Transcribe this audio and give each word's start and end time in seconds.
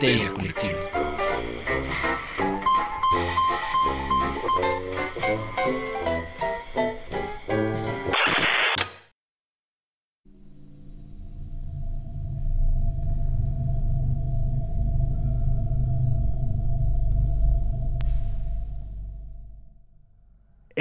Histeria 0.00 0.32
Colectiva. 0.32 0.79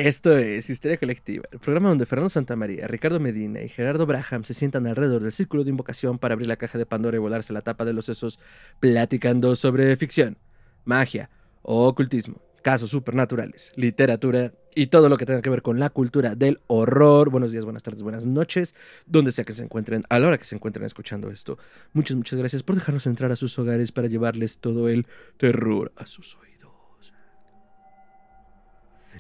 Esto 0.10 0.36
es 0.36 0.68
Histeria 0.72 0.98
Colectiva, 0.98 1.44
el 1.52 1.60
programa 1.60 1.90
donde 1.90 2.08
Fernando 2.08 2.30
Santamaría, 2.30 2.88
Ricardo 2.88 3.20
Medina 3.20 3.62
y 3.62 3.70
Gerardo 3.70 4.08
Braham 4.08 4.44
se 4.44 4.56
sientan 4.56 4.88
alrededor 4.88 5.22
del 5.22 5.32
círculo 5.32 5.64
de 5.64 5.70
invocación 5.70 6.18
para 6.18 6.34
abrir 6.34 6.48
la 6.48 6.56
caja 6.56 6.80
de 6.80 6.88
Pandora 6.88 7.18
y 7.18 7.20
volarse 7.20 7.54
la 7.54 7.62
tapa 7.62 7.86
de 7.86 7.94
los 7.94 8.06
sesos, 8.06 8.40
platicando 8.80 9.56
sobre 9.56 9.96
ficción, 9.98 10.36
magia, 10.84 11.30
ocultismo, 11.62 12.42
casos 12.64 12.90
supernaturales, 12.90 13.72
literatura 13.76 14.52
y 14.74 14.88
todo 14.88 15.10
lo 15.10 15.18
que 15.18 15.28
tenga 15.28 15.44
que 15.44 15.52
ver 15.52 15.62
con 15.62 15.78
la 15.78 15.92
cultura 15.92 16.34
del 16.34 16.60
horror. 16.66 17.30
Buenos 17.30 17.52
días, 17.52 17.64
buenas 17.64 17.84
tardes, 17.84 18.02
buenas 18.02 18.26
noches, 18.26 18.74
donde 19.06 19.32
sea 19.32 19.46
que 19.46 19.54
se 19.54 19.62
encuentren, 19.62 20.06
a 20.10 20.18
la 20.18 20.30
hora 20.30 20.40
que 20.40 20.46
se 20.46 20.56
encuentren 20.56 20.88
escuchando 20.88 21.30
esto. 21.30 21.60
Muchas, 21.94 22.18
muchas 22.18 22.40
gracias 22.40 22.64
por 22.64 22.74
dejarnos 22.74 23.06
entrar 23.06 23.32
a 23.32 23.36
sus 23.36 23.60
hogares 23.60 23.92
para 23.92 24.08
llevarles 24.08 24.58
todo 24.58 24.90
el 24.90 25.06
terror 25.38 25.92
a 25.98 26.08
sus 26.08 26.36
oídos. 26.38 26.59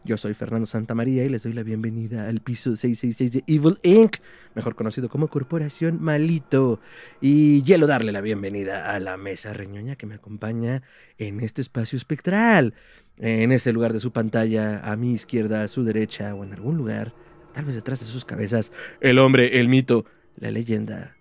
Yo 0.05 0.17
soy 0.17 0.33
Fernando 0.33 0.65
Santamaría 0.65 1.25
y 1.25 1.29
les 1.29 1.43
doy 1.43 1.53
la 1.53 1.63
bienvenida 1.63 2.27
al 2.27 2.39
piso 2.39 2.75
666 2.75 3.31
de 3.31 3.53
Evil 3.53 3.77
Inc., 3.83 4.17
mejor 4.55 4.75
conocido 4.75 5.09
como 5.09 5.27
Corporación 5.27 6.01
Malito. 6.01 6.79
Y 7.21 7.61
quiero 7.63 7.87
darle 7.87 8.11
la 8.11 8.21
bienvenida 8.21 8.93
a 8.93 8.99
la 8.99 9.17
mesa 9.17 9.53
reñoña 9.53 9.95
que 9.95 10.05
me 10.05 10.15
acompaña 10.15 10.83
en 11.17 11.41
este 11.41 11.61
espacio 11.61 11.97
espectral. 11.97 12.73
En 13.17 13.51
ese 13.51 13.73
lugar 13.73 13.93
de 13.93 13.99
su 13.99 14.11
pantalla, 14.11 14.79
a 14.79 14.95
mi 14.95 15.13
izquierda, 15.13 15.63
a 15.63 15.67
su 15.67 15.83
derecha 15.83 16.33
o 16.33 16.43
en 16.43 16.53
algún 16.53 16.77
lugar, 16.77 17.13
tal 17.53 17.65
vez 17.65 17.75
detrás 17.75 17.99
de 17.99 18.05
sus 18.05 18.23
cabezas, 18.23 18.71
el 19.01 19.19
hombre, 19.19 19.59
el 19.59 19.67
mito, 19.67 20.05
la 20.37 20.51
leyenda, 20.51 21.15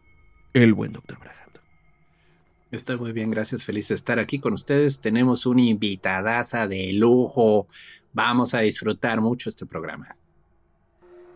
el 0.55 0.75
buen 0.75 0.93
doctor 0.93 1.19
Braham. 1.19 1.39
Estoy 2.71 2.99
muy 2.99 3.13
bien, 3.13 3.31
gracias. 3.31 3.65
Feliz 3.65 3.89
de 3.89 3.95
estar 3.95 4.19
aquí 4.19 4.41
con 4.41 4.53
ustedes. 4.53 5.01
Tenemos 5.01 5.47
una 5.47 5.63
invitadaza 5.63 6.69
de 6.69 6.93
lujo. 6.93 7.67
Vamos 8.13 8.55
a 8.55 8.61
disfrutar 8.61 9.21
mucho 9.21 9.49
este 9.51 9.67
programa. 9.67 10.17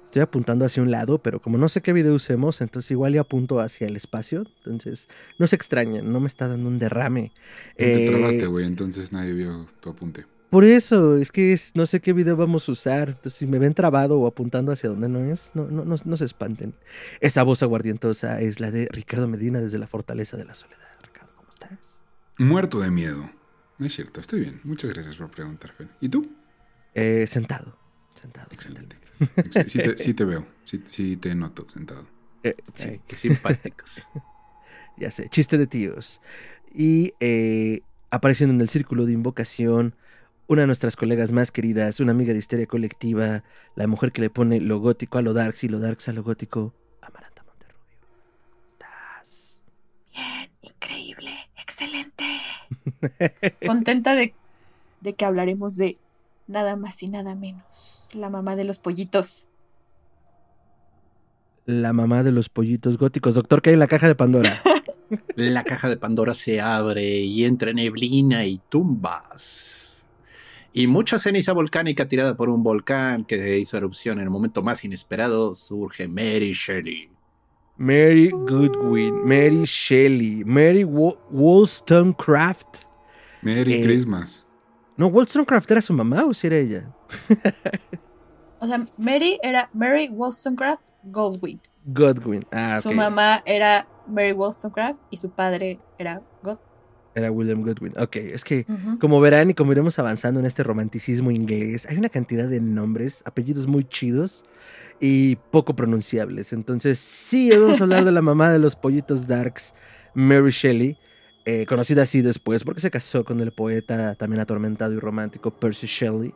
Estoy 0.06 0.22
apuntando 0.22 0.66
hacia 0.66 0.82
un 0.82 0.90
lado, 0.90 1.22
pero 1.22 1.40
como 1.40 1.56
no 1.56 1.70
sé 1.70 1.80
qué 1.80 1.94
video 1.94 2.14
usemos, 2.14 2.60
entonces 2.60 2.90
igual 2.90 3.14
ya 3.14 3.22
apunto 3.22 3.60
hacia 3.60 3.86
el 3.86 3.96
espacio. 3.96 4.44
Entonces, 4.58 5.08
no 5.38 5.46
se 5.46 5.56
extrañen, 5.56 6.12
no 6.12 6.20
me 6.20 6.26
está 6.26 6.48
dando 6.48 6.68
un 6.68 6.78
derrame. 6.78 7.32
te 7.76 8.04
Eh, 8.04 8.10
trabaste, 8.10 8.46
güey, 8.46 8.66
entonces 8.66 9.10
nadie 9.12 9.32
vio 9.32 9.68
tu 9.80 9.88
apunte. 9.88 10.26
Por 10.50 10.64
eso, 10.66 11.16
es 11.16 11.32
que 11.32 11.54
es- 11.54 11.72
no 11.74 11.86
sé 11.86 12.00
qué 12.00 12.12
video 12.12 12.36
vamos 12.36 12.68
a 12.68 12.72
usar. 12.72 13.08
Entonces, 13.08 13.32
si 13.38 13.46
me 13.46 13.58
ven 13.58 13.72
trabado 13.72 14.18
o 14.20 14.26
apuntando 14.26 14.70
hacia 14.70 14.90
donde 14.90 15.08
no 15.08 15.20
es, 15.20 15.50
no, 15.54 15.66
no, 15.68 15.82
no, 15.86 15.94
no 16.04 16.16
se 16.18 16.26
espanten. 16.26 16.74
Esa 17.20 17.42
voz 17.42 17.62
aguardientosa 17.62 18.38
es 18.42 18.60
la 18.60 18.70
de 18.70 18.86
Ricardo 18.92 19.26
Medina 19.28 19.60
desde 19.60 19.78
la 19.78 19.86
Fortaleza 19.86 20.36
de 20.36 20.44
la 20.44 20.54
Soledad. 20.54 20.88
Ricardo, 21.02 21.32
¿cómo 21.36 21.48
estás? 21.48 21.78
Muerto 22.36 22.80
de 22.80 22.90
miedo. 22.90 23.30
No 23.78 23.86
es 23.86 23.94
cierto, 23.94 24.20
estoy 24.20 24.40
bien. 24.40 24.60
Muchas 24.62 24.90
gracias 24.92 25.16
por 25.16 25.30
preguntar, 25.30 25.72
Fer. 25.72 25.88
¿Y 26.02 26.10
tú? 26.10 26.30
Eh, 26.94 27.26
sentado. 27.26 27.76
Sentado. 28.20 28.48
Excelente. 28.50 28.96
Ex- 29.36 29.70
Sí 29.70 29.78
te, 29.78 29.96
sí 29.98 30.14
te 30.14 30.24
veo, 30.24 30.46
sí, 30.64 30.82
sí 30.86 31.16
te 31.16 31.34
noto 31.34 31.66
sentado. 31.70 32.06
Eh, 32.42 32.56
sí. 32.74 32.88
Ay, 32.88 33.00
qué 33.06 33.16
simpáticos. 33.16 34.08
Ya 34.98 35.10
sé, 35.10 35.28
chiste 35.30 35.56
de 35.56 35.66
tíos. 35.66 36.20
Y 36.74 37.14
eh, 37.20 37.80
apareciendo 38.10 38.54
en 38.54 38.60
el 38.60 38.68
círculo 38.68 39.06
de 39.06 39.12
invocación, 39.12 39.96
una 40.48 40.62
de 40.62 40.66
nuestras 40.66 40.96
colegas 40.96 41.32
más 41.32 41.50
queridas, 41.50 41.98
una 42.00 42.12
amiga 42.12 42.34
de 42.34 42.38
histeria 42.38 42.66
colectiva, 42.66 43.42
la 43.74 43.86
mujer 43.86 44.12
que 44.12 44.20
le 44.20 44.28
pone 44.30 44.60
lo 44.60 44.80
gótico 44.80 45.16
a 45.18 45.22
lo 45.22 45.32
darks 45.32 45.64
y 45.64 45.68
lo 45.68 45.78
darks 45.80 46.08
a 46.08 46.12
lo 46.12 46.22
gótico, 46.22 46.74
Amaranta 47.00 47.42
Monterrubio. 47.44 47.98
¿Estás? 48.74 49.62
Bien, 50.14 50.50
increíble, 50.60 51.30
excelente. 51.56 52.24
Contenta 53.66 54.14
de, 54.14 54.34
de 55.00 55.14
que 55.14 55.24
hablaremos 55.24 55.76
de 55.76 55.98
nada 56.52 56.76
más 56.76 57.02
y 57.02 57.08
nada 57.08 57.34
menos. 57.34 58.08
La 58.12 58.30
mamá 58.30 58.54
de 58.56 58.64
los 58.64 58.78
pollitos. 58.78 59.48
La 61.64 61.92
mamá 61.92 62.22
de 62.22 62.32
los 62.32 62.48
pollitos 62.48 62.98
góticos. 62.98 63.34
Doctor, 63.34 63.62
¿qué 63.62 63.70
hay 63.70 63.74
en 63.74 63.80
la 63.80 63.86
caja 63.88 64.08
de 64.08 64.14
Pandora? 64.14 64.52
La 65.36 65.62
caja 65.62 65.90
de 65.90 65.98
Pandora 65.98 66.32
se 66.32 66.60
abre 66.60 67.04
y 67.20 67.44
entra 67.44 67.72
neblina 67.74 68.46
y 68.46 68.58
tumbas. 68.70 70.06
Y 70.72 70.86
mucha 70.86 71.18
ceniza 71.18 71.52
volcánica 71.52 72.08
tirada 72.08 72.34
por 72.34 72.48
un 72.48 72.62
volcán 72.62 73.24
que 73.26 73.58
hizo 73.58 73.76
erupción 73.76 74.18
en 74.18 74.24
el 74.24 74.30
momento 74.30 74.62
más 74.62 74.82
inesperado. 74.84 75.54
Surge 75.54 76.08
Mary 76.08 76.52
Shelley. 76.54 77.10
Mary 77.76 78.30
Goodwin, 78.30 79.22
Mary 79.24 79.64
Shelley, 79.64 80.44
Mary 80.46 80.82
Wo- 80.84 81.18
Wollstonecraft. 81.30 82.78
Merry 83.42 83.74
Eh, 83.74 83.82
Christmas. 83.82 84.46
No, 84.96 85.06
Wollstonecraft 85.08 85.70
era 85.70 85.80
su 85.80 85.92
mamá 85.92 86.24
o 86.24 86.34
si 86.34 86.46
era 86.46 86.56
ella. 86.56 86.90
O 88.58 88.66
sea, 88.66 88.86
Mary 88.98 89.38
era 89.42 89.68
Mary 89.72 90.08
Wollstonecraft 90.08 90.82
Goldwyn. 91.04 91.60
Godwin. 91.84 92.46
Ah, 92.52 92.78
Su 92.80 92.92
mamá 92.92 93.42
era 93.44 93.88
Mary 94.06 94.32
Wollstonecraft 94.32 94.98
y 95.10 95.16
su 95.16 95.30
padre 95.30 95.80
era 95.98 96.22
God. 96.42 96.58
Era 97.14 97.30
William 97.30 97.62
Goodwin. 97.62 97.92
Ok, 97.98 98.16
es 98.16 98.44
que 98.44 98.64
como 99.00 99.20
verán 99.20 99.50
y 99.50 99.54
como 99.54 99.72
iremos 99.72 99.98
avanzando 99.98 100.40
en 100.40 100.46
este 100.46 100.62
romanticismo 100.62 101.30
inglés, 101.30 101.86
hay 101.86 101.98
una 101.98 102.08
cantidad 102.08 102.48
de 102.48 102.60
nombres, 102.60 103.22
apellidos 103.26 103.66
muy 103.66 103.84
chidos 103.84 104.44
y 105.00 105.36
poco 105.50 105.74
pronunciables. 105.74 106.52
Entonces, 106.52 106.98
sí, 106.98 107.50
vamos 107.50 107.80
a 107.80 107.84
hablar 107.84 108.04
de 108.04 108.12
la 108.12 108.22
mamá 108.22 108.50
de 108.50 108.58
los 108.60 108.76
pollitos 108.76 109.26
darks, 109.26 109.74
Mary 110.14 110.50
Shelley, 110.52 110.96
eh, 111.44 111.66
conocida 111.66 112.02
así 112.02 112.22
después 112.22 112.64
porque 112.64 112.80
se 112.80 112.90
casó 112.90 113.24
con 113.24 113.40
el 113.40 113.52
poeta 113.52 114.14
también 114.14 114.40
atormentado 114.40 114.92
y 114.94 114.98
romántico 114.98 115.50
Percy 115.50 115.86
Shelley. 115.86 116.34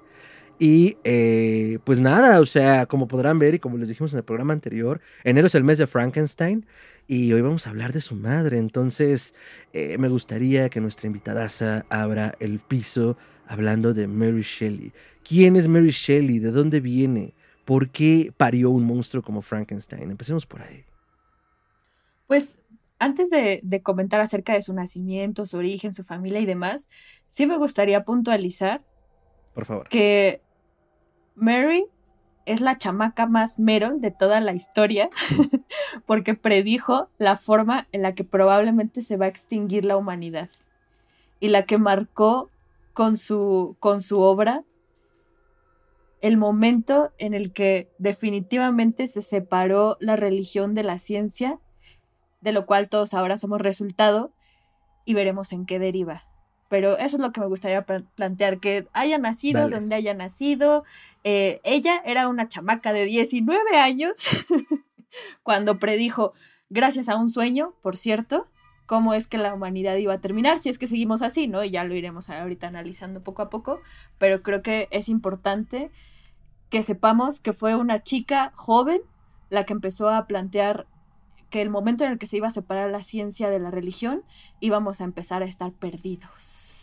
Y 0.59 0.97
eh, 1.05 1.78
pues 1.84 2.00
nada, 2.00 2.41
o 2.41 2.47
sea, 2.47 2.87
como 2.87 3.06
podrán 3.09 3.39
ver 3.39 3.55
y 3.55 3.59
como 3.59 3.77
les 3.77 3.89
dijimos 3.89 4.12
en 4.12 4.19
el 4.19 4.25
programa 4.25 4.55
anterior, 4.55 5.00
enero 5.22 5.49
es 5.49 5.55
el 5.55 5.65
mes 5.65 5.78
de 5.78 5.87
Frankenstein 5.87 6.65
y 7.06 7.33
hoy 7.33 7.43
vamos 7.43 7.66
a 7.66 7.71
hablar 7.71 7.93
de 7.93 8.00
su 8.00 8.15
madre. 8.15 8.59
Entonces, 8.59 9.34
eh, 9.72 9.99
me 9.99 10.09
gustaría 10.09 10.69
que 10.71 10.81
nuestra 10.81 11.06
invitadaza 11.06 11.84
abra 11.91 12.34
el 12.41 12.59
piso 12.59 13.16
hablando 13.47 13.93
de 13.93 14.06
Mary 14.06 14.43
Shelley. 14.43 14.93
¿Quién 15.22 15.56
es 15.56 15.69
Mary 15.69 15.91
Shelley? 15.91 16.39
¿De 16.39 16.50
dónde 16.50 16.81
viene? 16.81 17.34
¿Por 17.65 17.91
qué 17.91 18.33
parió 18.37 18.71
un 18.71 18.84
monstruo 18.84 19.22
como 19.22 19.43
Frankenstein? 19.43 20.11
Empecemos 20.11 20.47
por 20.47 20.62
ahí. 20.62 20.84
Pues 22.27 22.56
antes 22.99 23.31
de, 23.31 23.61
de 23.62 23.83
comentar 23.83 24.21
acerca 24.21 24.55
de 24.55 24.62
su 24.62 24.73
nacimiento, 24.73 25.47
su 25.47 25.59
origen, 25.59 25.93
su 25.93 26.05
familia 26.05 26.41
y 26.41 26.47
demás, 26.47 26.89
sí 27.29 27.47
me 27.47 27.59
gustaría 27.59 28.05
puntualizar 28.05 28.83
Por 29.55 29.67
favor. 29.67 29.89
que 29.89 30.43
Mary 31.34 31.87
es 32.47 32.61
la 32.61 32.79
chamaca 32.79 33.27
más 33.27 33.59
Meryl 33.59 34.01
de 34.01 34.12
toda 34.12 34.41
la 34.41 34.53
historia 34.53 35.11
porque 36.07 36.34
predijo 36.34 37.11
la 37.19 37.37
forma 37.37 37.89
en 37.93 38.03
la 38.03 38.15
que 38.15 38.25
probablemente 38.25 39.03
se 39.03 39.17
va 39.17 39.27
a 39.27 39.28
extinguir 39.28 39.84
la 39.84 39.97
humanidad 39.97 40.49
y 41.41 41.49
la 41.49 41.65
que 41.65 41.78
marcó 41.78 42.51
con 42.95 43.16
su, 43.16 43.77
con 43.78 44.01
su 44.01 44.21
obra 44.21 44.65
el 46.22 46.39
momento 46.39 47.13
en 47.19 47.34
el 47.34 47.53
que 47.53 47.91
definitivamente 47.99 49.07
se 49.07 49.21
separó 49.21 49.97
la 50.01 50.16
religión 50.16 50.75
de 50.75 50.83
la 50.83 50.99
ciencia, 50.99 51.60
de 52.41 52.53
lo 52.53 52.66
cual 52.66 52.88
todos 52.88 53.15
ahora 53.15 53.36
somos 53.36 53.60
resultado 53.60 54.33
y 55.04 55.15
veremos 55.15 55.53
en 55.53 55.66
qué 55.66 55.78
deriva. 55.78 56.24
Pero 56.68 56.98
eso 56.98 57.16
es 57.16 57.22
lo 57.22 57.30
que 57.33 57.41
me 57.41 57.47
gustaría 57.47 57.83
pla- 57.86 58.03
plantear, 58.16 58.59
que 58.59 58.88
haya 58.92 59.18
nacido 59.18 59.60
Dale. 59.60 59.77
donde 59.77 59.94
haya 59.94 60.15
nacido. 60.15 60.84
Eh, 61.22 61.60
ella 61.62 62.03
era 62.04 62.27
una 62.28 62.48
chamaca 62.48 62.92
de 62.92 63.04
19 63.04 63.77
años 63.78 64.12
cuando 65.42 65.78
predijo, 65.78 66.33
gracias 66.68 67.09
a 67.09 67.16
un 67.16 67.30
sueño, 67.30 67.74
por 67.83 67.97
cierto, 67.97 68.48
cómo 68.86 69.15
es 69.15 69.27
que 69.27 69.39
la 69.39 69.54
humanidad 69.54 69.97
iba 69.97 70.15
a 70.15 70.21
terminar, 70.21 70.59
si 70.59 70.68
es 70.68 70.78
que 70.78 70.86
seguimos 70.86 71.22
así, 71.22 71.48
¿no? 71.48 71.65
Y 71.65 71.71
ya 71.71 71.84
lo 71.84 71.94
iremos 71.94 72.30
ahorita 72.30 72.68
analizando 72.68 73.22
poco 73.22 73.42
a 73.42 73.50
poco, 73.50 73.80
pero 74.18 74.42
creo 74.42 74.62
que 74.62 74.89
es 74.91 75.09
importante 75.09 75.91
que 76.68 76.82
sepamos 76.82 77.41
que 77.41 77.53
fue 77.53 77.77
una 77.77 78.03
chica 78.03 78.53
joven 78.56 79.00
la 79.50 79.65
que 79.65 79.72
empezó 79.72 80.09
a 80.10 80.27
plantear 80.27 80.86
que 81.51 81.63
el 81.63 81.71
momento 81.71 82.04
en 82.04 82.13
el 82.13 82.19
que 82.19 82.27
se 82.27 82.37
iba 82.37 82.48
a 82.48 82.53
separar 82.53 82.91
la 82.91 83.03
ciencia 83.03 83.51
de 83.51 83.59
la 83.59 83.71
religión 83.71 84.22
íbamos 84.60 85.01
a 85.01 85.04
empezar 85.04 85.43
a 85.43 85.47
estar 85.47 85.72
perdidos. 85.72 86.77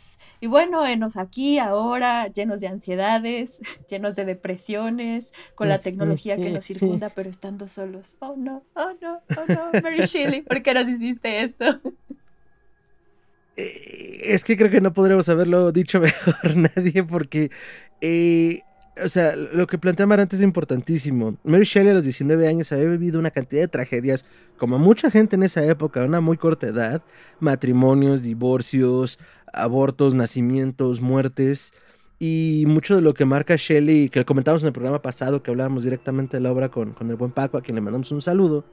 Y 0.43 0.47
bueno, 0.47 0.85
enos 0.85 1.15
aquí 1.15 1.57
ahora, 1.57 2.27
llenos 2.27 2.59
de 2.59 2.67
ansiedades, 2.67 3.61
llenos 3.89 4.13
de 4.15 4.25
depresiones, 4.25 5.31
con 5.55 5.69
la 5.69 5.79
tecnología 5.79 6.35
que 6.35 6.49
nos 6.49 6.65
circunda, 6.65 7.09
pero 7.11 7.29
estando 7.29 7.69
solos. 7.69 8.17
Oh 8.19 8.35
no, 8.35 8.61
oh 8.75 8.91
no, 9.01 9.21
oh 9.37 9.45
no, 9.47 9.81
Mary 9.81 10.01
Shelley, 10.05 10.41
¿por 10.41 10.61
qué 10.61 10.73
nos 10.73 10.89
hiciste 10.89 11.43
esto? 11.43 11.79
Eh, 13.55 14.33
es 14.33 14.43
que 14.43 14.57
creo 14.57 14.71
que 14.71 14.81
no 14.81 14.93
podremos 14.93 15.29
haberlo 15.29 15.71
dicho 15.71 15.99
mejor 16.01 16.55
nadie 16.55 17.03
porque, 17.03 17.51
eh, 18.01 18.63
o 19.03 19.09
sea, 19.09 19.35
lo 19.35 19.67
que 19.67 19.77
plantea 19.77 20.05
Marante 20.05 20.35
es 20.35 20.41
importantísimo. 20.41 21.37
Mary 21.43 21.65
Shelley 21.65 21.91
a 21.91 21.95
los 21.95 22.03
19 22.03 22.47
años 22.47 22.71
había 22.71 22.89
vivido 22.89 23.19
una 23.19 23.31
cantidad 23.31 23.61
de 23.61 23.67
tragedias, 23.67 24.25
como 24.57 24.77
mucha 24.77 25.09
gente 25.09 25.35
en 25.35 25.43
esa 25.43 25.63
época, 25.65 26.01
a 26.01 26.05
una 26.05 26.21
muy 26.21 26.37
corta 26.37 26.67
edad, 26.67 27.01
matrimonios, 27.39 28.21
divorcios, 28.21 29.19
abortos, 29.51 30.13
nacimientos, 30.13 31.01
muertes. 31.01 31.73
Y 32.19 32.65
mucho 32.67 32.95
de 32.95 33.01
lo 33.01 33.13
que 33.13 33.25
marca 33.25 33.55
Shelley, 33.57 34.09
que 34.09 34.23
comentamos 34.25 34.61
en 34.61 34.67
el 34.67 34.73
programa 34.73 35.01
pasado, 35.01 35.43
que 35.43 35.51
hablábamos 35.51 35.83
directamente 35.83 36.37
de 36.37 36.41
la 36.41 36.51
obra 36.51 36.69
con, 36.69 36.93
con 36.93 37.09
el 37.09 37.15
buen 37.15 37.31
Paco, 37.31 37.57
a 37.57 37.61
quien 37.61 37.75
le 37.75 37.81
mandamos 37.81 38.11
un 38.11 38.21
saludo, 38.21 38.65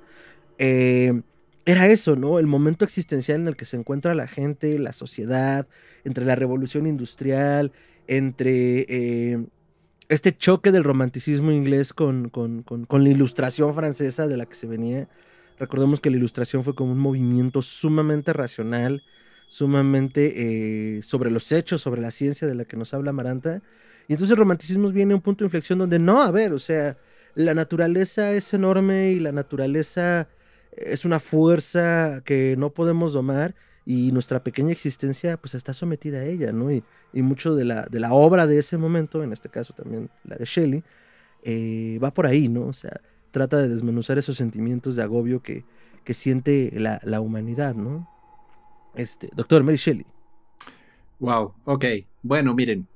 eh, 0.58 1.22
era 1.64 1.86
eso, 1.86 2.16
¿no? 2.16 2.38
El 2.38 2.46
momento 2.46 2.84
existencial 2.84 3.40
en 3.40 3.48
el 3.48 3.56
que 3.56 3.64
se 3.64 3.76
encuentra 3.76 4.14
la 4.14 4.26
gente, 4.26 4.78
la 4.78 4.92
sociedad, 4.92 5.66
entre 6.04 6.24
la 6.24 6.34
revolución 6.34 6.86
industrial, 6.86 7.72
entre 8.06 8.86
eh, 8.88 9.46
este 10.10 10.36
choque 10.36 10.72
del 10.72 10.82
romanticismo 10.82 11.52
inglés 11.52 11.92
con, 11.92 12.30
con, 12.30 12.64
con, 12.64 13.04
la 13.04 13.10
ilustración 13.10 13.72
francesa 13.76 14.26
de 14.26 14.36
la 14.36 14.44
que 14.44 14.56
se 14.56 14.66
venía. 14.66 15.08
Recordemos 15.56 16.00
que 16.00 16.10
la 16.10 16.16
ilustración 16.16 16.64
fue 16.64 16.74
como 16.74 16.90
un 16.90 16.98
movimiento 16.98 17.62
sumamente 17.62 18.32
racional, 18.32 19.04
sumamente 19.46 20.96
eh, 20.96 21.02
sobre 21.02 21.30
los 21.30 21.52
hechos, 21.52 21.82
sobre 21.82 22.00
la 22.00 22.10
ciencia 22.10 22.48
de 22.48 22.56
la 22.56 22.64
que 22.64 22.76
nos 22.76 22.92
habla 22.92 23.12
Maranta. 23.12 23.62
Y 24.08 24.14
entonces 24.14 24.32
el 24.32 24.38
romanticismo 24.38 24.90
viene 24.90 25.12
a 25.12 25.16
un 25.16 25.22
punto 25.22 25.44
de 25.44 25.46
inflexión 25.46 25.78
donde 25.78 26.00
no, 26.00 26.22
a 26.22 26.32
ver, 26.32 26.52
o 26.54 26.58
sea, 26.58 26.98
la 27.36 27.54
naturaleza 27.54 28.32
es 28.32 28.52
enorme 28.52 29.12
y 29.12 29.20
la 29.20 29.30
naturaleza 29.30 30.28
es 30.72 31.04
una 31.04 31.20
fuerza 31.20 32.22
que 32.24 32.56
no 32.58 32.70
podemos 32.70 33.12
domar 33.12 33.54
y 33.90 34.12
nuestra 34.12 34.44
pequeña 34.44 34.70
existencia 34.70 35.36
pues 35.36 35.56
está 35.56 35.74
sometida 35.74 36.18
a 36.18 36.24
ella, 36.24 36.52
¿no? 36.52 36.70
Y, 36.70 36.84
mucho 37.12 37.56
de 37.56 37.64
la, 37.64 37.86
de 37.90 37.98
la 37.98 38.12
obra 38.12 38.46
de 38.46 38.56
ese 38.56 38.76
momento, 38.76 39.24
en 39.24 39.32
este 39.32 39.48
caso 39.48 39.72
también 39.72 40.08
la 40.22 40.36
de 40.36 40.44
Shelley, 40.44 40.84
eh, 41.42 41.98
va 42.00 42.14
por 42.14 42.24
ahí, 42.24 42.48
¿no? 42.48 42.66
O 42.66 42.72
sea, 42.72 43.00
trata 43.32 43.58
de 43.58 43.68
desmenuzar 43.68 44.16
esos 44.16 44.36
sentimientos 44.36 44.94
de 44.94 45.02
agobio 45.02 45.42
que, 45.42 45.64
que 46.04 46.14
siente 46.14 46.70
la, 46.76 47.00
la, 47.02 47.20
humanidad, 47.20 47.74
¿no? 47.74 48.08
Este, 48.94 49.28
doctor 49.34 49.64
Mary 49.64 49.76
Shelley. 49.76 50.06
Wow, 51.18 51.54
ok. 51.64 51.84
Bueno, 52.22 52.54
miren, 52.54 52.86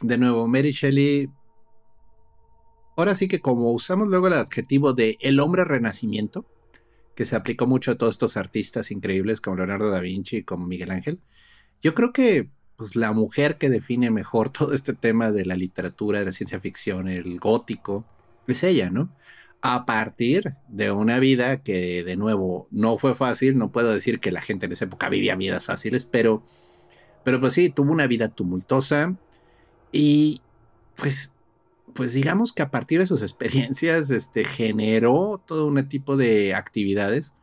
de 0.00 0.16
nuevo, 0.16 0.46
Mary 0.46 0.70
Shelley. 0.70 1.28
Ahora 2.96 3.16
sí 3.16 3.26
que 3.26 3.40
como 3.40 3.72
usamos 3.72 4.06
luego 4.06 4.28
el 4.28 4.34
adjetivo 4.34 4.92
de 4.92 5.18
el 5.20 5.40
hombre 5.40 5.64
renacimiento, 5.64 6.44
que 7.16 7.24
se 7.24 7.34
aplicó 7.34 7.66
mucho 7.66 7.90
a 7.92 7.94
todos 7.96 8.14
estos 8.14 8.36
artistas 8.36 8.90
increíbles 8.92 9.40
como 9.40 9.56
Leonardo 9.56 9.90
da 9.90 10.00
Vinci 10.00 10.38
y 10.38 10.42
como 10.44 10.66
Miguel 10.66 10.90
Ángel. 10.92 11.18
Yo 11.82 11.94
creo 11.94 12.12
que 12.12 12.50
pues, 12.76 12.94
la 12.94 13.12
mujer 13.12 13.56
que 13.56 13.70
define 13.70 14.10
mejor 14.10 14.50
todo 14.52 14.74
este 14.74 14.92
tema 14.92 15.32
de 15.32 15.46
la 15.46 15.56
literatura, 15.56 16.20
de 16.20 16.26
la 16.26 16.32
ciencia 16.32 16.60
ficción, 16.60 17.08
el 17.08 17.40
gótico, 17.40 18.04
es 18.46 18.62
ella, 18.62 18.90
¿no? 18.90 19.08
A 19.62 19.86
partir 19.86 20.54
de 20.68 20.90
una 20.92 21.18
vida 21.18 21.62
que, 21.62 22.04
de 22.04 22.16
nuevo, 22.16 22.68
no 22.70 22.98
fue 22.98 23.14
fácil, 23.16 23.56
no 23.58 23.72
puedo 23.72 23.92
decir 23.92 24.20
que 24.20 24.30
la 24.30 24.42
gente 24.42 24.66
en 24.66 24.72
esa 24.72 24.84
época 24.84 25.08
vivía 25.08 25.34
vidas 25.34 25.64
fáciles, 25.64 26.04
pero, 26.04 26.44
pero 27.24 27.40
pues 27.40 27.54
sí, 27.54 27.70
tuvo 27.70 27.92
una 27.92 28.06
vida 28.06 28.28
tumultuosa 28.28 29.16
y 29.90 30.42
pues 30.96 31.32
pues 31.96 32.12
digamos 32.12 32.52
que 32.52 32.62
a 32.62 32.70
partir 32.70 33.00
de 33.00 33.06
sus 33.06 33.22
experiencias, 33.22 34.10
este, 34.10 34.44
generó 34.44 35.42
todo 35.44 35.66
un 35.66 35.88
tipo 35.88 36.16
de 36.16 36.54
actividades. 36.54 37.34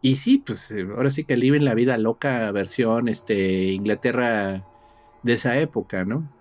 Y 0.00 0.16
sí, 0.16 0.38
pues 0.38 0.70
eh, 0.70 0.86
ahora 0.94 1.10
sí 1.10 1.24
que 1.24 1.34
en 1.34 1.64
la 1.64 1.74
vida 1.74 1.98
loca 1.98 2.52
versión, 2.52 3.08
este, 3.08 3.72
Inglaterra 3.72 4.64
de 5.22 5.32
esa 5.32 5.58
época, 5.58 6.04
¿no? 6.04 6.32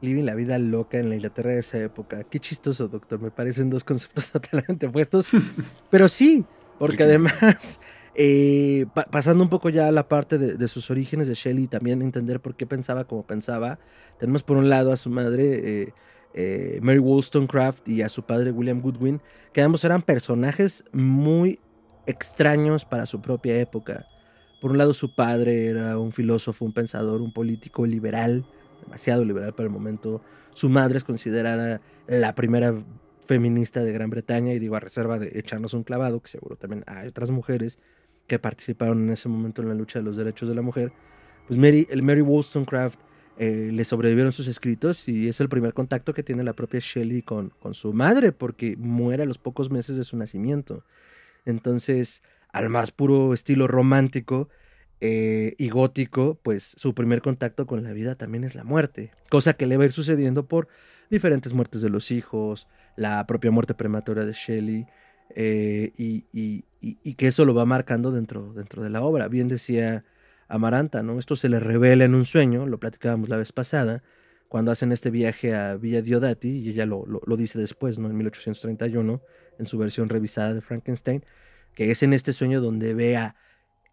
Living 0.00 0.24
la 0.24 0.34
vida 0.34 0.58
loca 0.58 0.98
en 0.98 1.08
la 1.08 1.14
Inglaterra 1.14 1.52
de 1.52 1.60
esa 1.60 1.78
época. 1.78 2.24
Qué 2.24 2.40
chistoso, 2.40 2.88
doctor. 2.88 3.20
Me 3.20 3.30
parecen 3.30 3.70
dos 3.70 3.84
conceptos 3.84 4.30
totalmente 4.32 4.86
opuestos. 4.86 5.28
Pero 5.90 6.08
sí, 6.08 6.44
porque 6.78 7.04
además 7.04 7.80
eh, 8.18 8.86
pasando 9.10 9.44
un 9.44 9.50
poco 9.50 9.68
ya 9.68 9.88
a 9.88 9.92
la 9.92 10.08
parte 10.08 10.38
de, 10.38 10.68
sus 10.68 10.90
orígenes 10.90 11.28
de 11.28 11.34
Shelley, 11.34 11.66
también 11.66 12.00
entender 12.00 12.40
por 12.40 12.56
qué 12.56 12.66
pensaba 12.66 13.04
como 13.04 13.26
pensaba. 13.26 13.78
Tenemos 14.18 14.42
por 14.42 14.56
un 14.56 14.70
lado 14.70 14.90
a 14.90 14.96
su 14.96 15.10
madre, 15.10 15.82
eh, 15.82 15.92
eh, 16.32 16.78
Mary 16.80 16.98
Wollstonecraft, 16.98 17.86
y 17.88 18.00
a 18.00 18.08
su 18.08 18.22
padre, 18.22 18.52
William 18.52 18.80
Goodwin, 18.80 19.20
que 19.52 19.60
ambos 19.60 19.84
eran 19.84 20.00
personajes 20.00 20.82
muy 20.92 21.60
extraños 22.06 22.86
para 22.86 23.04
su 23.04 23.20
propia 23.20 23.60
época. 23.60 24.06
Por 24.62 24.70
un 24.70 24.78
lado, 24.78 24.94
su 24.94 25.14
padre 25.14 25.66
era 25.66 25.98
un 25.98 26.12
filósofo, 26.12 26.64
un 26.64 26.72
pensador, 26.72 27.20
un 27.20 27.34
político 27.34 27.84
liberal, 27.84 28.46
demasiado 28.82 29.26
liberal 29.26 29.52
para 29.52 29.66
el 29.66 29.72
momento. 29.72 30.22
Su 30.54 30.70
madre 30.70 30.96
es 30.96 31.04
considerada 31.04 31.82
la 32.06 32.34
primera 32.34 32.82
feminista 33.26 33.84
de 33.84 33.92
Gran 33.92 34.08
Bretaña, 34.08 34.54
y 34.54 34.58
digo 34.58 34.74
a 34.74 34.80
reserva 34.80 35.18
de 35.18 35.38
echarnos 35.38 35.74
un 35.74 35.82
clavado, 35.82 36.20
que 36.20 36.28
seguro 36.28 36.56
también 36.56 36.82
hay 36.86 37.08
otras 37.08 37.30
mujeres 37.30 37.78
que 38.26 38.38
participaron 38.38 39.04
en 39.04 39.10
ese 39.10 39.28
momento 39.28 39.62
en 39.62 39.68
la 39.68 39.74
lucha 39.74 39.98
de 39.98 40.04
los 40.04 40.16
derechos 40.16 40.48
de 40.48 40.54
la 40.54 40.62
mujer, 40.62 40.92
pues 41.46 41.58
Mary, 41.58 41.86
el 41.90 42.02
Mary 42.02 42.22
Wollstonecraft 42.22 42.98
eh, 43.38 43.70
le 43.72 43.84
sobrevivieron 43.84 44.32
sus 44.32 44.46
escritos 44.46 45.08
y 45.08 45.28
es 45.28 45.40
el 45.40 45.48
primer 45.48 45.74
contacto 45.74 46.14
que 46.14 46.22
tiene 46.22 46.42
la 46.42 46.54
propia 46.54 46.80
Shelley 46.82 47.22
con, 47.22 47.50
con 47.60 47.74
su 47.74 47.92
madre, 47.92 48.32
porque 48.32 48.76
muere 48.76 49.22
a 49.22 49.26
los 49.26 49.38
pocos 49.38 49.70
meses 49.70 49.96
de 49.96 50.04
su 50.04 50.16
nacimiento. 50.16 50.84
Entonces, 51.44 52.22
al 52.52 52.70
más 52.70 52.90
puro 52.90 53.34
estilo 53.34 53.68
romántico 53.68 54.48
eh, 55.00 55.54
y 55.58 55.68
gótico, 55.68 56.40
pues 56.42 56.74
su 56.76 56.94
primer 56.94 57.20
contacto 57.20 57.66
con 57.66 57.84
la 57.84 57.92
vida 57.92 58.14
también 58.14 58.44
es 58.44 58.54
la 58.54 58.64
muerte, 58.64 59.12
cosa 59.28 59.52
que 59.52 59.66
le 59.66 59.76
va 59.76 59.82
a 59.84 59.86
ir 59.86 59.92
sucediendo 59.92 60.46
por 60.46 60.68
diferentes 61.10 61.52
muertes 61.52 61.82
de 61.82 61.90
los 61.90 62.10
hijos, 62.10 62.66
la 62.96 63.26
propia 63.26 63.50
muerte 63.50 63.74
prematura 63.74 64.24
de 64.24 64.32
Shelley, 64.32 64.86
eh, 65.30 65.92
y, 65.96 66.62
que 67.14 67.26
eso 67.26 67.44
lo 67.44 67.54
va 67.54 67.64
marcando 67.64 68.12
dentro, 68.12 68.52
dentro 68.52 68.82
de 68.82 68.90
la 68.90 69.02
obra. 69.02 69.28
Bien 69.28 69.48
decía 69.48 70.04
Amaranta, 70.48 71.02
¿no? 71.02 71.18
Esto 71.18 71.36
se 71.36 71.48
le 71.48 71.60
revela 71.60 72.04
en 72.04 72.14
un 72.14 72.24
sueño, 72.24 72.66
lo 72.66 72.78
platicábamos 72.78 73.28
la 73.28 73.36
vez 73.36 73.52
pasada, 73.52 74.02
cuando 74.48 74.70
hacen 74.70 74.92
este 74.92 75.10
viaje 75.10 75.54
a 75.54 75.76
Villa 75.76 76.02
Diodati, 76.02 76.58
y 76.58 76.70
ella 76.70 76.86
lo, 76.86 77.04
lo, 77.06 77.36
dice 77.36 77.58
después, 77.58 77.98
¿no? 77.98 78.08
En 78.08 78.16
1831, 78.16 79.20
en 79.58 79.66
su 79.66 79.78
versión 79.78 80.08
revisada 80.08 80.54
de 80.54 80.60
Frankenstein, 80.60 81.24
que 81.74 81.90
es 81.90 82.02
en 82.02 82.12
este 82.12 82.32
sueño 82.32 82.60
donde 82.60 82.94
ve 82.94 83.16
a 83.16 83.34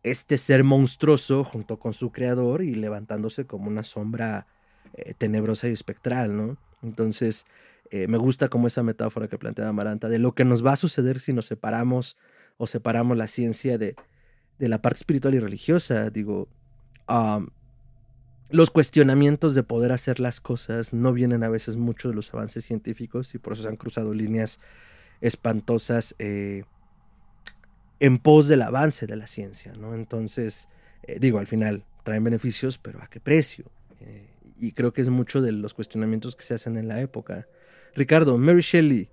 este 0.04 0.38
ser 0.38 0.64
monstruoso 0.64 1.44
junto 1.44 1.80
con 1.80 1.94
su 1.94 2.12
creador 2.12 2.62
y 2.62 2.76
levantándose 2.76 3.46
como 3.46 3.70
una 3.70 3.84
sombra 3.84 4.48
eh, 4.94 5.14
tenebrosa 5.18 5.70
y 5.70 5.72
espectral, 5.72 6.36
¿no? 6.36 6.58
Entonces, 6.84 7.46
eh, 7.92 8.08
me 8.08 8.18
gusta 8.18 8.50
como 8.50 8.68
esa 8.68 8.84
metáfora 8.84 9.28
que 9.28 9.38
plantea 9.38 9.68
Amaranta 9.68 10.10
de 10.10 10.20
lo 10.20 10.34
que 10.34 10.46
nos 10.46 10.66
va 10.66 10.74
a 10.74 10.78
suceder 10.78 11.20
si 11.20 11.34
nos 11.34 11.46
separamos 11.46 12.18
o 12.58 12.68
separamos 12.68 13.18
la 13.18 13.28
ciencia 13.28 13.78
de, 13.78 13.96
de 14.60 14.68
la 14.68 14.82
parte 14.82 15.00
espiritual 15.00 15.36
y 15.36 15.40
religiosa. 15.40 16.10
Digo, 16.10 16.48
los 18.50 18.72
cuestionamientos 18.72 19.56
de 19.56 19.64
poder 19.64 19.92
hacer 19.92 20.20
las 20.20 20.40
cosas 20.40 20.94
no 20.94 21.14
vienen 21.14 21.44
a 21.44 21.50
veces 21.50 21.76
mucho 21.76 22.10
de 22.10 22.16
los 22.16 22.34
avances 22.34 22.66
científicos 22.66 23.36
y 23.36 23.38
por 23.38 23.54
eso 23.54 23.64
se 23.64 23.70
han 23.70 23.78
cruzado 23.78 24.14
líneas 24.14 24.60
espantosas 25.22 26.16
eh, 26.20 26.64
en 28.00 28.20
pos 28.20 28.48
del 28.48 28.62
avance 28.62 29.08
de 29.08 29.16
la 29.16 29.28
ciencia, 29.28 29.74
¿no? 29.74 29.96
Entonces, 29.96 30.68
eh, 31.04 31.18
digo, 31.20 31.40
al 31.40 31.48
final 31.48 31.86
traen 32.04 32.24
beneficios, 32.24 32.78
pero 32.78 33.02
¿a 33.02 33.08
qué 33.08 33.20
precio? 33.20 33.66
y 34.60 34.74
creo 34.74 34.94
que 34.94 35.02
es 35.02 35.10
mucho 35.10 35.42
de 35.42 35.52
los 35.52 35.74
cuestionamientos 35.74 36.36
que 36.36 36.44
se 36.44 36.54
hacen 36.54 36.78
en 36.78 36.88
la 36.88 37.02
época. 37.02 37.48
Ricardo, 37.96 38.38
Mary 38.38 38.62
Shelley, 38.62 39.10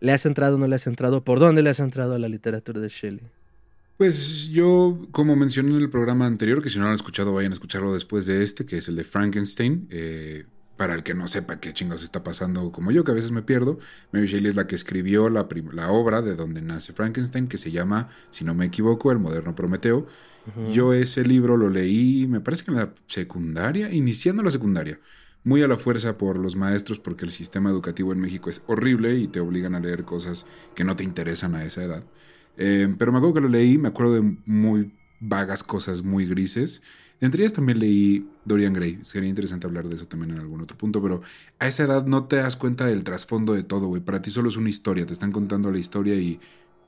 ¿le 0.00 0.12
has 0.12 0.26
entrado 0.26 0.56
o 0.56 0.58
no 0.58 0.66
le 0.66 0.76
has 0.76 0.86
entrado? 0.86 1.24
¿Por 1.24 1.40
dónde 1.40 1.62
le 1.62 1.70
has 1.70 1.80
entrado 1.80 2.14
a 2.14 2.18
la 2.18 2.28
literatura 2.28 2.80
de 2.80 2.88
Shelley? 2.88 3.24
Pues 3.96 4.48
yo, 4.48 5.06
como 5.10 5.36
mencioné 5.36 5.70
en 5.70 5.82
el 5.82 5.90
programa 5.90 6.26
anterior, 6.26 6.62
que 6.62 6.68
si 6.68 6.78
no 6.78 6.84
lo 6.84 6.90
han 6.90 6.96
escuchado, 6.96 7.32
vayan 7.32 7.52
a 7.52 7.54
escucharlo 7.54 7.94
después 7.94 8.26
de 8.26 8.42
este, 8.42 8.66
que 8.66 8.78
es 8.78 8.88
el 8.88 8.96
de 8.96 9.04
Frankenstein. 9.04 9.88
Eh, 9.90 10.44
para 10.76 10.94
el 10.94 11.02
que 11.02 11.14
no 11.14 11.26
sepa 11.26 11.58
qué 11.58 11.72
chingados 11.72 12.02
está 12.02 12.22
pasando 12.22 12.70
como 12.70 12.90
yo, 12.90 13.02
que 13.02 13.10
a 13.10 13.14
veces 13.14 13.30
me 13.30 13.42
pierdo, 13.42 13.78
Mary 14.12 14.26
Shelley 14.26 14.48
es 14.48 14.56
la 14.56 14.66
que 14.66 14.74
escribió 14.74 15.30
la, 15.30 15.48
la 15.72 15.90
obra 15.90 16.20
de 16.20 16.34
donde 16.34 16.60
nace 16.60 16.92
Frankenstein, 16.92 17.48
que 17.48 17.56
se 17.56 17.70
llama, 17.70 18.10
si 18.30 18.44
no 18.44 18.54
me 18.54 18.66
equivoco, 18.66 19.10
El 19.10 19.18
moderno 19.18 19.54
Prometeo. 19.54 20.06
Yo 20.72 20.92
ese 20.92 21.24
libro 21.24 21.56
lo 21.56 21.68
leí, 21.68 22.28
me 22.28 22.40
parece 22.40 22.64
que 22.64 22.70
en 22.70 22.76
la 22.76 22.94
secundaria, 23.06 23.92
iniciando 23.92 24.44
la 24.44 24.50
secundaria 24.50 25.00
muy 25.46 25.62
a 25.62 25.68
la 25.68 25.76
fuerza 25.76 26.18
por 26.18 26.38
los 26.38 26.56
maestros 26.56 26.98
porque 26.98 27.24
el 27.24 27.30
sistema 27.30 27.70
educativo 27.70 28.12
en 28.12 28.18
México 28.18 28.50
es 28.50 28.62
horrible 28.66 29.16
y 29.16 29.28
te 29.28 29.38
obligan 29.38 29.76
a 29.76 29.80
leer 29.80 30.02
cosas 30.02 30.44
que 30.74 30.82
no 30.82 30.96
te 30.96 31.04
interesan 31.04 31.54
a 31.54 31.64
esa 31.64 31.84
edad. 31.84 32.02
Eh, 32.56 32.92
pero 32.98 33.12
me 33.12 33.18
acuerdo 33.18 33.34
que 33.34 33.40
lo 33.42 33.48
leí, 33.48 33.78
me 33.78 33.86
acuerdo 33.86 34.14
de 34.14 34.36
muy 34.44 34.90
vagas 35.20 35.62
cosas 35.62 36.02
muy 36.02 36.26
grises. 36.26 36.82
Entre 37.20 37.44
ellas 37.44 37.52
también 37.52 37.78
leí 37.78 38.28
Dorian 38.44 38.72
Gray. 38.72 38.98
Sería 39.04 39.28
interesante 39.28 39.68
hablar 39.68 39.88
de 39.88 39.94
eso 39.94 40.08
también 40.08 40.32
en 40.32 40.40
algún 40.40 40.62
otro 40.62 40.76
punto, 40.76 41.00
pero 41.00 41.22
a 41.60 41.68
esa 41.68 41.84
edad 41.84 42.04
no 42.06 42.24
te 42.24 42.36
das 42.36 42.56
cuenta 42.56 42.84
del 42.84 43.04
trasfondo 43.04 43.52
de 43.52 43.62
todo, 43.62 43.86
güey. 43.86 44.02
Para 44.02 44.20
ti 44.20 44.32
solo 44.32 44.48
es 44.48 44.56
una 44.56 44.68
historia, 44.68 45.06
te 45.06 45.12
están 45.12 45.30
contando 45.30 45.70
la 45.70 45.78
historia 45.78 46.16
y, 46.16 46.40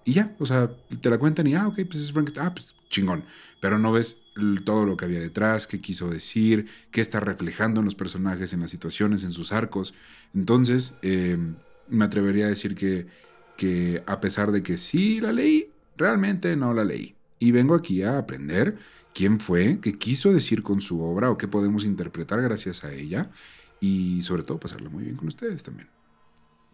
Y 0.09 0.15
ya, 0.15 0.35
o 0.38 0.47
sea, 0.47 0.71
te 1.03 1.11
la 1.11 1.19
cuentan 1.19 1.47
y, 1.49 1.55
ah, 1.55 1.69
ok, 1.69 1.81
pues 1.87 1.97
es 1.97 2.12
Frankenstein, 2.12 2.47
ah, 2.47 2.55
pues 2.55 2.75
chingón. 2.88 3.25
Pero 3.61 3.79
no 3.79 3.93
ves 3.93 4.17
todo 4.65 4.87
lo 4.87 4.97
que 4.97 5.05
había 5.05 5.21
detrás, 5.21 5.67
qué 5.67 5.83
quiso 5.83 6.09
decir, 6.09 6.67
qué 6.91 7.03
está 7.03 7.21
reflejando 7.21 7.81
en 7.81 7.85
los 7.85 7.95
personajes, 7.95 8.55
en 8.55 8.61
las 8.61 8.71
situaciones, 8.71 9.23
en 9.23 9.33
sus 9.33 9.53
arcos. 9.53 9.93
Entonces, 10.35 10.95
em, 11.03 11.57
me 11.88 12.07
atrevería 12.07 12.47
a 12.47 12.49
decir 12.49 12.75
que, 12.75 13.07
que 13.59 14.03
a 14.07 14.19
pesar 14.19 14.50
de 14.50 14.62
que 14.62 14.79
sí 14.79 15.21
la 15.21 15.31
leí, 15.31 15.73
realmente 15.99 16.57
no 16.57 16.73
la 16.73 16.85
leí. 16.87 17.15
Y 17.38 17.50
vengo 17.50 17.75
aquí 17.75 18.03
a 18.03 18.17
aprender 18.17 18.79
quién 19.12 19.38
fue, 19.38 19.79
qué 19.83 19.99
quiso 19.99 20.33
decir 20.33 20.62
con 20.62 20.81
su 20.81 21.03
obra 21.03 21.31
o 21.31 21.37
qué 21.37 21.49
podemos 21.49 21.85
interpretar 21.85 22.41
gracias 22.41 22.83
a 22.83 22.95
ella. 22.95 23.31
Y 23.79 24.23
sobre 24.23 24.43
todo 24.43 24.59
pasarla 24.59 24.88
muy 24.88 25.05
bien 25.05 25.17
con 25.17 25.29
ustedes 25.29 25.62
también. 25.62 25.98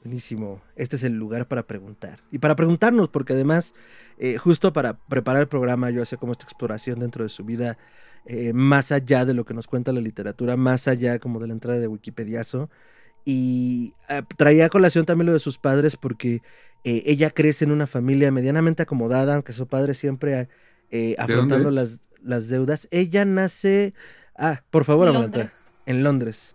Buenísimo. 0.04 0.60
Este 0.76 0.96
es 0.96 1.02
el 1.02 1.14
lugar 1.14 1.48
para 1.48 1.62
preguntar. 1.66 2.20
Y 2.30 2.38
para 2.38 2.54
preguntarnos, 2.54 3.08
porque 3.08 3.32
además, 3.32 3.74
eh, 4.18 4.36
justo 4.36 4.70
para 4.74 4.98
preparar 4.98 5.40
el 5.40 5.48
programa, 5.48 5.88
yo 5.88 6.02
hacía 6.02 6.18
como 6.18 6.32
esta 6.32 6.44
exploración 6.44 7.00
dentro 7.00 7.24
de 7.24 7.30
su 7.30 7.42
vida, 7.42 7.78
eh, 8.26 8.52
más 8.52 8.92
allá 8.92 9.24
de 9.24 9.32
lo 9.32 9.46
que 9.46 9.54
nos 9.54 9.66
cuenta 9.66 9.92
la 9.92 10.02
literatura, 10.02 10.58
más 10.58 10.88
allá 10.88 11.18
como 11.18 11.40
de 11.40 11.46
la 11.46 11.54
entrada 11.54 11.78
de 11.78 11.88
Wikipediazo. 11.88 12.68
Y 13.24 13.94
eh, 14.10 14.20
traía 14.36 14.66
a 14.66 14.68
colación 14.68 15.06
también 15.06 15.28
lo 15.28 15.32
de 15.32 15.40
sus 15.40 15.56
padres, 15.56 15.96
porque 15.96 16.42
ella 16.86 17.30
crece 17.30 17.64
en 17.64 17.70
una 17.70 17.86
familia 17.86 18.30
medianamente 18.30 18.82
acomodada, 18.82 19.36
aunque 19.36 19.54
su 19.54 19.66
padre 19.66 19.94
siempre 19.94 20.50
afrontando 21.16 21.70
las, 21.70 22.00
las 22.22 22.48
deudas. 22.48 22.88
Ella 22.90 23.24
nace. 23.24 23.94
Ah, 24.36 24.64
por 24.70 24.84
favor, 24.84 25.08
en 25.08 25.14
Londres. 25.14 25.70
En 25.86 26.04
Londres. 26.04 26.54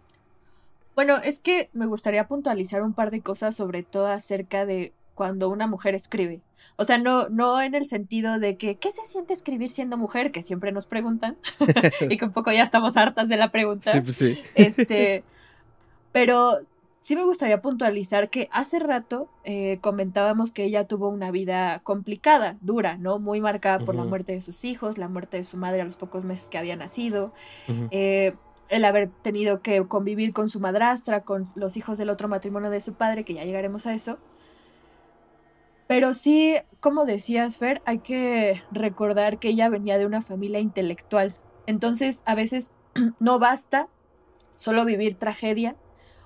Bueno, 0.99 1.15
es 1.15 1.39
que 1.39 1.69
me 1.71 1.85
gustaría 1.85 2.27
puntualizar 2.27 2.81
un 2.81 2.91
par 2.91 3.09
de 3.09 3.21
cosas, 3.21 3.55
sobre 3.55 3.83
todo 3.83 4.07
acerca 4.07 4.65
de 4.65 4.91
cuando 5.15 5.47
una 5.47 5.65
mujer 5.65 5.95
escribe. 5.95 6.41
O 6.75 6.83
sea, 6.83 6.97
no, 6.97 7.29
no 7.29 7.61
en 7.61 7.73
el 7.73 7.85
sentido 7.85 8.37
de 8.37 8.57
que, 8.57 8.75
¿qué 8.75 8.91
se 8.91 9.07
siente 9.07 9.31
escribir 9.31 9.69
siendo 9.69 9.95
mujer? 9.95 10.33
Que 10.33 10.43
siempre 10.43 10.73
nos 10.73 10.85
preguntan. 10.85 11.37
y 12.09 12.17
que 12.17 12.25
un 12.25 12.31
poco 12.31 12.51
ya 12.51 12.63
estamos 12.63 12.97
hartas 12.97 13.29
de 13.29 13.37
la 13.37 13.49
pregunta. 13.49 13.93
Sí, 13.93 14.01
pues 14.01 14.17
sí. 14.17 14.43
Este, 14.55 15.23
pero 16.11 16.57
sí 16.99 17.15
me 17.15 17.23
gustaría 17.23 17.61
puntualizar 17.61 18.29
que 18.29 18.49
hace 18.51 18.77
rato 18.79 19.29
eh, 19.45 19.77
comentábamos 19.79 20.51
que 20.51 20.65
ella 20.65 20.85
tuvo 20.85 21.07
una 21.07 21.31
vida 21.31 21.79
complicada, 21.79 22.57
dura, 22.59 22.97
¿no? 22.97 23.19
Muy 23.19 23.39
marcada 23.39 23.79
por 23.79 23.95
la 23.95 24.03
muerte 24.03 24.33
de 24.33 24.41
sus 24.41 24.65
hijos, 24.65 24.97
la 24.97 25.07
muerte 25.07 25.37
de 25.37 25.45
su 25.45 25.55
madre 25.55 25.79
a 25.79 25.85
los 25.85 25.95
pocos 25.95 26.25
meses 26.25 26.49
que 26.49 26.57
había 26.57 26.75
nacido 26.75 27.31
el 28.69 28.85
haber 28.85 29.09
tenido 29.09 29.61
que 29.61 29.85
convivir 29.87 30.33
con 30.33 30.49
su 30.49 30.59
madrastra, 30.59 31.21
con 31.21 31.45
los 31.55 31.77
hijos 31.77 31.97
del 31.97 32.09
otro 32.09 32.27
matrimonio 32.27 32.69
de 32.69 32.81
su 32.81 32.93
padre, 32.93 33.23
que 33.23 33.33
ya 33.33 33.43
llegaremos 33.43 33.85
a 33.85 33.93
eso. 33.93 34.17
Pero 35.87 36.13
sí, 36.13 36.55
como 36.79 37.05
decías, 37.05 37.57
Fer, 37.57 37.81
hay 37.85 37.99
que 37.99 38.61
recordar 38.71 39.39
que 39.39 39.49
ella 39.49 39.69
venía 39.69 39.97
de 39.97 40.05
una 40.05 40.21
familia 40.21 40.59
intelectual. 40.59 41.35
Entonces, 41.65 42.21
a 42.25 42.35
veces 42.35 42.73
no 43.19 43.39
basta 43.39 43.87
solo 44.55 44.85
vivir 44.85 45.15
tragedia, 45.15 45.75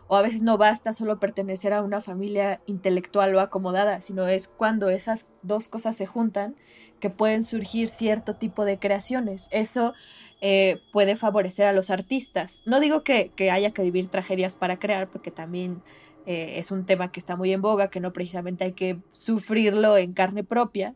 o 0.08 0.16
a 0.16 0.22
veces 0.22 0.42
no 0.42 0.58
basta 0.58 0.94
solo 0.94 1.20
pertenecer 1.20 1.74
a 1.74 1.82
una 1.82 2.02
familia 2.02 2.62
intelectual 2.66 3.34
o 3.36 3.40
acomodada, 3.40 4.02
sino 4.02 4.28
es 4.28 4.48
cuando 4.48 4.90
esas 4.90 5.30
dos 5.42 5.68
cosas 5.68 5.96
se 5.96 6.06
juntan 6.06 6.56
que 7.00 7.10
pueden 7.10 7.44
surgir 7.44 7.90
cierto 7.90 8.36
tipo 8.36 8.66
de 8.66 8.80
creaciones. 8.80 9.48
Eso 9.52 9.94
eh, 10.42 10.82
puede 10.92 11.16
favorecer 11.16 11.66
a 11.68 11.74
los 11.74 11.90
artistas. 11.90 12.64
No 12.66 12.80
digo 12.80 13.04
que, 13.04 13.32
haya 13.52 13.72
que 13.72 13.82
vivir 13.82 14.08
tragedias 14.08 14.56
para 14.56 14.80
crear, 14.80 15.10
porque 15.10 15.32
también 15.32 15.82
eh, 16.26 16.56
es 16.58 16.72
un 16.72 16.86
tema 16.86 17.12
que 17.12 17.20
está 17.20 17.36
muy 17.36 17.52
en 17.54 17.62
boga, 17.62 17.90
que 17.90 18.00
no 18.00 18.14
precisamente 18.14 18.64
hay 18.66 18.74
que 18.74 19.00
sufrirlo 19.14 19.98
en 19.98 20.14
carne 20.14 20.44
propia. 20.44 20.96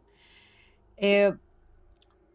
Eh, 0.98 1.34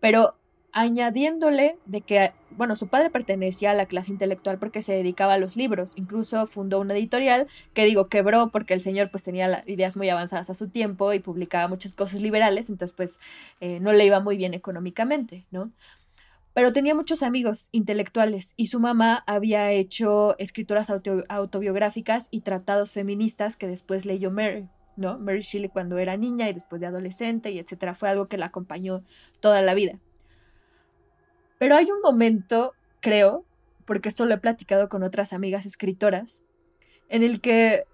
pero 0.00 0.36
añadiéndole 0.72 1.78
de 1.86 2.00
que, 2.00 2.32
bueno, 2.50 2.76
su 2.76 2.88
padre 2.88 3.10
pertenecía 3.10 3.70
a 3.70 3.74
la 3.74 3.86
clase 3.86 4.10
intelectual 4.10 4.58
porque 4.58 4.82
se 4.82 4.94
dedicaba 4.94 5.34
a 5.34 5.38
los 5.38 5.56
libros, 5.56 5.94
incluso 5.96 6.46
fundó 6.46 6.80
una 6.80 6.94
editorial 6.94 7.46
que 7.74 7.84
digo 7.84 8.08
quebró 8.08 8.50
porque 8.50 8.74
el 8.74 8.80
señor 8.80 9.10
pues 9.10 9.22
tenía 9.22 9.62
ideas 9.66 9.96
muy 9.96 10.08
avanzadas 10.08 10.50
a 10.50 10.54
su 10.54 10.68
tiempo 10.68 11.12
y 11.12 11.18
publicaba 11.18 11.68
muchas 11.68 11.94
cosas 11.94 12.22
liberales, 12.22 12.70
entonces 12.70 12.96
pues 12.96 13.20
no 13.60 13.92
le 13.92 14.06
iba 14.06 14.20
muy 14.20 14.36
bien 14.36 14.54
económicamente, 14.54 15.46
¿no? 15.50 15.70
pero 16.54 16.72
tenía 16.72 16.94
muchos 16.94 17.22
amigos 17.22 17.68
intelectuales 17.72 18.54
y 18.56 18.66
su 18.66 18.78
mamá 18.78 19.24
había 19.26 19.70
hecho 19.72 20.36
escrituras 20.38 20.90
autobiográficas 21.28 22.28
y 22.30 22.40
tratados 22.40 22.92
feministas 22.92 23.56
que 23.56 23.66
después 23.66 24.04
leyó 24.04 24.30
Mary, 24.30 24.68
¿no? 24.96 25.18
Mary 25.18 25.40
Shelley 25.40 25.70
cuando 25.70 25.98
era 25.98 26.16
niña 26.16 26.50
y 26.50 26.52
después 26.52 26.80
de 26.80 26.88
adolescente 26.88 27.50
y 27.50 27.58
etcétera. 27.58 27.94
Fue 27.94 28.10
algo 28.10 28.26
que 28.26 28.36
la 28.36 28.46
acompañó 28.46 29.02
toda 29.40 29.62
la 29.62 29.72
vida. 29.72 29.98
Pero 31.62 31.76
hay 31.76 31.88
un 31.92 32.00
momento, 32.00 32.74
creo, 32.98 33.44
porque 33.84 34.08
esto 34.08 34.26
lo 34.26 34.34
he 34.34 34.38
platicado 34.38 34.88
con 34.88 35.04
otras 35.04 35.32
amigas 35.32 35.64
escritoras, 35.64 36.42
en 37.08 37.22
el 37.22 37.40
que 37.40 37.84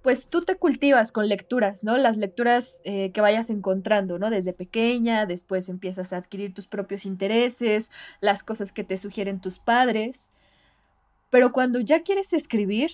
pues 0.00 0.28
tú 0.28 0.40
te 0.40 0.54
cultivas 0.54 1.12
con 1.12 1.28
lecturas, 1.28 1.84
¿no? 1.84 1.98
Las 1.98 2.16
lecturas 2.16 2.80
eh, 2.84 3.10
que 3.12 3.20
vayas 3.20 3.50
encontrando, 3.50 4.18
¿no? 4.18 4.30
Desde 4.30 4.54
pequeña, 4.54 5.26
después 5.26 5.68
empiezas 5.68 6.14
a 6.14 6.16
adquirir 6.16 6.54
tus 6.54 6.66
propios 6.66 7.04
intereses, 7.04 7.90
las 8.22 8.42
cosas 8.42 8.72
que 8.72 8.84
te 8.84 8.96
sugieren 8.96 9.38
tus 9.38 9.58
padres. 9.58 10.30
Pero 11.28 11.52
cuando 11.52 11.80
ya 11.80 12.04
quieres 12.04 12.32
escribir, 12.32 12.90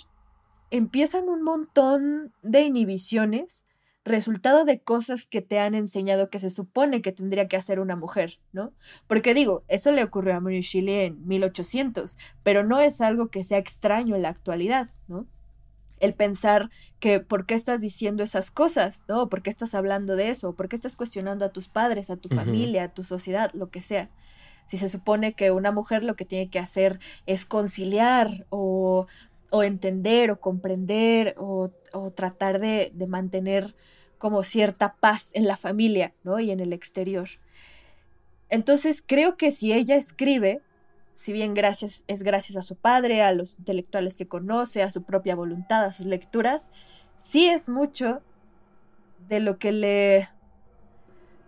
empiezan 0.73 1.29
un 1.29 1.45
montón 1.45 2.33
de 2.43 2.62
inhibiciones, 2.62 3.64
resultado 4.04 4.64
de 4.64 4.80
cosas 4.80 5.26
que 5.26 5.42
te 5.42 5.59
han 5.59 5.75
enseñado 5.75 6.30
que 6.30 6.38
se 6.38 6.50
supone 6.50 7.02
que 7.02 7.12
tendría 7.12 7.49
que 7.49 7.57
hacer 7.57 7.80
una 7.80 7.97
mujer, 7.97 8.40
¿no? 8.52 8.73
Porque 9.07 9.35
digo, 9.35 9.64
eso 9.69 9.92
le 9.92 10.02
ocurrió 10.02 10.35
a 10.37 10.40
Mary 10.40 10.62
Shelley 10.62 11.07
en 11.07 11.26
1800, 11.26 12.19
pero 12.42 12.64
no 12.64 12.80
es 12.80 13.00
algo 13.00 13.28
que 13.28 13.45
sea 13.45 13.59
extraño 13.59 14.16
en 14.16 14.23
la 14.23 14.30
actualidad, 14.30 14.90
¿no? 15.09 15.26
el 16.00 16.14
pensar 16.14 16.71
que 16.99 17.21
por 17.21 17.47
qué 17.47 17.54
estás 17.54 17.80
diciendo 17.80 18.23
esas 18.23 18.50
cosas, 18.50 19.04
¿no? 19.07 19.28
¿Por 19.28 19.42
qué 19.42 19.50
estás 19.50 19.75
hablando 19.75 20.16
de 20.16 20.30
eso? 20.30 20.54
¿Por 20.54 20.69
qué 20.69 20.76
estás 20.76 20.97
cuestionando 20.97 21.45
a 21.45 21.52
tus 21.52 21.69
padres, 21.69 22.11
a 22.11 22.16
tu 22.16 22.28
familia, 22.30 22.85
a 22.85 22.95
tu 22.95 23.02
sociedad, 23.02 23.50
lo 23.52 23.71
que 23.71 23.80
sea? 23.80 24.09
Si 24.66 24.78
se 24.78 24.88
supone 24.88 25.35
que 25.35 25.50
una 25.50 25.73
mujer 25.73 26.02
lo 26.02 26.16
que 26.16 26.25
tiene 26.25 26.49
que 26.49 26.59
hacer 26.59 27.00
es 27.26 27.45
conciliar 27.45 28.47
o, 28.49 29.07
o 29.50 29.62
entender 29.62 30.30
o 30.30 30.40
comprender 30.40 31.35
o, 31.38 31.71
o 31.92 32.11
tratar 32.11 32.61
de, 32.61 32.90
de, 32.95 33.07
mantener 33.07 33.75
como 34.19 34.42
cierta 34.42 34.95
paz 35.00 35.30
en 35.35 35.47
la 35.47 35.57
familia, 35.57 36.14
¿no? 36.23 36.40
Y 36.40 36.50
en 36.50 36.61
el 36.61 36.73
exterior. 36.73 37.28
Entonces 38.49 39.02
creo 39.07 39.37
que 39.37 39.50
si 39.50 39.73
ella 39.73 39.97
escribe, 39.97 40.61
si 41.12 41.33
bien 41.33 41.54
gracias, 41.54 42.04
es 42.07 42.23
gracias 42.23 42.57
a 42.57 42.62
su 42.62 42.76
padre, 42.76 43.23
a 43.23 43.33
los 43.33 43.59
intelectuales 43.59 44.16
que 44.16 44.28
conoce, 44.28 44.83
a 44.83 44.90
su 44.90 45.02
propia 45.02 45.35
voluntad, 45.35 45.85
a 45.85 45.92
sus 45.92 46.07
lecturas, 46.07 46.71
sí 47.19 47.49
es 47.49 47.69
mucho 47.69 48.23
de 49.28 49.40
lo 49.40 49.59
que 49.59 49.73
le 49.73 50.28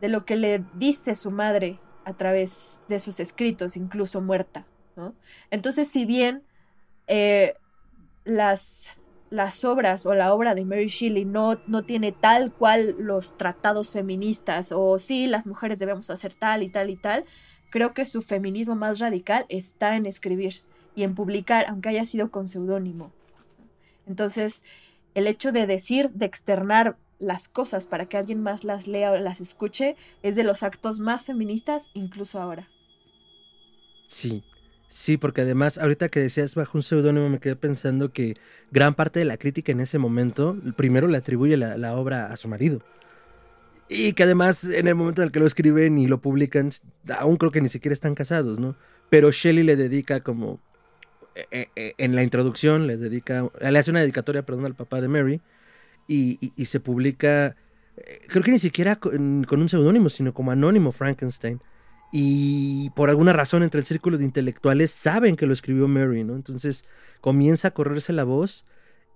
de 0.00 0.09
lo 0.09 0.25
que 0.25 0.35
le 0.35 0.64
dice 0.75 1.14
su 1.14 1.30
madre 1.30 1.78
a 2.04 2.14
través 2.14 2.82
de 2.88 2.99
sus 2.99 3.21
escritos, 3.21 3.76
incluso 3.76 4.21
muerta. 4.21 4.66
¿no? 4.97 5.14
Entonces, 5.50 5.88
si 5.88 6.04
bien 6.04 6.42
eh, 7.06 7.54
las, 8.25 8.93
las 9.31 9.64
obras 9.64 10.07
o 10.07 10.14
la 10.14 10.35
obra 10.35 10.55
de 10.55 10.64
Mary 10.64 10.88
Shelley 10.88 11.25
no, 11.25 11.59
no 11.67 11.83
tiene 11.83 12.12
tal 12.12 12.52
cual 12.52 12.97
los 12.99 13.37
tratados 13.37 13.91
feministas 13.91 14.73
o 14.73 14.99
sí, 14.99 15.26
las 15.26 15.47
mujeres 15.47 15.79
debemos 15.79 16.11
hacer 16.11 16.35
tal 16.35 16.62
y 16.62 16.69
tal 16.69 16.91
y 16.91 16.97
tal, 16.97 17.25
Creo 17.73 17.95
que 17.95 18.05
su 18.05 18.21
feminismo 18.21 18.75
más 18.75 18.99
radical 18.99 19.47
está 19.49 19.97
en 19.97 20.05
escribir 20.05 20.57
y 20.95 21.05
en 21.05 21.14
publicar, 21.14 21.64
aunque 21.71 21.88
haya 21.88 22.05
sido 22.05 22.31
con 22.31 22.47
seudónimo. 22.47 23.12
Entonces, 24.07 24.62
el 25.14 25.26
hecho 25.26 25.52
de 25.52 25.67
decir, 25.67 26.11
de 26.11 26.26
externar 26.26 26.99
las 27.19 27.49
cosas 27.49 27.87
para 27.87 28.05
que 28.05 28.19
alguien 28.19 28.43
más 28.43 28.62
las 28.62 28.87
lea 28.87 29.11
o 29.11 29.17
las 29.17 29.41
escuche, 29.41 29.97
es 30.23 30.37
de 30.37 30.45
los 30.45 30.62
actos 30.62 31.00
más 31.00 31.25
feministas 31.25 31.88
incluso 31.95 32.43
ahora. 32.43 32.69
Sí, 34.07 34.45
sí, 34.93 35.17
porque 35.17 35.41
además, 35.41 35.79
ahorita 35.79 36.09
que 36.09 36.21
decías 36.21 36.55
bajo 36.55 36.79
un 36.79 36.83
seudónimo, 36.83 37.29
me 37.29 37.41
quedé 37.41 37.57
pensando 37.57 38.13
que 38.13 38.37
gran 38.71 38.95
parte 38.95 39.19
de 39.19 39.25
la 39.25 39.37
crítica 39.37 39.73
en 39.73 39.81
ese 39.81 39.99
momento, 39.99 40.57
primero 40.77 41.09
le 41.09 41.17
atribuye 41.17 41.57
la, 41.57 41.97
obra 41.97 42.27
a 42.27 42.37
su 42.37 42.49
marido. 42.49 42.81
Y 43.89 44.13
que 44.13 44.23
además 44.23 44.65
en 44.65 44.89
el 44.89 44.95
momento 44.95 45.23
en 45.23 45.27
el 45.27 45.33
que 45.33 45.41
lo 45.41 45.47
escriben 45.47 45.99
y 45.99 46.07
lo 46.07 46.21
publican, 46.21 46.71
aún 47.19 47.37
creo 47.37 47.51
que 47.51 47.61
ni 47.61 47.69
siquiera 47.69 47.93
están 47.93 48.15
casados, 48.15 48.59
¿no? 48.59 48.77
Pero 49.11 49.31
Shelley 49.31 49.65
le 49.65 49.77
dedica 49.77 50.21
como, 50.21 50.61
eh, 51.35 51.69
eh, 51.77 51.95
en 51.99 52.15
la 52.15 52.23
introducción, 52.23 52.87
le 52.87 52.97
dedica, 52.97 53.49
le 53.61 53.79
hace 53.79 53.91
una 53.91 54.01
dedicatoria, 54.01 54.43
perdón, 54.45 54.67
al 54.67 54.75
papá 54.75 55.01
de 55.01 55.09
Mary, 55.09 55.41
y, 56.07 56.53
se 56.67 56.81
publica, 56.81 57.57
eh, 57.97 58.23
creo 58.29 58.43
que 58.43 58.51
ni 58.51 58.59
siquiera 58.59 58.97
con 58.97 59.15
un 59.51 59.69
seudónimo, 59.69 60.11
sino 60.11 60.35
como 60.35 60.51
anónimo 60.51 60.93
Frankenstein. 60.93 61.61
Y 62.12 62.90
por 62.90 63.09
alguna 63.09 63.33
razón 63.33 63.62
entre 63.62 63.81
el 63.81 63.87
círculo 63.87 64.19
de 64.19 64.25
intelectuales 64.25 64.90
saben 64.90 65.35
que 65.35 65.47
lo 65.47 65.54
escribió 65.54 65.88
Mary, 65.88 66.25
¿no? 66.25 66.37
Entonces 66.37 66.85
comienza 67.23 67.69
a 67.69 67.71
correrse 67.73 68.12
la 68.12 68.25
voz 68.25 68.64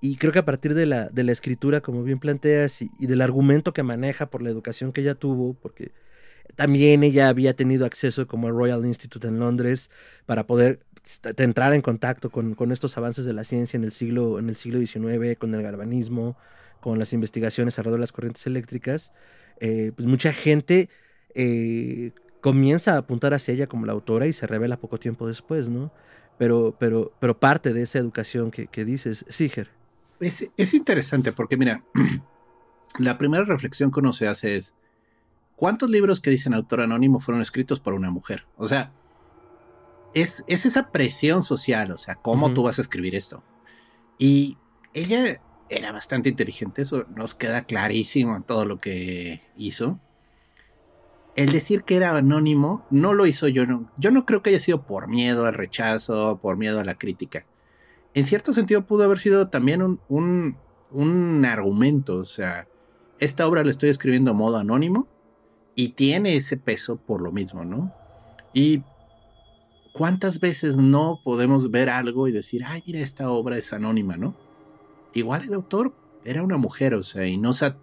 Y 0.01 0.17
creo 0.17 0.33
que 0.33 0.39
a 0.39 0.45
partir 0.45 0.75
de 0.75 0.87
la, 0.87 1.09
de 1.11 1.25
la 1.25 1.33
escritura, 1.33 1.81
como 1.83 2.03
bien 2.05 2.19
planteas, 2.19 2.83
y, 2.83 3.07
del 3.07 3.21
argumento 3.23 3.73
que 3.73 3.83
maneja 3.83 4.27
por 4.31 4.43
la 4.43 4.51
educación 4.51 4.93
que 4.93 5.03
ella 5.03 5.15
tuvo, 5.15 5.55
porque 5.55 5.93
también 6.57 7.03
ella 7.05 7.29
había 7.29 7.55
tenido 7.55 7.87
acceso 7.87 8.27
como 8.27 8.49
al 8.49 8.55
Royal 8.55 8.85
Institute 8.87 9.29
en 9.29 9.41
Londres 9.41 9.91
para 10.27 10.47
poder 10.47 10.81
entrar 11.39 11.73
en 11.75 11.83
contacto 11.83 12.31
con, 12.31 12.55
con, 12.55 12.73
estos 12.73 12.97
avances 12.99 13.25
de 13.25 13.33
la 13.33 13.45
ciencia 13.45 13.77
en 13.77 13.85
el 13.85 13.93
siglo 13.93 14.39
en 14.39 14.49
el 14.49 14.57
siglo 14.57 14.81
XIX, 14.81 15.39
con 15.39 15.55
el 15.55 15.63
galvanismo, 15.63 16.37
con 16.81 16.99
las 16.99 17.13
investigaciones 17.13 17.79
alrededor 17.79 18.01
de 18.01 18.03
las 18.03 18.13
corrientes 18.13 18.47
eléctricas, 18.47 19.13
eh, 19.61 19.93
pues 19.97 20.07
mucha 20.09 20.33
gente 20.33 20.89
eh, 21.35 22.13
comienza 22.47 22.95
a 22.95 22.99
apuntar 22.99 23.35
hacia 23.35 23.55
ella 23.55 23.67
como 23.67 23.87
la 23.87 23.93
autora 23.93 24.29
y 24.29 24.33
se 24.33 24.47
revela 24.47 24.77
poco 24.77 25.01
tiempo 25.01 25.27
después, 25.27 25.69
¿no? 25.69 25.91
Pero, 26.39 26.77
pero, 26.79 27.13
pero 27.19 27.41
parte 27.41 27.73
de 27.73 27.83
esa 27.83 27.99
educación 27.99 28.53
que, 28.53 28.69
que 28.69 28.85
dices, 28.85 29.25
Siger. 29.29 29.69
Es, 30.21 30.49
es 30.57 30.73
interesante 30.73 31.33
porque, 31.33 31.57
mira, 31.57 31.83
la 33.01 33.19
primera 33.19 33.45
reflexión 33.45 33.91
que 33.91 33.99
uno 33.99 34.13
se 34.13 34.29
hace 34.29 34.55
es, 34.55 34.77
¿cuántos 35.57 35.91
libros 35.91 36.21
que 36.21 36.31
dicen 36.31 36.55
autor 36.55 36.83
anónimo 36.83 37.19
fueron 37.19 37.43
escritos 37.43 37.81
por 37.81 37.95
una 37.95 38.11
mujer? 38.13 38.47
O 38.57 38.69
sea, 38.69 38.93
es, 40.15 40.45
es 40.47 40.67
esa 40.67 40.93
presión 40.93 41.43
social, 41.43 41.91
o 41.91 41.99
sea, 41.99 42.15
¿cómo 42.15 42.47
uh 42.47 42.51
-huh. 42.51 42.55
tú 42.55 42.63
vas 42.63 42.79
a 42.79 42.83
escribir 42.83 43.17
esto? 43.17 43.43
Y 44.19 44.57
ella 44.95 45.41
era 45.69 45.91
bastante 45.91 46.29
inteligente, 46.29 46.83
eso 46.83 47.07
nos 47.13 47.35
queda 47.35 47.65
clarísimo 47.65 48.37
en 48.37 48.45
todo 48.45 48.67
lo 48.67 48.79
que 48.79 49.43
hizo. 49.57 49.99
El 51.37 51.53
decir 51.53 51.85
que 51.85 51.97
era 51.97 52.17
anónimo 52.17 52.85
no 52.91 53.15
lo 53.15 53.27
hizo 53.27 53.47
yo, 53.47 53.67
no, 53.67 53.91
yo 53.99 54.11
no 54.11 54.25
creo 54.25 54.43
que 54.43 54.51
haya 54.51 54.59
sido 54.59 54.83
por 54.83 55.07
miedo 55.07 55.45
al 55.45 55.55
rechazo, 55.55 56.39
por 56.41 56.57
miedo 56.57 56.81
a 56.81 56.85
la 56.85 56.97
crítica. 56.97 57.45
En 58.15 58.25
cierto 58.25 58.55
sentido 58.55 58.87
pudo 58.87 59.05
haber 59.05 59.19
sido 59.19 59.49
también 59.49 59.83
un, 59.83 60.01
un, 60.09 60.57
un 60.91 61.45
argumento, 61.45 62.17
o 62.17 62.25
sea, 62.25 62.67
esta 63.19 63.47
obra 63.47 63.63
la 63.65 63.71
estoy 63.71 63.91
escribiendo 63.91 64.31
a 64.31 64.35
modo 64.35 64.57
anónimo, 64.57 65.07
y 65.75 65.91
tiene 65.91 66.37
ese 66.37 66.57
peso 66.57 66.97
por 66.97 67.21
lo 67.21 67.31
mismo, 67.31 67.65
¿no? 67.65 67.93
Y 68.55 68.83
cuántas 69.93 70.41
veces 70.41 70.77
no 70.77 71.21
podemos 71.23 71.71
ver 71.71 71.91
algo 71.91 72.27
y 72.27 72.33
decir, 72.33 72.63
ay, 72.67 72.83
mira, 72.87 73.01
esta 73.01 73.31
obra 73.31 73.59
es 73.59 73.75
anónima, 73.75 74.17
¿no? 74.17 74.35
Igual 75.13 75.45
el 75.45 75.53
autor 75.53 75.95
era 76.25 76.43
una 76.43 76.57
mujer, 76.57 76.95
o 76.95 77.03
sea, 77.03 77.27
y 77.27 77.37
no 77.37 77.53
se... 77.53 77.75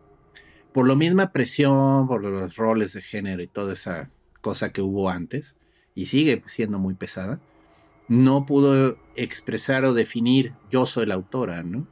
Por 0.74 0.88
la 0.88 0.96
misma 0.96 1.32
presión, 1.32 2.08
por 2.08 2.24
los 2.24 2.56
roles 2.56 2.94
de 2.94 3.02
género 3.02 3.42
y 3.44 3.48
toda 3.48 3.74
esa 3.74 4.10
cosa 4.42 4.72
que 4.72 4.82
hubo 4.82 5.10
antes, 5.10 5.56
y 5.96 6.08
sigue 6.08 6.42
siendo 6.48 6.80
muy 6.80 6.96
pesada, 6.96 7.40
no 8.08 8.46
pudo 8.46 8.98
expresar 9.16 9.86
o 9.86 9.94
definir 9.94 10.54
yo 10.70 10.86
soy 10.86 11.06
la 11.06 11.16
autora, 11.16 11.64
¿no? 11.64 11.88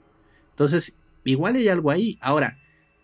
Entonces, 0.49 0.95
igual 1.23 1.55
hay 1.55 1.67
algo 1.67 1.91
ahí. 1.91 2.17
Ahora, 2.21 2.57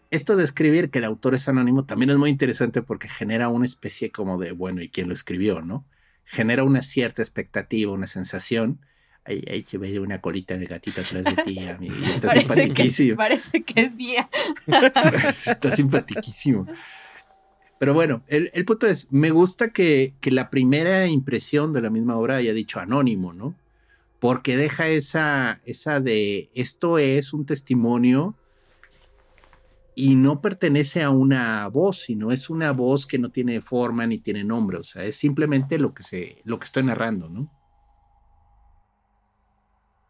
esto 0.10 0.36
de 0.36 0.44
escribir 0.44 0.90
que 0.90 1.00
el 1.00 1.06
autor 1.06 1.36
es 1.36 1.48
anónimo 1.48 1.86
también 1.86 2.10
es 2.10 2.18
muy 2.18 2.30
interesante 2.30 2.82
porque 2.82 3.10
genera 3.10 3.50
una 3.50 3.66
especie 3.66 4.12
como 4.12 4.38
de, 4.38 4.52
bueno, 4.52 4.82
¿y 4.82 4.90
quién 4.90 5.08
lo 5.08 5.14
escribió, 5.14 5.62
no? 5.62 5.86
Genera 6.26 6.64
una 6.64 6.82
cierta 6.82 7.22
expectativa, 7.22 7.92
una 7.92 8.08
sensación. 8.08 8.80
Ahí, 9.28 9.44
ahí 9.52 9.62
se 9.62 9.78
ve 9.78 10.00
una 10.00 10.22
colita 10.22 10.58
de 10.58 10.66
gatita 10.66 11.02
atrás 11.02 11.24
de 11.24 11.36
ti, 11.44 11.60
amigo. 11.68 11.96
Está 12.06 12.28
parece 12.28 12.48
simpatiquísimo. 12.48 13.10
Que, 13.10 13.16
parece 13.16 13.64
que 13.64 13.82
es 13.82 13.94
mía. 13.94 14.30
Está 15.46 15.76
simpatiquísimo. 15.76 16.66
Pero 17.80 17.94
bueno, 17.94 18.24
el, 18.28 18.50
el 18.54 18.66
punto 18.66 18.88
es, 18.88 19.12
me 19.12 19.30
gusta 19.30 19.70
que, 19.70 20.16
que, 20.22 20.32
la 20.32 20.50
primera 20.50 21.06
impresión 21.08 21.74
de 21.74 21.82
la 21.82 21.90
misma 21.90 22.18
obra 22.18 22.38
haya 22.38 22.54
dicho 22.54 22.80
anónimo, 22.80 23.34
¿no? 23.34 23.54
Porque 24.20 24.58
deja 24.58 24.88
esa, 24.88 25.62
esa 25.66 26.00
de, 26.00 26.50
esto 26.56 26.98
es 26.98 27.34
un 27.34 27.46
testimonio 27.46 28.36
y 29.94 30.16
no 30.16 30.42
pertenece 30.42 31.04
a 31.04 31.10
una 31.10 31.68
voz, 31.68 32.02
sino 32.02 32.32
es 32.32 32.50
una 32.50 32.72
voz 32.72 33.06
que 33.06 33.20
no 33.20 33.30
tiene 33.30 33.62
forma 33.62 34.08
ni 34.08 34.18
tiene 34.18 34.44
nombre, 34.44 34.78
o 34.78 34.84
sea, 34.84 35.04
es 35.04 35.16
simplemente 35.16 35.78
lo 35.78 35.94
que 35.94 36.04
se 36.04 36.42
lo 36.46 36.60
que 36.60 36.66
estoy 36.66 36.84
narrando, 36.84 37.30
¿no? 37.30 37.52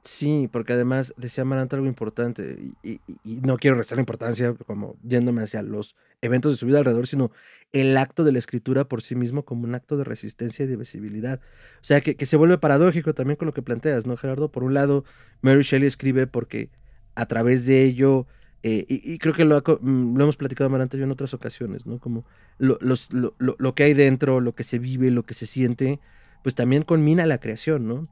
Sí, 0.08 0.48
porque 0.52 0.72
además 0.72 1.14
decía 1.18 1.44
Maranta 1.44 1.76
algo 1.76 1.88
importante, 1.88 2.58
y, 2.82 3.02
no 3.26 3.58
quiero 3.58 3.76
restar 3.76 4.00
importancia 4.00 4.54
como 4.66 4.96
yéndome 5.04 5.44
hacia 5.44 5.62
los 5.62 5.98
eventos 6.22 6.54
de 6.54 6.58
su 6.58 6.66
vida 6.66 6.80
alrededor, 6.80 7.08
sino 7.08 7.32
el 7.74 7.98
acto 7.98 8.24
de 8.24 8.32
la 8.32 8.40
escritura 8.40 8.86
por 8.86 9.02
sí 9.02 9.16
mismo 9.16 9.44
como 9.44 9.66
un 9.66 9.76
acto 9.76 9.98
de 9.98 10.06
resistencia 10.06 10.64
y 10.64 10.68
de 10.70 10.78
visibilidad. 10.78 11.42
O 11.82 11.84
sea, 11.84 12.00
que, 12.00 12.16
que 12.16 12.26
se 12.26 12.38
vuelve 12.38 12.58
paradójico 12.58 13.14
también 13.14 13.36
con 13.36 13.48
lo 13.48 13.54
que 13.54 13.62
planteas, 13.62 14.08
¿no, 14.08 14.16
Gerardo? 14.16 14.50
Por 14.50 14.64
un 14.64 14.74
lado, 14.74 15.04
Mary 15.42 15.64
Shelley 15.64 15.88
escribe 15.88 16.26
porque 16.26 16.70
a 17.16 17.26
través 17.26 17.66
de 17.66 17.84
ello 17.84 18.28
eh, 18.64 18.86
y, 18.88 19.18
creo 19.20 19.34
que 19.34 19.46
lo, 19.46 19.58
ha, 19.58 19.64
lo, 19.66 20.24
hemos 20.24 20.38
platicado 20.38 20.70
Maranta 20.70 20.98
yo 20.98 21.04
en 21.04 21.12
otras 21.12 21.34
ocasiones, 21.34 21.86
¿no? 21.86 22.00
Como 22.00 22.26
lo, 22.60 22.78
los, 22.82 23.12
lo, 23.14 23.36
lo, 23.38 23.76
que 23.76 23.84
hay 23.84 23.94
dentro, 23.94 24.40
lo 24.40 24.56
que 24.56 24.64
se 24.64 24.80
vive, 24.80 25.12
lo 25.12 25.24
que 25.24 25.34
se 25.34 25.46
siente, 25.46 26.00
pues 26.44 26.56
también 26.56 26.84
conmina 26.84 27.26
la 27.26 27.40
creación, 27.40 27.88
¿no? 27.88 28.08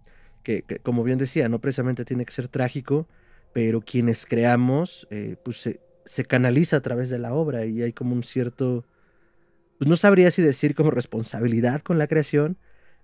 Que, 0.45 0.61
que 0.61 0.77
como 0.77 1.03
bien 1.03 1.17
decía, 1.17 1.49
no 1.49 1.59
precisamente 1.59 2.05
tiene 2.05 2.23
que 2.23 2.31
ser 2.31 2.47
trágico, 2.47 3.07
pero 3.51 3.81
quienes 3.81 4.25
creamos, 4.27 5.07
eh, 5.09 5.37
pues 5.43 5.57
se, 5.57 5.79
se, 6.05 6.23
canaliza 6.23 6.77
a 6.77 6.81
través 6.81 7.09
de 7.09 7.17
la 7.17 7.33
obra 7.33 7.65
y 7.65 7.81
hay 7.81 7.93
como 7.93 8.13
un 8.13 8.23
cierto, 8.23 8.85
pues 9.79 9.89
no 9.89 9.95
sabría 9.95 10.29
si 10.29 10.43
decir 10.43 10.75
como 10.75 10.91
responsabilidad 10.91 11.81
con 11.81 11.97
la 11.97 12.05
creación, 12.05 12.57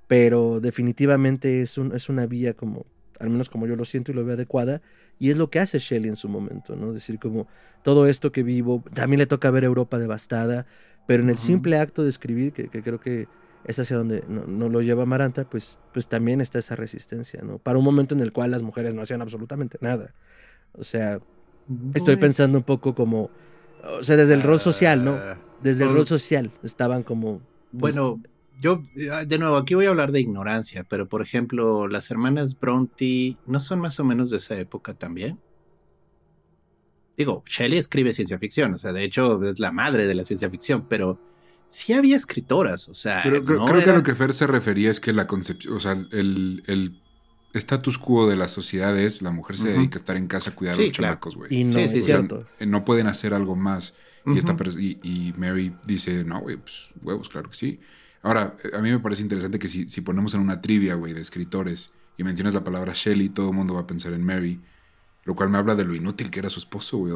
pero 0.08 0.60
definitivamente 0.60 1.62
es, 1.62 1.78
un, 1.78 1.96
es 1.96 2.10
una 2.10 2.28
vía 2.28 2.54
como, 2.54 2.86
al 3.20 3.30
menos 3.32 3.50
como 3.50 3.66
yo 3.66 3.76
lo 3.76 3.86
siento 3.86 4.12
y 4.12 4.16
lo 4.16 4.24
veo 4.24 4.36
adecuada, 4.36 4.82
y 5.18 5.32
es 5.32 5.38
lo 5.38 5.50
que 5.50 5.60
hace 5.60 5.80
Shelley 5.80 6.10
en 6.10 6.16
su 6.16 6.30
momento, 6.30 6.76
¿no? 6.76 6.94
Decir 6.94 7.18
como 7.18 7.48
todo 7.82 8.06
esto 8.06 8.32
que 8.32 8.44
vivo, 8.44 8.84
también 8.94 9.20
le 9.20 9.26
toca 9.26 9.50
ver 9.50 9.64
Europa 9.64 9.98
devastada, 9.98 10.68
pero 11.08 11.24
en 11.24 11.30
el 11.30 11.38
simple 11.38 11.78
acto 11.78 12.04
de 12.04 12.10
escribir, 12.10 12.54
que, 12.54 12.68
que, 12.68 12.84
creo 12.84 13.00
que 13.00 13.28
es 13.66 13.80
hacia 13.80 13.98
donde 13.98 14.24
no, 14.28 14.46
no, 14.46 14.70
lo 14.70 14.82
lleva 14.82 15.06
Maranta, 15.06 15.46
pues, 15.46 15.78
pues 15.94 16.08
también 16.08 16.42
está 16.42 16.60
esa 16.60 16.76
resistencia, 16.76 17.42
¿no? 17.44 17.58
Para 17.58 17.78
un 17.78 17.86
momento 17.86 18.16
en 18.16 18.22
el 18.22 18.32
cual 18.32 18.52
las 18.52 18.62
mujeres 18.62 18.94
no 18.94 19.02
hacían 19.02 19.22
absolutamente 19.22 19.78
nada. 19.82 20.14
O 20.74 20.84
sea, 20.84 21.20
estoy 21.94 22.16
pensando 22.16 22.58
un 22.58 22.64
poco 22.64 22.96
como, 22.96 23.30
o 23.84 24.04
sea, 24.04 24.18
desde 24.18 24.34
el 24.34 24.42
rol 24.42 24.60
social, 24.60 25.04
¿no? 25.04 25.18
Desde 25.62 25.84
el 25.84 25.94
rol 25.94 26.08
social 26.08 26.52
estaban 26.64 27.04
como... 27.04 27.42
Pues, 27.72 27.96
bueno, 27.96 28.22
yo, 28.60 28.82
de 28.94 29.38
nuevo, 29.38 29.58
aquí 29.58 29.76
voy 29.76 29.86
a 29.86 29.90
hablar 29.90 30.12
de 30.12 30.22
ignorancia, 30.22 30.84
pero 30.84 31.08
por 31.08 31.22
ejemplo, 31.22 31.88
las 31.88 32.12
hermanas 32.12 32.60
Bronte 32.60 33.38
no 33.46 33.60
son 33.60 33.80
más 33.80 34.00
o 34.00 34.04
menos 34.04 34.30
de 34.30 34.38
esa 34.38 34.58
época 34.58 34.94
también. 34.94 35.40
Digo, 37.18 37.44
Shelley 37.46 37.78
escribe 37.78 38.14
ciencia 38.14 38.40
ficción, 38.40 38.74
o 38.74 38.78
sea, 38.78 38.94
de 38.94 39.04
hecho 39.04 39.42
es 39.44 39.60
la 39.60 39.72
madre 39.72 40.08
de 40.08 40.16
la 40.16 40.24
ciencia 40.24 40.50
ficción, 40.50 40.86
pero 40.88 41.20
sí 41.72 41.94
había 41.94 42.16
escritoras, 42.16 42.88
o 42.90 42.94
sea. 42.94 43.22
Pero 43.24 43.44
creo, 43.44 43.60
no 43.60 43.66
creo 43.66 43.78
era... 43.78 43.86
que 43.86 43.92
a 43.92 43.98
lo 43.98 44.04
que 44.04 44.14
Fer 44.14 44.34
se 44.34 44.46
refería 44.46 44.92
es 44.92 45.00
que 45.00 45.14
la 45.14 45.26
concepción, 45.26 45.74
o 45.74 45.80
sea, 45.80 45.94
el, 46.12 46.64
el 46.68 47.02
status 47.54 47.98
quo 47.98 48.30
de 48.30 48.36
la 48.36 48.48
sociedad 48.48 48.98
es 48.98 49.22
la 49.22 49.32
mujer 49.32 49.58
se 49.58 49.64
uh 49.64 49.68
-huh. 49.68 49.78
dedica 49.78 49.96
a 49.96 50.02
estar 50.02 50.18
en 50.18 50.28
casa 50.28 50.52
a 50.52 50.56
cuidar 50.56 50.76
sí, 50.76 50.84
a 50.84 50.86
los 50.88 50.98
claro. 50.98 51.14
chamacos, 51.14 51.36
güey. 51.36 51.54
Y 51.54 51.64
no 51.64 51.80
sí, 51.80 51.90
sí, 51.90 52.02
sea, 52.02 52.24
no 52.66 52.86
pueden 52.86 53.08
hacer 53.08 53.34
algo 53.34 53.56
más. 53.56 53.94
Uh 54.26 54.32
-huh. 54.32 54.36
y, 54.36 54.38
esta 54.38 54.56
y, 54.80 55.00
y 55.04 55.34
Mary 55.38 55.74
dice, 55.86 56.24
no, 56.24 56.40
güey, 56.42 56.58
pues 56.58 56.90
huevos, 57.02 57.30
claro 57.30 57.50
que 57.50 57.58
sí. 57.58 57.80
Ahora, 58.22 58.56
a 58.74 58.82
mí 58.82 58.92
me 58.92 59.00
parece 59.00 59.24
interesante 59.24 59.58
que 59.58 59.68
si, 59.68 59.90
si 59.90 60.02
ponemos 60.02 60.34
en 60.36 60.42
una 60.42 60.62
trivia, 60.62 60.96
güey, 60.96 61.14
de 61.14 61.22
escritores 61.22 61.90
y 62.18 62.24
mencionas 62.24 62.54
la 62.54 62.64
palabra 62.64 62.94
Shelley, 62.94 63.30
todo 63.30 63.50
el 63.50 63.56
mundo 63.56 63.74
va 63.74 63.82
a 63.82 63.88
pensar 63.88 64.14
en 64.14 64.24
Mary, 64.24 64.62
lo 65.24 65.36
cual 65.36 65.50
me 65.50 65.58
habla 65.58 65.76
de 65.76 65.86
lo 65.86 65.96
inútil 65.96 66.30
que 66.30 66.40
era 66.40 66.50
su 66.50 66.60
esposo, 66.60 66.98
güey, 66.98 67.14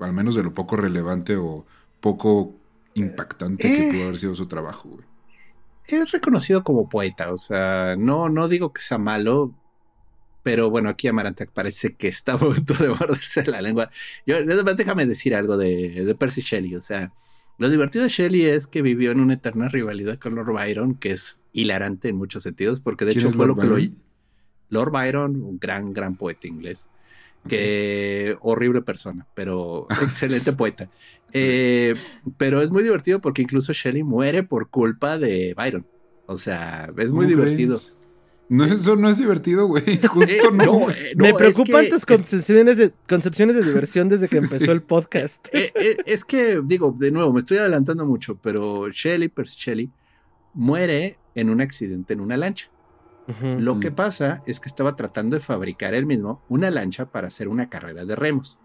al 0.00 0.12
menos 0.12 0.34
de 0.34 0.42
lo 0.42 0.52
poco 0.52 0.76
relevante 0.76 1.36
o 1.36 1.64
poco 2.00 2.61
impactante 2.94 3.66
eh, 3.66 3.76
que 3.76 3.92
pudo 3.92 4.04
haber 4.04 4.18
sido 4.18 4.34
su 4.34 4.46
trabajo, 4.46 4.88
güey. 4.88 5.04
Es 5.86 6.12
reconocido 6.12 6.62
como 6.62 6.88
poeta, 6.88 7.32
o 7.32 7.38
sea, 7.38 7.96
no, 7.98 8.28
no 8.28 8.48
digo 8.48 8.72
que 8.72 8.80
sea 8.80 8.98
malo, 8.98 9.54
pero 10.42 10.70
bueno, 10.70 10.88
aquí 10.88 11.08
Amaranta 11.08 11.44
parece 11.46 11.94
que 11.94 12.08
está 12.08 12.32
a 12.34 12.38
punto 12.38 12.74
de 12.74 12.88
morderse 12.88 13.44
la 13.46 13.60
lengua. 13.60 13.90
Yo, 14.26 14.42
déjame 14.44 15.06
decir 15.06 15.34
algo 15.34 15.56
de, 15.56 16.04
de 16.04 16.14
Percy 16.14 16.40
Shelley, 16.40 16.76
o 16.76 16.80
sea, 16.80 17.12
lo 17.58 17.68
divertido 17.68 18.04
de 18.04 18.10
Shelley 18.10 18.46
es 18.46 18.66
que 18.66 18.82
vivió 18.82 19.10
en 19.12 19.20
una 19.20 19.34
eterna 19.34 19.68
rivalidad 19.68 20.18
con 20.18 20.34
Lord 20.34 20.52
Byron, 20.52 20.94
que 20.94 21.12
es 21.12 21.38
hilarante 21.52 22.08
en 22.08 22.16
muchos 22.16 22.42
sentidos, 22.42 22.80
porque 22.80 23.04
de 23.04 23.12
hecho 23.12 23.30
fue 23.30 23.46
lo 23.46 23.56
que 23.56 23.66
lo... 23.66 23.76
Lord 24.70 24.90
Byron, 24.90 25.42
un 25.42 25.58
gran, 25.58 25.92
gran 25.92 26.16
poeta 26.16 26.48
inglés, 26.48 26.88
que 27.48 28.36
horrible 28.40 28.82
persona, 28.82 29.26
pero 29.34 29.86
excelente 30.02 30.52
poeta. 30.52 30.88
Eh, 31.32 31.94
pero 32.36 32.60
es 32.60 32.70
muy 32.70 32.82
divertido 32.82 33.20
porque 33.20 33.42
incluso 33.42 33.72
Shelley 33.72 34.02
muere 34.02 34.42
por 34.42 34.68
culpa 34.68 35.18
de 35.18 35.54
Byron. 35.54 35.86
O 36.26 36.38
sea, 36.38 36.90
es 36.98 37.12
muy 37.12 37.26
divertido. 37.26 37.76
Crees? 37.76 37.96
No, 38.52 38.66
eso 38.66 38.96
no 38.96 39.08
es 39.08 39.16
divertido, 39.16 39.66
güey. 39.66 39.82
Justo 40.06 40.30
eh, 40.30 40.50
no. 40.52 40.90
Eh, 40.90 41.14
no. 41.16 41.24
Me 41.24 41.32
preocupan 41.32 41.88
tus 41.88 42.04
concepciones 42.04 42.76
de, 42.76 42.92
concepciones 43.08 43.56
de 43.56 43.62
diversión 43.62 44.10
desde 44.10 44.28
que 44.28 44.36
empezó 44.44 44.58
sí. 44.58 44.70
el 44.70 44.82
podcast. 44.82 45.48
Eh, 45.52 45.72
eh, 45.74 45.96
es 46.04 46.22
que, 46.22 46.60
digo, 46.62 46.94
de 46.98 47.10
nuevo, 47.10 47.32
me 47.32 47.40
estoy 47.40 47.56
adelantando 47.56 48.04
mucho, 48.04 48.36
pero 48.36 48.90
Shelley, 48.90 49.28
Percy 49.28 49.56
Shelley, 49.58 49.90
muere 50.52 51.16
en 51.34 51.48
un 51.48 51.62
accidente 51.62 52.12
en 52.12 52.20
una 52.20 52.36
lancha. 52.36 52.68
Lo 53.58 53.78
que 53.80 53.90
pasa 53.90 54.42
es 54.46 54.60
que 54.60 54.68
estaba 54.68 54.96
tratando 54.96 55.36
de 55.36 55.42
fabricar 55.42 55.94
él 55.94 56.06
mismo 56.06 56.42
una 56.48 56.70
lancha 56.70 57.06
para 57.06 57.28
hacer 57.28 57.48
una 57.48 57.68
carrera 57.68 58.04
de 58.04 58.16
remos. 58.16 58.58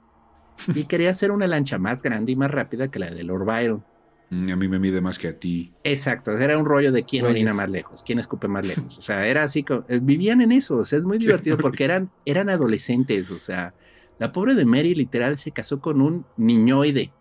Y 0.73 0.85
quería 0.85 1.11
hacer 1.11 1.31
una 1.31 1.47
lancha 1.47 1.77
más 1.77 2.01
grande 2.01 2.31
y 2.31 2.35
más 2.35 2.49
rápida 2.51 2.89
que 2.89 2.99
la 2.99 3.11
de 3.11 3.23
Lord 3.23 3.45
Byron. 3.45 3.85
Mm, 4.29 4.51
A 4.51 4.55
mí 4.55 4.67
me 4.67 4.79
mide 4.79 5.01
más 5.01 5.19
que 5.19 5.27
a 5.27 5.37
ti. 5.39 5.73
Exacto, 5.83 6.37
era 6.37 6.57
un 6.57 6.65
rollo 6.65 6.91
de 6.91 7.03
quién 7.05 7.25
orina 7.25 7.53
más 7.53 7.69
lejos, 7.69 8.03
quién 8.03 8.19
escupe 8.19 8.47
más 8.47 8.67
lejos. 8.67 8.97
O 8.97 9.01
sea, 9.01 9.27
era 9.27 9.43
así, 9.43 9.63
co- 9.63 9.85
eh, 9.87 9.99
vivían 10.01 10.41
en 10.41 10.51
eso, 10.51 10.77
o 10.77 10.85
sea, 10.85 10.97
es 10.99 11.05
muy 11.05 11.17
divertido 11.19 11.57
porque 11.57 11.85
eran, 11.85 12.11
eran 12.25 12.49
adolescentes, 12.49 13.29
o 13.31 13.39
sea, 13.39 13.73
la 14.17 14.31
pobre 14.31 14.55
de 14.55 14.65
Mary 14.65 14.95
literal 14.95 15.37
se 15.37 15.51
casó 15.51 15.79
con 15.79 16.01
un 16.01 16.25
niñoide 16.35 17.13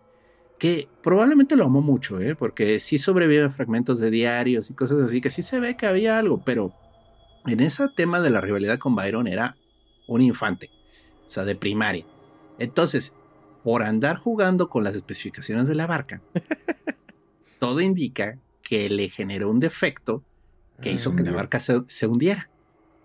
que 0.57 0.89
probablemente 1.01 1.55
lo 1.55 1.65
amó 1.65 1.81
mucho, 1.81 2.19
¿eh? 2.19 2.35
porque 2.35 2.79
sí 2.79 2.97
sobreviven 2.97 3.51
fragmentos 3.51 3.99
de 3.99 4.09
diarios 4.11 4.69
y 4.69 4.73
cosas 4.75 5.01
así, 5.01 5.21
que 5.21 5.29
sí 5.29 5.43
se 5.43 5.59
ve 5.59 5.77
que 5.77 5.85
había 5.85 6.17
algo, 6.17 6.43
pero 6.43 6.75
en 7.47 7.59
ese 7.61 7.87
tema 7.95 8.19
de 8.21 8.29
la 8.29 8.41
rivalidad 8.41 8.77
con 8.79 8.95
Byron 8.95 9.27
era 9.27 9.57
un 10.07 10.21
infante, 10.21 10.69
o 11.25 11.29
sea, 11.29 11.45
de 11.45 11.55
primaria. 11.55 12.05
Entonces, 12.59 13.13
por 13.63 13.83
andar 13.83 14.17
jugando 14.17 14.69
con 14.69 14.83
las 14.83 14.95
especificaciones 14.95 15.67
de 15.67 15.75
la 15.75 15.87
barca, 15.87 16.21
todo 17.59 17.81
indica 17.81 18.37
que 18.61 18.89
le 18.89 19.09
generó 19.09 19.49
un 19.49 19.59
defecto 19.59 20.23
que 20.81 20.91
hizo 20.91 21.15
que 21.15 21.23
la 21.23 21.31
Ah. 21.31 21.35
barca 21.35 21.59
se, 21.59 21.81
se 21.87 22.05
hundiera 22.07 22.49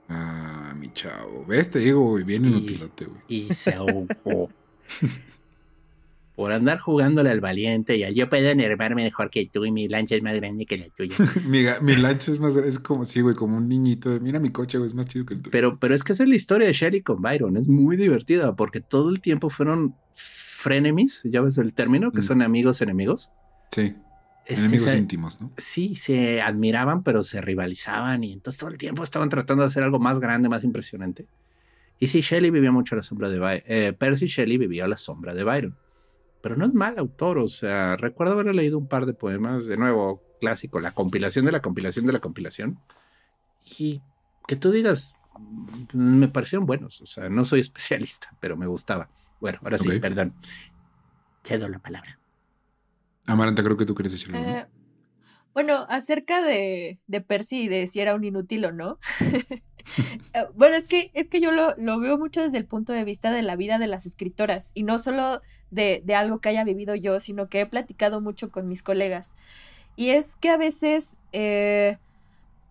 Ah, 0.09 0.75
mi 0.77 0.93
chavo. 0.93 1.45
¿Ves? 1.47 1.71
Te 1.71 1.79
digo, 1.79 2.03
güey, 2.11 2.25
bien 2.25 2.45
Y- 2.45 2.49
inutilote, 2.49 3.07
güey. 3.07 3.21
y 3.29 3.45
se 3.55 3.73
ahogó. 3.75 4.51
por 6.35 6.51
andar 6.53 6.79
jugándole 6.79 7.29
al 7.31 7.41
valiente 7.41 7.97
y 7.97 8.05
al 8.05 8.15
yo 8.15 8.29
puedo 8.29 8.49
enervarme 8.49 9.03
mejor 9.05 9.29
que 9.31 9.47
tú 9.47 9.65
y 9.67 9.71
mi 9.71 9.87
lancha 9.89 10.15
es 10.15 10.23
más 10.23 10.35
grande 10.37 10.65
que 10.67 10.79
la 10.79 10.89
tuya. 10.89 11.15
mi, 11.47 11.97
lancha 11.97 12.33
es 12.33 12.41
más 12.41 12.57
es 12.57 12.79
como 12.79 13.05
sí, 13.05 13.21
güey, 13.21 13.35
como 13.35 13.57
un 13.59 13.69
niñito. 13.69 14.11
de, 14.11 14.21
Mira 14.21 14.41
mi 14.41 14.51
coche, 14.51 14.79
güey, 14.79 14.87
es 14.89 14.95
más 14.95 15.07
chido 15.07 15.27
que 15.27 15.35
el 15.35 15.41
tuyo. 15.43 15.51
Pero, 15.53 15.79
pero 15.79 15.95
es 15.95 16.03
que 16.05 16.13
esa 16.15 16.23
es 16.23 16.29
la 16.29 16.37
historia 16.37 16.67
de 16.67 16.73
Shelly 16.73 17.03
con 17.03 17.21
Byron. 17.21 17.57
Es 17.57 17.69
muy 17.69 17.97
divertida 17.97 18.57
porque 18.57 18.81
todo 18.81 19.11
el 19.11 19.21
tiempo 19.21 19.51
fueron 19.51 19.95
frenemies, 20.15 21.23
ya 21.25 21.41
ves 21.41 21.59
el 21.59 21.73
término, 21.75 22.13
que 22.13 22.21
Mm. 22.21 22.25
son 22.25 22.43
amigos 22.43 22.81
enemigos. 22.81 23.31
sí, 23.71 23.95
Este, 24.47 24.61
enemigos 24.63 24.91
se- 24.91 24.99
íntimos, 24.99 25.41
¿no? 25.41 25.51
sí, 25.57 25.95
se 25.95 26.41
admiraban, 26.43 27.03
pero 27.03 27.23
se 27.25 27.41
rivalizaban 27.41 28.23
y 28.25 28.33
entonces 28.33 28.59
todo 28.61 28.71
el 28.71 28.77
tiempo 28.79 29.03
estaban 29.03 29.29
tratando 29.29 29.63
de 29.65 29.69
hacer 29.69 29.83
algo 29.83 29.99
más 29.99 30.19
grande, 30.21 30.49
más 30.49 30.63
impresionante. 30.65 31.27
Y 31.99 32.09
sí, 32.09 32.21
Shelley 32.23 32.51
vivía 32.51 32.73
mucho 32.73 32.95
a 32.95 32.99
la 32.99 33.03
sombra 33.03 33.31
de 33.31 33.39
Byron. 33.39 33.63
Eh, 33.67 33.93
Percy 33.97 34.27
Shelley 34.27 34.59
vivía 34.59 34.85
a 34.87 34.89
la 34.89 34.97
sombra 34.97 35.35
de 35.35 35.45
Byron. 35.45 35.77
Pero 36.43 36.57
no 36.57 36.65
es 36.65 36.75
mal 36.75 36.99
autor, 36.99 37.39
o 37.39 37.49
sea, 37.49 37.97
recuerdo 37.97 38.33
haber 38.33 38.55
leído 38.55 38.77
un 38.79 38.89
par 38.89 39.07
de 39.07 39.15
poemas, 39.15 39.67
de 39.67 39.77
nuevo, 39.77 40.23
clásico, 40.41 40.81
la 40.81 40.93
compilación 40.93 41.45
de 41.45 41.53
la 41.53 41.63
compilación 41.63 42.05
de 42.05 42.13
la 42.13 42.19
compilación. 42.21 42.79
Y 43.79 44.03
que 44.49 44.57
tú 44.57 44.73
digas, 44.73 45.15
mm, 45.39 45.97
me 46.19 46.29
parecieron 46.29 46.67
buenos, 46.67 47.01
o 47.01 47.07
sea, 47.07 47.29
no 47.29 47.45
soy 47.45 47.61
especialista, 47.69 48.37
pero 48.41 48.57
me 48.57 48.67
gustaba. 48.67 49.09
Bueno, 49.41 49.61
ahora 49.63 49.79
sí, 49.79 49.89
Ok. 49.89 50.01
perdón. 50.01 50.35
Cedo 51.45 51.69
la 51.69 51.79
palabra. 51.79 52.19
Amaranta, 53.27 53.63
creo 53.63 53.77
que 53.77 53.87
tú 53.87 53.95
quieres 53.95 54.13
decirlo. 54.13 54.41
¿no? 54.41 54.47
Eh, 54.49 54.67
bueno, 55.55 55.87
acerca 55.89 56.43
de, 56.43 56.99
de 57.07 57.21
Percy 57.21 57.63
y 57.63 57.69
de 57.69 57.87
si 57.87 58.01
era 58.01 58.15
un 58.15 58.25
inútil 58.25 58.65
o 58.65 58.73
no. 58.73 58.99
Eh, 60.33 60.47
bueno, 60.55 60.77
es 60.77 60.87
que, 60.87 61.11
es 61.13 61.27
que 61.27 61.41
yo 61.41 61.51
lo, 61.51 61.75
lo 61.77 61.99
veo 61.99 62.17
mucho 62.17 62.41
desde 62.41 62.57
el 62.57 62.67
punto 62.67 62.93
de 62.93 63.03
vista 63.03 63.33
de 63.33 63.43
la 63.43 63.57
vida 63.57 63.79
de 63.81 63.89
las 63.89 64.07
escritoras 64.07 64.71
y 64.75 64.85
no 64.85 65.01
solo 65.01 65.43
de, 65.73 66.03
de 66.05 66.15
algo 66.15 66.41
que 66.41 66.51
haya 66.51 66.65
vivido 66.65 66.95
yo, 66.95 67.21
sino 67.21 67.49
que 67.49 67.63
he 67.63 67.67
platicado 67.67 68.21
mucho 68.21 68.51
con 68.53 68.69
mis 68.69 68.83
colegas. 68.85 69.37
Y 69.97 70.11
es 70.11 70.37
que 70.37 70.51
a 70.51 70.57
veces 70.57 71.17
eh, 71.33 71.99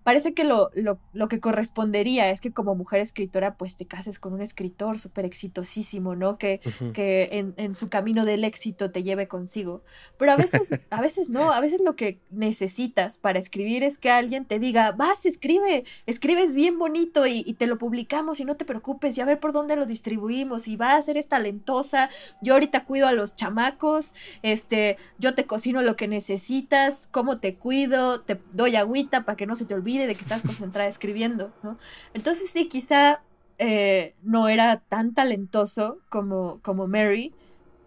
parece 0.03 0.33
que 0.33 0.43
lo, 0.43 0.71
lo, 0.73 0.99
lo 1.13 1.27
que 1.27 1.39
correspondería 1.39 2.29
es 2.29 2.41
que 2.41 2.51
como 2.51 2.75
mujer 2.75 3.01
escritora 3.01 3.55
pues 3.55 3.75
te 3.75 3.85
cases 3.85 4.19
con 4.19 4.33
un 4.33 4.41
escritor 4.41 4.99
súper 4.99 5.25
exitosísimo, 5.25 6.15
¿no? 6.15 6.37
Que, 6.37 6.61
que 6.93 7.29
en, 7.33 7.53
en 7.57 7.75
su 7.75 7.89
camino 7.89 8.25
del 8.25 8.43
éxito 8.43 8.91
te 8.91 9.03
lleve 9.03 9.27
consigo. 9.27 9.83
Pero 10.17 10.31
a 10.31 10.37
veces, 10.37 10.69
a 10.89 11.01
veces 11.01 11.29
no, 11.29 11.51
a 11.51 11.59
veces 11.59 11.81
lo 11.81 11.95
que 11.95 12.19
necesitas 12.31 13.17
para 13.17 13.39
escribir 13.39 13.83
es 13.83 13.97
que 13.97 14.09
alguien 14.09 14.45
te 14.45 14.59
diga, 14.59 14.91
vas, 14.91 15.25
escribe, 15.25 15.83
escribes 16.05 16.51
bien 16.51 16.79
bonito 16.79 17.27
y, 17.27 17.43
y 17.45 17.53
te 17.53 17.67
lo 17.67 17.77
publicamos 17.77 18.39
y 18.39 18.45
no 18.45 18.57
te 18.57 18.65
preocupes 18.65 19.17
y 19.17 19.21
a 19.21 19.25
ver 19.25 19.39
por 19.39 19.53
dónde 19.53 19.75
lo 19.75 19.85
distribuimos 19.85 20.67
y 20.67 20.77
vas, 20.77 21.07
eres 21.07 21.27
talentosa, 21.27 22.09
yo 22.41 22.53
ahorita 22.53 22.85
cuido 22.85 23.07
a 23.07 23.11
los 23.11 23.35
chamacos, 23.35 24.15
este, 24.41 24.97
yo 25.19 25.35
te 25.35 25.45
cocino 25.45 25.81
lo 25.81 25.95
que 25.95 26.07
necesitas, 26.07 27.07
cómo 27.11 27.39
te 27.39 27.55
cuido, 27.55 28.21
te 28.21 28.41
doy 28.51 28.75
agüita 28.75 29.25
para 29.25 29.35
que 29.35 29.45
no 29.45 29.55
se 29.55 29.65
te 29.65 29.73
olvide 29.73 29.90
de 29.97 30.15
que 30.15 30.21
estás 30.21 30.41
concentrada 30.41 30.89
escribiendo, 30.89 31.51
¿no? 31.63 31.77
Entonces 32.13 32.49
sí, 32.49 32.67
quizá 32.67 33.21
eh, 33.57 34.15
no 34.23 34.47
era 34.47 34.77
tan 34.79 35.13
talentoso 35.13 35.99
como, 36.09 36.59
como 36.61 36.87
Mary, 36.87 37.33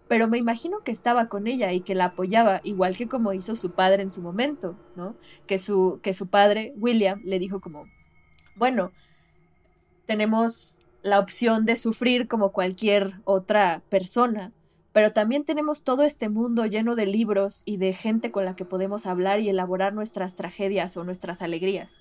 pero 0.07 0.27
me 0.27 0.37
imagino 0.37 0.79
que 0.83 0.91
estaba 0.91 1.27
con 1.27 1.47
ella 1.47 1.73
y 1.73 1.81
que 1.81 1.95
la 1.95 2.05
apoyaba, 2.05 2.61
igual 2.63 2.95
que 2.95 3.07
como 3.07 3.33
hizo 3.33 3.55
su 3.55 3.71
padre 3.71 4.03
en 4.03 4.09
su 4.09 4.21
momento, 4.21 4.77
¿no? 4.95 5.15
Que 5.47 5.57
su, 5.57 5.99
que 6.03 6.13
su 6.13 6.27
padre, 6.27 6.73
William, 6.77 7.21
le 7.23 7.39
dijo 7.39 7.59
como, 7.59 7.85
bueno, 8.55 8.91
tenemos 10.05 10.79
la 11.01 11.19
opción 11.19 11.65
de 11.65 11.75
sufrir 11.75 12.27
como 12.27 12.51
cualquier 12.51 13.15
otra 13.25 13.81
persona, 13.89 14.51
pero 14.95 15.11
también 15.11 15.43
tenemos 15.43 15.83
todo 15.83 16.03
este 16.03 16.29
mundo 16.29 16.65
lleno 16.65 16.95
de 16.95 17.05
libros 17.05 17.63
y 17.65 17.75
de 17.75 17.91
gente 17.91 18.31
con 18.31 18.45
la 18.45 18.55
que 18.55 18.63
podemos 18.63 19.05
hablar 19.05 19.41
y 19.41 19.49
elaborar 19.49 19.93
nuestras 19.93 20.35
tragedias 20.35 20.95
o 20.95 21.03
nuestras 21.03 21.41
alegrías. 21.41 21.99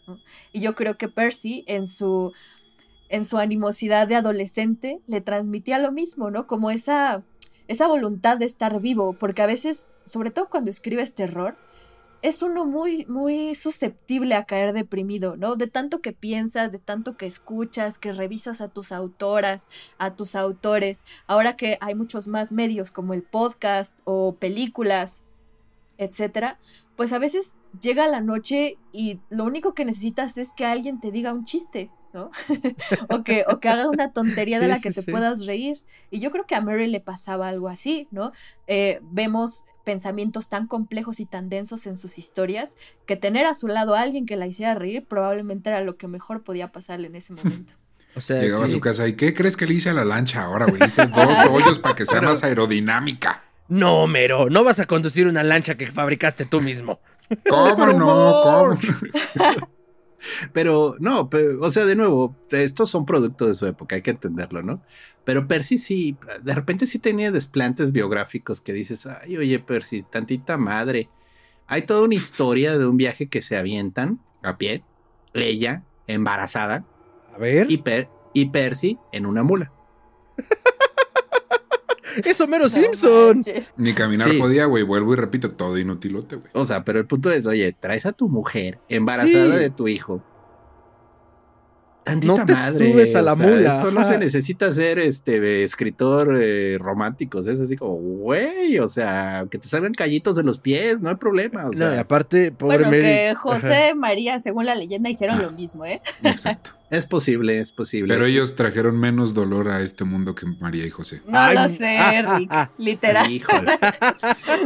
Y 0.52 0.60
yo 0.60 0.76
creo 0.76 0.96
que 0.96 1.08
Percy 1.08 1.64
en 1.66 1.88
su 1.88 2.30
en 3.08 3.24
su 3.24 3.38
animosidad 3.38 4.06
de 4.06 4.14
adolescente 4.14 5.00
le 5.08 5.20
transmitía 5.20 5.80
lo 5.80 5.90
mismo, 5.90 6.30
¿no? 6.30 6.46
Como 6.46 6.70
esa 6.70 7.24
esa 7.66 7.88
voluntad 7.88 8.38
de 8.38 8.44
estar 8.44 8.80
vivo, 8.80 9.14
porque 9.14 9.42
a 9.42 9.46
veces, 9.46 9.88
sobre 10.06 10.30
todo 10.30 10.48
cuando 10.48 10.70
escribes 10.70 11.14
terror, 11.14 11.56
es 12.24 12.40
uno 12.40 12.64
muy, 12.64 13.04
muy 13.04 13.54
susceptible 13.54 14.34
a 14.34 14.46
caer 14.46 14.72
deprimido, 14.72 15.36
¿no? 15.36 15.56
De 15.56 15.66
tanto 15.66 16.00
que 16.00 16.14
piensas, 16.14 16.72
de 16.72 16.78
tanto 16.78 17.18
que 17.18 17.26
escuchas, 17.26 17.98
que 17.98 18.14
revisas 18.14 18.62
a 18.62 18.68
tus 18.68 18.92
autoras, 18.92 19.68
a 19.98 20.14
tus 20.14 20.34
autores, 20.34 21.04
ahora 21.26 21.54
que 21.54 21.76
hay 21.82 21.94
muchos 21.94 22.26
más 22.26 22.50
medios 22.50 22.90
como 22.90 23.12
el 23.12 23.22
podcast 23.22 24.00
o 24.04 24.36
películas, 24.36 25.22
etcétera, 25.98 26.58
pues 26.96 27.12
a 27.12 27.18
veces 27.18 27.52
llega 27.78 28.08
la 28.08 28.22
noche 28.22 28.78
y 28.90 29.20
lo 29.28 29.44
único 29.44 29.74
que 29.74 29.84
necesitas 29.84 30.38
es 30.38 30.54
que 30.54 30.64
alguien 30.64 31.00
te 31.00 31.10
diga 31.10 31.34
un 31.34 31.44
chiste, 31.44 31.90
¿no? 32.14 32.30
o, 33.10 33.22
que, 33.24 33.44
o 33.48 33.60
que 33.60 33.68
haga 33.68 33.88
una 33.90 34.12
tontería 34.12 34.58
de 34.60 34.64
Sí, 34.66 34.70
la 34.70 34.76
sí, 34.76 34.82
que 34.82 34.90
te 34.92 35.02
sí. 35.02 35.10
puedas 35.10 35.44
reír. 35.44 35.82
Y 36.10 36.20
yo 36.20 36.30
creo 36.30 36.46
que 36.46 36.54
a 36.54 36.60
Mary 36.62 36.86
le 36.86 37.00
pasaba 37.00 37.48
algo 37.48 37.68
así, 37.68 38.08
¿no? 38.10 38.32
Eh, 38.66 39.00
vemos 39.02 39.66
pensamientos 39.84 40.48
tan 40.48 40.66
complejos 40.66 41.20
y 41.20 41.26
tan 41.26 41.50
densos 41.50 41.86
en 41.86 41.98
sus 41.98 42.16
historias 42.16 42.76
que 43.04 43.16
tener 43.16 43.44
a 43.44 43.54
su 43.54 43.68
lado 43.68 43.94
a 43.94 44.00
alguien 44.00 44.24
que 44.24 44.36
la 44.36 44.46
hiciera 44.46 44.74
reír 44.74 45.04
probablemente 45.04 45.68
era 45.68 45.82
lo 45.82 45.96
que 45.98 46.08
mejor 46.08 46.42
podía 46.42 46.72
pasarle 46.72 47.08
en 47.08 47.16
ese 47.16 47.34
momento. 47.34 47.74
O 48.16 48.20
sea, 48.20 48.40
Llegaba 48.40 48.66
a 48.66 48.68
su 48.68 48.78
casa 48.78 49.08
y 49.08 49.14
¿qué 49.14 49.34
crees 49.34 49.56
que 49.56 49.66
le 49.66 49.74
hice 49.74 49.90
a 49.90 49.92
la 49.92 50.04
lancha 50.04 50.44
ahora, 50.44 50.66
güey? 50.66 50.78
Le 50.78 50.86
hice 50.86 51.04
dos 51.08 51.26
hoyos 51.50 51.80
para 51.80 51.96
que 51.96 52.06
sea 52.06 52.20
Pero- 52.20 52.28
más 52.30 52.44
aerodinámica. 52.44 53.42
No, 53.66 54.06
Mero, 54.06 54.48
no 54.48 54.62
vas 54.62 54.78
a 54.78 54.86
conducir 54.86 55.26
una 55.26 55.42
lancha 55.42 55.74
que 55.74 55.88
fabricaste 55.88 56.44
tú 56.44 56.60
mismo. 56.60 57.00
¿Cómo 57.50 57.86
no? 57.88 58.42
¿Cómo? 58.44 58.78
Pero 60.52 60.94
no, 61.00 61.28
pero, 61.30 61.60
o 61.62 61.70
sea, 61.70 61.84
de 61.84 61.96
nuevo, 61.96 62.36
estos 62.50 62.90
son 62.90 63.06
productos 63.06 63.48
de 63.48 63.54
su 63.54 63.66
época, 63.66 63.96
hay 63.96 64.02
que 64.02 64.10
entenderlo, 64.10 64.62
¿no? 64.62 64.82
Pero 65.24 65.46
Percy 65.48 65.78
sí, 65.78 66.16
de 66.42 66.54
repente 66.54 66.86
sí 66.86 66.98
tenía 66.98 67.30
desplantes 67.30 67.92
biográficos 67.92 68.60
que 68.60 68.72
dices, 68.72 69.06
ay, 69.06 69.36
oye, 69.36 69.58
Percy, 69.58 70.02
tantita 70.02 70.56
madre. 70.58 71.08
Hay 71.66 71.82
toda 71.82 72.02
una 72.02 72.14
historia 72.14 72.76
de 72.78 72.86
un 72.86 72.96
viaje 72.96 73.28
que 73.28 73.40
se 73.40 73.56
avientan 73.56 74.20
a 74.42 74.58
pie, 74.58 74.84
ella 75.32 75.82
embarazada 76.06 76.84
A 77.34 77.38
ver. 77.38 77.70
y, 77.70 77.78
Per- 77.78 78.08
y 78.34 78.50
Percy 78.50 78.98
en 79.12 79.24
una 79.26 79.42
mula. 79.42 79.72
Es 82.24 82.40
Homero 82.40 82.64
No 82.64 82.68
Simpson. 82.70 83.36
manches. 83.38 83.72
Ni 83.76 83.92
caminar 83.94 84.30
Sí. 84.30 84.38
podía, 84.38 84.66
güey. 84.66 84.82
Vuelvo 84.84 85.12
y 85.12 85.16
repito, 85.16 85.50
todo 85.50 85.78
inutilote, 85.78 86.36
güey. 86.36 86.50
O 86.54 86.64
sea, 86.64 86.84
pero 86.84 86.98
el 86.98 87.06
punto 87.06 87.30
es, 87.30 87.46
oye, 87.46 87.72
traes 87.78 88.06
a 88.06 88.12
tu 88.12 88.28
mujer 88.28 88.78
embarazada 88.88 89.54
Sí. 89.56 89.60
de 89.62 89.70
tu 89.70 89.88
hijo. 89.88 90.22
Tantita 92.04 92.34
No 92.36 92.44
te 92.44 92.52
madre, 92.52 92.92
subes 92.92 93.14
a 93.16 93.22
la 93.22 93.32
o 93.32 93.36
sea, 93.36 93.46
mula, 93.46 93.74
Esto 93.76 93.90
no 93.90 94.00
ajá. 94.00 94.12
se 94.12 94.18
necesita 94.18 94.72
ser 94.72 94.98
este 94.98 95.64
escritor 95.64 96.36
eh, 96.40 96.76
romántico. 96.78 97.38
Es 97.40 97.58
así 97.60 97.76
como, 97.76 97.94
güey, 97.94 98.78
o 98.78 98.88
sea, 98.88 99.46
que 99.50 99.58
te 99.58 99.66
salgan 99.68 99.94
callitos 99.94 100.36
de 100.36 100.42
los 100.42 100.58
pies, 100.58 101.00
no 101.00 101.08
hay 101.08 101.14
problema. 101.16 101.66
O 101.66 101.72
sea, 101.72 101.88
no, 101.88 101.94
y 101.96 101.98
aparte, 101.98 102.52
pobre 102.52 102.76
Bueno, 102.76 102.90
Mary. 102.90 103.02
que 103.02 103.28
Ajá. 103.30 103.40
José 103.40 103.94
María, 103.94 104.38
según 104.38 104.66
la 104.66 104.74
leyenda, 104.74 105.08
hicieron 105.08 105.38
Ah. 105.38 105.42
lo 105.42 105.50
mismo, 105.52 105.84
¿eh? 105.86 106.02
Exacto. 106.22 106.70
es 106.90 107.06
posible, 107.06 107.58
es 107.58 107.72
posible. 107.72 108.12
Pero 108.12 108.26
ellos 108.26 108.54
trajeron 108.54 108.98
menos 109.00 109.32
dolor 109.32 109.70
a 109.70 109.80
este 109.80 110.04
mundo 110.04 110.34
que 110.34 110.46
María 110.46 110.84
y 110.86 110.90
José. 110.90 111.22
No 111.26 111.38
Ay, 111.38 111.54
lo 111.56 111.68
sé, 111.70 111.96
ah, 111.98 112.36
Rick, 112.38 112.48
ah, 112.52 112.62
ah. 112.68 112.70
literal. 112.78 113.30
Híjole. 113.30 113.72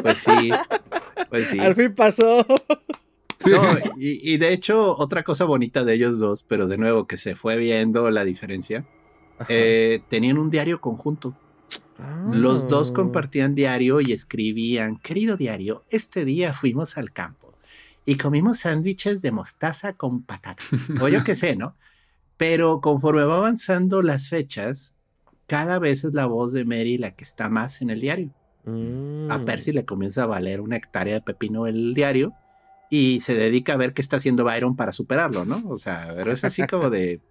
Pues 0.02 0.18
sí, 0.18 0.50
pues 1.30 1.46
sí. 1.48 1.58
Al 1.60 1.74
fin 1.76 1.94
pasó. 1.94 2.44
Sí. 3.38 3.50
No, 3.50 3.62
y, 3.96 4.34
y 4.34 4.36
de 4.36 4.52
hecho, 4.52 4.96
otra 4.98 5.22
cosa 5.22 5.44
bonita 5.44 5.84
de 5.84 5.94
ellos 5.94 6.18
dos, 6.18 6.42
pero 6.42 6.66
de 6.66 6.76
nuevo 6.78 7.06
que 7.06 7.16
se 7.16 7.36
fue 7.36 7.56
viendo 7.56 8.10
la 8.10 8.24
diferencia, 8.24 8.84
eh, 9.48 10.00
tenían 10.08 10.38
un 10.38 10.50
diario 10.50 10.80
conjunto. 10.80 11.36
Los 12.32 12.68
dos 12.68 12.90
Ah. 12.90 12.94
compartían 12.94 13.54
diario 13.54 14.00
y 14.00 14.12
escribían, 14.12 14.98
querido 14.98 15.36
diario, 15.36 15.84
este 15.90 16.24
día 16.24 16.54
fuimos 16.54 16.96
al 16.96 17.12
campo 17.12 17.54
y 18.06 18.16
comimos 18.16 18.60
sándwiches 18.60 19.20
de 19.20 19.32
mostaza 19.32 19.92
con 19.94 20.22
patata. 20.22 20.62
O 21.00 21.08
yo 21.08 21.24
qué 21.24 21.34
sé, 21.34 21.56
¿no? 21.56 21.76
Pero 22.36 22.80
conforme 22.80 23.24
va 23.24 23.38
avanzando 23.38 24.02
las 24.02 24.28
fechas, 24.28 24.94
cada 25.46 25.78
vez 25.80 26.04
es 26.04 26.14
la 26.14 26.26
voz 26.26 26.52
de 26.52 26.64
Mary 26.64 26.98
la 26.98 27.16
que 27.16 27.24
está 27.24 27.48
más 27.48 27.82
en 27.82 27.90
el 27.90 28.00
diario. 28.00 28.30
Mm. 28.64 29.30
A 29.30 29.44
Percy 29.44 29.72
le 29.72 29.84
comienza 29.84 30.22
a 30.22 30.26
valer 30.26 30.60
una 30.60 30.76
hectárea 30.76 31.14
de 31.14 31.20
pepino 31.22 31.66
el 31.66 31.94
diario 31.94 32.32
y 32.90 33.20
se 33.20 33.34
dedica 33.34 33.74
a 33.74 33.76
ver 33.76 33.92
qué 33.94 34.02
está 34.02 34.16
haciendo 34.16 34.44
Byron 34.44 34.76
para 34.76 34.92
superarlo, 34.92 35.44
¿no? 35.44 35.62
O 35.68 35.76
sea, 35.76 36.12
pero 36.16 36.32
es 36.32 36.44
así 36.44 36.66
como 36.66 36.90
de... 36.90 37.20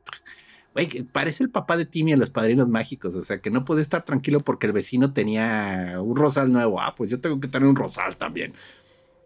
Güey, 0.73 1.03
parece 1.11 1.43
el 1.43 1.49
papá 1.49 1.75
de 1.75 1.87
Timmy 1.87 2.11
en 2.11 2.19
Los 2.19 2.29
Padrinos 2.29 2.69
Mágicos, 2.69 3.15
o 3.15 3.23
sea, 3.23 3.41
que 3.41 3.49
no 3.49 3.65
puede 3.65 3.81
estar 3.81 4.05
tranquilo 4.05 4.41
porque 4.41 4.67
el 4.67 4.73
vecino 4.73 5.11
tenía 5.11 5.95
un 5.99 6.15
rosal 6.15 6.51
nuevo. 6.51 6.79
Ah, 6.79 6.93
pues 6.95 7.09
yo 7.09 7.19
tengo 7.19 7.39
que 7.39 7.47
tener 7.47 7.67
un 7.67 7.75
rosal 7.75 8.15
también. 8.15 8.53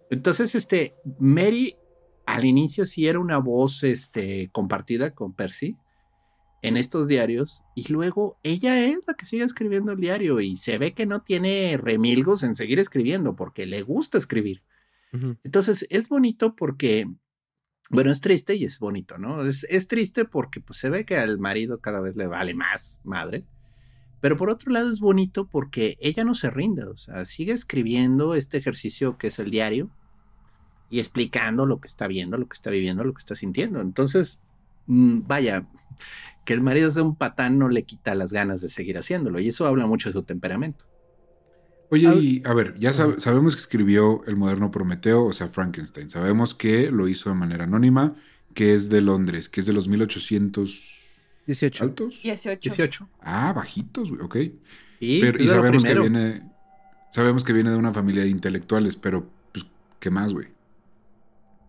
Entonces, 0.09 0.55
este, 0.55 0.95
Mary 1.19 1.75
al 2.25 2.45
inicio 2.45 2.85
sí 2.85 3.07
era 3.07 3.19
una 3.19 3.37
voz, 3.37 3.83
este, 3.83 4.49
compartida 4.53 5.13
con 5.13 5.33
Percy 5.33 5.75
en 6.61 6.77
estos 6.77 7.07
diarios 7.07 7.63
y 7.75 7.91
luego 7.91 8.37
ella 8.43 8.79
es 8.85 8.99
la 9.07 9.15
que 9.15 9.25
sigue 9.25 9.43
escribiendo 9.43 9.93
el 9.93 9.99
diario 9.99 10.39
y 10.39 10.57
se 10.57 10.77
ve 10.77 10.93
que 10.93 11.05
no 11.05 11.21
tiene 11.21 11.77
remilgos 11.81 12.43
en 12.43 12.55
seguir 12.55 12.79
escribiendo 12.79 13.35
porque 13.35 13.65
le 13.65 13.81
gusta 13.81 14.17
escribir. 14.17 14.61
Entonces 15.11 15.85
es 15.89 16.07
bonito 16.07 16.55
porque, 16.55 17.05
bueno, 17.89 18.11
es 18.11 18.21
triste 18.21 18.55
y 18.55 18.63
es 18.63 18.79
bonito, 18.79 19.17
¿no? 19.17 19.41
Es, 19.43 19.65
es 19.69 19.87
triste 19.87 20.25
porque 20.25 20.61
pues, 20.61 20.79
se 20.79 20.89
ve 20.89 21.05
que 21.05 21.17
al 21.17 21.37
marido 21.37 21.81
cada 21.81 21.99
vez 21.99 22.15
le 22.15 22.27
vale 22.27 22.53
más 22.53 23.01
madre. 23.03 23.45
Pero 24.21 24.37
por 24.37 24.49
otro 24.49 24.71
lado 24.71 24.91
es 24.91 24.99
bonito 24.99 25.47
porque 25.47 25.97
ella 25.99 26.23
no 26.23 26.35
se 26.35 26.51
rinde, 26.51 26.83
o 26.83 26.95
sea, 26.95 27.25
sigue 27.25 27.53
escribiendo 27.53 28.35
este 28.35 28.57
ejercicio 28.57 29.17
que 29.17 29.27
es 29.27 29.39
el 29.39 29.49
diario 29.49 29.89
y 30.91 30.99
explicando 30.99 31.65
lo 31.65 31.81
que 31.81 31.87
está 31.87 32.07
viendo, 32.07 32.37
lo 32.37 32.47
que 32.47 32.53
está 32.53 32.69
viviendo, 32.69 33.03
lo 33.03 33.13
que 33.13 33.19
está 33.19 33.35
sintiendo. 33.35 33.81
Entonces, 33.81 34.39
mm, 34.85 35.21
vaya, 35.25 35.65
que 36.45 36.53
el 36.53 36.61
marido 36.61 36.91
sea 36.91 37.03
un 37.03 37.15
patán 37.15 37.57
no 37.57 37.69
le 37.69 37.83
quita 37.83 38.13
las 38.13 38.31
ganas 38.31 38.61
de 38.61 38.69
seguir 38.69 38.97
haciéndolo 38.97 39.39
y 39.39 39.47
eso 39.47 39.65
habla 39.65 39.87
mucho 39.87 40.09
de 40.09 40.13
su 40.13 40.23
temperamento. 40.23 40.85
Oye, 41.91 42.07
A- 42.07 42.15
y 42.15 42.41
a 42.45 42.53
ver, 42.53 42.75
ya 42.79 42.91
sab- 42.91 43.19
sabemos 43.19 43.55
que 43.55 43.61
escribió 43.61 44.23
el 44.25 44.35
moderno 44.37 44.71
Prometeo, 44.71 45.25
o 45.25 45.33
sea, 45.33 45.49
Frankenstein. 45.49 46.09
Sabemos 46.09 46.55
que 46.55 46.89
lo 46.89 47.07
hizo 47.07 47.29
de 47.29 47.35
manera 47.35 47.65
anónima, 47.65 48.15
que 48.53 48.73
es 48.73 48.89
de 48.89 49.01
Londres, 49.01 49.49
que 49.49 49.59
es 49.59 49.65
de 49.65 49.73
los 49.73 49.87
1800 49.87 50.97
18. 51.47 51.83
altos. 51.83 52.21
18. 52.23 52.59
18. 52.69 53.09
Ah, 53.21 53.53
bajitos, 53.53 54.09
güey, 54.09 54.21
ok. 54.21 54.35
Y, 54.99 55.19
Pero- 55.21 55.43
sabemos 55.47 55.83
que 55.83 55.93
viene, 55.99 56.43
sabemos 57.13 57.43
que 57.43 57.53
viene 57.53 57.71
de 57.71 57.75
una 57.77 57.93
familia 57.93 58.23
de 58.23 58.29
intelectuales, 58.29 58.95
pero 58.95 59.29
pues, 59.51 59.65
¿qué 59.99 60.09
más, 60.09 60.31
güey? 60.33 60.47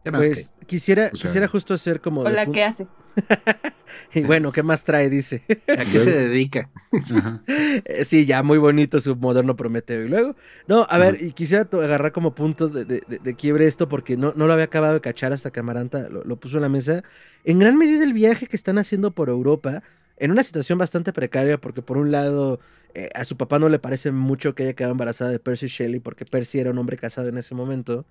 ¿Qué 0.05 0.11
más 0.11 0.21
Pues 0.21 0.53
quisiera, 0.67 1.11
O 1.13 1.17
sea- 1.17 1.29
quisiera 1.29 1.49
justo 1.49 1.75
hacer 1.75 2.01
como. 2.01 2.23
O 2.23 2.25
de 2.25 2.33
la 2.33 2.47
pu- 2.47 2.53
que 2.53 2.65
hace. 2.65 2.87
Y 4.15 4.23
bueno, 4.23 4.53
¿qué 4.53 4.63
más 4.63 4.85
trae? 4.85 5.11
Dice. 5.11 5.43
¿A 5.69 5.85
qué 5.85 5.99
se 5.99 6.29
dedica? 6.29 6.71
Ajá. 7.17 7.43
Eh, 7.47 8.05
Sí, 8.07 8.25
ya 8.27 8.43
muy 8.43 8.59
bonito 8.59 9.01
su 9.01 9.17
moderno 9.17 9.55
Prometeo. 9.57 10.03
Y 10.05 10.09
luego, 10.09 10.35
no, 10.67 10.87
a 10.89 10.99
ver, 10.99 11.23
y 11.23 11.33
quisiera 11.33 11.69
agarrar 11.71 12.13
como 12.13 12.35
puntos 12.35 12.73
de, 12.73 12.85
de- 12.87 13.03
de- 13.07 13.19
de 13.19 13.35
quiebre 13.35 13.67
esto 13.67 13.89
porque 13.89 14.17
no, 14.17 14.33
no 14.35 14.47
lo 14.47 14.53
había 14.55 14.65
acabado 14.67 14.95
de 14.95 15.01
cachar 15.03 15.33
hasta 15.33 15.51
que 15.51 15.61
Amaranta 15.61 16.09
lo, 16.09 16.25
lo 16.25 16.37
puso 16.37 16.57
en 16.57 16.63
la 16.63 16.69
mesa. 16.71 17.03
En 17.45 17.59
gran 17.59 17.77
medida 17.77 18.03
el 18.05 18.13
viaje 18.15 18.47
que 18.47 18.57
están 18.57 18.79
haciendo 18.79 19.11
por 19.11 19.29
Europa, 19.29 19.83
en 20.17 20.31
una 20.31 20.43
situación 20.45 20.79
bastante 20.79 21.13
precaria, 21.13 21.59
porque 21.59 21.83
por 21.83 21.99
un 21.99 22.11
lado 22.13 22.61
eh, 22.95 23.09
a 23.15 23.25
su 23.25 23.37
papá 23.37 23.59
no 23.59 23.69
le 23.69 23.79
parece 23.79 24.11
mucho 24.11 24.55
que 24.55 24.63
haya 24.65 24.73
quedado 24.75 24.93
embarazada 24.93 25.31
de 25.31 25.39
Percy 25.39 25.67
Shelley, 25.67 26.01
porque 26.01 26.25
Percy 26.25 26.61
era 26.61 26.71
un 26.71 26.79
hombre 26.79 26.97
casado 26.97 27.29
en 27.29 27.39
ese 27.39 27.55
momento, 27.55 28.05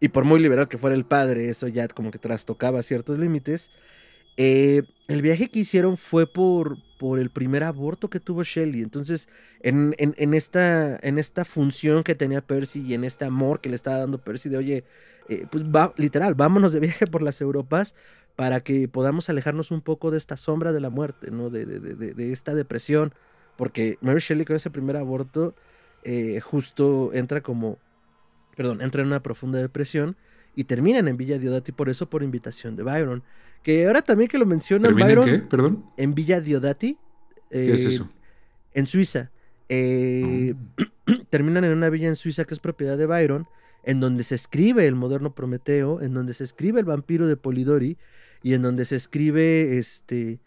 y 0.00 0.08
por 0.08 0.24
muy 0.24 0.40
liberal 0.40 0.68
que 0.68 0.78
fuera 0.78 0.96
el 0.96 1.06
padre, 1.06 1.48
eso 1.48 1.68
ya 1.68 1.88
como 1.88 2.10
que 2.10 2.18
trastocaba 2.18 2.82
ciertos 2.82 3.18
límites. 3.18 3.70
Eh, 4.36 4.82
el 5.08 5.22
viaje 5.22 5.48
que 5.50 5.60
hicieron 5.60 5.96
fue 5.96 6.26
por, 6.26 6.78
por 6.98 7.18
el 7.18 7.30
primer 7.30 7.64
aborto 7.64 8.10
que 8.10 8.20
tuvo 8.20 8.42
Shelley. 8.44 8.82
Entonces, 8.82 9.28
en, 9.60 9.94
en- 9.98 10.34
esta, 10.34 10.98
en 11.02 11.18
esta 11.18 11.44
función 11.44 12.02
que 12.04 12.14
tenía 12.14 12.42
Percy 12.42 12.80
y 12.82 12.94
en 12.94 13.04
este 13.04 13.24
amor 13.24 13.60
que 13.60 13.68
le 13.70 13.76
estaba 13.76 13.98
dando 13.98 14.18
Percy 14.22 14.48
de, 14.50 14.56
oye, 14.58 14.84
eh, 15.28 15.46
pues 15.50 15.64
literal, 15.96 16.34
vámonos 16.34 16.72
de 16.72 16.80
viaje 16.80 17.06
por 17.06 17.22
las 17.22 17.40
Europas 17.40 17.94
para 18.36 18.60
que 18.62 18.88
podamos 18.88 19.28
alejarnos 19.30 19.70
un 19.70 19.80
poco 19.80 20.10
de 20.10 20.18
esta 20.18 20.36
sombra 20.36 20.72
de 20.72 20.80
la 20.80 20.90
muerte, 20.90 21.30
¿no? 21.30 21.48
De- 21.50 21.64
de 21.66 22.32
esta 22.32 22.54
depresión. 22.54 23.14
Porque 23.56 23.96
Mary 24.02 24.20
Shelley 24.20 24.44
con 24.44 24.56
ese 24.56 24.70
primer 24.70 24.96
aborto 24.96 25.54
eh, 26.02 26.40
justo 26.40 27.10
entra 27.14 27.40
como, 27.42 27.78
perdón, 28.56 28.80
entra 28.80 29.02
en 29.02 29.08
una 29.08 29.22
profunda 29.22 29.58
depresión 29.58 30.16
y 30.56 30.64
terminan 30.64 31.06
en 31.06 31.16
Villa 31.16 31.38
Diodati 31.38 31.70
por 31.70 31.88
eso, 31.88 32.08
por 32.08 32.22
invitación 32.22 32.74
de 32.74 32.82
Byron. 32.82 33.22
Que 33.62 33.86
ahora 33.86 34.02
también 34.02 34.28
que 34.28 34.38
lo 34.38 34.46
mencionan, 34.46 34.94
¿Termina 34.94 35.08
en 35.10 35.18
Byron, 35.18 35.24
qué? 35.24 35.46
Perdón. 35.46 35.84
en 35.96 36.14
Villa 36.14 36.40
Diodati. 36.40 36.96
¿Qué 37.50 37.72
es 37.72 37.84
eh, 37.84 37.88
eso? 37.88 38.10
En 38.74 38.86
Suiza. 38.86 39.30
Eh, 39.68 40.54
terminan 41.30 41.64
en 41.64 41.72
una 41.72 41.90
villa 41.90 42.08
en 42.08 42.16
Suiza 42.16 42.44
que 42.44 42.54
es 42.54 42.60
propiedad 42.60 42.96
de 42.96 43.06
Byron, 43.06 43.46
en 43.84 44.00
donde 44.00 44.24
se 44.24 44.34
escribe 44.34 44.86
el 44.86 44.94
moderno 44.94 45.34
Prometeo, 45.34 46.00
en 46.00 46.14
donde 46.14 46.34
se 46.34 46.44
escribe 46.44 46.80
el 46.80 46.86
vampiro 46.86 47.28
de 47.28 47.36
Polidori 47.36 47.98
y 48.42 48.54
en 48.54 48.62
donde 48.62 48.84
se 48.84 48.96
escribe 48.96 49.78
este. 49.78 50.40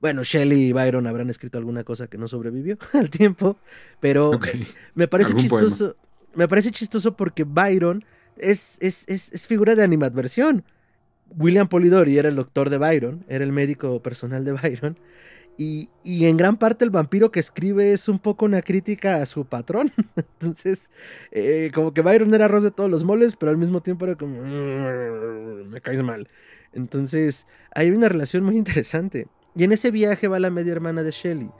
Bueno, 0.00 0.22
Shelley 0.22 0.68
y 0.68 0.72
Byron 0.72 1.06
habrán 1.06 1.30
escrito 1.30 1.58
alguna 1.58 1.82
cosa 1.82 2.06
que 2.06 2.18
no 2.18 2.28
sobrevivió 2.28 2.78
al 2.92 3.10
tiempo, 3.10 3.56
pero 4.00 4.38
me 4.94 5.08
parece 5.08 5.32
poema. 5.48 5.94
Me 6.36 6.48
parece 6.48 6.70
chistoso 6.70 7.16
porque 7.16 7.44
Byron 7.44 8.04
es, 8.36 8.76
es, 8.80 9.04
es, 9.08 9.32
es 9.32 9.46
figura 9.46 9.74
de 9.74 9.82
animadversión. 9.82 10.64
William 11.36 11.68
Polidori 11.68 12.18
era 12.18 12.28
el 12.28 12.36
doctor 12.36 12.70
de 12.70 12.78
Byron, 12.78 13.24
era 13.28 13.44
el 13.44 13.52
médico 13.52 14.00
personal 14.02 14.44
de 14.44 14.52
Byron. 14.52 14.98
Y, 15.58 15.88
y 16.04 16.26
en 16.26 16.36
gran 16.36 16.58
parte 16.58 16.84
el 16.84 16.90
vampiro 16.90 17.30
que 17.30 17.40
escribe 17.40 17.92
es 17.92 18.08
un 18.08 18.18
poco 18.18 18.44
una 18.44 18.62
crítica 18.62 19.16
a 19.22 19.26
su 19.26 19.46
patrón. 19.46 19.92
Entonces, 20.16 20.90
eh, 21.32 21.70
como 21.74 21.94
que 21.94 22.02
Byron 22.02 22.34
era 22.34 22.44
arroz 22.46 22.62
de 22.62 22.70
todos 22.70 22.90
los 22.90 23.04
moles, 23.04 23.36
pero 23.36 23.50
al 23.50 23.56
mismo 23.58 23.80
tiempo 23.82 24.04
era 24.04 24.16
como... 24.16 24.36
"Mm, 24.42 25.68
Me 25.70 25.80
caes 25.80 26.02
mal. 26.02 26.28
Entonces, 26.72 27.46
hay 27.74 27.90
una 27.90 28.08
relación 28.08 28.44
muy 28.44 28.56
interesante. 28.58 29.28
Y 29.54 29.64
en 29.64 29.72
ese 29.72 29.90
viaje 29.90 30.28
va 30.28 30.38
la 30.38 30.50
media 30.50 30.72
hermana 30.72 31.02
de 31.02 31.10
Shelley, 31.10 31.50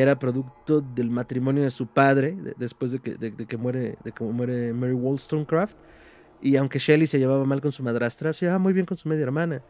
era 0.00 0.18
producto 0.18 0.80
del 0.80 1.10
matrimonio 1.10 1.62
de 1.62 1.70
su 1.70 1.86
padre, 1.86 2.32
de- 2.32 2.54
después 2.56 2.92
de 2.92 2.98
que, 3.00 3.14
de, 3.16 3.32
que 3.34 3.56
muere, 3.56 3.96
de 4.04 4.12
muere 4.24 4.72
Mary 4.72 4.92
Wollstonecraft. 4.94 5.76
Y 6.40 6.56
aunque 6.56 6.78
Shelley 6.78 7.06
se 7.06 7.18
llevaba 7.18 7.44
mal 7.44 7.60
con 7.60 7.72
su 7.72 7.82
madrastra, 7.82 8.32
se 8.32 8.46
llevaba 8.46 8.60
muy 8.60 8.72
bien 8.72 8.86
con 8.86 8.96
su 8.96 9.08
media 9.08 9.24
hermana. 9.24 9.62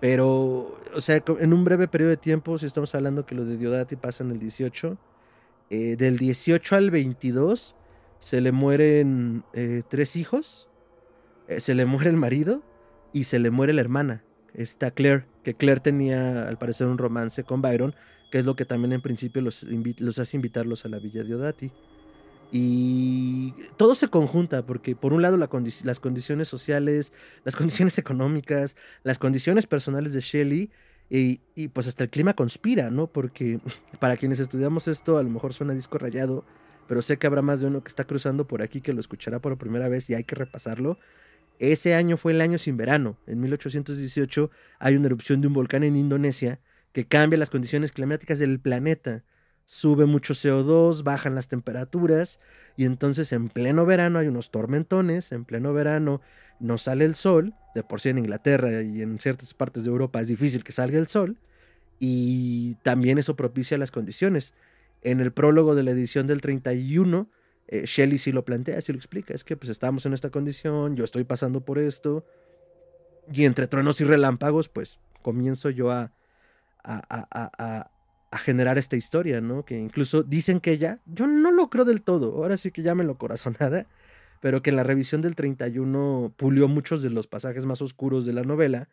Pero, 0.00 0.78
o 0.94 1.00
sea, 1.00 1.22
en 1.40 1.52
un 1.52 1.64
breve 1.64 1.88
periodo 1.88 2.10
de 2.10 2.16
tiempo, 2.16 2.58
si 2.58 2.66
estamos 2.66 2.94
hablando 2.94 3.24
que 3.26 3.34
lo 3.34 3.44
de 3.44 3.56
Diodati 3.56 3.96
pasa 3.96 4.22
en 4.22 4.30
el 4.32 4.38
18, 4.38 4.98
eh, 5.70 5.96
del 5.96 6.18
18 6.18 6.76
al 6.76 6.90
22 6.90 7.74
se 8.18 8.40
le 8.40 8.52
mueren 8.52 9.44
eh, 9.54 9.82
tres 9.88 10.16
hijos, 10.16 10.68
eh, 11.48 11.60
se 11.60 11.74
le 11.74 11.84
muere 11.84 12.10
el 12.10 12.16
marido 12.16 12.62
y 13.12 13.24
se 13.24 13.38
le 13.38 13.50
muere 13.50 13.72
la 13.72 13.80
hermana, 13.80 14.24
está 14.54 14.90
Claire, 14.90 15.26
que 15.42 15.54
Claire 15.54 15.80
tenía 15.80 16.48
al 16.48 16.58
parecer 16.58 16.86
un 16.86 16.98
romance 16.98 17.44
con 17.44 17.62
Byron, 17.62 17.94
que 18.34 18.40
es 18.40 18.46
lo 18.46 18.56
que 18.56 18.64
también 18.64 18.92
en 18.92 19.00
principio 19.00 19.40
los, 19.42 19.62
los 19.62 20.18
hace 20.18 20.36
invitarlos 20.36 20.84
a 20.84 20.88
la 20.88 20.98
Villa 20.98 21.22
Diodati. 21.22 21.70
Y 22.50 23.54
todo 23.76 23.94
se 23.94 24.08
conjunta, 24.08 24.66
porque 24.66 24.96
por 24.96 25.12
un 25.12 25.22
lado 25.22 25.36
las 25.36 26.00
condiciones 26.00 26.48
sociales, 26.48 27.12
las 27.44 27.54
condiciones 27.56 27.96
económicas, 27.96 28.74
las 29.04 29.20
condiciones 29.20 29.68
personales 29.68 30.14
de 30.14 30.20
Shelley, 30.20 30.70
y, 31.08 31.42
y, 31.54 31.68
pues 31.68 31.86
hasta 31.86 32.02
el 32.02 32.10
clima 32.10 32.34
conspira, 32.34 32.90
¿no? 32.90 33.06
Porque 33.06 33.60
para 34.00 34.16
quienes 34.16 34.40
estudiamos 34.40 34.88
esto, 34.88 35.16
a 35.16 35.22
lo 35.22 35.30
mejor 35.30 35.54
suena 35.54 35.72
disco 35.72 35.98
rayado, 35.98 36.44
pero 36.88 37.02
sé 37.02 37.18
que 37.18 37.28
habrá 37.28 37.40
más 37.40 37.60
de 37.60 37.68
uno 37.68 37.84
que 37.84 37.88
está 37.88 38.02
cruzando 38.02 38.48
por 38.48 38.62
aquí 38.62 38.80
que 38.80 38.94
lo 38.94 38.98
escuchará 38.98 39.38
por 39.38 39.56
primera 39.58 39.86
vez 39.86 40.10
y 40.10 40.14
hay 40.14 40.24
que 40.24 40.34
repasarlo. 40.34 40.98
Ese 41.60 41.94
año 41.94 42.16
fue 42.16 42.32
el 42.32 42.40
año 42.40 42.58
sin 42.58 42.76
verano. 42.76 43.16
En 43.28 43.40
1818 43.40 44.50
hay 44.80 44.96
una 44.96 45.06
erupción 45.06 45.40
de 45.40 45.46
un 45.46 45.52
volcán 45.52 45.84
en 45.84 45.94
Indonesia 45.94 46.58
que 46.94 47.06
cambia 47.06 47.38
las 47.38 47.50
condiciones 47.50 47.92
climáticas 47.92 48.38
del 48.38 48.60
planeta. 48.60 49.24
Sube 49.66 50.06
mucho 50.06 50.32
CO2, 50.32 51.02
bajan 51.02 51.34
las 51.34 51.48
temperaturas 51.48 52.38
y 52.76 52.84
entonces 52.84 53.32
en 53.32 53.48
pleno 53.48 53.84
verano 53.84 54.20
hay 54.20 54.28
unos 54.28 54.50
tormentones, 54.52 55.32
en 55.32 55.44
pleno 55.44 55.72
verano 55.74 56.20
no 56.60 56.78
sale 56.78 57.04
el 57.04 57.16
sol, 57.16 57.52
de 57.74 57.82
por 57.82 58.00
sí 58.00 58.10
en 58.10 58.18
Inglaterra 58.18 58.82
y 58.82 59.02
en 59.02 59.18
ciertas 59.18 59.54
partes 59.54 59.82
de 59.84 59.90
Europa 59.90 60.20
es 60.20 60.28
difícil 60.28 60.62
que 60.62 60.70
salga 60.70 60.98
el 60.98 61.08
sol 61.08 61.36
y 61.98 62.76
también 62.76 63.18
eso 63.18 63.34
propicia 63.34 63.76
las 63.76 63.90
condiciones. 63.90 64.54
En 65.02 65.20
el 65.20 65.32
prólogo 65.32 65.74
de 65.74 65.82
la 65.82 65.90
edición 65.90 66.28
del 66.28 66.40
31, 66.40 67.28
eh, 67.66 67.84
Shelley 67.86 68.18
sí 68.18 68.30
lo 68.30 68.44
plantea, 68.44 68.80
sí 68.82 68.92
lo 68.92 68.98
explica, 68.98 69.34
es 69.34 69.42
que 69.42 69.56
pues 69.56 69.70
estamos 69.70 70.06
en 70.06 70.12
esta 70.12 70.30
condición, 70.30 70.94
yo 70.96 71.04
estoy 71.04 71.24
pasando 71.24 71.64
por 71.64 71.78
esto 71.78 72.24
Y 73.32 73.44
entre 73.46 73.66
truenos 73.66 74.00
y 74.00 74.04
relámpagos, 74.04 74.68
pues 74.68 74.98
comienzo 75.22 75.70
yo 75.70 75.90
a, 75.90 76.12
a, 76.84 77.02
a, 77.08 77.90
a, 78.30 78.38
generar 78.38 78.78
esta 78.78 78.96
historia, 78.96 79.40
¿no? 79.40 79.64
Que 79.64 79.78
incluso 79.78 80.22
dicen 80.22 80.60
que 80.60 80.72
ella, 80.72 80.98
yo 81.06 81.26
no 81.26 81.52
lo 81.52 81.70
creo 81.70 81.84
del 81.84 82.02
todo, 82.02 82.34
ahora 82.36 82.56
sí 82.56 82.72
que 82.72 82.82
llámenlo 82.82 83.16
corazonada, 83.16 83.86
pero 84.40 84.60
que 84.60 84.70
en 84.70 84.76
la 84.76 84.82
revisión 84.82 85.22
del 85.22 85.36
31 85.36 86.34
pulió 86.36 86.68
muchos 86.68 87.02
de 87.02 87.10
los 87.10 87.26
pasajes 87.26 87.64
más 87.64 87.80
oscuros 87.80 88.26
de 88.26 88.32
la 88.32 88.42
novela, 88.42 88.88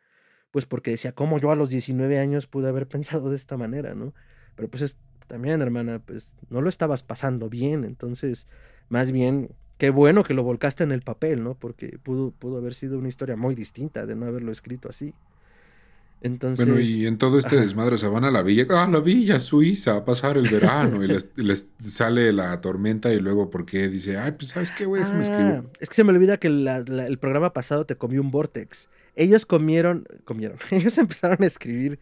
pues 0.51 0.65
porque 0.65 0.91
decía, 0.91 1.13
¿cómo 1.13 1.39
yo 1.39 1.51
a 1.51 1.55
los 1.55 1.69
19 1.69 2.19
años 2.19 2.47
pude 2.47 2.69
haber 2.69 2.87
pensado 2.87 3.29
de 3.29 3.35
esta 3.35 3.57
manera, 3.57 3.95
¿no? 3.95 4.13
Pero 4.55 4.69
pues 4.69 4.83
es, 4.83 4.97
también, 5.27 5.61
hermana, 5.61 5.99
pues 5.99 6.35
no 6.49 6.61
lo 6.61 6.69
estabas 6.69 7.03
pasando 7.03 7.49
bien, 7.49 7.83
entonces, 7.83 8.47
más 8.89 9.11
bien, 9.11 9.49
qué 9.77 9.89
bueno 9.89 10.23
que 10.23 10.35
lo 10.35 10.43
volcaste 10.43 10.83
en 10.83 10.91
el 10.91 11.01
papel, 11.01 11.43
¿no? 11.43 11.55
Porque 11.55 11.97
pudo, 11.97 12.31
pudo 12.31 12.57
haber 12.57 12.75
sido 12.75 12.99
una 12.99 13.07
historia 13.07 13.35
muy 13.35 13.55
distinta 13.55 14.05
de 14.05 14.15
no 14.15 14.27
haberlo 14.27 14.51
escrito 14.51 14.89
así. 14.89 15.13
Entonces, 16.23 16.63
bueno, 16.65 16.79
y 16.79 17.07
en 17.07 17.17
todo 17.17 17.39
este 17.39 17.55
ajá. 17.55 17.61
desmadre, 17.63 17.95
o 17.95 17.97
sea, 17.97 18.09
van 18.09 18.23
a 18.25 18.31
la 18.31 18.43
villa, 18.43 18.65
ah, 18.69 18.87
la 18.91 18.99
villa 18.99 19.39
suiza, 19.39 19.95
a 19.97 20.05
pasar 20.05 20.37
el 20.37 20.47
verano, 20.49 21.03
y 21.03 21.07
les, 21.07 21.29
les 21.35 21.67
sale 21.79 22.31
la 22.31 22.61
tormenta, 22.61 23.11
y 23.11 23.19
luego, 23.19 23.49
¿por 23.49 23.65
qué? 23.65 23.87
Dice, 23.89 24.17
ay, 24.17 24.33
pues, 24.33 24.49
¿sabes 24.49 24.71
qué, 24.71 24.85
güey? 24.85 25.01
Déjame 25.01 25.19
Ah, 25.19 25.21
escribir. 25.23 25.63
es 25.79 25.89
que 25.89 25.95
se 25.95 26.03
me 26.03 26.11
olvida 26.11 26.37
que 26.37 26.49
la- 26.49 26.83
la- 26.85 27.07
el 27.07 27.17
programa 27.17 27.53
pasado 27.53 27.85
te 27.85 27.95
comió 27.95 28.21
un 28.21 28.29
vortex. 28.29 28.87
Ellos 29.15 29.45
comieron, 29.47 30.05
comieron, 30.23 30.57
ellos 30.71 30.97
empezaron 30.99 31.37
a 31.41 31.47
escribir 31.47 31.99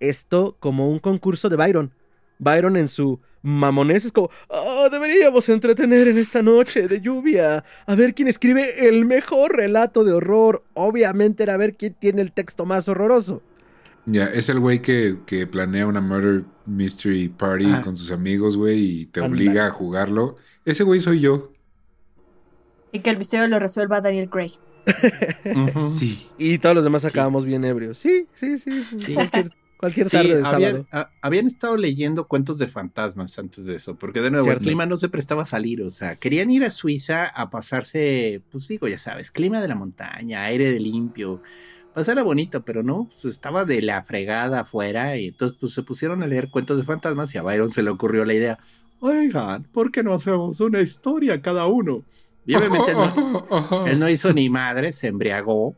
esto 0.00 0.56
como 0.60 0.90
un 0.90 0.98
concurso 0.98 1.48
de 1.48 1.56
Byron. 1.56 1.92
Byron 2.38 2.76
en 2.76 2.88
su 2.88 3.20
mamonés 3.42 4.04
es 4.04 4.12
como, 4.12 4.30
"Ah, 4.50 4.88
deberíamos 4.90 5.48
entretener 5.48 6.08
en 6.08 6.18
esta 6.18 6.42
noche 6.42 6.88
de 6.88 7.00
lluvia. 7.00 7.64
A 7.86 7.94
ver 7.94 8.14
quién 8.14 8.28
escribe 8.28 8.86
el 8.88 9.04
mejor 9.04 9.56
relato 9.56 10.04
de 10.04 10.12
horror. 10.12 10.62
Obviamente 10.74 11.42
era 11.44 11.54
a 11.54 11.56
ver 11.56 11.74
quién 11.74 11.94
tiene 11.94 12.20
el 12.22 12.32
texto 12.32 12.66
más 12.66 12.88
horroroso. 12.88 13.42
Ya, 14.06 14.26
es 14.26 14.48
el 14.48 14.58
güey 14.58 14.82
que, 14.82 15.18
que 15.26 15.46
planea 15.46 15.86
una 15.86 16.00
murder 16.00 16.44
mystery 16.66 17.28
party 17.28 17.66
Ah. 17.68 17.82
con 17.84 17.96
sus 17.96 18.10
amigos, 18.10 18.56
güey, 18.56 19.02
y 19.02 19.06
te 19.06 19.20
obliga 19.20 19.66
a 19.66 19.70
jugarlo. 19.70 20.36
Ese 20.64 20.82
güey 20.84 20.98
soy 21.00 21.20
yo. 21.20 21.52
Y 22.90 23.00
que 23.00 23.10
el 23.10 23.18
misterio 23.18 23.46
lo 23.46 23.58
resuelva 23.58 24.00
Daniel 24.00 24.28
Craig. 24.28 24.52
Sí. 25.98 26.28
Y 26.38 26.58
todos 26.58 26.74
los 26.74 26.84
demás 26.84 27.02
Sí. 27.02 27.08
acabamos 27.08 27.44
bien 27.44 27.64
ebrios. 27.64 27.98
Sí, 27.98 28.26
sí, 28.34 28.58
sí. 28.58 28.70
Sí. 28.98 29.14
Cualquier, 29.14 29.50
cualquier 29.78 30.06
Sí, 30.08 30.16
tarde 30.16 30.28
de 30.40 30.46
habían, 30.46 30.72
sábado. 30.72 30.86
a- 30.92 31.10
habían 31.22 31.46
estado 31.46 31.76
leyendo 31.76 32.26
cuentos 32.28 32.58
de 32.58 32.66
fantasmas 32.68 33.38
antes 33.38 33.66
de 33.66 33.76
eso, 33.76 33.96
porque 33.96 34.20
de 34.20 34.30
nuevo 34.30 34.44
Cierto. 34.44 34.60
el 34.62 34.66
clima 34.66 34.86
no 34.86 34.96
se 34.96 35.08
prestaba 35.08 35.44
a 35.44 35.46
salir, 35.46 35.82
o 35.82 35.90
sea, 35.90 36.16
querían 36.16 36.50
ir 36.50 36.64
a 36.64 36.70
Suiza 36.70 37.26
a 37.26 37.50
pasarse, 37.50 38.42
pues 38.50 38.68
digo, 38.68 38.88
ya 38.88 38.98
sabes, 38.98 39.30
clima 39.30 39.60
de 39.60 39.68
la 39.68 39.74
montaña, 39.76 40.42
aire 40.44 40.70
de 40.72 40.80
limpio, 40.80 41.40
pasarla 41.94 42.22
bonito, 42.22 42.62
pero 42.62 42.82
no, 42.82 43.08
pues 43.10 43.24
estaba 43.24 43.64
de 43.64 43.82
la 43.82 44.02
fregada 44.02 44.60
afuera 44.60 45.16
y 45.16 45.28
entonces 45.28 45.56
pues 45.60 45.74
se 45.74 45.82
pusieron 45.82 46.22
a 46.22 46.26
leer 46.26 46.50
cuentos 46.50 46.78
de 46.78 46.84
fantasmas 46.84 47.34
y 47.34 47.38
a 47.38 47.42
Byron 47.42 47.70
se 47.70 47.82
le 47.82 47.90
ocurrió 47.90 48.24
la 48.24 48.34
idea, 48.34 48.58
oigan, 49.00 49.64
¿por 49.64 49.90
qué 49.90 50.02
no 50.02 50.12
hacemos 50.14 50.60
una 50.60 50.80
historia 50.80 51.40
cada 51.42 51.66
uno? 51.66 52.02
Y 52.46 52.54
obviamente 52.54 52.92
no, 52.92 53.84
él 53.86 53.98
no 53.98 54.08
hizo 54.08 54.32
ni 54.32 54.48
madre, 54.48 54.92
se 54.92 55.08
embriagó. 55.08 55.74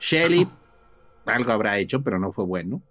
Shelley 0.00 0.46
algo 1.26 1.52
habrá 1.52 1.78
hecho, 1.78 2.02
pero 2.02 2.18
no 2.18 2.32
fue 2.32 2.44
bueno. 2.44 2.82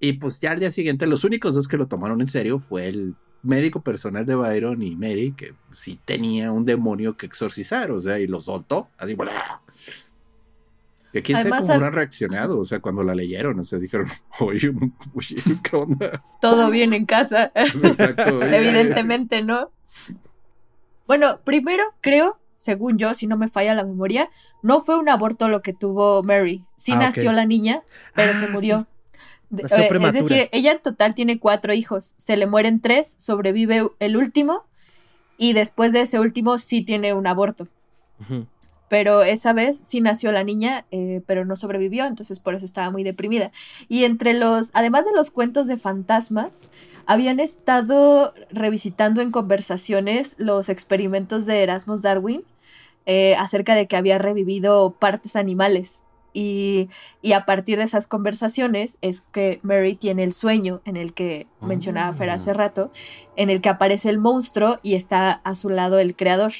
Y 0.00 0.14
pues 0.14 0.40
ya 0.40 0.52
al 0.52 0.60
día 0.60 0.70
siguiente, 0.70 1.06
los 1.06 1.24
únicos 1.24 1.54
dos 1.54 1.68
que 1.68 1.78
lo 1.78 1.86
tomaron 1.86 2.20
en 2.20 2.26
serio 2.26 2.60
fue 2.60 2.86
el 2.88 3.14
médico 3.42 3.80
personal 3.80 4.26
de 4.26 4.34
Byron 4.34 4.82
y 4.82 4.96
Mary, 4.96 5.32
que 5.36 5.54
sí 5.72 5.98
tenía 6.04 6.52
un 6.52 6.64
demonio 6.64 7.16
que 7.16 7.26
exorcizar, 7.26 7.90
o 7.90 7.98
sea, 7.98 8.18
y 8.18 8.26
lo 8.26 8.40
soltó, 8.40 8.88
así, 8.98 9.14
¡bla! 9.14 9.62
Que 11.12 11.22
quién 11.22 11.38
sabe 11.38 11.48
Además, 11.50 11.60
cómo 11.60 11.72
al- 11.72 11.76
habrán 11.78 11.92
reaccionado, 11.94 12.58
o 12.58 12.64
sea, 12.64 12.80
cuando 12.80 13.02
la 13.02 13.14
leyeron, 13.14 13.58
o 13.58 13.64
sea, 13.64 13.78
dijeron, 13.78 14.08
oye, 14.40 14.72
oye, 15.14 15.36
¿qué 15.62 15.76
onda? 15.76 16.22
Todo 16.40 16.70
bien 16.70 16.92
en 16.92 17.06
casa. 17.06 17.52
Exacto. 17.54 18.38
oye. 18.38 18.56
Evidentemente, 18.56 19.42
¿no? 19.42 19.70
Bueno, 21.06 21.40
primero 21.44 21.84
creo, 22.00 22.38
según 22.56 22.98
yo, 22.98 23.14
si 23.14 23.26
no 23.26 23.36
me 23.36 23.48
falla 23.48 23.74
la 23.74 23.84
memoria, 23.84 24.28
no 24.62 24.80
fue 24.80 24.98
un 24.98 25.08
aborto 25.08 25.48
lo 25.48 25.62
que 25.62 25.72
tuvo 25.72 26.22
Mary. 26.22 26.64
Sí 26.76 26.92
Ah, 26.92 26.98
nació 26.98 27.32
la 27.32 27.46
niña, 27.46 27.82
pero 28.14 28.32
Ah, 28.32 28.34
se 28.34 28.46
sí. 28.46 28.52
murió. 28.52 28.86
Eh, 29.56 29.88
es 30.02 30.12
decir, 30.12 30.48
ella 30.50 30.72
en 30.72 30.82
total 30.82 31.14
tiene 31.14 31.38
cuatro 31.38 31.72
hijos. 31.72 32.14
Se 32.16 32.36
le 32.36 32.46
mueren 32.48 32.80
tres, 32.80 33.14
sobrevive 33.18 33.88
el 34.00 34.16
último 34.16 34.64
y 35.38 35.52
después 35.52 35.92
de 35.92 36.00
ese 36.00 36.18
último 36.18 36.58
sí 36.58 36.82
tiene 36.82 37.14
un 37.14 37.28
aborto. 37.28 37.68
Ujú. 38.20 38.46
Pero 38.88 39.22
esa 39.22 39.52
vez 39.52 39.76
sí 39.76 40.00
nació 40.00 40.30
la 40.32 40.44
niña, 40.44 40.86
eh, 40.90 41.22
pero 41.26 41.44
no 41.44 41.56
sobrevivió, 41.56 42.04
entonces 42.06 42.38
por 42.38 42.54
eso 42.54 42.64
estaba 42.64 42.90
muy 42.90 43.02
deprimida. 43.02 43.50
Y 43.88 44.04
entre 44.04 44.32
los, 44.34 44.70
además 44.74 45.06
de 45.06 45.12
los 45.12 45.30
cuentos 45.30 45.66
de 45.66 45.76
fantasmas, 45.76 46.70
habían 47.06 47.40
estado 47.40 48.34
revisitando 48.50 49.20
en 49.20 49.30
conversaciones 49.30 50.34
los 50.38 50.68
experimentos 50.68 51.46
de 51.46 51.62
Erasmus 51.62 52.02
Darwin 52.02 52.44
eh, 53.06 53.36
acerca 53.36 53.74
de 53.74 53.86
que 53.86 53.96
había 53.96 54.18
revivido 54.18 54.92
partes 54.98 55.36
animales. 55.36 56.04
Y, 56.32 56.90
y 57.22 57.32
a 57.32 57.46
partir 57.46 57.78
de 57.78 57.84
esas 57.84 58.06
conversaciones 58.06 58.98
es 59.00 59.22
que 59.22 59.58
Mary 59.62 59.94
tiene 59.94 60.22
el 60.22 60.34
sueño 60.34 60.82
en 60.84 60.96
el 60.98 61.14
que 61.14 61.46
mencionaba 61.62 62.12
Fer 62.12 62.28
hace 62.28 62.50
Oh. 62.50 62.54
rato, 62.54 62.92
en 63.36 63.48
el 63.48 63.62
que 63.62 63.70
aparece 63.70 64.10
el 64.10 64.18
monstruo 64.18 64.78
y 64.82 64.96
está 64.96 65.32
a 65.32 65.54
su 65.54 65.70
lado 65.70 65.98
el 65.98 66.14
creador. 66.14 66.52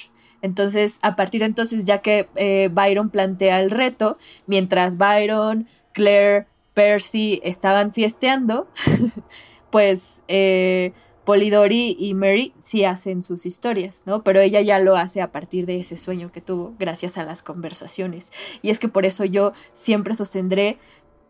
Entonces, 0.46 0.98
a 1.02 1.14
partir 1.16 1.40
de 1.40 1.46
entonces, 1.46 1.84
ya 1.84 1.98
que 1.98 2.28
eh, 2.36 2.70
Byron 2.72 3.10
plantea 3.10 3.60
el 3.60 3.70
reto, 3.70 4.16
mientras 4.46 4.96
Byron, 4.96 5.66
Claire, 5.92 6.46
Percy 6.72 7.40
estaban 7.44 7.92
fiesteando, 7.92 8.68
pues 9.70 10.22
eh, 10.28 10.92
Polidori 11.24 11.96
y 11.98 12.14
Mary 12.14 12.52
sí 12.56 12.84
hacen 12.84 13.22
sus 13.22 13.46
historias, 13.46 14.02
¿no? 14.06 14.22
Pero 14.22 14.40
ella 14.40 14.60
ya 14.60 14.78
lo 14.78 14.96
hace 14.96 15.20
a 15.20 15.32
partir 15.32 15.66
de 15.66 15.80
ese 15.80 15.96
sueño 15.96 16.30
que 16.32 16.40
tuvo, 16.40 16.74
gracias 16.78 17.18
a 17.18 17.24
las 17.24 17.42
conversaciones. 17.42 18.30
Y 18.62 18.70
es 18.70 18.78
que 18.78 18.88
por 18.88 19.04
eso 19.06 19.24
yo 19.24 19.52
siempre 19.74 20.14
sostendré 20.14 20.78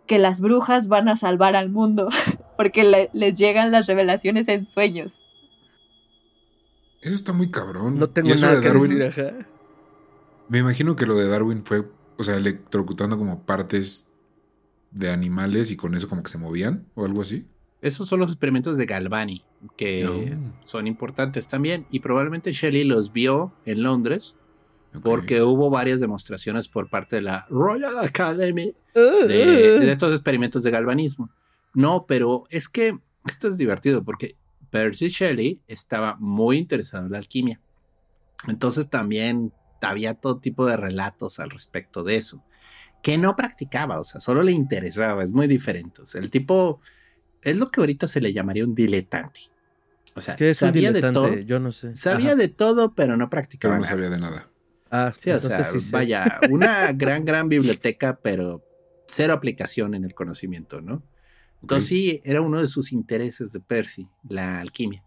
que 0.07 0.19
las 0.19 0.41
brujas 0.41 0.87
van 0.89 1.09
a 1.09 1.17
salvar 1.17 1.57
al 1.57 1.71
mundo, 1.71 2.09
porque 2.57 2.85
le- 2.85 3.11
les 3.13 3.35
llegan 3.39 3.73
las 3.73 3.87
revelaciones 3.87 4.49
en 4.49 4.67
sueños. 4.67 5.25
Eso 7.07 7.15
está 7.15 7.33
muy 7.33 7.51
cabrón. 7.51 7.99
No 7.99 8.11
tengo 8.11 8.35
nada 8.35 8.57
de 8.57 8.61
que 8.63 8.69
Darwin, 8.69 8.99
decir, 8.99 9.05
ajá. 9.27 9.47
Me 10.49 10.59
imagino 10.59 10.97
que 10.97 11.07
lo 11.07 11.15
de 11.17 11.29
Darwin 11.29 11.65
fue, 11.65 11.85
o 12.17 12.25
sea, 12.25 12.37
electrocutando 12.37 13.17
como 13.17 13.43
partes 13.45 14.07
de 14.91 15.11
animales 15.11 15.71
y 15.71 15.77
con 15.77 15.95
eso 15.95 16.09
como 16.09 16.23
que 16.23 16.31
se 16.31 16.39
movían 16.39 16.87
o 16.95 17.05
algo 17.05 17.23
así. 17.23 17.47
Esos 17.81 18.09
son 18.09 18.21
los 18.21 18.31
experimentos 18.33 18.77
de 18.77 18.87
Galvani, 18.87 19.45
que 19.77 20.03
No. 20.05 20.53
son 20.65 20.87
importantes 20.87 21.47
también. 21.47 21.87
Y 21.91 22.01
probablemente 22.01 22.53
Shelley 22.53 22.85
los 22.85 23.13
vio 23.13 23.53
en 23.67 23.83
Londres, 23.83 24.37
porque 25.03 25.43
hubo 25.43 25.69
varias 25.71 26.01
demostraciones 26.01 26.69
por 26.69 26.89
parte 26.89 27.17
de 27.17 27.23
la 27.23 27.47
Royal 27.51 27.99
Academy 27.99 28.75
Uh, 28.95 29.27
de, 29.29 29.79
de 29.81 29.93
estos 29.93 30.11
experimentos 30.13 30.63
de 30.63 30.71
galvanismo. 30.71 31.29
No, 31.75 32.07
pero 32.09 32.45
es 32.49 32.67
que 32.69 32.99
esto 33.29 33.47
es 33.49 33.59
divertido 33.59 34.03
porque 34.03 34.37
Percy 34.71 35.09
Shelley 35.09 35.61
estaba 35.69 36.17
muy 36.19 36.59
interesado 36.59 37.07
en 37.07 37.13
la 37.13 37.19
alquimia. 37.19 37.61
Entonces 38.49 38.89
también 38.91 39.53
había 39.83 40.15
todo 40.15 40.39
tipo 40.39 40.67
de 40.67 40.77
relatos 40.77 41.39
al 41.39 41.51
respecto 41.51 42.03
de 42.05 42.17
eso, 42.17 42.43
que 43.03 43.19
no 43.19 43.37
practicaba, 43.37 44.01
o 44.01 44.05
sea, 44.05 44.21
solo 44.21 44.43
le 44.43 44.53
interesaba, 44.53 45.23
es 45.23 45.31
muy 45.31 45.47
diferente. 45.47 46.03
O 46.03 46.07
sea, 46.07 46.21
el 46.21 46.31
tipo 46.31 46.81
es 47.43 47.57
lo 47.57 47.71
que 47.71 47.81
ahorita 47.81 48.09
se 48.09 48.21
le 48.21 48.33
llamaría 48.33 48.65
un 48.65 48.75
diletante. 48.75 49.41
O 50.15 50.21
sea, 50.21 50.35
¿Qué 50.37 50.51
es 50.51 50.63
un 50.63 50.69
sabía 50.69 50.93
de 50.93 51.01
todo? 51.03 51.35
Yo 51.35 51.61
no 51.61 51.73
sé. 51.73 51.93
sabía 51.93 52.29
Ajá. 52.31 52.37
de 52.37 52.49
todo, 52.49 52.95
pero 52.95 53.17
no 53.17 53.29
practicaba 53.31 53.75
Pero 53.75 53.81
no 53.81 53.85
nada. 53.85 53.97
sabía 53.97 54.11
de 54.11 54.21
nada. 54.21 54.49
Ah, 54.91 55.13
Sí, 55.21 55.31
o 55.31 55.41
sea, 55.41 55.65
sí 55.65 55.91
vaya, 55.91 56.41
una 56.51 56.93
gran, 56.93 57.25
gran 57.25 57.49
biblioteca, 57.49 58.19
pero 58.23 58.65
cero 59.09 59.35
aplicación 59.35 59.95
en 59.95 60.05
el 60.05 60.15
conocimiento, 60.15 60.81
¿no? 60.81 61.03
Entonces 61.63 61.89
sí, 61.89 62.21
era 62.25 62.41
uno 62.43 62.61
de 62.61 62.69
sus 62.69 62.93
intereses 62.93 63.53
de 63.53 63.61
Percy, 63.61 64.09
la 64.29 64.61
alquimia. 64.61 65.03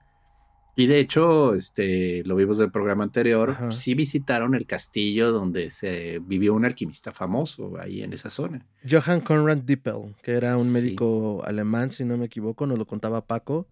Y 0.76 0.88
de 0.88 1.00
hecho, 1.00 1.56
este, 1.56 2.24
lo 2.26 2.36
vimos 2.38 2.58
del 2.58 2.72
programa 2.72 3.04
anterior, 3.04 3.50
Ajá. 3.52 3.72
sí 3.72 3.95
visitaron 3.95 4.56
el 4.56 4.66
castillo 4.66 5.32
donde 5.34 5.72
se 5.72 6.20
vivió 6.20 6.54
un 6.54 6.64
alquimista 6.64 7.12
famoso 7.12 7.74
ahí 7.82 8.02
en 8.02 8.14
esa 8.14 8.30
zona. 8.30 8.66
Johann 8.89 9.20
Conrad 9.22 9.58
Dippel, 9.58 10.16
que 10.24 10.32
era 10.32 10.56
un 10.58 10.68
Sí. 10.68 10.72
médico 10.74 11.43
alemán, 11.45 11.91
si 11.91 12.06
no 12.06 12.18
me 12.18 12.26
equivoco, 12.28 12.66
nos 12.66 12.78
lo 12.78 12.86
contaba 12.88 13.26
Paco, 13.26 13.68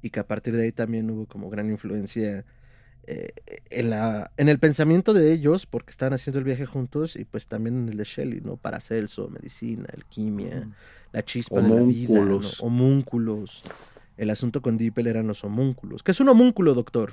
y 0.00 0.08
que 0.10 0.20
a 0.20 0.26
partir 0.26 0.56
de 0.56 0.64
ahí 0.64 0.72
también 0.72 1.10
hubo 1.10 1.26
como 1.26 1.50
gran 1.50 1.68
influencia 1.70 2.44
eh, 3.08 3.30
en, 3.70 3.90
la, 3.90 4.32
en 4.36 4.48
el 4.48 4.58
pensamiento 4.58 5.14
de 5.14 5.32
ellos, 5.32 5.64
porque 5.66 5.90
estaban 5.90 6.12
haciendo 6.12 6.40
el 6.40 6.44
viaje 6.44 6.66
juntos, 6.66 7.14
y 7.14 7.24
pues 7.24 7.46
también 7.46 7.76
en 7.82 7.88
el 7.88 7.96
de 7.96 8.04
Shelley, 8.04 8.40
¿no? 8.40 8.56
Paracelso, 8.56 9.28
medicina, 9.28 9.86
alquimia, 9.94 10.68
la 11.12 11.24
chispa 11.24 11.60
de 11.60 11.68
la 11.68 11.82
vida, 11.82 12.14
¿no? 12.14 12.20
Homúnculos. 12.20 12.60
homúnculos. 12.60 13.62
El 14.16 14.30
asunto 14.30 14.60
con 14.60 14.76
Dippel 14.76 15.06
eran 15.06 15.28
los 15.28 15.44
homúnculos. 15.44 16.02
¿Qué 16.02 16.10
es 16.10 16.20
un 16.20 16.28
homúnculo, 16.30 16.74
doctor? 16.74 17.12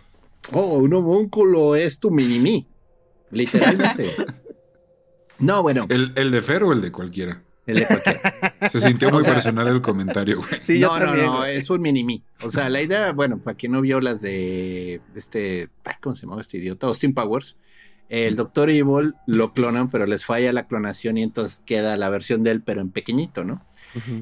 Oh, 0.51 0.79
un 0.79 0.93
homúnculo 0.93 1.75
es 1.75 1.99
tu 1.99 2.09
mini-mí, 2.09 2.67
literalmente. 3.29 4.09
no, 5.39 5.61
bueno, 5.61 5.85
¿El, 5.89 6.11
¿El 6.15 6.31
de 6.31 6.41
Fer 6.41 6.63
o 6.63 6.73
el 6.73 6.81
de 6.81 6.91
cualquiera? 6.91 7.43
El 7.67 7.79
de 7.79 7.85
cualquiera. 7.85 8.33
Se 8.70 8.80
sintió 8.80 9.09
muy 9.09 9.22
O 9.22 9.24
sea- 9.24 9.34
personal 9.34 9.68
el 9.68 9.82
comentario, 9.82 10.38
güey. 10.38 10.61
Sí, 10.64 10.80
no, 10.80 10.97
no, 10.99 11.05
también, 11.05 11.26
no, 11.28 11.38
güey. 11.38 11.57
es 11.57 11.70
un 11.70 11.82
mini-me. 11.82 12.22
O 12.43 12.49
sea, 12.49 12.70
la 12.70 12.82
idea, 12.82 13.11
bueno, 13.14 13.38
para 13.39 13.55
quien 13.57 13.72
no 13.72 13.82
vio 13.82 13.99
las 14.01 14.22
de 14.22 15.01
este, 15.16 15.70
¿cómo 16.01 16.16
se 16.16 16.24
llamaba 16.24 16.41
este 16.41 16.57
idiota? 16.57 16.88
Austin 16.88 17.14
Powers. 17.14 17.57
El 18.09 18.36
Doctor 18.36 18.70
Evil 18.70 19.16
lo 19.28 19.53
clonan, 19.53 19.89
pero 19.89 20.05
les 20.05 20.26
falla 20.26 20.51
la 20.53 20.68
clonación 20.68 21.18
y 21.18 21.24
entonces 21.24 21.64
queda 21.66 21.97
la 21.97 22.09
versión 22.09 22.43
de 22.43 22.51
él, 22.51 22.61
pero 22.61 22.82
en 22.82 22.91
pequeñito, 22.91 23.43
¿no? 23.43 23.66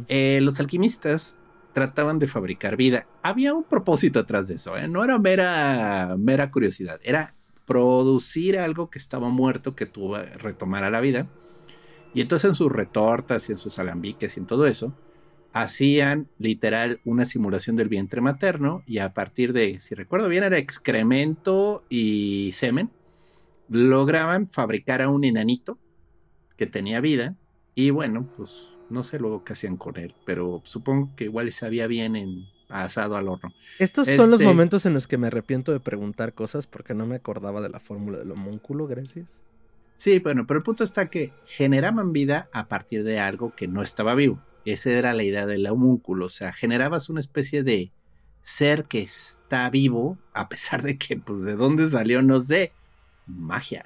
Eh, 0.07 0.39
los 0.41 0.59
alquimistas 0.59 1.35
trataban 1.73 2.19
de 2.19 2.27
fabricar 2.27 2.75
vida. 2.77 3.07
Había 3.23 3.53
un 3.53 3.63
propósito 3.63 4.19
atrás 4.19 4.47
de 4.47 4.55
eso, 4.55 4.77
¿eh? 4.77 4.87
No 4.87 5.03
era 5.03 5.17
mera, 5.19 6.15
mera 6.17 6.51
curiosidad, 6.51 6.99
era 7.03 7.33
producir 7.65 8.59
algo 8.59 8.89
que 8.89 8.99
estaba 8.99 9.29
muerto, 9.29 9.75
que 9.75 9.85
tuvo 9.85 10.17
retomara 10.17 10.89
la 10.89 10.99
vida. 11.01 11.27
Y 12.13 12.21
entonces 12.21 12.49
en 12.49 12.55
sus 12.55 12.71
retortas 12.71 13.47
y 13.49 13.53
en 13.53 13.57
sus 13.57 13.79
alambiques 13.79 14.35
y 14.35 14.39
en 14.41 14.45
todo 14.45 14.65
eso, 14.67 14.93
hacían 15.53 16.27
literal 16.39 16.99
una 17.05 17.25
simulación 17.25 17.75
del 17.75 17.89
vientre 17.89 18.21
materno 18.21 18.83
y 18.85 18.99
a 18.99 19.13
partir 19.13 19.53
de, 19.53 19.79
si 19.79 19.95
recuerdo 19.95 20.29
bien, 20.29 20.43
era 20.43 20.57
excremento 20.57 21.83
y 21.89 22.51
semen, 22.53 22.89
lograban 23.69 24.47
fabricar 24.47 25.01
a 25.01 25.09
un 25.09 25.23
enanito 25.23 25.77
que 26.57 26.67
tenía 26.67 26.99
vida 27.01 27.35
y 27.75 27.89
bueno, 27.89 28.27
pues 28.35 28.67
no 28.89 29.03
sé 29.03 29.19
luego 29.19 29.43
qué 29.43 29.53
hacían 29.53 29.77
con 29.77 29.97
él, 29.97 30.13
pero 30.25 30.61
supongo 30.65 31.09
que 31.15 31.25
igual 31.25 31.51
sabía 31.51 31.87
bien 31.87 32.15
en 32.15 32.45
asado 32.69 33.15
al 33.15 33.27
horno. 33.29 33.53
Estos 33.79 34.07
son 34.07 34.29
los 34.31 34.39
Este- 34.39 34.45
momentos 34.45 34.85
en 34.85 34.93
los 34.93 35.07
que 35.07 35.17
me 35.17 35.27
arrepiento 35.27 35.71
de 35.71 35.79
preguntar 35.79 36.33
cosas 36.33 36.67
porque 36.67 36.93
no 36.93 37.05
me 37.05 37.15
acordaba 37.15 37.61
de 37.61 37.69
la 37.69 37.79
fórmula 37.79 38.19
del 38.19 38.31
homúnculo, 38.31 38.87
gracias. 38.87 39.35
Sí, 40.01 40.17
bueno, 40.17 40.47
pero 40.47 40.57
el 40.57 40.63
punto 40.63 40.83
está 40.83 41.11
que 41.11 41.31
generaban 41.45 42.11
vida 42.11 42.49
a 42.53 42.67
partir 42.67 43.03
de 43.03 43.19
algo 43.19 43.53
que 43.55 43.67
no 43.67 43.83
estaba 43.83 44.15
vivo. 44.15 44.41
Esa 44.65 44.89
era 44.89 45.13
la 45.13 45.21
idea 45.21 45.45
del 45.45 45.67
homúnculo, 45.67 46.25
o 46.25 46.29
sea, 46.29 46.53
generabas 46.53 47.07
una 47.07 47.19
especie 47.19 47.61
de 47.61 47.91
ser 48.41 48.85
que 48.85 49.01
está 49.01 49.69
vivo 49.69 50.17
a 50.33 50.49
pesar 50.49 50.81
de 50.81 50.97
que, 50.97 51.17
pues, 51.17 51.43
de 51.43 51.55
dónde 51.55 51.87
salió, 51.87 52.23
no 52.23 52.39
sé, 52.39 52.71
magia. 53.27 53.85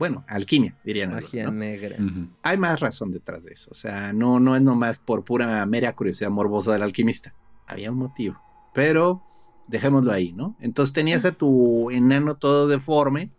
Bueno, 0.00 0.24
alquimia, 0.26 0.76
dirían. 0.82 1.12
Magia 1.12 1.44
¿no? 1.44 1.52
negra. 1.52 1.96
Hay 2.42 2.58
más 2.58 2.80
razón 2.80 3.12
detrás 3.12 3.44
de 3.44 3.52
eso, 3.52 3.70
o 3.70 3.74
sea, 3.74 4.12
no, 4.12 4.40
no 4.40 4.56
es 4.56 4.62
nomás 4.62 4.98
por 4.98 5.22
pura 5.22 5.64
mera 5.66 5.94
curiosidad 5.94 6.30
morbosa 6.30 6.72
del 6.72 6.82
alquimista. 6.82 7.36
Había 7.68 7.92
un 7.92 7.98
motivo, 7.98 8.36
pero 8.74 9.22
dejémoslo 9.68 10.10
ahí, 10.10 10.32
¿no? 10.32 10.56
Entonces 10.58 10.92
tenías 10.92 11.24
a 11.24 11.30
tu 11.30 11.88
enano 11.92 12.34
todo 12.34 12.66
deforme 12.66 13.30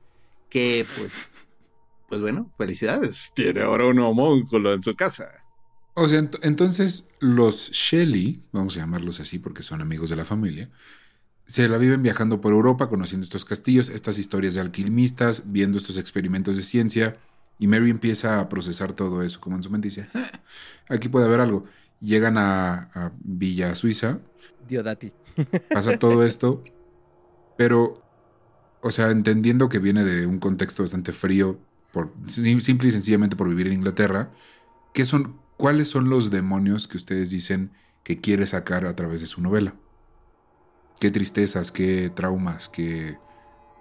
que, 0.50 0.86
pues, 0.96 1.12
pues 2.14 2.22
bueno, 2.22 2.52
felicidades. 2.58 3.32
Tiene 3.34 3.62
ahora 3.62 3.88
un 3.88 4.00
homúnculo 4.00 4.74
en 4.74 4.82
su 4.84 4.96
casa. 4.96 5.30
O 5.96 6.08
sea, 6.08 6.20
ent- 6.22 6.40
entonces 6.44 7.08
los 7.20 7.72
Shelley, 7.72 8.44
vamos 8.52 8.76
a 8.78 8.82
llamarlos 8.82 9.20
así 9.20 9.40
porque 9.40 9.64
son 9.64 9.82
amigos 9.82 10.10
de 10.10 10.16
la 10.16 10.26
familia, 10.26 10.70
se 11.46 11.68
la 11.68 11.78
viven 11.78 12.04
viajando 12.04 12.40
por 12.40 12.54
Europa, 12.54 12.88
conociendo 12.90 13.26
estos 13.26 13.46
castillos, 13.46 13.90
estas 13.90 14.18
historias 14.20 14.54
de 14.54 14.62
alquimistas, 14.62 15.44
viendo 15.52 15.78
estos 15.78 15.98
experimentos 15.98 16.56
de 16.56 16.64
ciencia, 16.64 17.18
y 17.60 17.68
Mary 17.68 17.90
empieza 17.90 18.40
a 18.40 18.50
procesar 18.50 18.94
todo 18.94 19.24
eso, 19.24 19.40
como 19.42 19.56
en 19.56 19.64
su 19.64 19.70
mente 19.70 19.88
dice, 19.90 20.08
"Ah, 20.14 20.32
aquí 20.90 21.10
puede 21.10 21.26
haber 21.26 21.40
algo. 21.42 21.66
Llegan 22.00 22.38
a, 22.38 22.90
a 22.94 23.12
Villa 23.24 23.76
Suiza, 23.76 24.20
Diodati. 24.68 25.12
pasa 25.72 25.98
todo 26.00 26.24
esto, 26.26 26.64
pero, 27.58 28.02
o 28.82 28.92
sea, 28.92 29.12
entendiendo 29.12 29.70
que 29.70 29.80
viene 29.80 30.04
de 30.04 30.26
un 30.26 30.40
contexto 30.40 30.84
bastante 30.84 31.12
frío, 31.12 31.60
por, 31.94 32.14
sim- 32.30 32.62
simple 32.62 32.90
y 32.90 32.94
sencillamente 32.94 33.38
por 33.38 33.50
vivir 33.50 33.68
en 33.70 33.76
Inglaterra, 33.76 34.34
¿qué 34.94 35.06
son, 35.06 35.42
¿cuáles 35.58 35.90
son 35.90 36.10
los 36.10 36.32
demonios 36.32 36.88
que 36.90 36.98
ustedes 36.98 37.32
dicen 37.32 37.74
que 38.04 38.22
quiere 38.22 38.48
sacar 38.48 38.86
a 38.88 38.96
través 38.96 39.22
de 39.22 39.28
su 39.28 39.42
novela? 39.42 39.76
¿Qué 41.00 41.12
tristezas, 41.12 41.72
qué 41.72 42.10
traumas, 42.10 42.70
qué, 42.70 43.18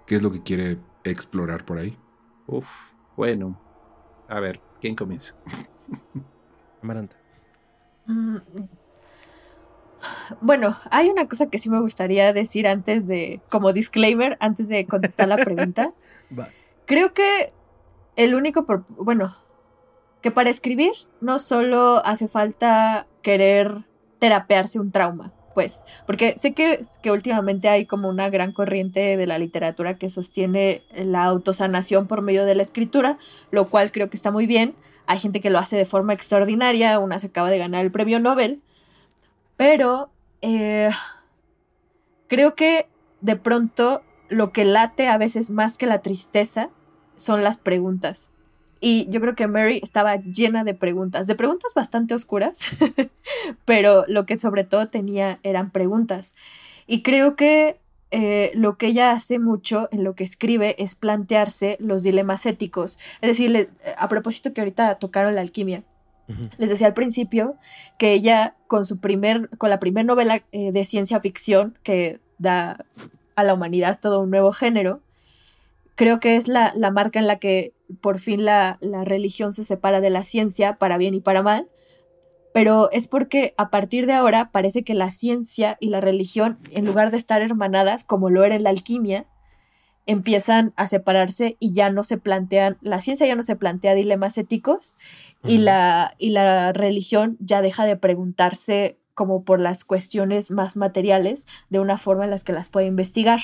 qué 0.07 0.15
es 0.15 0.21
lo 0.23 0.31
que 0.31 0.43
quiere 0.43 0.79
explorar 1.03 1.65
por 1.65 1.79
ahí? 1.79 1.97
Uf, 2.47 2.69
bueno. 3.15 3.55
A 4.27 4.39
ver, 4.39 4.61
¿quién 4.79 4.95
comienza? 4.95 5.35
Amaranta. 6.83 7.15
Mm, 8.07 8.37
Bueno, 10.41 10.77
hay 10.91 11.09
una 11.09 11.27
cosa 11.27 11.49
que 11.49 11.59
sí 11.59 11.69
me 11.69 11.79
gustaría 11.79 12.33
decir 12.33 12.67
antes 12.67 13.07
de, 13.07 13.41
como 13.49 13.73
disclaimer, 13.73 14.37
antes 14.39 14.67
de 14.67 14.85
contestar 14.87 15.27
la 15.27 15.37
pregunta. 15.37 15.93
Va. 16.39 16.51
Creo 16.85 17.13
que 17.13 17.53
el 18.15 18.35
único, 18.35 18.65
por- 18.65 18.85
bueno, 18.89 19.35
que 20.21 20.31
para 20.31 20.49
escribir 20.49 20.91
no 21.21 21.39
solo 21.39 22.05
hace 22.05 22.27
falta 22.27 23.07
querer 23.21 23.85
terapearse 24.19 24.79
un 24.79 24.91
trauma, 24.91 25.33
pues, 25.53 25.85
porque 26.07 26.33
sé 26.37 26.53
que, 26.53 26.81
que 27.01 27.11
últimamente 27.11 27.69
hay 27.69 27.85
como 27.85 28.09
una 28.09 28.29
gran 28.29 28.53
corriente 28.53 29.17
de 29.17 29.27
la 29.27 29.37
literatura 29.37 29.97
que 29.97 30.09
sostiene 30.09 30.83
la 30.95 31.25
autosanación 31.25 32.07
por 32.07 32.21
medio 32.21 32.45
de 32.45 32.55
la 32.55 32.63
escritura, 32.63 33.17
lo 33.51 33.67
cual 33.67 33.91
creo 33.91 34.09
que 34.09 34.17
está 34.17 34.31
muy 34.31 34.47
bien. 34.47 34.75
Hay 35.05 35.19
gente 35.19 35.41
que 35.41 35.49
lo 35.49 35.59
hace 35.59 35.75
de 35.75 35.85
forma 35.85 36.13
extraordinaria, 36.13 36.97
una 36.99 37.19
se 37.19 37.27
acaba 37.27 37.49
de 37.49 37.57
ganar 37.57 37.83
el 37.83 37.91
premio 37.91 38.19
Nobel, 38.19 38.61
pero 39.57 40.09
eh, 40.41 40.89
creo 42.27 42.55
que 42.55 42.87
de 43.21 43.35
pronto 43.35 44.01
lo 44.29 44.51
que 44.51 44.65
late 44.65 45.07
a 45.07 45.17
veces 45.17 45.51
más 45.51 45.77
que 45.77 45.85
la 45.85 46.01
tristeza 46.01 46.69
son 47.15 47.43
las 47.43 47.57
preguntas. 47.57 48.29
Y 48.79 49.07
yo 49.09 49.21
creo 49.21 49.35
que 49.35 49.47
Mary 49.47 49.79
estaba 49.81 50.17
llena 50.17 50.63
de 50.65 50.73
preguntas, 50.73 51.25
de 51.25 51.35
preguntas 51.35 51.73
bastante 51.73 52.13
oscuras, 52.13 52.59
pero 53.65 54.03
lo 54.07 54.25
que 54.25 54.37
sobre 54.37 54.63
todo 54.63 54.87
tenía 54.89 55.39
eran 55.43 55.71
preguntas. 55.71 56.35
Y 56.85 57.01
creo 57.01 57.35
que 57.35 57.79
eh, 58.11 58.51
lo 58.55 58.77
que 58.77 58.87
ella 58.87 59.11
hace 59.11 59.39
mucho 59.39 59.87
en 59.91 60.03
lo 60.03 60.15
que 60.15 60.23
escribe 60.23 60.75
es 60.77 60.95
plantearse 60.95 61.77
los 61.79 62.03
dilemas 62.03 62.45
éticos. 62.45 62.99
Es 63.21 63.29
decir, 63.29 63.49
le- 63.49 63.69
a 63.97 64.07
propósito 64.07 64.53
que 64.53 64.61
ahorita 64.61 64.95
tocaron 64.95 65.35
la 65.35 65.41
alquimia, 65.41 65.83
Ujú. 66.27 66.49
les 66.57 66.69
decía 66.69 66.87
al 66.87 66.93
principio 66.93 67.55
que 67.97 68.13
ella 68.13 68.55
con 68.67 68.85
su 68.85 68.99
primer, 68.99 69.49
con 69.57 69.69
la 69.69 69.79
primera 69.79 70.05
novela 70.05 70.41
eh, 70.51 70.71
de 70.71 70.85
ciencia 70.85 71.19
ficción 71.19 71.77
que 71.83 72.19
da 72.37 72.85
a 73.35 73.43
la 73.43 73.53
humanidad 73.53 73.99
todo 73.99 74.19
un 74.21 74.29
nuevo 74.29 74.51
género, 74.51 74.99
creo 75.95 76.19
que 76.19 76.35
es 76.35 76.47
la, 76.47 76.73
la 76.75 76.91
marca 76.91 77.19
en 77.19 77.27
la 77.27 77.39
que 77.39 77.73
por 78.01 78.19
fin 78.19 78.45
la, 78.45 78.77
la 78.81 79.03
religión 79.03 79.53
se 79.53 79.63
separa 79.63 80.01
de 80.01 80.09
la 80.09 80.23
ciencia 80.23 80.77
para 80.77 80.97
bien 80.97 81.13
y 81.13 81.19
para 81.19 81.43
mal, 81.43 81.69
pero 82.53 82.91
es 82.91 83.07
porque 83.07 83.53
a 83.57 83.69
partir 83.69 84.05
de 84.05 84.13
ahora 84.13 84.51
parece 84.51 84.83
que 84.83 84.93
la 84.93 85.11
ciencia 85.11 85.77
y 85.79 85.89
la 85.89 86.01
religión, 86.01 86.59
en 86.71 86.85
lugar 86.85 87.11
de 87.11 87.17
estar 87.17 87.41
hermanadas, 87.41 88.03
como 88.03 88.29
lo 88.29 88.43
era 88.43 88.59
la 88.59 88.69
alquimia, 88.69 89.25
empiezan 90.05 90.73
a 90.75 90.87
separarse 90.87 91.57
y 91.59 91.73
ya 91.73 91.89
no 91.89 92.03
se 92.03 92.17
plantean, 92.17 92.77
la 92.81 93.01
ciencia 93.01 93.25
ya 93.25 93.35
no 93.35 93.43
se 93.43 93.55
plantea 93.55 93.95
dilemas 93.95 94.37
éticos 94.37 94.97
y, 95.45 95.59
la, 95.59 96.13
y 96.17 96.29
la 96.29 96.73
religión 96.73 97.37
ya 97.39 97.61
deja 97.61 97.85
de 97.85 97.95
preguntarse 97.95 98.99
como 99.13 99.43
por 99.43 99.59
las 99.59 99.83
cuestiones 99.83 100.51
más 100.51 100.75
materiales 100.75 101.47
de 101.69 101.79
una 101.79 101.97
forma 101.97 102.25
en 102.25 102.31
las 102.31 102.43
que 102.43 102.53
las 102.53 102.69
puede 102.69 102.87
investigar. 102.87 103.39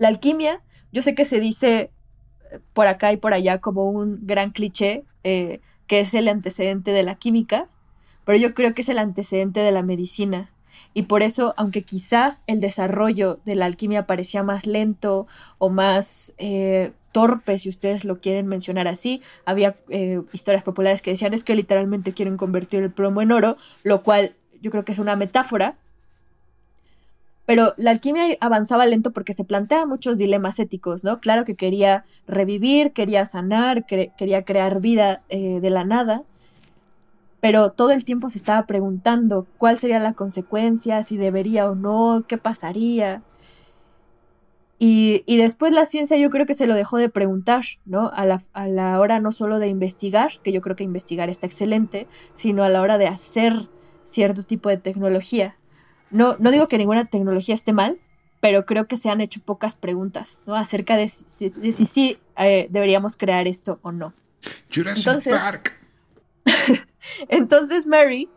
La 0.00 0.08
alquimia, 0.08 0.62
yo 0.92 1.02
sé 1.02 1.14
que 1.14 1.24
se 1.24 1.38
dice 1.40 1.90
eh, 2.50 2.58
por 2.72 2.86
acá 2.88 3.12
y 3.12 3.18
por 3.18 3.34
allá 3.34 3.60
como 3.60 3.88
un 3.90 4.26
gran 4.26 4.50
cliché, 4.50 5.04
eh, 5.24 5.60
que 5.86 6.00
es 6.00 6.14
el 6.14 6.26
antecedente 6.26 6.90
de 6.92 7.02
la 7.02 7.16
química, 7.16 7.68
pero 8.24 8.38
yo 8.38 8.54
creo 8.54 8.72
que 8.72 8.80
es 8.80 8.88
el 8.88 8.98
antecedente 8.98 9.60
de 9.60 9.72
la 9.72 9.82
medicina. 9.82 10.50
Y 10.94 11.02
por 11.02 11.22
eso, 11.22 11.52
aunque 11.58 11.82
quizá 11.82 12.38
el 12.46 12.60
desarrollo 12.60 13.40
de 13.44 13.54
la 13.56 13.66
alquimia 13.66 14.06
parecía 14.06 14.42
más 14.42 14.66
lento 14.66 15.26
o 15.58 15.68
más 15.68 16.34
eh, 16.38 16.92
torpe, 17.12 17.58
si 17.58 17.68
ustedes 17.68 18.06
lo 18.06 18.20
quieren 18.20 18.46
mencionar 18.46 18.88
así, 18.88 19.20
había 19.44 19.74
eh, 19.90 20.22
historias 20.32 20.64
populares 20.64 21.02
que 21.02 21.10
decían 21.10 21.34
es 21.34 21.44
que 21.44 21.54
literalmente 21.54 22.14
quieren 22.14 22.38
convertir 22.38 22.82
el 22.82 22.90
plomo 22.90 23.20
en 23.20 23.32
oro, 23.32 23.58
lo 23.82 24.02
cual 24.02 24.34
yo 24.62 24.70
creo 24.70 24.84
que 24.84 24.92
es 24.92 24.98
una 24.98 25.14
metáfora. 25.16 25.76
Pero 27.50 27.72
la 27.76 27.90
alquimia 27.90 28.26
avanzaba 28.38 28.86
lento 28.86 29.10
porque 29.10 29.32
se 29.32 29.42
plantea 29.42 29.84
muchos 29.84 30.18
dilemas 30.18 30.60
éticos, 30.60 31.02
¿no? 31.02 31.18
Claro 31.18 31.44
que 31.44 31.56
quería 31.56 32.04
revivir, 32.28 32.92
quería 32.92 33.26
sanar, 33.26 33.86
quería 33.86 34.44
crear 34.44 34.80
vida 34.80 35.24
eh, 35.30 35.58
de 35.58 35.70
la 35.70 35.84
nada, 35.84 36.22
pero 37.40 37.72
todo 37.72 37.90
el 37.90 38.04
tiempo 38.04 38.30
se 38.30 38.38
estaba 38.38 38.66
preguntando 38.66 39.48
cuál 39.58 39.80
sería 39.80 39.98
la 39.98 40.12
consecuencia, 40.12 41.02
si 41.02 41.16
debería 41.16 41.68
o 41.68 41.74
no, 41.74 42.22
qué 42.28 42.38
pasaría. 42.38 43.24
Y, 44.78 45.24
y 45.26 45.36
después 45.36 45.72
la 45.72 45.86
ciencia 45.86 46.16
yo 46.16 46.30
creo 46.30 46.46
que 46.46 46.54
se 46.54 46.68
lo 46.68 46.76
dejó 46.76 46.98
de 46.98 47.08
preguntar, 47.08 47.64
¿no? 47.84 48.12
A 48.14 48.26
la, 48.26 48.42
a 48.52 48.68
la 48.68 49.00
hora 49.00 49.18
no 49.18 49.32
solo 49.32 49.58
de 49.58 49.66
investigar, 49.66 50.30
que 50.44 50.52
yo 50.52 50.60
creo 50.60 50.76
que 50.76 50.84
investigar 50.84 51.28
está 51.28 51.48
excelente, 51.48 52.06
sino 52.34 52.62
a 52.62 52.68
la 52.68 52.80
hora 52.80 52.96
de 52.96 53.08
hacer 53.08 53.54
cierto 54.04 54.44
tipo 54.44 54.68
de 54.68 54.76
tecnología. 54.76 55.56
No, 56.10 56.36
no 56.38 56.50
digo 56.50 56.68
que 56.68 56.78
ninguna 56.78 57.04
tecnología 57.06 57.54
esté 57.54 57.72
mal, 57.72 57.98
pero 58.40 58.66
creo 58.66 58.86
que 58.86 58.96
se 58.96 59.10
han 59.10 59.20
hecho 59.20 59.40
pocas 59.40 59.74
preguntas, 59.74 60.42
¿no? 60.46 60.54
Acerca 60.56 60.96
de 60.96 61.08
si, 61.08 61.50
de 61.50 61.72
si 61.72 62.18
eh, 62.38 62.66
deberíamos 62.70 63.16
crear 63.16 63.46
esto 63.46 63.78
o 63.82 63.92
no. 63.92 64.14
Jurassic 64.74 65.06
Entonces- 65.06 65.34
Park. 65.34 65.76
Entonces 67.28 67.86
Mary, 67.86 68.28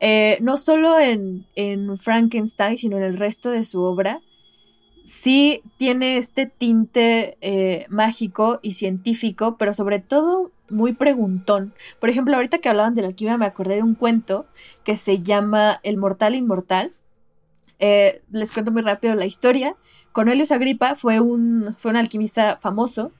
eh, 0.00 0.38
no 0.40 0.56
solo 0.56 0.98
en, 0.98 1.46
en 1.54 1.96
Frankenstein, 1.98 2.76
sino 2.78 2.96
en 2.96 3.02
el 3.02 3.16
resto 3.18 3.50
de 3.50 3.64
su 3.64 3.82
obra, 3.82 4.20
sí 5.04 5.62
tiene 5.76 6.18
este 6.18 6.46
tinte 6.46 7.36
eh, 7.40 7.86
mágico 7.88 8.58
y 8.62 8.72
científico, 8.72 9.56
pero 9.56 9.72
sobre 9.72 10.00
todo 10.00 10.50
muy 10.70 10.92
preguntón. 10.92 11.72
Por 12.00 12.08
ejemplo, 12.08 12.34
ahorita 12.34 12.58
que 12.58 12.68
hablaban 12.68 12.94
de 12.94 13.02
la 13.02 13.08
alquimia 13.08 13.38
me 13.38 13.46
acordé 13.46 13.76
de 13.76 13.82
un 13.82 13.94
cuento 13.94 14.46
que 14.84 14.96
se 14.96 15.22
llama 15.22 15.80
El 15.82 15.96
Mortal 15.96 16.34
Inmortal. 16.34 16.92
Eh, 17.78 18.22
les 18.30 18.52
cuento 18.52 18.72
muy 18.72 18.82
rápido 18.82 19.14
la 19.14 19.26
historia. 19.26 19.76
Cornelius 20.12 20.50
Agripa 20.50 20.94
fue 20.94 21.20
un, 21.20 21.74
fue 21.78 21.90
un 21.90 21.96
alquimista 21.96 22.58
famoso 22.60 23.12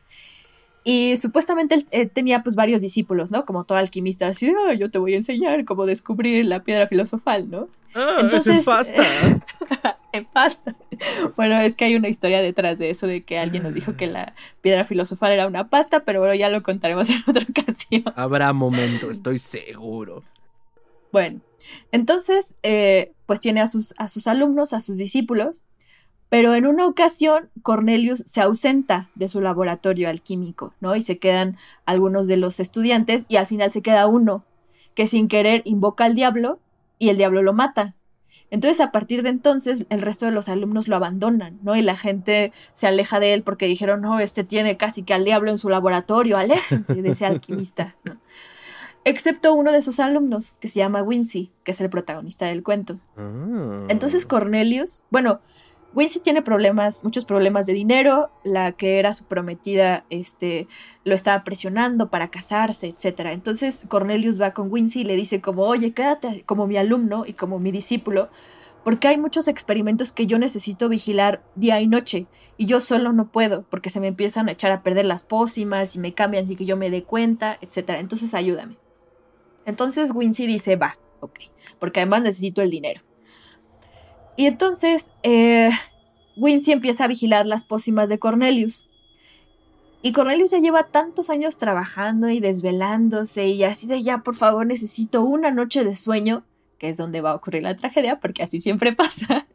y 0.89 1.17
supuestamente 1.17 1.75
él 1.75 1.87
eh, 1.91 2.07
tenía 2.07 2.45
pues 2.45 2.55
varios 2.55 2.81
discípulos, 2.81 3.33
¿no? 3.33 3.45
Como 3.45 3.65
todo 3.65 3.77
alquimista, 3.77 4.29
así, 4.29 4.53
yo 4.79 4.89
te 4.89 5.01
voy 5.01 5.15
a 5.15 5.17
enseñar 5.17 5.65
cómo 5.65 5.85
descubrir 5.85 6.47
la 6.47 6.63
piedra 6.63 6.87
filosofal, 6.87 7.51
¿no? 7.51 7.69
Ah, 7.97 8.19
Entonces, 8.21 8.55
es 8.55 8.59
en 8.61 8.65
pasta. 8.65 9.03
en 10.13 10.25
pasta. 10.27 10.77
Bueno, 11.35 11.59
es 11.61 11.75
que 11.75 11.87
hay 11.87 11.97
una 11.97 12.09
historia 12.09 12.41
detrás 12.41 12.79
de 12.79 12.91
eso, 12.91 13.09
de 13.09 13.25
que 13.25 13.37
alguien 13.41 13.65
nos 13.65 13.75
dijo 13.75 13.97
que 13.97 14.07
la 14.07 14.37
piedra 14.61 14.85
filosofal 14.85 15.33
era 15.33 15.49
una 15.49 15.71
pasta, 15.71 16.05
pero 16.05 16.21
bueno, 16.21 16.37
ya 16.37 16.51
lo 16.51 16.63
contaremos 16.63 17.11
en 17.11 17.21
otra 17.27 17.45
ocasión. 17.51 18.05
Habrá 18.15 18.53
momento, 18.53 19.11
estoy 19.11 19.41
seguro. 19.41 20.23
Bueno, 21.11 21.41
entonces, 21.91 22.55
eh, 22.63 23.11
pues 23.27 23.41
tiene 23.41 23.61
a 23.61 23.67
sus, 23.67 23.93
a 23.99 24.07
sus 24.07 24.29
alumnos, 24.29 24.73
a 24.73 24.81
sus 24.81 24.99
discípulos, 24.99 25.65
pero 26.29 26.55
en 26.55 26.67
una 26.67 26.87
ocasión, 26.87 27.51
Cornelius 27.63 28.23
se 28.27 28.41
ausenta 28.41 29.11
de 29.15 29.29
su 29.29 29.41
laboratorio 29.41 30.09
alquímico, 30.09 30.75
¿no? 30.81 30.97
Y 30.97 31.03
se 31.03 31.19
quedan 31.19 31.57
algunos 31.85 32.27
de 32.27 32.37
los 32.37 32.59
estudiantes 32.59 33.27
y 33.29 33.37
al 33.37 33.47
final 33.47 33.71
se 33.71 33.83
queda 33.83 34.07
uno, 34.07 34.45
que 34.95 35.07
sin 35.07 35.29
querer 35.29 35.63
invoca 35.65 36.05
al 36.05 36.15
diablo 36.15 36.59
y 36.99 37.11
el 37.11 37.17
diablo 37.17 37.43
lo 37.43 37.53
mata. 37.53 37.95
Entonces, 38.51 38.81
a 38.81 38.93
partir 38.93 39.23
de 39.23 39.31
entonces, 39.31 39.87
el 39.89 40.03
resto 40.03 40.25
de 40.25 40.31
los 40.31 40.49
alumnos 40.49 40.89
lo 40.89 40.97
abandonan, 40.97 41.59
¿no? 41.63 41.75
Y 41.77 41.83
la 41.83 41.97
gente 41.97 42.53
se 42.73 42.87
aleja 42.87 43.19
de 43.19 43.33
él 43.35 43.43
porque 43.43 43.67
dijeron, 43.67 44.01
no, 44.01 44.21
este 44.21 44.45
tiene 44.45 44.77
casi 44.77 45.03
que 45.03 45.15
al 45.15 45.25
diablo 45.25 45.51
en 45.51 45.59
su 45.59 45.69
laboratorio, 45.69 46.37
aléjense 46.37 47.03
de 47.03 47.11
ese 47.11 47.27
alquimista, 47.27 47.97
¿no? 48.05 48.19
Excepto 49.05 49.55
uno 49.55 49.73
de 49.73 49.83
sus 49.83 50.01
alumnos, 50.01 50.57
que 50.61 50.69
se 50.69 50.81
llama 50.81 51.03
Wincy, 51.03 51.53
que 51.63 51.71
es 51.71 51.81
el 51.81 51.91
protagonista 51.91 52.47
del 52.47 52.65
cuento. 52.65 52.99
Ah. 53.17 53.87
Entonces, 53.89 54.27
Cornelius, 54.27 55.05
bueno, 55.11 55.41
Wincy 55.97 56.21
tiene 56.21 56.43
problemas, 56.43 57.05
muchos 57.05 57.25
problemas 57.25 57.65
de 57.65 57.73
dinero, 57.73 58.31
la 58.45 58.73
que 58.73 58.99
era 58.99 59.15
su 59.15 59.25
prometida, 59.25 60.05
este, 60.11 60.69
lo 61.05 61.15
estaba 61.15 61.43
presionando 61.43 62.11
para 62.11 62.29
casarse, 62.29 62.89
etc. 62.89 63.31
Entonces 63.31 63.87
Cornelius 63.89 64.39
va 64.39 64.53
con 64.53 64.71
Wincy 64.71 65.01
y 65.01 65.05
le 65.05 65.17
dice 65.17 65.41
como, 65.41 65.63
oye, 65.63 65.95
quédate 65.95 66.43
como 66.45 66.67
mi 66.67 66.77
alumno 66.77 67.25
y 67.27 67.33
como 67.33 67.59
mi 67.59 67.73
discípulo, 67.73 68.29
porque 68.85 69.09
hay 69.09 69.17
muchos 69.17 69.49
experimentos 69.49 70.13
que 70.13 70.27
yo 70.27 70.39
necesito 70.39 70.91
vigilar 70.91 71.43
día 71.55 71.81
y 71.81 71.87
noche, 71.87 72.27
y 72.59 72.67
yo 72.67 72.83
solo 72.83 73.15
no 73.15 73.33
puedo, 73.33 73.63
porque 73.71 73.89
se 73.89 73.99
me 73.99 74.09
empiezan 74.09 74.51
a 74.51 74.53
echar 74.53 74.73
a 74.73 74.83
perder 74.83 75.07
las 75.07 75.25
pócimas 75.25 75.97
y 75.97 75.99
me 75.99 76.13
cambian 76.13 76.47
sin 76.47 76.59
que 76.59 76.67
yo 76.67 76.77
me 76.77 76.91
dé 76.91 77.05
cuenta, 77.05 77.57
etc. 77.63 77.93
Entonces 77.99 78.35
ayúdame. 78.35 78.77
Entonces 79.65 80.13
Wincy 80.15 80.47
dice, 80.47 80.77
va, 80.77 80.99
ok, 81.21 81.41
porque 81.79 82.01
además 82.01 82.21
necesito 82.21 82.61
el 82.61 82.69
dinero. 82.69 83.01
Y 84.37 84.47
entonces 84.47 85.13
eh, 85.23 85.71
Wincy 86.37 86.73
empieza 86.73 87.05
a 87.05 87.09
vigilar 87.09 87.47
las 87.47 87.65
pócimas 87.65 88.09
de 88.09 88.19
Cornelius. 88.19 88.89
Y 90.03 90.13
Cornelius 90.13 90.51
ya 90.51 90.61
lleva 90.61 90.85
tantos 90.85 91.31
años 91.31 91.57
trabajando 91.57 92.29
y 92.29 92.39
desvelándose 92.39 93.49
y 93.49 93.65
así 93.65 93.87
de 93.87 94.03
ya, 94.03 94.19
por 94.19 94.37
favor, 94.37 94.67
necesito 94.67 95.23
una 95.23 95.51
noche 95.51 95.83
de 95.83 95.95
sueño, 95.95 96.45
que 96.79 96.91
es 96.91 96.99
donde 96.99 97.23
va 97.23 97.31
a 97.31 97.35
ocurrir 97.35 97.63
la 97.63 97.77
tragedia, 97.77 98.21
porque 98.21 98.43
así 98.43 98.61
siempre 98.61 98.93
pasa. 98.95 99.47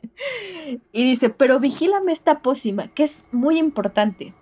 y 0.92 1.04
dice, 1.06 1.30
pero 1.30 1.60
vigílame 1.60 2.12
esta 2.12 2.42
pócima, 2.42 2.88
que 2.88 3.04
es 3.04 3.26
muy 3.32 3.58
importante. 3.58 4.34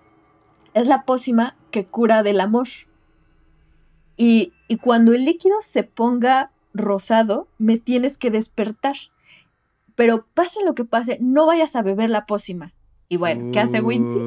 Es 0.74 0.88
la 0.88 1.04
pócima 1.04 1.56
que 1.70 1.86
cura 1.86 2.24
del 2.24 2.40
amor. 2.40 2.68
Y, 4.16 4.54
y 4.68 4.78
cuando 4.78 5.14
el 5.14 5.26
líquido 5.26 5.58
se 5.62 5.84
ponga 5.84 6.52
rosado, 6.74 7.48
me 7.58 7.78
tienes 7.78 8.18
que 8.18 8.32
despertar 8.32 8.96
pero 10.00 10.26
pase 10.34 10.64
lo 10.64 10.76
que 10.76 10.86
pase, 10.86 11.18
no 11.20 11.46
vayas 11.46 11.76
a 11.76 11.82
beber 11.82 12.10
la 12.10 12.26
pócima. 12.26 12.72
Y 13.10 13.18
bueno, 13.18 13.52
¿qué 13.52 13.60
hace 13.60 13.82
Wincy? 13.82 14.18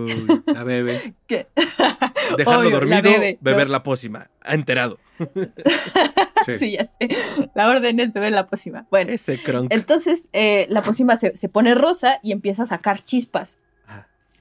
La 0.52 0.64
bebe. 0.64 1.14
Dejarlo 2.36 2.68
dormido, 2.68 3.10
beber 3.40 3.70
la 3.70 3.82
pócima. 3.82 4.28
Ha 4.42 4.52
enterado. 4.52 4.98
sí. 6.58 6.72
ya 6.72 6.84
sé. 6.84 7.16
La 7.54 7.70
orden 7.70 8.00
es 8.00 8.12
beber 8.12 8.32
la 8.32 8.46
pócima. 8.48 8.86
Bueno, 8.90 9.12
Ese 9.12 9.40
entonces 9.70 10.28
eh, 10.34 10.66
la 10.68 10.82
pócima 10.82 11.16
se, 11.16 11.38
se, 11.38 11.48
pone 11.48 11.74
rosa 11.74 12.20
y 12.22 12.32
empieza 12.32 12.64
a 12.64 12.66
sacar 12.66 13.00
chispas. 13.00 13.56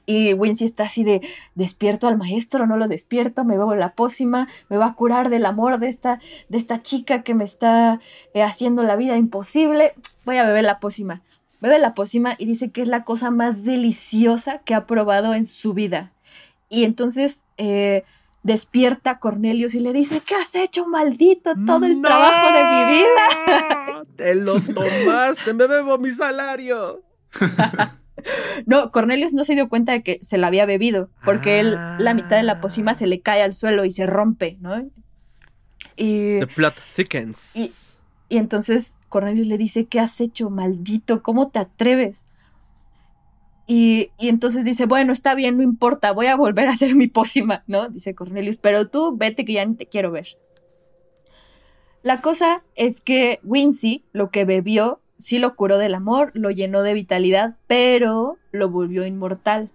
Y 0.06 0.34
Wincy 0.34 0.66
está 0.66 0.86
así 0.86 1.04
de, 1.04 1.22
despierto 1.56 2.08
al 2.08 2.18
maestro, 2.18 2.66
no 2.66 2.78
lo 2.78 2.88
despierto, 2.88 3.44
me 3.44 3.58
bebo 3.58 3.76
la 3.76 3.94
pócima, 3.94 4.48
me 4.70 4.78
va 4.78 4.88
a 4.88 4.94
curar 4.96 5.30
del 5.30 5.46
amor 5.46 5.80
de 5.80 5.90
esta, 5.90 6.20
de 6.50 6.58
esta 6.58 6.82
chica 6.82 7.24
que 7.24 7.34
me 7.34 7.44
está 7.44 8.00
eh, 8.34 8.42
haciendo 8.42 8.84
la 8.84 8.96
vida 8.96 9.16
imposible 9.18 9.94
voy 10.26 10.38
a 10.38 10.46
beber 10.46 10.64
la 10.64 10.80
pócima. 10.80 11.22
Bebe 11.60 11.78
la 11.78 11.94
pócima 11.94 12.36
y 12.38 12.46
dice 12.46 12.72
que 12.72 12.82
es 12.82 12.88
la 12.88 13.04
cosa 13.04 13.30
más 13.30 13.64
deliciosa 13.64 14.60
que 14.60 14.74
ha 14.74 14.88
probado 14.88 15.36
en 15.36 15.46
su 15.46 15.74
vida. 15.74 16.12
Y 16.70 16.86
entonces 16.86 17.44
eh, 17.58 18.04
despierta 18.42 19.20
Cornelius 19.20 19.76
y 19.76 19.80
le 19.80 19.94
dice, 19.94 20.22
¿qué 20.22 20.36
has 20.36 20.56
hecho, 20.56 20.88
maldito? 20.88 21.54
Todo 21.66 21.86
el 21.86 22.02
trabajo 22.02 22.52
de 22.52 22.64
mi 22.64 22.86
vida. 22.94 24.04
Te 24.16 24.36
lo 24.36 24.60
tomaste, 24.60 25.54
me 25.54 25.68
bebo 25.68 25.98
mi 25.98 26.12
salario. 26.12 27.04
no, 28.66 28.92
Cornelius 28.92 29.34
no 29.34 29.44
se 29.44 29.56
dio 29.56 29.70
cuenta 29.70 29.94
de 29.94 30.04
que 30.04 30.20
se 30.22 30.38
la 30.38 30.48
había 30.48 30.66
bebido, 30.66 31.10
porque 31.24 31.60
él, 31.60 31.78
la 31.98 32.14
mitad 32.14 32.38
de 32.38 32.44
la 32.44 32.62
pócima 32.62 32.94
se 32.94 33.08
le 33.08 33.22
cae 33.22 33.42
al 33.42 33.54
suelo 33.54 33.86
y 33.86 33.92
se 33.92 34.06
rompe, 34.06 34.58
¿no? 34.62 34.90
Y, 35.96 36.40
The 36.40 36.48
plot 36.48 36.76
thickens. 36.96 37.56
Y, 37.56 37.72
y 38.30 38.38
entonces 38.38 38.98
Cornelius 39.10 39.48
le 39.48 39.58
dice, 39.58 39.86
¿qué 39.86 40.00
has 40.00 40.22
hecho, 40.22 40.50
maldito? 40.50 41.22
¿Cómo 41.22 41.50
te 41.50 41.60
atreves? 41.60 42.26
Y, 43.68 44.12
entonces 44.20 44.66
dice, 44.66 44.86
bueno, 44.86 45.14
está 45.14 45.36
bien, 45.36 45.58
no 45.58 45.64
importa, 45.64 46.12
voy 46.12 46.28
a 46.28 46.36
volver 46.36 46.68
a 46.68 46.72
hacer 46.72 46.96
mi 46.96 47.08
pócima, 47.08 47.64
¿no? 47.68 47.90
Dice 47.90 48.16
Cornelius, 48.16 48.58
pero 48.58 48.88
tú 48.88 49.16
vete 49.18 49.46
que 49.46 49.54
ya 49.54 49.66
ni 49.66 49.76
te 49.76 49.86
quiero 49.86 50.12
ver. 50.12 50.28
La 52.04 52.22
cosa 52.22 52.64
es 52.76 53.00
que 53.02 53.40
Wincy, 53.44 54.06
lo 54.12 54.32
que 54.32 54.46
bebió, 54.46 55.01
sí 55.22 55.40
lo 55.40 55.56
curó 55.56 55.78
del 55.78 55.96
amor, 55.96 56.32
lo 56.34 56.52
llenó 56.52 56.84
de 56.84 56.94
vitalidad, 56.94 57.56
pero 57.68 58.38
lo 58.52 58.70
volvió 58.70 59.06
inmortal. 59.06 59.70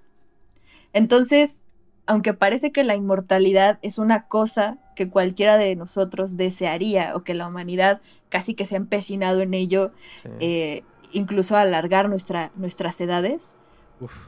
Entonces, 0.92 1.60
aunque 2.06 2.34
parece 2.34 2.72
que 2.72 2.84
la 2.84 2.96
inmortalidad 2.96 3.78
es 3.82 3.98
una 3.98 4.26
cosa 4.26 4.78
que 4.94 5.08
cualquiera 5.08 5.58
de 5.58 5.76
nosotros 5.76 6.36
desearía 6.36 7.14
o 7.14 7.22
que 7.22 7.34
la 7.34 7.46
humanidad 7.46 8.00
casi 8.28 8.54
que 8.54 8.64
se 8.64 8.74
ha 8.74 8.78
empecinado 8.78 9.40
en 9.40 9.54
ello, 9.54 9.92
eh, 10.40 10.82
incluso 11.12 11.56
alargar 11.56 12.08
nuestra, 12.08 12.50
nuestras 12.56 13.00
edades, 13.00 13.54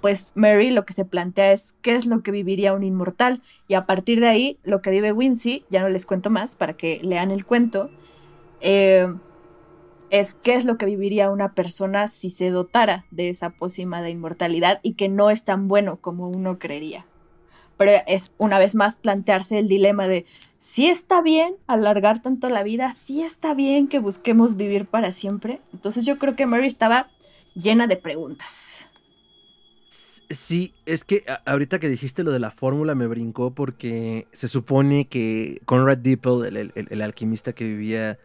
pues 0.01 0.31
Mary 0.35 0.71
lo 0.71 0.85
que 0.85 0.95
se 0.95 1.05
plantea 1.05 1.53
es 1.53 1.75
qué 1.83 1.95
es 1.95 2.07
lo 2.07 2.23
que 2.23 2.31
viviría 2.31 2.73
un 2.73 2.85
inmortal. 2.85 3.43
Y 3.67 3.75
a 3.75 3.83
partir 3.83 4.21
de 4.21 4.29
ahí 4.29 4.59
lo 4.65 4.83
que 4.83 4.91
vive 4.91 5.13
Wincy, 5.13 5.65
ya 5.71 5.83
no 5.83 5.89
les 5.89 6.07
cuento 6.07 6.31
más 6.31 6.55
para 6.55 6.75
que 6.75 7.01
lean 7.03 7.31
el 7.31 7.45
cuento, 7.45 7.91
eh, 8.61 9.13
es 10.11 10.35
qué 10.35 10.55
es 10.55 10.65
lo 10.65 10.79
que 10.79 10.87
viviría 10.87 11.31
una 11.31 11.55
persona 11.55 12.09
si 12.09 12.31
se 12.31 12.51
dotara 12.51 13.05
de 13.11 13.29
esa 13.29 13.51
pócima 13.51 14.03
de 14.03 14.11
inmortalidad 14.11 14.81
y 14.83 14.95
que 14.95 15.09
no 15.09 15.31
es 15.31 15.45
tan 15.45 15.69
bueno 15.69 15.99
como 16.01 16.29
uno 16.29 16.59
creería 16.59 17.07
pero 17.79 17.93
es 18.07 18.33
una 18.37 18.59
vez 18.59 18.75
más 18.75 18.97
plantearse 18.97 19.59
el 19.59 19.69
dilema 19.69 20.07
de 20.07 20.27
si 20.59 20.89
está 20.89 21.23
bien 21.23 21.55
alargar 21.67 22.21
tanto 22.21 22.51
la 22.51 22.65
vida, 22.65 22.93
si 22.93 23.23
está 23.23 23.55
bien 23.55 23.87
que 23.87 24.01
busquemos 24.01 24.57
vivir 24.57 24.85
para 24.85 25.13
siempre. 25.13 25.61
Entonces 25.73 26.05
yo 26.05 26.19
creo 26.19 26.35
que 26.35 26.47
Mary 26.47 26.67
estaba 26.67 27.09
llena 27.55 27.87
de 27.87 27.97
preguntas. 27.97 28.89
Sí, 30.31 30.75
es 30.85 31.05
que 31.05 31.23
ahorita 31.47 31.79
que 31.79 31.89
dijiste 31.89 32.23
lo 32.23 32.33
de 32.33 32.41
la 32.41 32.51
fórmula 32.51 32.95
me 32.95 33.07
brincó 33.07 33.55
porque 33.55 34.27
se 34.33 34.49
supone 34.49 35.07
que 35.07 35.63
Conrad 35.65 35.99
Dippel, 35.99 36.73
el, 36.75 37.03
alquimista 37.03 37.55
que 37.55 37.65
vivía 37.65 38.19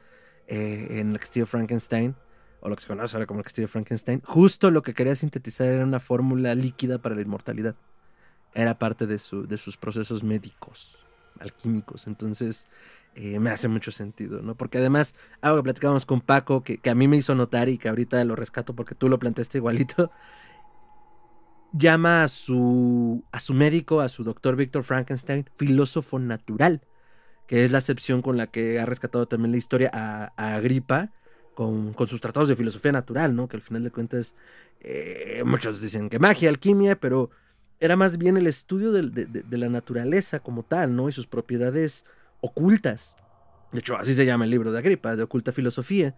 eh, 0.47 0.99
en 0.99 1.11
el 1.11 1.19
castillo 1.19 1.45
Frankenstein, 1.45 2.15
o 2.61 2.69
lo 2.69 2.75
que 2.75 2.81
se 2.81 2.87
conoce 2.87 3.15
ahora 3.15 3.27
como 3.27 3.39
el 3.39 3.43
castillo 3.43 3.67
Frankenstein, 3.67 4.21
justo 4.21 4.71
lo 4.71 4.83
que 4.83 4.93
quería 4.93 5.15
sintetizar 5.15 5.67
era 5.67 5.83
una 5.83 5.99
fórmula 5.99 6.55
líquida 6.55 6.97
para 6.99 7.15
la 7.15 7.21
inmortalidad 7.21 7.75
era 8.53 8.77
parte 8.77 9.07
de, 9.07 9.19
su, 9.19 9.47
de 9.47 9.57
sus 9.57 9.77
procesos 9.77 10.23
médicos, 10.23 10.97
alquímicos. 11.39 12.07
Entonces, 12.07 12.67
eh, 13.15 13.39
me 13.39 13.49
hace 13.49 13.67
mucho 13.67 13.91
sentido, 13.91 14.41
¿no? 14.41 14.55
Porque 14.55 14.77
además, 14.77 15.15
algo 15.41 15.57
que 15.57 15.63
platicábamos 15.63 16.05
con 16.05 16.21
Paco, 16.21 16.63
que, 16.63 16.79
a 16.89 16.95
mí 16.95 17.07
me 17.07 17.17
hizo 17.17 17.35
notar 17.35 17.69
y 17.69 17.77
que 17.77 17.89
ahorita 17.89 18.23
lo 18.23 18.35
rescato 18.35 18.75
porque 18.75 18.95
tú 18.95 19.09
lo 19.09 19.19
planteaste 19.19 19.57
igualito, 19.57 20.11
llama 21.73 22.23
a 22.23 22.27
su, 22.27 23.23
a 23.31 23.39
su 23.39 23.53
médico, 23.53 24.01
a 24.01 24.09
su 24.09 24.23
doctor 24.23 24.55
Víctor 24.55 24.83
Frankenstein, 24.83 25.49
filósofo 25.57 26.19
natural. 26.19 26.81
Que 27.47 27.65
es 27.65 27.71
la 27.71 27.79
excepción 27.79 28.21
con 28.21 28.37
la 28.37 28.47
que 28.47 28.79
ha 28.79 28.85
rescatado 28.85 29.27
también 29.27 29.51
la 29.51 29.57
historia 29.57 29.89
a, 29.93 30.55
Agripa 30.55 31.11
con, 31.53 31.93
con, 31.93 32.07
sus 32.07 32.21
tratados 32.21 32.49
de 32.49 32.55
filosofía 32.55 32.91
natural, 32.91 33.35
¿no? 33.35 33.47
Que 33.47 33.57
al 33.57 33.61
final 33.61 33.83
de 33.83 33.91
cuentas 33.91 34.33
eh, 34.79 35.43
muchos 35.45 35.81
dicen 35.81 36.09
que 36.09 36.19
magia, 36.19 36.49
alquimia, 36.49 36.95
pero 36.99 37.29
era 37.79 37.95
más 37.95 38.17
bien 38.17 38.37
el 38.37 38.47
estudio 38.47 38.91
de, 38.91 39.03
de, 39.09 39.25
de, 39.25 39.57
la 39.57 39.69
naturaleza 39.69 40.39
como 40.39 40.63
tal, 40.63 40.95
¿no? 40.95 41.09
Y 41.09 41.11
sus 41.11 41.27
propiedades 41.27 42.05
ocultas. 42.41 43.15
De 43.71 43.79
hecho, 43.79 43.97
así 43.97 44.13
se 44.15 44.25
llama 44.25 44.45
el 44.45 44.51
libro 44.51 44.71
de 44.71 44.79
Agripa, 44.79 45.15
de 45.15 45.23
oculta 45.23 45.51
filosofía. 45.51 46.15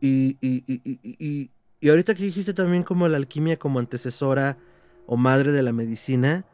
Y, 0.00 0.36
y, 0.40 0.64
y, 0.66 1.50
y, 1.80 1.88
ahorita 1.88 2.14
que 2.14 2.24
dijiste 2.24 2.54
también 2.54 2.82
como 2.82 3.08
la 3.08 3.16
alquimia 3.16 3.58
como 3.58 3.78
antecesora 3.78 4.58
o 5.06 5.16
madre 5.16 5.52
de 5.52 5.62
la 5.62 5.72
medicina, 5.72 6.44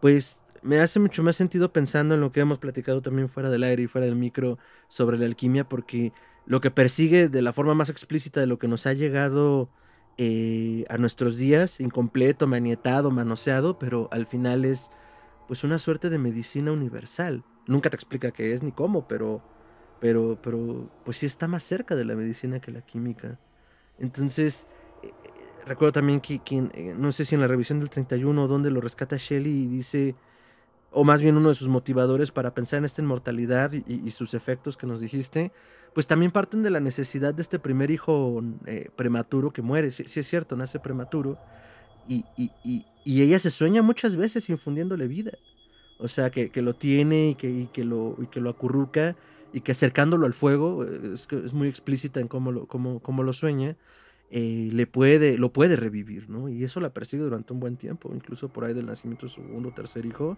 pues 0.00 0.42
me 0.64 0.80
hace 0.80 0.98
mucho 0.98 1.22
más 1.22 1.36
sentido 1.36 1.72
pensando 1.72 2.14
en 2.14 2.22
lo 2.22 2.32
que 2.32 2.40
hemos 2.40 2.58
platicado 2.58 3.02
también 3.02 3.28
fuera 3.28 3.50
del 3.50 3.64
aire 3.64 3.82
y 3.82 3.86
fuera 3.86 4.06
del 4.06 4.16
micro 4.16 4.58
sobre 4.88 5.18
la 5.18 5.26
alquimia, 5.26 5.68
porque 5.68 6.12
lo 6.46 6.62
que 6.62 6.70
persigue 6.70 7.28
de 7.28 7.42
la 7.42 7.52
forma 7.52 7.74
más 7.74 7.90
explícita 7.90 8.40
de 8.40 8.46
lo 8.46 8.58
que 8.58 8.66
nos 8.66 8.86
ha 8.86 8.94
llegado 8.94 9.68
eh, 10.16 10.86
a 10.88 10.96
nuestros 10.96 11.36
días, 11.36 11.80
incompleto, 11.80 12.46
manietado, 12.46 13.10
manoseado, 13.10 13.78
pero 13.78 14.08
al 14.10 14.26
final 14.26 14.64
es 14.64 14.90
pues 15.46 15.64
una 15.64 15.78
suerte 15.78 16.08
de 16.08 16.18
medicina 16.18 16.72
universal. 16.72 17.44
Nunca 17.66 17.90
te 17.90 17.96
explica 17.96 18.30
qué 18.30 18.52
es 18.52 18.62
ni 18.62 18.72
cómo, 18.72 19.06
pero, 19.06 19.42
pero, 20.00 20.38
pero 20.42 20.90
pues 21.04 21.18
sí 21.18 21.26
está 21.26 21.46
más 21.46 21.62
cerca 21.62 21.94
de 21.94 22.06
la 22.06 22.14
medicina 22.14 22.60
que 22.60 22.72
la 22.72 22.80
química. 22.80 23.38
Entonces, 23.98 24.66
eh, 25.02 25.12
recuerdo 25.66 25.92
también 25.92 26.22
que, 26.22 26.40
eh, 26.46 26.94
no 26.96 27.12
sé 27.12 27.26
si 27.26 27.34
en 27.34 27.42
la 27.42 27.48
revisión 27.48 27.80
del 27.80 27.90
31 27.90 28.48
donde 28.48 28.70
lo 28.70 28.80
rescata 28.80 29.16
Shelley 29.18 29.64
y 29.64 29.68
dice, 29.68 30.14
o 30.94 31.04
más 31.04 31.20
bien 31.20 31.36
uno 31.36 31.48
de 31.48 31.54
sus 31.54 31.68
motivadores 31.68 32.30
para 32.30 32.54
pensar 32.54 32.78
en 32.78 32.84
esta 32.84 33.02
inmortalidad 33.02 33.72
y, 33.72 34.10
sus 34.10 34.32
efectos 34.32 34.76
que 34.76 34.86
nos 34.86 35.00
dijiste, 35.00 35.52
pues 35.92 36.06
también 36.06 36.30
parten 36.30 36.62
de 36.62 36.70
la 36.70 36.80
necesidad 36.80 37.34
de 37.34 37.42
este 37.42 37.58
primer 37.58 37.90
hijo 37.90 38.42
eh, 38.66 38.90
prematuro 38.96 39.52
que 39.52 39.60
muere. 39.60 39.90
Sí, 39.90 40.04
es 40.04 40.26
cierto, 40.26 40.56
nace 40.56 40.78
prematuro. 40.78 41.38
Y, 42.08 42.24
y, 42.36 42.84
ella 43.04 43.38
se 43.38 43.50
sueña 43.50 43.82
muchas 43.82 44.16
veces 44.16 44.48
infundiéndole 44.48 45.08
vida. 45.08 45.32
O 45.98 46.08
sea, 46.08 46.30
que, 46.30 46.50
que 46.50 46.62
lo 46.62 46.74
tiene 46.74 47.30
y 47.30 47.34
que, 47.34 47.68
que 47.72 47.84
lo, 47.84 48.16
y 48.20 48.26
que 48.26 48.40
lo 48.40 48.50
acurruca 48.50 49.16
y 49.52 49.60
que 49.60 49.72
acercándolo 49.72 50.26
al 50.26 50.34
fuego, 50.34 50.84
es, 50.84 51.28
es 51.30 51.52
muy 51.52 51.68
explícita 51.68 52.20
en 52.20 52.26
cómo 52.28 52.50
lo, 52.50 52.66
cómo, 52.66 53.00
cómo 53.00 53.22
lo 53.22 53.32
sueña, 53.32 53.76
eh, 54.30 54.68
le 54.72 54.86
puede, 54.88 55.38
lo 55.38 55.52
puede 55.52 55.76
revivir, 55.76 56.28
¿no? 56.28 56.48
Y 56.48 56.64
eso 56.64 56.80
la 56.80 56.90
persigue 56.90 57.22
durante 57.22 57.52
un 57.52 57.60
buen 57.60 57.76
tiempo, 57.76 58.10
incluso 58.12 58.48
por 58.48 58.64
ahí 58.64 58.74
del 58.74 58.86
nacimiento 58.86 59.26
de 59.26 59.32
su 59.32 59.42
segundo 59.42 59.68
o 59.68 59.72
tercer 59.72 60.06
hijo, 60.06 60.36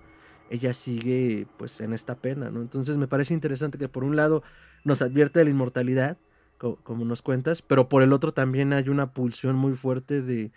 ella 0.50 0.72
sigue 0.74 1.46
pues 1.56 1.80
en 1.80 1.92
esta 1.92 2.16
pena, 2.16 2.50
¿no? 2.50 2.60
Entonces 2.60 2.96
me 2.96 3.08
parece 3.08 3.34
interesante 3.34 3.78
que 3.78 3.88
por 3.88 4.04
un 4.04 4.16
lado 4.16 4.42
nos 4.84 5.02
advierte 5.02 5.40
de 5.40 5.44
la 5.46 5.50
inmortalidad, 5.50 6.18
como, 6.58 7.04
nos 7.04 7.22
cuentas, 7.22 7.60
pero 7.60 7.88
por 7.88 8.02
el 8.02 8.12
otro 8.12 8.32
también 8.32 8.72
hay 8.72 8.88
una 8.88 9.12
pulsión 9.12 9.56
muy 9.56 9.74
fuerte 9.74 10.22
de 10.22 10.52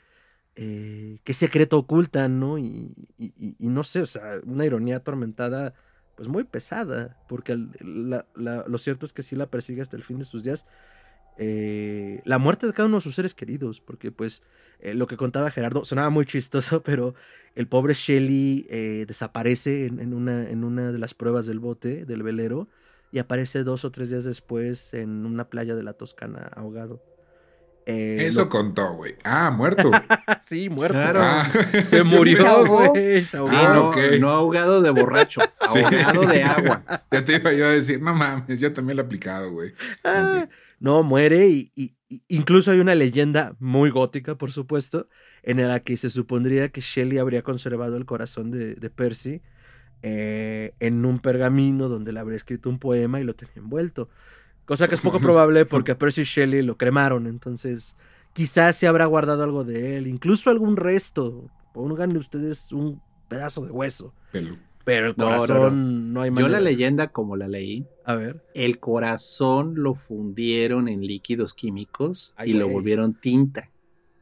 eh, 0.55 1.19
qué 1.23 1.33
secreto 1.33 1.77
ocultan, 1.77 2.39
¿no? 2.39 2.57
Y, 2.57 2.93
no 3.59 3.83
sé, 3.83 4.01
o 4.01 4.05
sea, 4.05 4.39
una 4.45 4.65
ironía 4.65 4.97
atormentada 4.97 5.73
pues 6.15 6.27
muy 6.27 6.43
pesada, 6.43 7.17
porque 7.29 7.55
lo 7.55 8.77
cierto 8.77 9.05
es 9.05 9.13
que 9.13 9.23
sí 9.23 9.35
la 9.35 9.47
persigue 9.47 9.81
hasta 9.81 9.95
el 9.95 10.03
fin 10.03 10.19
de 10.19 10.25
sus 10.25 10.43
días, 10.43 10.65
eh, 11.37 12.21
la 12.25 12.37
muerte 12.37 12.67
de 12.67 12.73
cada 12.73 12.87
uno 12.87 12.97
de 12.97 13.01
sus 13.01 13.15
seres 13.15 13.33
queridos, 13.33 13.79
porque 13.79 14.11
pues 14.11 14.43
eh, 14.79 14.93
lo 14.93 15.07
que 15.07 15.17
contaba 15.17 15.51
Gerardo 15.51 15.85
sonaba 15.85 16.09
muy 16.09 16.25
chistoso, 16.25 16.81
pero 16.83 17.15
el 17.55 17.67
pobre 17.67 17.93
Shelly 17.93 18.67
eh, 18.69 19.05
desaparece 19.07 19.85
en, 19.85 20.13
una, 20.13 20.49
en 20.49 20.63
una 20.63 20.91
de 20.91 20.99
las 20.99 21.13
pruebas 21.13 21.45
del 21.45 21.59
bote, 21.59 22.05
del 22.05 22.23
velero, 22.23 22.67
y 23.11 23.19
aparece 23.19 23.63
dos 23.63 23.85
o 23.85 23.91
tres 23.91 24.09
días 24.09 24.23
después 24.23 24.93
en 24.93 25.25
una 25.25 25.49
playa 25.49 25.75
de 25.75 25.83
la 25.83 25.93
Toscana 25.93 26.51
ahogado. 26.55 27.01
Eso 27.85 28.49
contó, 28.49 28.93
güey. 28.93 29.15
Ah, 29.23 29.49
muerto. 29.49 29.89
sí, 30.47 30.69
muerto. 30.69 31.19
Ah. 31.19 31.49
Se 31.85 32.03
murió, 32.03 32.65
güey. 32.65 33.27
no, 33.33 33.91
no, 34.19 34.29
ahogado 34.29 34.81
de 34.81 34.91
borracho, 34.91 35.41
ahogado 35.59 36.25
de 36.27 36.43
agua. 36.43 36.83
Ya 37.11 37.25
te 37.25 37.35
iba 37.37 37.51
yo 37.51 37.65
a 37.65 37.71
decir, 37.71 38.01
no 38.01 38.13
mames, 38.13 38.59
yo 38.59 38.71
también 38.73 38.97
lo 38.97 39.03
he 39.03 39.05
aplicado, 39.05 39.51
güey. 39.51 39.73
Ah, 40.03 40.47
no, 40.79 41.01
muere 41.03 41.47
y, 41.47 41.95
incluso 42.27 42.71
hay 42.71 42.79
una 42.79 42.95
leyenda 42.95 43.55
muy 43.59 43.89
gótica, 43.89 44.35
por 44.35 44.51
supuesto, 44.51 45.07
en 45.43 45.65
la 45.67 45.79
que 45.81 45.97
se 45.97 46.09
supondría 46.09 46.69
que 46.69 46.81
Shelley 46.81 47.17
habría 47.17 47.43
conservado 47.43 47.97
el 47.97 48.05
corazón 48.05 48.51
de, 48.51 48.89
Percy 48.89 49.41
eh, 50.01 50.73
en 50.79 51.05
un 51.05 51.19
pergamino 51.19 51.89
donde 51.89 52.11
le 52.11 52.19
habría 52.19 52.37
escrito 52.37 52.69
un 52.69 52.79
poema 52.79 53.19
y 53.19 53.23
lo 53.23 53.35
tenía 53.35 53.55
envuelto. 53.57 54.09
Cosa 54.65 54.87
que 54.87 54.95
es 54.95 55.01
poco 55.01 55.19
probable 55.21 55.65
porque 55.65 55.91
a 55.91 55.97
Percy 55.97 56.23
Shelley 56.23 56.61
lo 56.61 56.77
cremaron, 56.77 57.27
entonces 57.27 57.95
quizás 58.33 58.75
se 58.75 58.87
habrá 58.87 59.05
guardado 59.05 59.43
algo 59.43 59.63
de 59.63 59.97
él, 59.97 60.07
incluso 60.07 60.49
algún 60.49 60.75
resto. 60.75 61.49
Pónganle 61.73 62.17
ustedes 62.17 62.71
un 62.71 63.01
pedazo 63.27 63.65
de 63.65 63.71
hueso. 63.71 64.13
Pero 64.89 65.05
el 65.05 65.15
corazón 65.15 66.13
no, 66.13 66.23
hay 66.23 66.31
Yo 66.35 66.47
la 66.47 66.59
leyenda, 66.59 67.09
como 67.09 67.37
la 67.37 67.47
leí, 67.47 67.85
a 68.05 68.15
ver. 68.15 68.43
El 68.55 68.79
corazón 68.79 69.75
lo 69.75 69.93
fundieron 69.93 70.87
en 70.87 71.01
líquidos 71.01 71.53
químicos 71.53 72.33
y 72.43 72.53
lo 72.53 72.67
volvieron 72.67 73.13
tinta. 73.13 73.69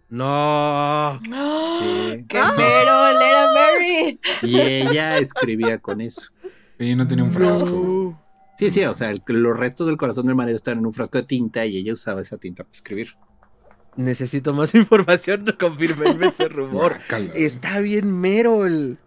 No. 0.09 1.21
Sí. 1.23 2.25
¡Qué 2.27 2.41
pero 2.57 3.07
era 3.07 3.47
Mary! 3.53 4.19
Y 4.43 4.59
ella 4.59 5.19
escribía 5.19 5.77
con 5.77 6.01
eso. 6.01 6.31
Y 6.77 6.95
no 6.95 7.07
tenía 7.07 7.23
un 7.23 7.31
frasco. 7.31 8.21
Sí, 8.59 8.69
sí, 8.69 8.83
o 8.83 8.93
sea, 8.93 9.13
los 9.25 9.57
restos 9.57 9.87
del 9.87 9.95
corazón 9.95 10.25
del 10.25 10.35
marido 10.35 10.57
están 10.57 10.79
en 10.79 10.85
un 10.85 10.93
frasco 10.93 11.17
de 11.17 11.23
tinta 11.23 11.65
y 11.65 11.77
ella 11.77 11.93
usaba 11.93 12.19
esa 12.19 12.37
tinta 12.37 12.65
para 12.65 12.75
escribir. 12.75 13.15
Necesito 13.95 14.53
más 14.53 14.75
información, 14.75 15.45
no 15.45 15.57
confirmenme 15.57 16.27
ese 16.27 16.49
rumor. 16.49 16.97
Está 17.35 17.79
bien 17.79 18.11
Merol. 18.19 18.97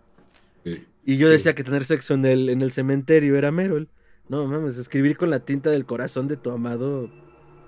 Y 1.05 1.17
yo 1.17 1.29
decía 1.29 1.55
que 1.55 1.65
tener 1.65 1.85
sexo 1.85 2.15
en 2.15 2.25
el, 2.25 2.49
en 2.49 2.63
el 2.63 2.73
cementerio 2.73 3.37
era 3.37 3.51
Merol. 3.51 3.89
No 4.29 4.47
mames, 4.47 4.79
escribir 4.79 5.17
con 5.17 5.31
la 5.31 5.41
tinta 5.41 5.71
del 5.71 5.87
corazón 5.87 6.29
de 6.29 6.37
tu 6.37 6.51
amado. 6.51 7.11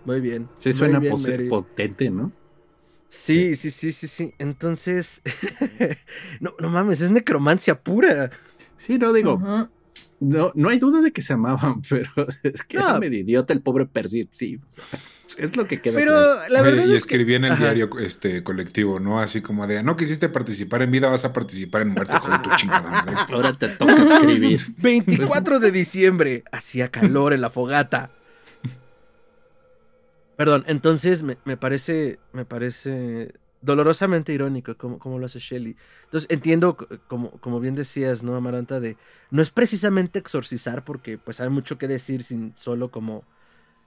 Muy 0.04 0.20
bien. 0.20 0.48
Sí, 0.58 0.72
suena 0.72 1.00
potente, 1.48 2.10
¿no? 2.10 2.32
Sí, 3.08 3.56
sí, 3.56 3.70
sí, 3.70 3.92
sí, 3.92 4.08
sí. 4.08 4.34
Entonces, 4.38 5.22
no, 6.40 6.54
no 6.58 6.70
mames, 6.70 7.00
es 7.00 7.10
necromancia 7.10 7.80
pura. 7.80 8.30
Sí, 8.78 8.98
no 8.98 9.12
digo. 9.12 9.38
No, 10.18 10.52
no 10.54 10.68
hay 10.68 10.78
duda 10.78 11.00
de 11.00 11.12
que 11.12 11.20
se 11.20 11.32
amaban, 11.32 11.82
pero 11.88 12.10
es 12.42 12.64
que 12.64 12.76
era 12.76 12.98
medio 12.98 13.18
idiota 13.18 13.52
el 13.52 13.60
pobre 13.60 13.86
Percy. 13.86 14.28
Sí, 14.30 14.60
es 15.38 15.56
lo 15.56 15.66
que 15.66 15.80
queda. 15.80 15.98
Pero 15.98 16.48
la 16.48 16.62
verdad 16.62 16.86
y 16.86 16.94
escribí 16.94 17.34
en 17.34 17.44
el 17.44 17.58
diario 17.58 17.88
este 17.98 18.42
colectivo, 18.42 19.00
¿no? 19.00 19.20
Así 19.20 19.40
como 19.40 19.66
de, 19.66 19.82
no 19.82 19.96
quisiste 19.96 20.28
participar 20.28 20.82
en 20.82 20.90
vida, 20.90 21.08
vas 21.08 21.24
a 21.24 21.32
participar 21.32 21.82
en 21.82 21.88
muerte, 21.88 22.16
con 22.20 22.42
tu 22.42 22.50
chingada 22.56 22.90
madre. 22.90 23.14
Ahora 23.32 23.52
te 23.52 23.68
toca 23.68 23.94
escribir. 23.94 24.60
24 24.78 25.60
de 25.60 25.70
diciembre, 25.70 26.44
hacía 26.52 26.90
calor 26.90 27.32
en 27.32 27.40
la 27.40 27.50
fogata. 27.50 28.10
Perdón, 30.36 30.64
entonces 30.66 31.22
me, 31.22 31.36
parece, 31.56 32.18
me 32.32 32.44
parece 32.44 33.34
dolorosamente 33.60 34.32
irónico 34.32 34.76
como, 34.76 34.98
como, 34.98 35.18
lo 35.18 35.26
hace 35.26 35.38
Shelley. 35.38 35.76
Entonces 36.04 36.28
entiendo, 36.30 36.76
como, 37.06 37.30
como 37.32 37.60
bien 37.60 37.74
decías, 37.74 38.22
¿no, 38.22 38.34
Amaranta? 38.34 38.80
De, 38.80 38.96
no 39.30 39.40
es 39.42 39.50
precisamente 39.50 40.18
exorcizar 40.18 40.84
porque 40.84 41.18
pues 41.18 41.40
hay 41.40 41.48
mucho 41.48 41.78
que 41.78 41.86
decir 41.86 42.24
sin 42.24 42.56
solo 42.56 42.90
como 42.90 43.24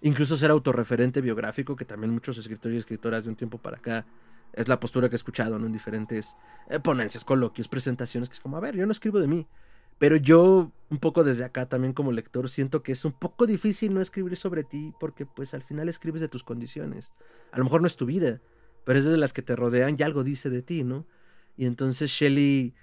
incluso 0.06 0.38
ser 0.38 0.52
autorreferente 0.52 1.20
biográfico, 1.20 1.76
que 1.76 1.84
también 1.84 2.14
muchos 2.14 2.38
escritores 2.38 2.76
y 2.76 2.80
escritoras 2.80 3.24
de 3.24 3.32
un 3.32 3.36
tiempo 3.36 3.58
para 3.58 3.78
acá 3.78 4.06
es 4.54 4.68
la 4.68 4.80
postura 4.80 5.10
que 5.10 5.16
he 5.16 5.18
escuchado 5.18 5.56
en 5.56 5.72
diferentes 5.72 6.36
eh, 6.70 6.80
ponencias, 6.80 7.26
coloquios, 7.26 7.68
presentaciones, 7.68 8.30
que 8.30 8.34
es 8.34 8.40
como, 8.40 8.56
a 8.56 8.60
ver, 8.60 8.76
yo 8.76 8.86
no 8.86 8.92
escribo 8.92 9.20
de 9.20 9.28
mí. 9.28 9.48
Pero 9.98 10.16
yo, 10.16 10.72
un 10.92 11.00
poco 11.00 11.24
desde 11.24 11.44
acá 11.44 11.68
también 11.68 11.94
como 11.94 12.12
lector, 12.12 12.50
siento 12.52 12.84
que 12.84 12.92
es 12.92 13.04
un 13.04 13.14
poco 13.14 13.48
difícil 13.48 13.96
no 13.96 14.02
escribir 14.02 14.38
sobre 14.38 14.64
ti 14.64 14.94
porque 15.00 15.26
pues 15.26 15.56
al 15.56 15.64
final 15.64 15.90
escribes 15.90 16.22
de 16.22 16.28
tus 16.28 16.44
condiciones. 16.44 17.12
A 17.52 17.58
lo 17.58 17.64
mejor 17.64 17.82
no 17.82 17.88
es 17.88 17.96
tu 17.96 18.06
vida, 18.06 18.42
pero 18.84 19.00
es 19.00 19.06
de 19.06 19.18
las 19.18 19.34
que 19.34 19.42
te 19.42 19.56
rodean 19.56 19.96
y 19.98 20.04
algo 20.04 20.24
dice 20.24 20.52
de 20.52 20.62
ti, 20.62 20.84
¿no? 20.84 21.08
Y 21.58 21.66
entonces 21.66 22.12
Shelley, 22.12 22.76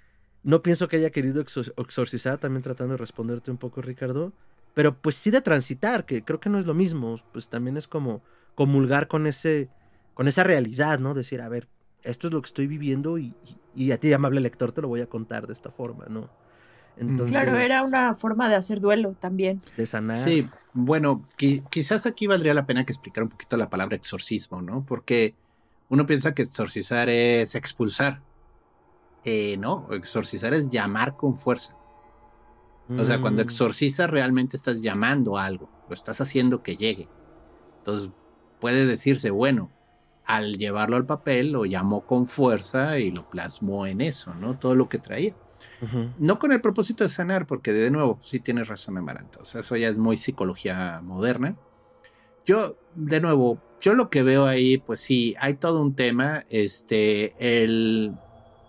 no 0.43 0.61
pienso 0.61 0.89
que 0.89 0.97
haya 0.97 1.11
querido 1.11 1.41
exorcizar, 1.41 2.39
también 2.39 2.63
tratando 2.63 2.95
de 2.95 2.97
responderte 2.97 3.49
un 3.49 3.57
poco, 3.57 3.81
Ricardo, 3.81 4.33
pero 4.73 4.97
pues 4.97 5.15
sí 5.15 5.31
de 5.31 5.41
transitar, 5.41 6.05
que 6.05 6.23
creo 6.23 6.39
que 6.39 6.49
no 6.49 6.59
es 6.59 6.65
lo 6.65 6.73
mismo, 6.73 7.19
pues 7.31 7.49
también 7.49 7.77
es 7.77 7.87
como 7.87 8.21
comulgar 8.55 9.07
con 9.07 9.27
ese, 9.27 9.69
con 10.13 10.27
esa 10.27 10.43
realidad, 10.43 10.99
¿no? 10.99 11.13
Decir, 11.13 11.41
a 11.41 11.49
ver, 11.49 11.67
esto 12.03 12.27
es 12.27 12.33
lo 12.33 12.41
que 12.41 12.47
estoy 12.47 12.67
viviendo 12.67 13.17
y, 13.17 13.33
a 13.91 13.97
ti, 13.97 14.11
amable 14.13 14.41
lector, 14.41 14.71
te 14.71 14.81
lo 14.81 14.87
voy 14.87 15.01
a 15.01 15.07
contar 15.07 15.47
de 15.47 15.53
esta 15.53 15.71
forma, 15.71 16.05
¿no? 16.07 16.29
Entonces, 16.95 17.31
claro, 17.31 17.57
era 17.57 17.83
una 17.83 18.13
forma 18.13 18.47
de 18.49 18.55
hacer 18.55 18.79
duelo 18.79 19.15
también. 19.19 19.61
De 19.77 19.85
sanar. 19.85 20.17
Sí, 20.17 20.47
bueno, 20.73 21.25
quizás 21.37 22.05
aquí 22.05 22.27
valdría 22.27 22.53
la 22.53 22.67
pena 22.67 22.85
que 22.85 22.93
explicar 22.93 23.23
un 23.23 23.29
poquito 23.29 23.57
la 23.57 23.69
palabra 23.69 23.95
exorcismo, 23.95 24.61
¿no? 24.61 24.85
Porque 24.85 25.33
uno 25.89 26.05
piensa 26.05 26.35
que 26.35 26.43
exorcizar 26.43 27.09
es 27.09 27.55
expulsar. 27.55 28.21
Eh, 29.25 29.57
no, 29.57 29.87
exorcizar 29.91 30.53
es 30.53 30.69
llamar 30.69 31.15
con 31.15 31.35
fuerza. 31.35 31.75
O 32.89 33.03
sea, 33.05 33.21
cuando 33.21 33.41
Mm. 33.41 33.45
exorcizas 33.45 34.09
realmente 34.09 34.57
estás 34.57 34.81
llamando 34.81 35.37
a 35.37 35.45
algo, 35.45 35.69
lo 35.87 35.95
estás 35.95 36.19
haciendo 36.21 36.61
que 36.63 36.75
llegue. 36.75 37.07
Entonces 37.79 38.09
puede 38.59 38.85
decirse, 38.85 39.31
bueno, 39.31 39.71
al 40.25 40.57
llevarlo 40.57 40.95
al 40.95 41.05
papel 41.05 41.51
lo 41.51 41.65
llamó 41.65 42.05
con 42.05 42.25
fuerza 42.25 42.99
y 42.99 43.11
lo 43.11 43.29
plasmó 43.29 43.87
en 43.87 44.01
eso, 44.01 44.33
¿no? 44.35 44.57
Todo 44.57 44.75
lo 44.75 44.89
que 44.89 44.99
traía. 44.99 45.35
No 46.17 46.39
con 46.39 46.53
el 46.53 46.61
propósito 46.61 47.03
de 47.03 47.09
sanar, 47.09 47.45
porque 47.45 47.73
de 47.73 47.91
nuevo, 47.91 48.19
sí 48.23 48.39
tienes 48.39 48.69
razón, 48.69 48.97
Amaranta. 48.97 49.39
O 49.41 49.45
sea, 49.45 49.61
eso 49.61 49.75
ya 49.75 49.89
es 49.89 49.97
muy 49.97 50.15
psicología 50.15 51.01
moderna. 51.03 51.57
Yo, 52.45 52.77
de 52.95 53.19
nuevo, 53.19 53.61
yo 53.81 53.93
lo 53.93 54.09
que 54.09 54.23
veo 54.23 54.45
ahí, 54.45 54.77
pues 54.77 55.01
sí, 55.01 55.35
hay 55.39 55.55
todo 55.55 55.81
un 55.81 55.93
tema. 55.95 56.43
Este, 56.49 57.33
el 57.37 58.13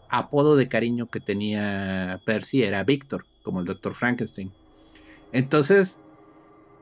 apodo 0.08 0.56
de 0.56 0.68
cariño 0.68 1.08
que 1.08 1.20
tenía 1.20 2.20
Percy 2.24 2.64
era 2.64 2.82
Víctor, 2.82 3.26
como 3.45 3.61
el 3.61 3.66
Dr. 3.66 3.95
Frankenstein. 3.95 4.51
Entonces, 5.30 5.99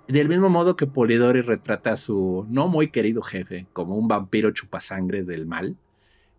del 0.08 0.28
mismo 0.28 0.48
modo 0.48 0.76
que 0.76 0.86
Polidori 0.86 1.42
retrata 1.42 1.92
a 1.92 1.96
su 1.98 2.46
no 2.48 2.68
muy 2.68 2.88
querido 2.88 3.20
jefe 3.22 3.66
como 3.74 3.96
un 3.96 4.08
vampiro 4.08 4.50
chupasangre 4.52 5.24
del 5.24 5.44
mal, 5.46 5.76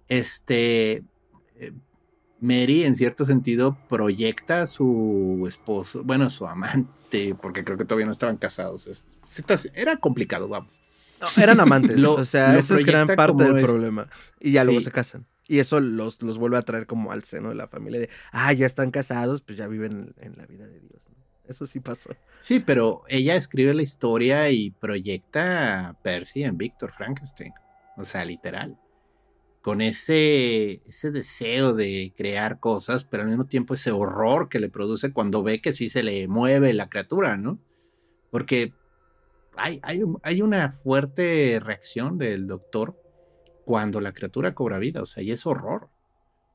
este. 0.08 1.04
eh, 1.58 1.72
Mary, 2.40 2.84
en 2.84 2.94
cierto 2.96 3.24
sentido, 3.24 3.78
proyecta 3.88 4.64
a 4.64 4.68
su 4.68 5.46
esposo, 5.48 6.04
bueno, 6.04 6.30
su 6.30 6.46
amante, 6.46 7.36
porque 7.42 7.64
creo 7.64 7.78
que 7.78 7.86
todavía 7.86 8.06
no 8.06 8.12
estaban 8.12 8.36
casados. 8.36 8.86
Es- 8.88 9.06
era 9.74 9.96
complicado, 9.96 10.50
vamos. 10.50 10.78
No, 11.22 11.42
eran 11.42 11.62
amantes. 11.62 11.98
Lo- 12.02 12.16
o 12.16 12.26
sea, 12.26 12.58
eso 12.58 12.76
es 12.76 12.86
gran 12.86 13.08
parte 13.08 13.44
del 13.46 13.58
es- 13.60 13.64
problema. 13.64 14.10
Y 14.42 14.52
ya 14.52 14.66
luego 14.66 14.82
se 14.82 14.92
casan. 14.92 15.26
Y 15.48 15.60
eso 15.60 15.80
los, 15.80 16.22
los 16.22 16.38
vuelve 16.38 16.58
a 16.58 16.62
traer 16.62 16.88
como 16.88 17.12
al 17.12 17.24
seno 17.24 17.50
de 17.50 17.56
la 17.56 17.68
familia 17.68 18.00
de, 18.00 18.10
ah, 18.32 18.54
ya 18.54 18.66
están 18.66 18.92
casados, 18.92 19.42
pues 19.42 19.58
ya 19.58 19.68
viven 19.68 20.14
en 20.20 20.38
la 20.38 20.46
vida 20.46 20.68
de 20.68 20.80
Dios. 20.80 21.06
Eso 21.46 21.66
sí 21.66 21.80
pasó. 21.80 22.12
Sí, 22.40 22.60
pero 22.60 23.04
ella 23.08 23.36
escribe 23.36 23.74
la 23.74 23.82
historia 23.82 24.50
y 24.50 24.72
proyecta 24.72 25.90
a 25.90 25.94
Percy 26.02 26.44
en 26.44 26.58
Víctor 26.58 26.92
Frankenstein. 26.94 27.54
O 27.98 28.06
sea, 28.06 28.24
literal. 28.24 28.80
Con 29.62 29.82
ese, 29.82 30.82
ese 30.86 31.12
deseo 31.12 31.74
de 31.74 32.14
crear 32.16 32.60
cosas, 32.60 33.06
pero 33.06 33.24
al 33.24 33.30
mismo 33.30 33.46
tiempo 33.46 33.74
ese 33.74 33.92
horror 33.92 34.50
que 34.50 34.60
le 34.60 34.70
produce 34.70 35.12
cuando 35.12 35.44
ve 35.44 35.62
que 35.62 35.74
sí 35.74 35.90
se 35.90 36.04
le 36.04 36.28
mueve 36.28 36.74
la 36.74 36.90
criatura, 36.90 37.38
¿no? 37.38 37.60
Porque 38.30 38.74
hay, 39.56 39.80
hay, 39.84 40.02
hay 40.24 40.42
una 40.42 40.72
fuerte 40.72 41.60
reacción 41.64 42.18
del 42.18 42.48
doctor 42.48 43.03
cuando 43.66 44.02
la 44.02 44.14
criatura 44.14 44.54
cobra 44.54 44.80
vida, 44.80 45.02
o 45.02 45.06
sea, 45.06 45.24
y 45.24 45.32
es 45.32 45.46
horror. 45.46 45.90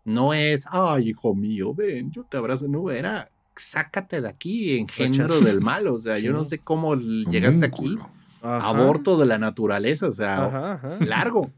No 0.05 0.33
es, 0.33 0.67
ay, 0.71 1.11
hijo 1.11 1.35
mío, 1.35 1.75
ven, 1.75 2.11
yo 2.11 2.25
te 2.25 2.37
abrazo, 2.37 2.67
no, 2.69 2.91
era, 2.91 3.31
sácate 3.55 4.21
de 4.21 4.29
aquí, 4.29 4.79
engendro 4.79 5.41
del 5.41 5.61
mal, 5.61 5.87
o 5.89 5.99
sea, 5.99 6.19
yo 6.19 6.33
no 6.33 6.45
sé 6.45 6.59
cómo 6.59 6.95
llegaste 6.97 7.67
aquí. 7.67 7.99
Ajá. 8.41 8.69
aborto 8.69 9.19
de 9.19 9.27
la 9.27 9.37
naturaleza, 9.37 10.07
o 10.07 10.13
sea, 10.13 10.47
Ajá, 10.47 10.73
ajá. 10.75 10.99
largo. 11.05 11.51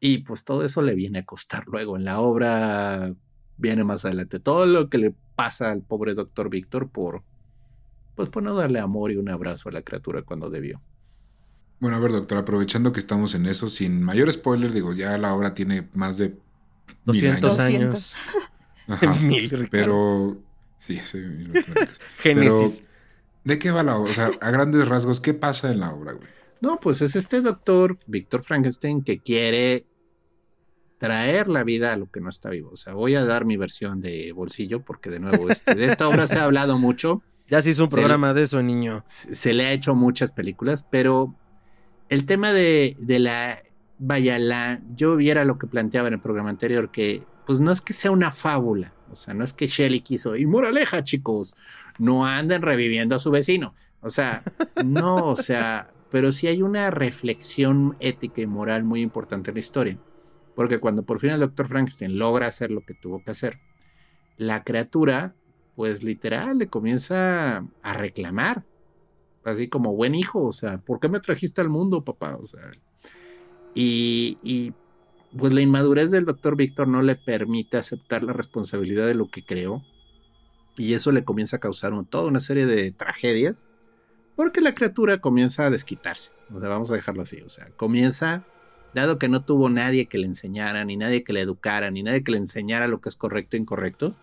Y 0.00 0.18
pues 0.18 0.44
todo 0.46 0.64
eso 0.64 0.80
le 0.80 0.94
viene 0.94 1.18
a 1.18 1.26
costar 1.26 1.64
luego. 1.66 1.94
En 1.96 2.04
la 2.04 2.20
obra 2.20 3.14
viene 3.58 3.84
más 3.84 4.06
adelante. 4.06 4.40
Todo 4.40 4.64
lo 4.64 4.88
que 4.88 4.96
le 4.96 5.14
pasa 5.36 5.70
al 5.70 5.82
pobre 5.82 6.14
doctor 6.14 6.48
Víctor 6.48 6.88
por, 6.88 7.22
pues 8.14 8.30
por 8.30 8.42
no 8.42 8.54
darle 8.54 8.80
amor 8.80 9.12
y 9.12 9.16
un 9.16 9.28
abrazo 9.28 9.68
a 9.68 9.72
la 9.72 9.82
criatura 9.82 10.22
cuando 10.22 10.48
debió. 10.48 10.80
Bueno, 11.80 11.96
a 11.96 12.00
ver, 12.00 12.12
doctor, 12.12 12.38
aprovechando 12.38 12.92
que 12.92 13.00
estamos 13.00 13.34
en 13.34 13.46
eso, 13.46 13.68
sin 13.68 14.02
mayor 14.02 14.30
spoiler, 14.32 14.72
digo, 14.72 14.92
ya 14.92 15.16
la 15.18 15.34
obra 15.34 15.54
tiene 15.54 15.88
más 15.94 16.18
de 16.18 16.28
mil 16.28 17.22
200 17.22 17.58
años. 17.58 17.60
años. 17.60 18.12
200. 18.86 19.08
Ajá. 19.08 19.14
Mil. 19.24 19.68
Pero, 19.70 20.36
sí, 20.78 20.98
sí. 21.04 21.18
Génesis. 22.20 22.82
¿De 23.44 23.58
qué 23.58 23.70
va 23.70 23.82
la 23.82 23.96
obra? 23.96 24.10
O 24.10 24.12
sea, 24.12 24.30
a 24.40 24.50
grandes 24.50 24.86
rasgos, 24.88 25.20
¿qué 25.20 25.32
pasa 25.32 25.70
en 25.70 25.80
la 25.80 25.92
obra, 25.94 26.12
güey? 26.12 26.28
No, 26.60 26.78
pues 26.78 27.00
es 27.00 27.16
este 27.16 27.40
doctor, 27.40 27.98
Víctor 28.06 28.44
Frankenstein, 28.44 29.02
que 29.02 29.20
quiere 29.20 29.86
traer 30.98 31.48
la 31.48 31.64
vida 31.64 31.92
a 31.94 31.96
lo 31.96 32.10
que 32.10 32.20
no 32.20 32.28
está 32.28 32.50
vivo. 32.50 32.70
O 32.72 32.76
sea, 32.76 32.92
voy 32.92 33.14
a 33.14 33.24
dar 33.24 33.46
mi 33.46 33.56
versión 33.56 34.02
de 34.02 34.32
bolsillo, 34.32 34.84
porque 34.84 35.08
de 35.08 35.20
nuevo, 35.20 35.48
este, 35.48 35.74
de 35.74 35.86
esta 35.86 36.06
obra 36.08 36.26
se 36.26 36.38
ha 36.38 36.44
hablado 36.44 36.78
mucho. 36.78 37.22
Ya 37.50 37.60
se 37.62 37.70
hizo 37.70 37.82
un 37.82 37.90
Se- 37.90 37.96
programa 37.96 38.32
de 38.32 38.44
eso, 38.44 38.62
niño. 38.62 39.02
se 39.08 39.34
se 39.34 39.52
le 39.52 39.66
ha 39.66 39.72
hecho 39.72 39.96
muchas 39.96 40.30
películas, 40.30 40.86
pero 40.88 41.34
el 42.10 42.26
tema 42.26 42.52
de, 42.52 42.96
la, 43.20 43.62
vaya, 43.98 44.82
yo 44.94 45.16
viera 45.16 45.44
lo 45.44 45.58
que 45.58 45.68
planteaba 45.68 46.08
en 46.08 46.14
el 46.14 46.20
programa 46.20 46.50
anterior, 46.50 46.90
que 46.90 47.22
pues 47.46 47.60
no 47.60 47.70
es 47.70 47.80
que 47.80 47.92
sea 47.92 48.10
una 48.10 48.32
fábula, 48.32 48.92
o 49.10 49.16
sea, 49.16 49.32
no 49.32 49.44
es 49.44 49.52
que 49.52 49.68
Shelley 49.68 50.00
quiso, 50.00 50.36
y 50.36 50.44
moraleja, 50.44 51.04
chicos, 51.04 51.54
no 51.98 52.26
anden 52.26 52.62
reviviendo 52.62 53.14
a 53.14 53.20
su 53.20 53.30
vecino, 53.30 53.74
o 54.00 54.10
sea, 54.10 54.42
no, 54.84 55.24
o 55.24 55.36
sea, 55.36 55.90
pero 56.10 56.32
sí 56.32 56.48
hay 56.48 56.62
una 56.62 56.90
reflexión 56.90 57.96
ética 58.00 58.42
y 58.42 58.46
moral 58.46 58.82
muy 58.82 59.02
importante 59.02 59.50
en 59.50 59.54
la 59.54 59.60
historia, 59.60 59.98
porque 60.56 60.80
cuando 60.80 61.04
por 61.04 61.20
fin 61.20 61.30
el 61.30 61.40
doctor 61.40 61.68
Frankenstein 61.68 62.18
logra 62.18 62.48
hacer 62.48 62.72
lo 62.72 62.80
que 62.80 62.94
tuvo 62.94 63.22
que 63.22 63.30
hacer, 63.30 63.60
la 64.36 64.64
criatura, 64.64 65.36
pues 65.76 66.02
literal, 66.02 66.58
le 66.58 66.66
comienza 66.66 67.64
a 67.82 67.94
reclamar, 67.94 68.64
así 69.44 69.68
como 69.68 69.94
buen 69.94 70.14
hijo, 70.14 70.44
o 70.44 70.52
sea, 70.52 70.78
¿por 70.78 71.00
qué 71.00 71.08
me 71.08 71.20
trajiste 71.20 71.60
al 71.60 71.70
mundo, 71.70 72.04
papá? 72.04 72.36
O 72.40 72.44
sea, 72.46 72.70
y, 73.74 74.38
y, 74.42 74.72
pues 75.36 75.52
la 75.52 75.60
inmadurez 75.60 76.10
del 76.10 76.24
doctor 76.24 76.56
Víctor 76.56 76.88
no 76.88 77.02
le 77.02 77.14
permite 77.16 77.76
aceptar 77.76 78.22
la 78.24 78.32
responsabilidad 78.32 79.06
de 79.06 79.14
lo 79.14 79.28
que 79.28 79.44
creó, 79.44 79.82
y 80.76 80.94
eso 80.94 81.12
le 81.12 81.24
comienza 81.24 81.56
a 81.56 81.60
causar 81.60 81.92
un- 81.92 82.06
toda 82.06 82.28
una 82.28 82.40
serie 82.40 82.66
de 82.66 82.90
tragedias, 82.92 83.66
porque 84.36 84.60
la 84.60 84.74
criatura 84.74 85.18
comienza 85.18 85.66
a 85.66 85.70
desquitarse, 85.70 86.32
o 86.52 86.60
sea, 86.60 86.68
vamos 86.68 86.90
a 86.90 86.94
dejarlo 86.94 87.22
así, 87.22 87.40
o 87.42 87.48
sea, 87.48 87.68
comienza, 87.76 88.44
dado 88.94 89.18
que 89.18 89.28
no 89.28 89.44
tuvo 89.44 89.68
nadie 89.70 90.06
que 90.06 90.18
le 90.18 90.26
enseñara, 90.26 90.84
ni 90.84 90.96
nadie 90.96 91.22
que 91.22 91.32
le 91.32 91.42
educara, 91.42 91.90
ni 91.90 92.02
nadie 92.02 92.24
que 92.24 92.32
le 92.32 92.38
enseñara 92.38 92.88
lo 92.88 93.00
que 93.00 93.08
es 93.08 93.16
correcto 93.16 93.56
e 93.56 93.60
incorrecto, 93.60 94.16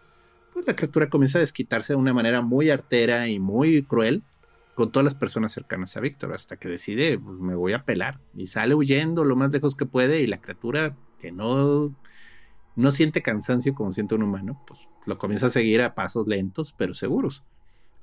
pues 0.53 0.65
la 0.65 0.75
criatura 0.75 1.09
comienza 1.09 1.37
a 1.37 1.41
desquitarse 1.41 1.93
de 1.93 1.97
una 1.97 2.13
manera 2.13 2.41
muy 2.41 2.69
artera 2.69 3.29
y 3.29 3.39
muy 3.39 3.83
cruel 3.83 4.23
con 4.77 4.91
todas 4.91 5.05
las 5.05 5.15
personas 5.15 5.51
cercanas 5.51 5.97
a 5.97 6.01
Víctor, 6.01 6.33
hasta 6.33 6.57
que 6.57 6.69
decide, 6.69 7.17
pues, 7.17 7.39
me 7.39 7.55
voy 7.55 7.73
a 7.73 7.83
pelar, 7.83 8.19
y 8.35 8.45
sale 8.45 8.75
huyendo 8.75 9.25
lo 9.25 9.35
más 9.35 9.51
lejos 9.51 9.75
que 9.75 9.87
puede, 9.87 10.21
y 10.21 10.27
la 10.27 10.39
criatura 10.39 10.95
que 11.19 11.31
no, 11.31 11.95
no 12.75 12.91
siente 12.91 13.23
cansancio 13.23 13.73
como 13.73 13.91
siente 13.91 14.13
un 14.13 14.21
humano, 14.21 14.61
pues 14.67 14.79
lo 15.07 15.17
comienza 15.17 15.47
a 15.47 15.49
seguir 15.49 15.81
a 15.81 15.95
pasos 15.95 16.27
lentos, 16.27 16.75
pero 16.77 16.93
seguros. 16.93 17.43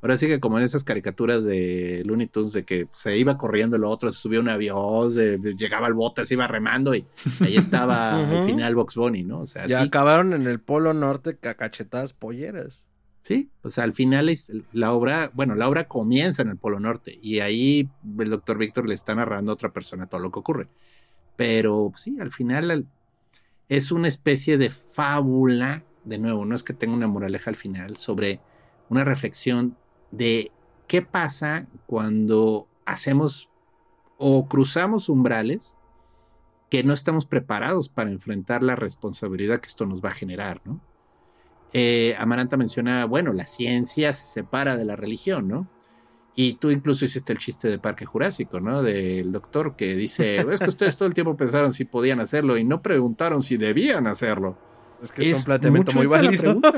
Ahora 0.03 0.17
sí 0.17 0.27
que 0.27 0.41
como 0.41 0.59
en 0.59 0.65
esas 0.65 0.83
caricaturas 0.83 1.45
de 1.45 2.03
Looney 2.05 2.27
Tunes 2.27 2.53
de 2.53 2.65
que 2.65 2.89
se 2.93 3.17
iba 3.17 3.39
corriendo 3.39 3.77
el 3.77 3.85
otro, 3.85 4.11
se 4.11 4.21
subía 4.21 4.41
un 4.41 4.49
avión, 4.49 5.13
se- 5.13 5.39
llegaba 5.57 5.87
al 5.87 5.95
bote, 5.95 6.25
se 6.27 6.35
iba 6.35 6.47
remando 6.49 6.93
y 6.95 7.07
ahí 7.41 7.57
estaba 7.57 8.19
al 8.31 8.43
final 8.43 8.75
Box 8.75 8.97
Bunny, 8.97 9.23
¿no? 9.23 9.43
O 9.43 9.47
sea, 9.47 9.67
Ya 9.69 9.81
sí, 9.81 9.87
acabaron 9.87 10.33
en 10.33 10.47
el 10.49 10.59
Polo 10.61 10.93
Norte 10.93 11.39
a 11.49 11.55
cachetadas 11.55 12.13
polleras. 12.13 12.85
Sí, 13.25 13.51
o 13.63 13.71
sea, 13.71 13.85
al 13.85 13.95
final 13.95 14.29
es 14.29 14.53
la 14.73 14.93
obra, 14.93 15.31
bueno, 15.33 15.55
la 15.55 15.67
obra 15.67 15.89
comienza 15.89 16.43
en 16.43 16.51
el 16.51 16.59
Polo 16.59 16.79
Norte 16.79 17.19
y 17.23 17.41
ahí 17.41 17.89
el 18.19 18.29
doctor 18.29 18.59
Víctor 18.59 18.87
le 18.87 18.95
está 18.95 19.15
narrando 19.15 19.51
a 19.51 19.55
otra 19.55 19.73
persona 19.73 20.07
todo 20.07 20.21
lo 20.21 20.31
que 20.31 20.41
ocurre. 20.41 20.69
Pero 21.37 21.93
sí, 21.97 22.19
al 22.21 22.33
final 22.33 22.71
al- 22.71 22.87
es 23.69 23.93
una 23.93 24.09
especie 24.09 24.59
de 24.59 24.71
fábula, 24.71 25.85
de 26.05 26.19
nuevo, 26.19 26.45
no 26.45 26.55
es 26.57 26.63
que 26.63 26.75
tenga 26.75 26.95
una 26.95 27.09
moraleja 27.09 27.51
al 27.51 27.57
final, 27.57 27.97
sobre 27.97 28.41
una 28.91 29.05
reflexión 29.05 29.77
de 30.11 30.53
qué 30.89 31.03
pasa 31.03 31.67
cuando 31.87 32.69
hacemos 32.87 33.51
o 34.19 34.49
cruzamos 34.49 35.09
umbrales 35.09 35.77
que 36.71 36.85
no 36.85 36.93
estamos 36.93 37.27
preparados 37.27 37.89
para 37.89 38.11
enfrentar 38.11 38.63
la 38.63 38.77
responsabilidad 38.77 39.61
que 39.61 39.69
esto 39.69 39.87
nos 39.87 40.03
va 40.05 40.11
a 40.11 40.15
generar, 40.15 40.61
¿no? 40.65 40.81
Eh, 41.77 42.15
Amaranta 42.19 42.57
menciona, 42.57 43.05
bueno, 43.05 43.33
la 43.33 43.47
ciencia 43.47 44.13
se 44.13 44.27
separa 44.27 44.77
de 44.77 44.85
la 44.85 44.95
religión, 44.95 45.49
¿no? 45.49 45.69
Y 46.37 46.55
tú 46.55 46.71
incluso 46.71 47.05
hiciste 47.05 47.33
el 47.33 47.39
chiste 47.39 47.69
del 47.69 47.81
Parque 47.81 48.07
Jurásico, 48.07 48.61
¿no? 48.61 48.81
Del 48.81 49.33
doctor 49.33 49.75
que 49.75 49.97
dice, 49.97 50.37
es 50.37 50.61
que 50.61 50.69
ustedes 50.69 50.97
todo 50.97 51.09
el 51.09 51.15
tiempo 51.15 51.37
pensaron 51.37 51.73
si 51.73 51.85
podían 51.85 52.21
hacerlo 52.21 52.57
y 52.57 52.65
no 52.65 52.81
preguntaron 52.81 53.43
si 53.43 53.57
debían 53.57 54.07
hacerlo. 54.07 54.57
Es 55.03 55.11
que 55.11 55.31
es, 55.31 55.39
un 55.39 55.45
planteamiento 55.45 55.93
muy 55.93 56.07
válido. 56.07 56.61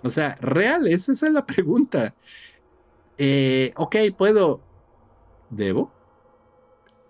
O 0.00 0.10
sea, 0.10 0.36
real, 0.40 0.86
esa, 0.86 1.10
esa 1.10 1.26
es 1.26 1.32
la 1.32 1.44
pregunta. 1.44 2.14
Eh, 3.18 3.72
ok, 3.74 3.96
puedo. 4.16 4.60
¿Debo? 5.50 5.92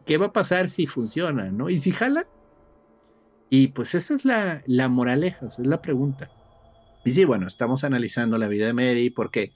¿Qué 0.06 0.16
va 0.16 0.26
a 0.26 0.32
pasar 0.32 0.70
si 0.70 0.86
funciona, 0.86 1.50
no? 1.50 1.68
¿Y 1.68 1.78
si 1.78 1.90
jala? 1.90 2.26
Y 3.50 3.68
pues 3.68 3.94
esa 3.94 4.14
es 4.14 4.24
la, 4.24 4.62
la 4.66 4.88
moraleja, 4.88 5.46
esa 5.46 5.60
es 5.60 5.68
la 5.68 5.82
pregunta. 5.82 6.30
Y 7.08 7.12
sí, 7.12 7.24
bueno, 7.24 7.46
estamos 7.46 7.84
analizando 7.84 8.36
la 8.36 8.48
vida 8.48 8.66
de 8.66 8.74
Mary 8.74 9.08
porque 9.08 9.54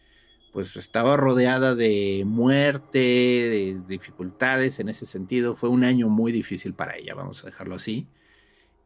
pues 0.55 0.75
estaba 0.77 1.19
rodeada 1.19 1.75
de 1.75 2.25
muerte, 2.27 2.99
de 2.99 3.79
dificultades 3.87 4.81
en 4.81 4.89
ese 4.89 5.05
sentido. 5.05 5.55
Fue 5.55 5.69
un 5.69 5.85
año 5.85 6.09
muy 6.09 6.33
difícil 6.33 6.73
para 6.73 6.97
ella, 6.97 7.15
vamos 7.15 7.43
a 7.43 7.49
dejarlo 7.49 7.75
así. 7.75 8.07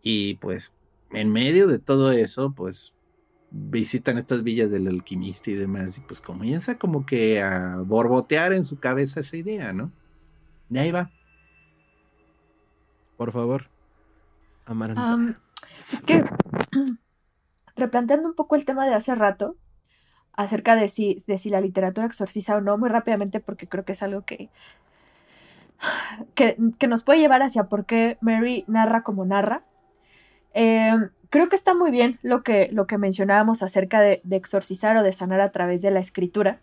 Y 0.02 0.34
pues 0.38 0.72
en 1.12 1.30
medio 1.30 1.68
de 1.68 1.78
todo 1.78 2.10
eso, 2.10 2.54
pues 2.56 2.92
visitan 3.52 4.18
estas 4.18 4.42
villas 4.42 4.68
del 4.72 4.88
alquimista 4.88 5.52
y 5.52 5.54
demás, 5.54 5.96
y 5.98 6.00
pues 6.00 6.20
comienza 6.20 6.76
como 6.76 7.06
que 7.06 7.40
a 7.40 7.82
borbotear 7.86 8.52
en 8.52 8.64
su 8.64 8.80
cabeza 8.80 9.20
esa 9.20 9.36
idea, 9.36 9.72
¿no? 9.72 9.92
Y 10.70 10.78
ahí 10.78 10.90
va. 10.90 11.12
Por 13.16 13.30
favor. 13.30 13.70
Amaranta. 14.64 15.12
Am, 15.12 15.36
es 15.92 16.02
que, 16.02 16.24
replanteando 17.76 18.28
un 18.28 18.34
poco 18.34 18.56
el 18.56 18.64
tema 18.64 18.86
de 18.86 18.94
hace 18.94 19.14
rato, 19.14 19.56
acerca 20.32 20.76
de 20.76 20.88
si, 20.88 21.18
de 21.26 21.38
si 21.38 21.50
la 21.50 21.60
literatura 21.60 22.06
exorciza 22.06 22.56
o 22.56 22.60
no, 22.60 22.76
muy 22.78 22.88
rápidamente, 22.88 23.40
porque 23.40 23.68
creo 23.68 23.84
que 23.84 23.92
es 23.92 24.02
algo 24.02 24.22
que, 24.22 24.50
que, 26.34 26.56
nos 26.88 27.02
puede 27.02 27.20
llevar 27.20 27.42
hacia 27.42 27.64
por 27.64 27.86
qué 27.86 28.18
Mary 28.20 28.64
narra 28.66 29.02
como 29.02 29.24
narra. 29.24 29.62
Eh, 30.54 30.94
creo 31.30 31.48
que 31.48 31.56
está 31.56 31.74
muy 31.74 31.90
bien 31.90 32.18
lo 32.22 32.42
que, 32.42 32.68
lo 32.72 32.86
que 32.86 32.98
mencionábamos 32.98 33.62
acerca 33.62 34.00
de, 34.00 34.20
de 34.24 34.36
exorcizar 34.36 34.96
o 34.96 35.02
de 35.02 35.12
sanar 35.12 35.40
a 35.40 35.52
través 35.52 35.82
de 35.82 35.90
la 35.90 36.00
escritura, 36.00 36.60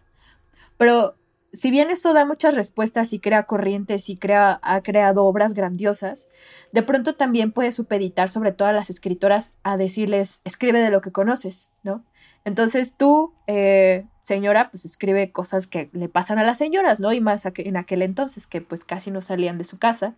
pero 0.77 1.15
si 1.53 1.71
bien 1.71 1.91
eso 1.91 2.13
da 2.13 2.25
muchas 2.25 2.55
respuestas 2.55 3.13
y 3.13 3.19
crea 3.19 3.43
corrientes 3.43 4.09
y 4.09 4.17
crea, 4.17 4.59
ha 4.63 4.81
creado 4.81 5.23
obras 5.25 5.53
grandiosas, 5.53 6.27
de 6.71 6.81
pronto 6.83 7.15
también 7.15 7.51
puede 7.51 7.71
supeditar 7.71 8.29
sobre 8.29 8.51
todo 8.51 8.67
a 8.67 8.73
las 8.73 8.89
escritoras 8.89 9.53
a 9.63 9.77
decirles, 9.77 10.41
escribe 10.45 10.81
de 10.81 10.89
lo 10.89 11.01
que 11.01 11.11
conoces, 11.11 11.69
¿no? 11.83 12.03
Entonces 12.43 12.95
tú, 12.97 13.33
eh, 13.47 14.05
señora, 14.23 14.69
pues 14.71 14.83
escribe 14.85 15.31
cosas 15.31 15.67
que 15.67 15.89
le 15.93 16.09
pasan 16.09 16.39
a 16.39 16.43
las 16.43 16.57
señoras, 16.57 16.99
¿no? 16.99 17.13
Y 17.13 17.21
más 17.21 17.45
en 17.45 17.77
aquel 17.77 18.01
entonces, 18.01 18.47
que 18.47 18.59
pues 18.61 18.83
casi 18.83 19.11
no 19.11 19.21
salían 19.21 19.57
de 19.57 19.63
su 19.63 19.77
casa. 19.77 20.15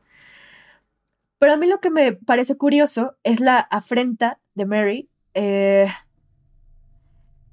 Pero 1.37 1.53
a 1.53 1.57
mí 1.57 1.67
lo 1.67 1.79
que 1.81 1.89
me 1.91 2.13
parece 2.13 2.55
curioso 2.55 3.15
es 3.23 3.41
la 3.41 3.59
afrenta 3.59 4.39
de 4.55 4.65
Mary, 4.65 5.09
eh, 5.33 5.87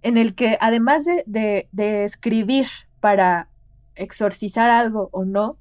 en 0.03 0.17
el 0.17 0.35
que 0.35 0.57
además 0.61 1.05
de, 1.05 1.23
de- 1.27 1.69
de 1.73 2.05
escribir 2.05 2.67
para 3.01 3.49
exorcizar 3.95 4.71
algo 4.71 5.09
o 5.13 5.25
no, 5.25 5.59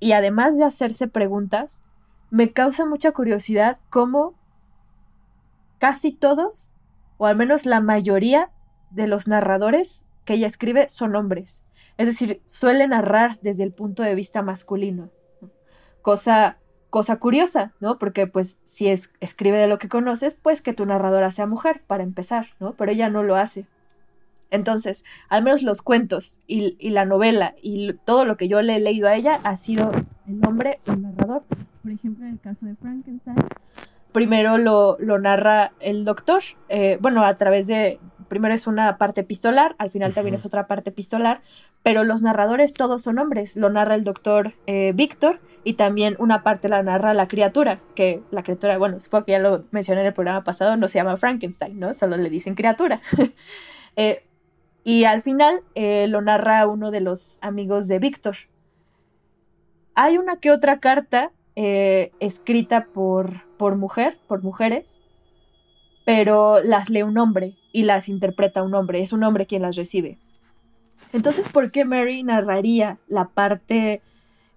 y 0.00 0.12
además 0.12 0.56
de 0.56 0.64
hacerse 0.64 1.08
preguntas, 1.08 1.82
me 2.30 2.52
causa 2.52 2.86
mucha 2.86 3.12
curiosidad 3.12 3.78
cómo 3.90 4.34
casi 5.78 6.12
todos, 6.12 6.74
o 7.18 7.26
al 7.26 7.36
menos 7.36 7.66
la 7.66 7.80
mayoría 7.80 8.50
de 8.90 9.06
los 9.06 9.28
narradores 9.28 10.04
que 10.24 10.34
ella 10.34 10.46
escribe 10.46 10.88
son 10.88 11.14
hombres. 11.16 11.64
Es 11.98 12.06
decir, 12.06 12.42
suele 12.44 12.86
narrar 12.88 13.38
desde 13.42 13.62
el 13.62 13.72
punto 13.72 14.02
de 14.02 14.14
vista 14.14 14.42
masculino. 14.42 15.10
¿no? 15.40 15.50
Cosa, 16.02 16.58
cosa 16.90 17.16
curiosa, 17.16 17.72
¿no? 17.80 17.98
Porque 17.98 18.26
pues 18.26 18.60
si 18.66 18.88
es, 18.88 19.10
escribe 19.20 19.58
de 19.58 19.66
lo 19.66 19.78
que 19.78 19.88
conoces, 19.88 20.34
pues 20.34 20.60
que 20.60 20.74
tu 20.74 20.84
narradora 20.84 21.30
sea 21.30 21.46
mujer, 21.46 21.82
para 21.86 22.02
empezar, 22.02 22.48
¿no? 22.60 22.74
Pero 22.74 22.92
ella 22.92 23.08
no 23.08 23.22
lo 23.22 23.36
hace. 23.36 23.66
Entonces, 24.50 25.04
al 25.28 25.42
menos 25.42 25.62
los 25.62 25.82
cuentos 25.82 26.40
y, 26.46 26.76
y 26.78 26.90
la 26.90 27.04
novela 27.04 27.54
y 27.62 27.92
todo 28.04 28.24
lo 28.24 28.36
que 28.36 28.48
yo 28.48 28.62
le 28.62 28.76
he 28.76 28.80
leído 28.80 29.08
a 29.08 29.14
ella 29.14 29.40
ha 29.44 29.56
sido 29.56 29.90
el 30.26 30.40
hombre, 30.46 30.80
el 30.86 31.02
narrador. 31.02 31.44
Por 31.82 31.92
ejemplo, 31.92 32.26
en 32.26 32.32
el 32.32 32.40
caso 32.40 32.66
de 32.66 32.74
Frankenstein, 32.76 33.36
primero 34.16 34.56
lo, 34.56 34.96
lo 34.98 35.18
narra 35.18 35.72
el 35.78 36.06
doctor, 36.06 36.42
eh, 36.70 36.96
bueno, 37.02 37.22
a 37.22 37.34
través 37.34 37.66
de, 37.66 38.00
primero 38.28 38.54
es 38.54 38.66
una 38.66 38.96
parte 38.96 39.20
epistolar, 39.20 39.76
al 39.78 39.90
final 39.90 40.14
también 40.14 40.34
es 40.34 40.46
otra 40.46 40.66
parte 40.66 40.88
epistolar, 40.88 41.42
pero 41.82 42.02
los 42.02 42.22
narradores 42.22 42.72
todos 42.72 43.02
son 43.02 43.18
hombres, 43.18 43.56
lo 43.56 43.68
narra 43.68 43.94
el 43.94 44.04
doctor 44.04 44.54
eh, 44.66 44.92
Víctor 44.94 45.40
y 45.64 45.74
también 45.74 46.16
una 46.18 46.42
parte 46.42 46.70
la 46.70 46.82
narra 46.82 47.12
la 47.12 47.28
criatura, 47.28 47.80
que 47.94 48.22
la 48.30 48.42
criatura, 48.42 48.78
bueno, 48.78 49.00
supongo 49.00 49.26
que 49.26 49.32
ya 49.32 49.38
lo 49.38 49.66
mencioné 49.70 50.00
en 50.00 50.06
el 50.06 50.14
programa 50.14 50.44
pasado, 50.44 50.78
no 50.78 50.88
se 50.88 50.98
llama 50.98 51.18
Frankenstein, 51.18 51.78
¿no? 51.78 51.92
Solo 51.92 52.16
le 52.16 52.30
dicen 52.30 52.54
criatura. 52.54 53.02
Eh, 53.98 54.25
y 54.86 55.02
al 55.02 55.20
final 55.20 55.64
eh, 55.74 56.06
lo 56.06 56.22
narra 56.22 56.64
uno 56.68 56.92
de 56.92 57.00
los 57.00 57.40
amigos 57.42 57.88
de 57.88 57.98
Víctor. 57.98 58.36
Hay 59.96 60.16
una 60.16 60.36
que 60.36 60.52
otra 60.52 60.78
carta 60.78 61.32
eh, 61.56 62.12
escrita 62.20 62.86
por, 62.94 63.42
por 63.56 63.74
mujer, 63.74 64.16
por 64.28 64.44
mujeres, 64.44 65.02
pero 66.04 66.62
las 66.62 66.88
lee 66.88 67.02
un 67.02 67.18
hombre 67.18 67.56
y 67.72 67.82
las 67.82 68.08
interpreta 68.08 68.62
un 68.62 68.76
hombre, 68.76 69.02
es 69.02 69.12
un 69.12 69.24
hombre 69.24 69.46
quien 69.46 69.62
las 69.62 69.74
recibe. 69.74 70.20
Entonces, 71.12 71.48
¿por 71.48 71.72
qué 71.72 71.84
Mary 71.84 72.22
narraría 72.22 73.00
la 73.08 73.26
parte 73.26 74.02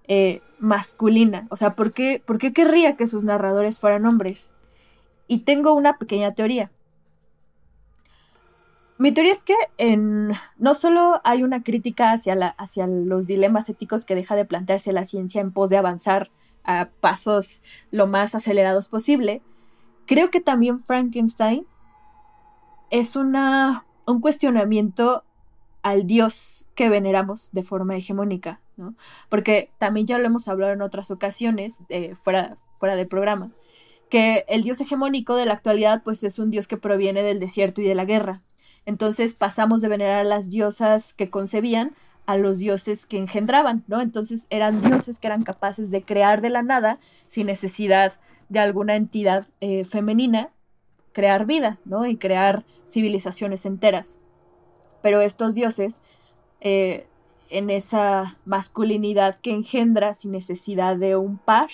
eh, 0.08 0.42
masculina? 0.60 1.48
O 1.50 1.56
sea, 1.56 1.72
¿por 1.72 1.92
qué, 1.92 2.22
¿por 2.24 2.38
qué 2.38 2.54
querría 2.54 2.96
que 2.96 3.08
sus 3.08 3.24
narradores 3.24 3.80
fueran 3.80 4.06
hombres? 4.06 4.52
Y 5.28 5.40
tengo 5.40 5.74
una 5.74 5.98
pequeña 5.98 6.36
teoría. 6.36 6.70
Mi 9.00 9.14
teoría 9.14 9.32
es 9.32 9.45
que 9.45 9.56
no 10.58 10.74
solo 10.74 11.22
hay 11.24 11.41
una 11.41 11.64
crítica 11.64 12.12
hacia, 12.12 12.36
los 12.86 13.28
dilemas 13.28 13.70
éticos 13.70 14.04
que 14.04 14.14
deja 14.14 14.36
de 14.36 14.43
plantearse 14.43 14.91
la 14.91 15.06
ciencia 15.06 15.39
en 15.39 15.54
pos 15.54 15.70
de 15.70 15.78
avanzar 15.78 16.30
a 16.66 16.89
pasos 17.00 17.64
lo 17.91 18.08
más 18.08 18.36
acelerados 18.36 18.89
posible, 18.89 19.41
creo 20.06 20.30
que 20.30 20.41
también 20.41 20.82
Frankenstein 20.82 21.66
es 22.89 23.16
un 23.16 24.20
cuestionamiento 24.20 25.24
al 25.82 26.06
dios 26.06 26.68
que 26.76 26.89
veneramos 26.89 27.54
de 27.54 27.64
forma 27.64 27.95
hegemónica, 27.95 28.60
¿no? 28.76 28.95
Porque 29.30 29.72
también 29.78 30.08
ya 30.08 30.18
lo 30.18 30.26
hemos 30.26 30.50
hablado 30.50 30.74
en 30.74 30.82
otras 30.82 31.10
ocasiones, 31.10 31.84
eh, 31.88 32.16
fuera, 32.22 32.58
fuera 32.80 32.97
del 32.97 33.08
programa, 33.08 33.50
que 34.10 34.43
el 34.50 34.64
dios 34.64 34.82
hegemónico 34.82 35.36
de 35.36 35.45
la 35.45 35.54
actualidad 35.54 36.04
pues 36.04 36.22
es 36.26 36.38
un 36.38 36.50
dios 36.50 36.68
que 36.68 36.76
proviene 36.76 37.24
del 37.24 37.39
desierto 37.39 37.80
y 37.82 37.88
de 37.88 37.95
la 37.95 38.04
guerra. 38.04 38.41
Entonces 38.86 39.34
pasamos 39.34 39.82
de 39.82 39.88
venerar 39.88 40.20
a 40.20 40.24
las 40.24 40.50
diosas 40.50 41.14
que 41.14 41.30
concebían 41.30 41.96
a 42.30 42.38
los 42.38 42.60
dioses 42.60 43.08
que 43.08 43.18
engendraban, 43.18 43.84
¿no? 43.88 44.02
Entonces 44.02 44.46
eran 44.52 44.84
dioses 44.84 45.18
que 45.18 45.26
eran 45.26 45.42
capaces 45.42 45.90
de 45.90 46.04
crear 46.04 46.42
de 46.42 46.52
la 46.52 46.62
nada 46.62 47.00
sin 47.28 47.48
necesidad 47.48 48.20
de 48.50 48.60
alguna 48.60 48.96
entidad 48.96 49.48
eh, 49.62 49.84
femenina, 49.84 50.52
crear 51.12 51.48
vida, 51.48 51.80
¿no? 51.86 52.06
Y 52.06 52.18
crear 52.18 52.66
civilizaciones 52.86 53.66
enteras. 53.66 54.20
Pero 55.02 55.22
estos 55.22 55.56
dioses, 55.56 56.02
eh, 56.62 57.08
en 57.50 57.72
esa 57.72 58.38
masculinidad 58.46 59.36
que 59.36 59.52
engendra 59.52 60.14
sin 60.14 60.30
necesidad 60.32 60.98
de 60.98 61.16
un 61.16 61.40
par 61.40 61.70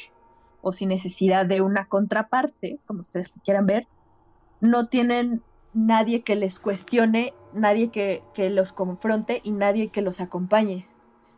o 0.62 0.72
sin 0.72 0.88
necesidad 0.88 1.46
de 1.46 1.60
una 1.60 1.88
contraparte, 1.88 2.80
como 2.86 3.02
ustedes 3.02 3.34
quieran 3.44 3.66
ver, 3.66 3.88
no 4.62 4.88
tienen 4.88 5.44
nadie 5.76 6.24
que 6.24 6.36
les 6.36 6.58
cuestione, 6.58 7.34
nadie 7.54 7.90
que, 7.90 8.24
que, 8.34 8.50
los 8.50 8.72
confronte 8.74 9.42
y 9.44 9.52
nadie 9.52 9.90
que 9.90 10.02
los 10.02 10.22
acompañe. 10.22 10.88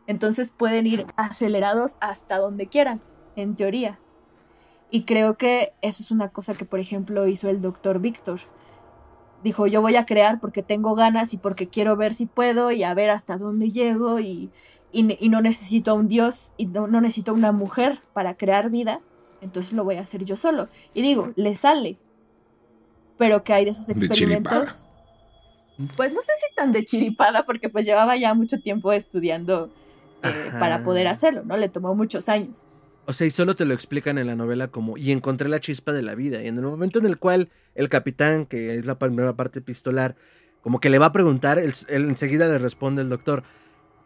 Entonces 0.06 0.50
pueden 0.50 0.86
ir 0.86 1.06
acelerados 1.16 1.98
hasta 2.00 2.38
donde 2.38 2.68
quieran, 2.68 3.02
en 3.36 3.56
teoría. 3.56 3.98
Y 4.90 5.02
creo 5.02 5.36
que 5.36 5.74
eso 5.82 6.02
es 6.02 6.10
una 6.10 6.30
cosa 6.30 6.54
que, 6.54 6.64
por 6.64 6.80
ejemplo, 6.80 7.26
hizo 7.26 7.50
el 7.50 7.60
doctor 7.60 7.98
Víctor. 7.98 8.40
Dijo, 9.42 9.66
yo 9.66 9.82
voy 9.82 9.96
a 9.96 10.06
crear 10.06 10.40
porque 10.40 10.62
tengo 10.62 10.94
ganas 10.94 11.34
y 11.34 11.36
porque 11.36 11.68
quiero 11.68 11.96
ver 11.96 12.14
si 12.14 12.26
puedo 12.26 12.70
y 12.70 12.84
a 12.84 12.94
ver 12.94 13.10
hasta 13.10 13.36
dónde 13.36 13.70
llego 13.70 14.18
y, 14.18 14.50
y, 14.92 15.28
no 15.28 15.42
necesito 15.42 15.90
a 15.90 15.94
un 15.94 16.08
dios 16.08 16.52
y 16.56 16.66
no, 16.66 16.86
no 16.86 17.00
necesito 17.00 17.34
una 17.34 17.52
mujer 17.52 18.00
para 18.14 18.36
crear 18.36 18.70
vida, 18.70 19.00
entonces 19.40 19.72
lo 19.72 19.84
voy 19.84 19.96
a 19.96 20.02
hacer 20.02 20.24
yo 20.24 20.36
solo. 20.36 20.68
Y 20.94 21.02
digo, 21.02 21.32
le 21.36 21.54
sale, 21.54 21.98
pero 23.18 23.42
que 23.42 23.52
hay 23.52 23.64
de 23.64 23.72
esos 23.72 23.88
experimentos. 23.88 24.88
De 25.76 25.88
pues 25.96 26.12
no 26.12 26.20
sé 26.22 26.32
si 26.40 26.54
tan 26.54 26.72
de 26.72 26.84
chiripada, 26.84 27.44
porque 27.44 27.68
pues 27.68 27.84
llevaba 27.84 28.16
ya 28.16 28.34
mucho 28.34 28.60
tiempo 28.60 28.92
estudiando 28.92 29.70
eh, 30.22 30.50
para 30.58 30.82
poder 30.82 31.06
hacerlo, 31.06 31.42
¿no? 31.44 31.56
Le 31.56 31.68
tomó 31.68 31.94
muchos 31.94 32.28
años. 32.28 32.64
O 33.06 33.12
sea, 33.12 33.26
y 33.26 33.30
solo 33.30 33.54
te 33.54 33.64
lo 33.64 33.74
explican 33.74 34.18
en 34.18 34.26
la 34.26 34.34
novela 34.34 34.68
como, 34.68 34.98
y 34.98 35.12
encontré 35.12 35.48
la 35.48 35.60
chispa 35.60 35.92
de 35.92 36.02
la 36.02 36.14
vida. 36.14 36.42
Y 36.42 36.48
en 36.48 36.56
el 36.58 36.64
momento 36.64 36.98
en 36.98 37.06
el 37.06 37.18
cual 37.18 37.48
el 37.74 37.88
capitán, 37.88 38.44
que 38.44 38.74
es 38.74 38.86
la 38.86 38.98
primera 38.98 39.34
parte 39.34 39.60
epistolar, 39.60 40.16
como 40.62 40.80
que 40.80 40.90
le 40.90 40.98
va 40.98 41.06
a 41.06 41.12
preguntar, 41.12 41.58
él, 41.58 41.72
él 41.88 42.08
enseguida 42.08 42.48
le 42.48 42.58
responde 42.58 43.02
el 43.02 43.08
doctor, 43.08 43.44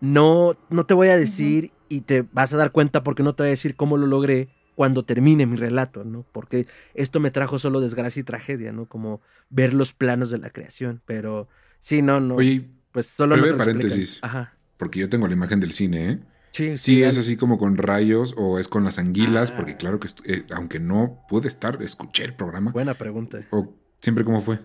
no, 0.01 0.57
no 0.69 0.85
te 0.85 0.95
voy 0.95 1.09
a 1.09 1.17
decir 1.17 1.65
uh 1.65 1.67
-huh. 1.69 1.85
y 1.89 2.01
te 2.03 2.25
vas 2.33 2.53
a 2.53 2.59
dar 2.59 2.71
cuenta 2.71 3.03
porque 3.03 3.23
no 3.23 3.35
te 3.35 3.45
voy 3.45 3.49
a 3.49 3.51
decir 3.51 3.77
cómo 3.77 3.97
lo 3.97 4.07
logré 4.07 4.49
cuando 4.75 5.05
termine 5.05 5.47
mi 5.47 5.57
relato, 5.57 6.05
¿no? 6.05 6.25
Porque 6.33 6.67
esto 6.95 7.21
me 7.21 7.31
trajo 7.31 7.59
solo 7.59 7.81
desgracia 7.81 8.21
y 8.21 8.25
tragedia, 8.25 8.73
¿no? 8.73 8.87
Como 8.87 9.21
ver 9.51 9.75
los 9.75 9.93
planos 9.93 10.31
de 10.31 10.39
la 10.39 10.51
creación, 10.51 11.03
pero 11.07 11.49
sí, 11.81 12.03
no, 12.03 12.21
no. 12.21 12.37
Oye, 12.37 12.69
pues 12.91 13.07
solo 13.07 13.35
breve 13.35 13.53
no 13.53 13.59
paréntesis, 13.59 14.19
Ajá. 14.23 14.55
porque 14.77 15.01
yo 15.01 15.09
tengo 15.09 15.27
la 15.27 15.35
imagen 15.35 15.61
del 15.61 15.73
cine, 15.73 16.11
¿eh? 16.11 16.19
Sí, 16.53 16.75
sí, 16.75 16.97
sí 16.97 17.03
es 17.03 17.17
así 17.17 17.37
como 17.37 17.57
con 17.57 17.79
rayos 17.79 18.35
o 18.37 18.59
es 18.59 18.69
con 18.69 18.85
las 18.85 18.99
anguilas, 18.99 19.51
ah. 19.51 19.57
porque 19.57 19.77
claro 19.77 19.99
que, 19.99 20.09
eh, 20.27 20.45
aunque 20.55 20.81
no 20.81 21.25
pude 21.27 21.49
estar, 21.49 21.83
escuché 21.83 22.25
el 22.25 22.35
programa. 22.35 22.73
Buena 22.73 22.93
pregunta. 22.93 23.39
O 23.51 23.75
siempre 24.01 24.23
cómo 24.23 24.43
fue. 24.43 24.61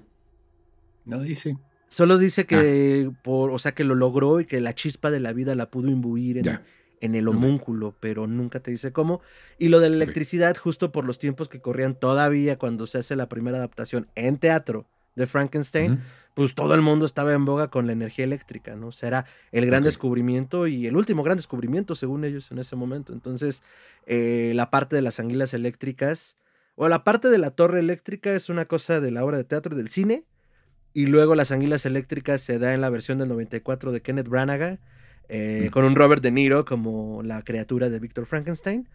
No 1.05 1.21
dice. 1.21 1.57
Solo 1.87 2.17
dice 2.17 2.45
que, 2.45 3.07
ah. 3.09 3.19
por, 3.23 3.51
o 3.51 3.59
sea, 3.59 3.73
que 3.73 3.85
lo 3.85 3.95
logró 3.95 4.41
y 4.41 4.45
que 4.45 4.59
la 4.59 4.75
chispa 4.75 5.11
de 5.11 5.21
la 5.21 5.31
vida 5.31 5.55
la 5.55 5.71
pudo 5.71 5.89
imbuir 5.89 6.39
en, 6.39 6.43
ya. 6.43 6.63
En 7.01 7.15
el 7.15 7.27
homúnculo, 7.27 7.87
okay. 7.89 7.99
pero 8.01 8.27
nunca 8.27 8.59
te 8.59 8.71
dice 8.71 8.91
cómo. 8.91 9.21
Y 9.57 9.69
lo 9.69 9.79
de 9.79 9.89
la 9.89 9.95
electricidad, 9.95 10.51
okay. 10.51 10.61
justo 10.61 10.91
por 10.91 11.05
los 11.05 11.19
tiempos 11.19 11.49
que 11.49 11.61
corrían 11.61 11.95
todavía 11.95 12.57
cuando 12.57 12.87
se 12.87 12.99
hace 12.99 13.15
la 13.15 13.29
primera 13.29 13.57
adaptación 13.57 14.07
en 14.15 14.37
teatro 14.37 14.87
de 15.15 15.27
Frankenstein, 15.27 15.99
pues 16.35 16.53
todo 16.53 16.75
el 16.75 16.81
mundo 16.81 17.05
estaba 17.05 17.33
en 17.33 17.45
boga 17.45 17.69
con 17.69 17.87
la 17.87 17.93
energía 17.93 18.23
eléctrica, 18.23 18.75
¿no? 18.75 18.89
O 18.89 18.91
sea, 18.91 19.07
era 19.07 19.25
el 19.51 19.65
gran 19.65 19.81
descubrimiento 19.81 20.67
y 20.67 20.85
el 20.85 20.95
último 20.95 21.23
gran 21.23 21.37
descubrimiento, 21.37 21.95
según 21.95 22.23
ellos, 22.23 22.51
en 22.51 22.59
ese 22.59 22.75
momento. 22.75 23.11
Entonces, 23.11 23.63
eh, 24.05 24.51
la 24.53 24.69
parte 24.69 24.95
de 24.95 25.01
las 25.01 25.19
anguilas 25.19 25.55
eléctricas, 25.55 26.37
o 26.75 26.87
la 26.87 27.03
parte 27.03 27.29
de 27.29 27.39
la 27.39 27.49
torre 27.49 27.79
eléctrica 27.79 28.33
es 28.33 28.49
una 28.49 28.65
cosa 28.65 29.01
de 29.01 29.09
la 29.09 29.25
obra 29.25 29.37
de 29.37 29.45
teatro 29.45 29.73
y 29.73 29.77
del 29.77 29.89
cine, 29.89 30.25
y 30.93 31.07
luego 31.07 31.33
las 31.33 31.51
anguilas 31.51 31.87
eléctricas 31.87 32.41
se 32.41 32.59
da 32.59 32.75
en 32.75 32.81
la 32.81 32.91
versión 32.91 33.17
del 33.17 33.29
94 33.29 33.91
de 33.91 34.01
Kenneth 34.03 34.27
Branagh, 34.27 34.79
eh, 35.29 35.65
Mm. 35.67 35.71
con 35.71 35.85
un 35.85 35.95
Robert 35.95 36.21
De 36.23 36.31
Niro 36.31 36.65
como 36.65 37.21
la 37.23 37.41
criatura 37.41 37.89
de 37.89 37.99
Víctor 37.99 38.25
Frankenstein. 38.25 38.87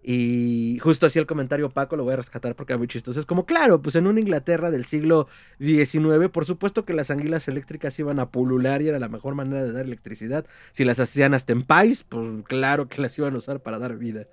Y 0.00 0.78
justo 0.80 1.06
así 1.06 1.18
el 1.18 1.26
comentario 1.26 1.70
Paco 1.70 1.96
lo 1.96 2.04
voy 2.04 2.12
a 2.12 2.16
rescatar 2.16 2.54
porque 2.54 2.72
era 2.72 2.78
muy 2.78 2.86
chistoso. 2.86 3.18
Es 3.18 3.26
como, 3.26 3.46
claro, 3.46 3.82
pues 3.82 3.96
en 3.96 4.06
una 4.06 4.20
Inglaterra 4.20 4.70
del 4.70 4.84
siglo 4.84 5.26
XIX, 5.58 6.28
por 6.30 6.44
supuesto 6.44 6.84
que 6.84 6.94
las 6.94 7.10
anguilas 7.10 7.48
eléctricas 7.48 7.98
iban 7.98 8.20
a 8.20 8.30
pulular 8.30 8.80
y 8.80 8.88
era 8.88 9.00
la 9.00 9.08
mejor 9.08 9.34
manera 9.34 9.64
de 9.64 9.72
dar 9.72 9.84
electricidad. 9.84 10.46
Si 10.72 10.84
las 10.84 11.00
hacían 11.00 11.34
hasta 11.34 11.52
en 11.52 11.62
país, 11.62 12.04
pues 12.08 12.24
claro 12.44 12.88
que 12.88 13.02
las 13.02 13.18
iban 13.18 13.34
a 13.34 13.38
usar 13.38 13.60
para 13.60 13.78
dar 13.80 13.96
vida. 13.98 14.26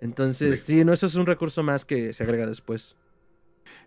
Entonces, 0.00 0.60
Sí. 0.60 0.76
sí, 0.78 0.84
no, 0.84 0.92
eso 0.92 1.06
es 1.06 1.16
un 1.16 1.26
recurso 1.26 1.64
más 1.64 1.84
que 1.84 2.12
se 2.12 2.22
agrega 2.22 2.46
después. 2.46 2.96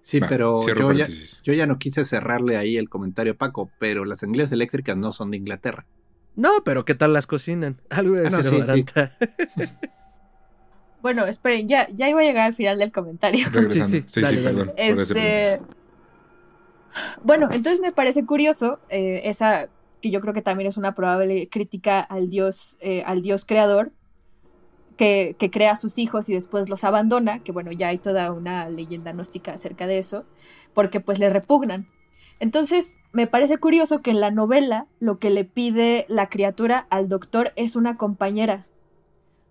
Sí, 0.01 0.19
Va, 0.19 0.28
pero 0.28 0.59
yo 0.67 0.91
ya, 0.91 1.07
yo 1.43 1.53
ya 1.53 1.65
no 1.65 1.80
quise 1.80 2.03
cerrarle 2.03 2.57
ahí 2.57 2.76
el 2.78 2.89
comentario 2.89 3.32
a 3.34 3.38
Paco, 3.38 3.72
pero 3.80 4.03
las 4.03 4.22
anguilas 4.22 4.51
eléctricas 4.51 4.97
no 4.97 5.11
son 5.13 5.32
de 5.32 5.38
Inglaterra. 5.38 5.86
No, 6.36 6.50
pero 6.64 6.86
¿qué 6.86 6.96
tal 6.96 7.14
las 7.14 7.28
cocinan? 7.28 7.82
Algo 7.90 8.16
a 8.16 8.28
Ah, 8.28 8.30
no, 8.30 8.44
sí, 8.44 8.62
sí. 8.64 8.86
Bueno, 11.02 11.26
esperen, 11.26 11.68
ya, 11.68 11.88
ya 11.90 12.08
iba 12.10 12.20
a 12.22 12.24
llegar 12.24 12.46
al 12.46 12.54
final 12.54 12.78
del 12.78 12.92
comentario. 12.92 13.48
Regresando. 13.52 13.88
Sí, 13.88 14.04
Sí, 14.08 14.08
sí, 14.08 14.14
sí, 14.14 14.22
dale, 14.22 14.42
dale. 14.42 14.58
perdón. 14.58 14.74
Este, 14.78 15.60
bueno, 17.24 17.48
entonces 17.52 17.82
me 17.82 17.92
parece 17.92 18.26
curioso 18.26 18.80
eh, 18.90 19.22
esa 19.26 19.70
que 20.02 20.12
yo 20.12 20.20
creo 20.22 20.34
que 20.34 20.42
también 20.42 20.68
es 20.68 20.78
una 20.78 20.94
probable 20.96 21.48
crítica 21.50 22.00
al 22.00 22.30
dios, 22.30 22.78
eh, 22.82 23.04
al 23.06 23.22
dios 23.22 23.46
creador, 23.46 23.92
que, 24.98 25.36
que 25.40 25.50
crea 25.52 25.72
a 25.72 25.76
sus 25.76 25.98
hijos 25.98 26.28
y 26.30 26.34
después 26.34 26.70
los 26.70 26.84
abandona, 26.84 27.40
que 27.44 27.52
bueno, 27.52 27.72
ya 27.72 27.90
hay 27.90 27.98
toda 27.98 28.32
una 28.32 28.70
leyenda 28.70 29.12
gnóstica 29.14 29.54
acerca 29.54 29.88
de 29.88 30.00
eso, 30.00 30.26
porque 30.74 31.00
pues 31.00 31.20
le 31.20 31.30
repugnan. 31.30 31.88
Entonces, 32.42 32.98
me 33.14 33.28
parece 33.28 33.60
curioso 33.60 34.02
que 34.02 34.10
en 34.10 34.20
la 34.20 34.32
novela 34.32 34.88
lo 35.00 35.20
que 35.20 35.30
le 35.30 35.46
pide 35.46 36.06
la 36.10 36.28
criatura 36.28 36.88
al 36.89 37.08
doctor 37.08 37.54
es 37.56 37.76
una 37.76 37.98
compañera. 37.98 38.66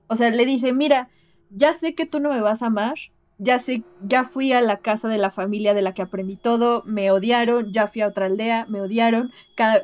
O 0.09 0.17
sea, 0.17 0.29
le 0.31 0.45
dice, 0.45 0.73
mira, 0.73 1.09
ya 1.51 1.73
sé 1.73 1.95
que 1.95 2.05
tú 2.05 2.19
no 2.19 2.31
me 2.31 2.41
vas 2.41 2.65
a 2.65 2.67
amar, 2.67 2.97
ya 3.39 3.61
sé, 3.61 3.85
ya 4.03 4.25
fui 4.25 4.53
a 4.53 4.61
la 4.61 4.79
casa 4.79 5.09
de 5.09 5.19
la 5.19 5.31
familia 5.31 5.73
de 5.73 5.83
la 5.83 5.95
que 5.95 6.03
aprendí 6.03 6.35
todo, 6.35 6.83
me 6.85 7.13
odiaron, 7.13 7.73
ya 7.73 7.87
fui 7.87 8.03
a 8.03 8.09
otra 8.09 8.27
aldea, 8.27 8.67
me 8.69 8.81
odiaron, 8.81 9.31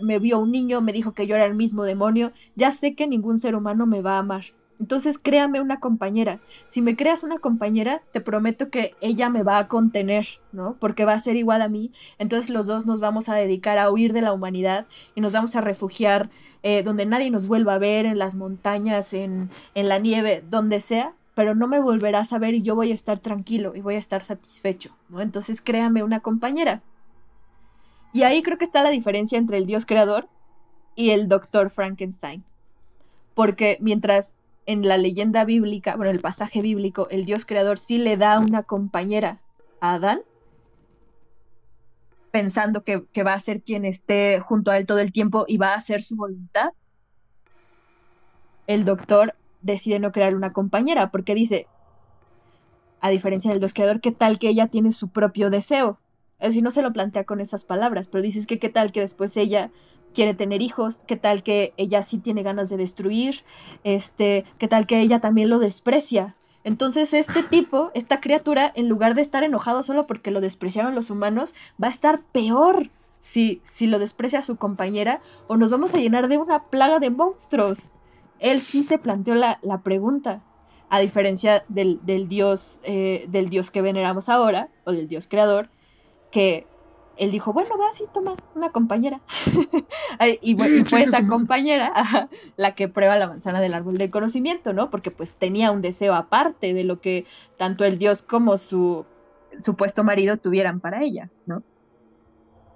me 0.03 0.19
vio 0.19 0.41
un 0.41 0.51
niño, 0.51 0.81
me 0.81 0.93
dijo 0.93 1.13
que 1.13 1.29
yo 1.29 1.37
era 1.37 1.45
el 1.45 1.55
mismo 1.55 1.85
demonio, 1.85 2.33
ya 2.57 2.73
sé 2.73 2.97
que 2.97 3.07
ningún 3.07 3.39
ser 3.39 3.55
humano 3.55 3.87
me 3.87 4.03
va 4.03 4.17
a 4.17 4.19
amar. 4.19 4.47
Entonces 4.79 5.19
créame 5.19 5.61
una 5.61 5.81
compañera. 5.81 6.39
Si 6.67 6.83
me 6.83 6.97
creas 6.97 7.23
una 7.25 7.39
compañera, 7.39 8.03
te 8.13 8.21
prometo 8.21 8.71
que 8.71 8.95
ella 9.01 9.31
me 9.31 9.43
va 9.43 9.59
a 9.59 9.69
contener, 9.69 10.27
¿no? 10.53 10.77
Porque 10.79 11.05
va 11.05 11.15
a 11.15 11.19
ser 11.19 11.37
igual 11.37 11.63
a 11.63 11.69
mí. 11.69 11.93
Entonces 12.19 12.51
los 12.51 12.67
dos 12.67 12.85
nos 12.85 13.01
vamos 13.01 13.29
a 13.29 13.35
dedicar 13.35 13.79
a 13.79 13.91
huir 13.91 14.13
de 14.13 14.23
la 14.23 14.33
humanidad 14.33 14.87
y 15.15 15.21
nos 15.21 15.33
vamos 15.33 15.57
a 15.57 15.63
refugiar 15.63 16.31
eh, 16.63 16.83
donde 16.83 17.07
nadie 17.07 17.31
nos 17.31 17.49
vuelva 17.49 17.75
a 17.75 17.79
ver, 17.79 18.07
en 18.07 18.19
las 18.19 18.35
montañas, 18.35 19.15
en, 19.15 19.51
en 19.75 19.89
la 19.89 19.99
nieve, 19.99 20.45
donde 20.49 20.81
sea, 20.81 21.15
pero 21.35 21.55
no 21.55 21.69
me 21.69 21.81
volverás 21.81 22.33
a 22.33 22.39
ver 22.39 22.55
y 22.55 22.63
yo 22.63 22.75
voy 22.75 22.93
a 22.93 22.95
estar 22.95 23.19
tranquilo 23.19 23.75
y 23.75 23.81
voy 23.81 23.95
a 23.95 23.99
estar 23.99 24.25
satisfecho, 24.25 24.97
¿no? 25.09 25.21
Entonces 25.21 25.61
créame 25.61 26.03
una 26.03 26.21
compañera. 26.21 26.83
Y 28.13 28.23
ahí 28.23 28.43
creo 28.43 28.59
que 28.59 28.65
está 28.65 28.83
la 28.83 28.91
diferencia 28.91 29.39
entre 29.39 29.59
el 29.59 29.67
dios 29.67 29.85
creador 29.85 30.29
y 30.95 31.11
el 31.11 31.29
doctor 31.29 31.71
Frankenstein. 31.71 32.43
Porque 33.35 33.77
mientras 33.81 34.35
en 34.67 34.87
la 34.87 34.99
leyenda 34.99 35.45
bíblica, 35.45 35.97
bueno, 35.97 36.11
el 36.11 36.21
pasaje 36.21 36.61
bíblico, 36.61 37.09
el 37.11 37.25
dios 37.25 37.45
creador 37.45 37.79
sí 37.79 37.99
le 37.99 38.17
da 38.17 38.39
una 38.41 38.65
compañera 38.65 39.41
a 39.81 39.95
Adán, 39.95 40.21
pensando 42.33 42.83
que, 42.85 43.05
que 43.13 43.23
va 43.23 43.33
a 43.33 43.41
ser 43.41 43.63
quien 43.63 43.85
esté 43.85 44.41
junto 44.41 44.71
a 44.71 44.77
él 44.77 44.87
todo 44.87 44.99
el 44.99 45.13
tiempo 45.13 45.45
y 45.49 45.57
va 45.57 45.73
a 45.73 45.77
hacer 45.77 46.03
su 46.03 46.17
voluntad, 46.17 46.71
el 48.67 48.85
doctor 48.85 49.35
decide 49.63 49.99
no 49.99 50.13
crear 50.13 50.35
una 50.35 50.53
compañera 50.53 51.11
porque 51.11 51.35
dice, 51.35 51.67
a 53.01 53.11
diferencia 53.11 53.51
del 53.51 53.61
dios 53.61 53.73
creador, 53.73 54.01
¿qué 54.01 54.13
tal 54.13 54.39
que 54.39 54.49
ella 54.49 54.67
tiene 54.67 54.93
su 54.93 55.09
propio 55.09 55.51
deseo? 55.51 55.99
Es 56.39 56.49
decir, 56.49 56.63
no 56.63 56.71
se 56.71 56.83
lo 56.83 56.93
plantea 56.93 57.25
con 57.25 57.41
esas 57.41 57.65
palabras, 57.65 58.09
pero 58.09 58.23
dices 58.23 58.47
que 58.47 58.59
qué 58.59 58.69
tal 58.69 58.93
que 58.93 59.01
después 59.01 59.37
ella 59.37 59.71
quiere 60.13 60.35
tener 60.35 60.63
hijos, 60.63 61.05
qué 61.07 61.17
tal 61.17 61.43
que 61.43 61.73
ella 61.77 62.03
sí 62.03 62.19
tiene 62.19 62.43
ganas 62.43 62.69
de 62.69 62.77
destruir, 62.77 63.45
este, 63.85 64.45
qué 64.59 64.69
tal 64.69 64.87
que 64.87 65.01
ella 65.01 65.21
también 65.21 65.49
lo 65.49 65.59
desprecia. 65.59 66.37
Entonces 66.65 67.15
este 67.15 67.43
tipo, 67.51 67.91
esta 67.95 68.21
criatura, 68.21 68.73
en 68.75 68.89
lugar 68.89 69.15
de 69.15 69.23
estar 69.23 69.45
enojado 69.45 69.83
solo 69.83 70.07
porque 70.07 70.31
lo 70.31 70.41
despreciaron 70.41 70.95
los 70.95 71.11
humanos, 71.11 71.55
va 71.83 71.89
a 71.89 71.91
estar 71.91 72.23
peor 72.33 72.91
si, 73.21 73.61
si 73.65 73.87
lo 73.87 73.99
desprecia 73.99 74.41
a 74.41 74.43
su 74.43 74.57
compañera 74.57 75.21
o 75.49 75.57
nos 75.57 75.71
vamos 75.71 75.95
a 75.95 75.99
llenar 75.99 76.29
de 76.29 76.39
una 76.39 76.65
plaga 76.65 76.99
de 76.99 77.11
monstruos. 77.11 77.91
Él 78.39 78.61
sí 78.61 78.83
se 78.83 78.99
planteó 78.99 79.35
la, 79.35 79.59
la 79.63 79.83
pregunta, 79.83 80.43
a 80.89 81.01
diferencia 81.01 81.65
del, 81.69 82.01
del 82.05 82.29
dios, 82.29 82.81
eh, 82.85 83.27
del 83.29 83.51
dios 83.51 83.71
que 83.71 83.83
veneramos 83.83 84.29
ahora, 84.29 84.69
o 84.85 84.93
del 84.93 85.09
dios 85.09 85.27
creador, 85.27 85.69
que 86.31 86.67
él 87.19 87.31
dijo, 87.31 87.53
bueno, 87.53 87.71
va, 87.79 87.93
sí, 87.93 88.05
toma 88.13 88.37
una 88.55 88.71
compañera. 88.71 89.21
Y, 90.43 90.53
y 90.53 90.85
fue 90.85 91.03
esa 91.03 91.27
compañera 91.27 92.29
la 92.57 92.75
que 92.75 92.89
prueba 92.89 93.17
la 93.17 93.27
manzana 93.29 93.61
del 93.61 93.75
árbol 93.75 93.99
del 93.99 94.11
conocimiento, 94.11 94.73
¿no? 94.73 94.89
Porque 94.91 95.11
pues 95.11 95.35
tenía 95.35 95.71
un 95.71 95.83
deseo 95.83 96.15
aparte 96.15 96.73
de 96.75 96.85
lo 96.85 97.01
que 97.01 97.27
tanto 97.59 97.85
el 97.85 97.99
dios 97.99 98.23
como 98.23 98.57
su 98.57 99.05
supuesto 99.63 100.05
marido 100.05 100.37
tuvieran 100.39 100.81
para 100.81 101.03
ella, 101.05 101.31
¿no? 101.47 101.63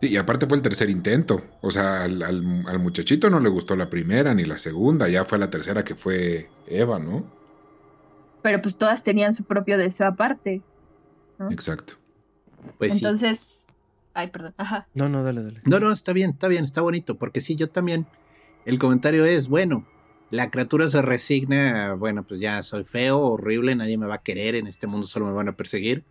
Sí, 0.02 0.08
y 0.08 0.16
aparte 0.16 0.46
fue 0.46 0.56
el 0.56 0.62
tercer 0.62 0.88
intento. 0.90 1.42
O 1.62 1.70
sea, 1.70 2.02
al, 2.04 2.22
al- 2.22 2.64
al 2.66 2.78
muchachito 2.78 3.28
no 3.30 3.40
le 3.40 3.48
gustó 3.50 3.76
la 3.76 3.90
primera 3.90 4.34
ni 4.34 4.44
la 4.44 4.56
segunda. 4.58 5.08
Ya 5.08 5.24
fue 5.24 5.38
la 5.38 5.50
tercera 5.50 5.84
que 5.84 5.94
fue 5.94 6.48
Eva, 6.66 6.98
¿no? 6.98 7.24
Pero 8.42 8.62
pues 8.62 8.76
todas 8.76 9.02
tenían 9.04 9.32
su 9.34 9.44
propio 9.44 9.76
deseo 9.76 10.06
aparte. 10.08 10.62
¿no? 11.38 11.50
Exacto. 11.50 11.94
Pues 12.78 12.98
sí. 12.98 13.04
Entonces, 13.04 13.66
ay, 14.14 14.28
perdón, 14.28 14.54
ajá. 14.58 14.88
No, 14.94 15.08
no, 15.08 15.22
dale, 15.22 15.42
dale. 15.42 15.60
No, 15.64 15.80
no, 15.80 15.92
está 15.92 16.12
bien, 16.12 16.30
está 16.30 16.48
bien, 16.48 16.64
está 16.64 16.80
bonito, 16.80 17.16
porque 17.16 17.40
sí, 17.40 17.56
yo 17.56 17.70
también. 17.70 18.06
El 18.66 18.78
comentario 18.78 19.24
es, 19.24 19.48
bueno, 19.48 19.86
la 20.30 20.50
criatura 20.50 20.88
se 20.88 21.00
resigna, 21.02 21.94
bueno, 21.94 22.24
pues 22.24 22.40
ya 22.40 22.62
soy 22.62 22.84
feo, 22.84 23.18
horrible, 23.20 23.74
nadie 23.74 23.96
me 23.98 24.06
va 24.06 24.16
a 24.16 24.22
querer, 24.22 24.54
en 24.54 24.66
este 24.66 24.86
mundo 24.86 25.06
solo 25.06 25.26
me 25.26 25.32
van 25.32 25.48
a 25.48 25.56
perseguir, 25.56 26.04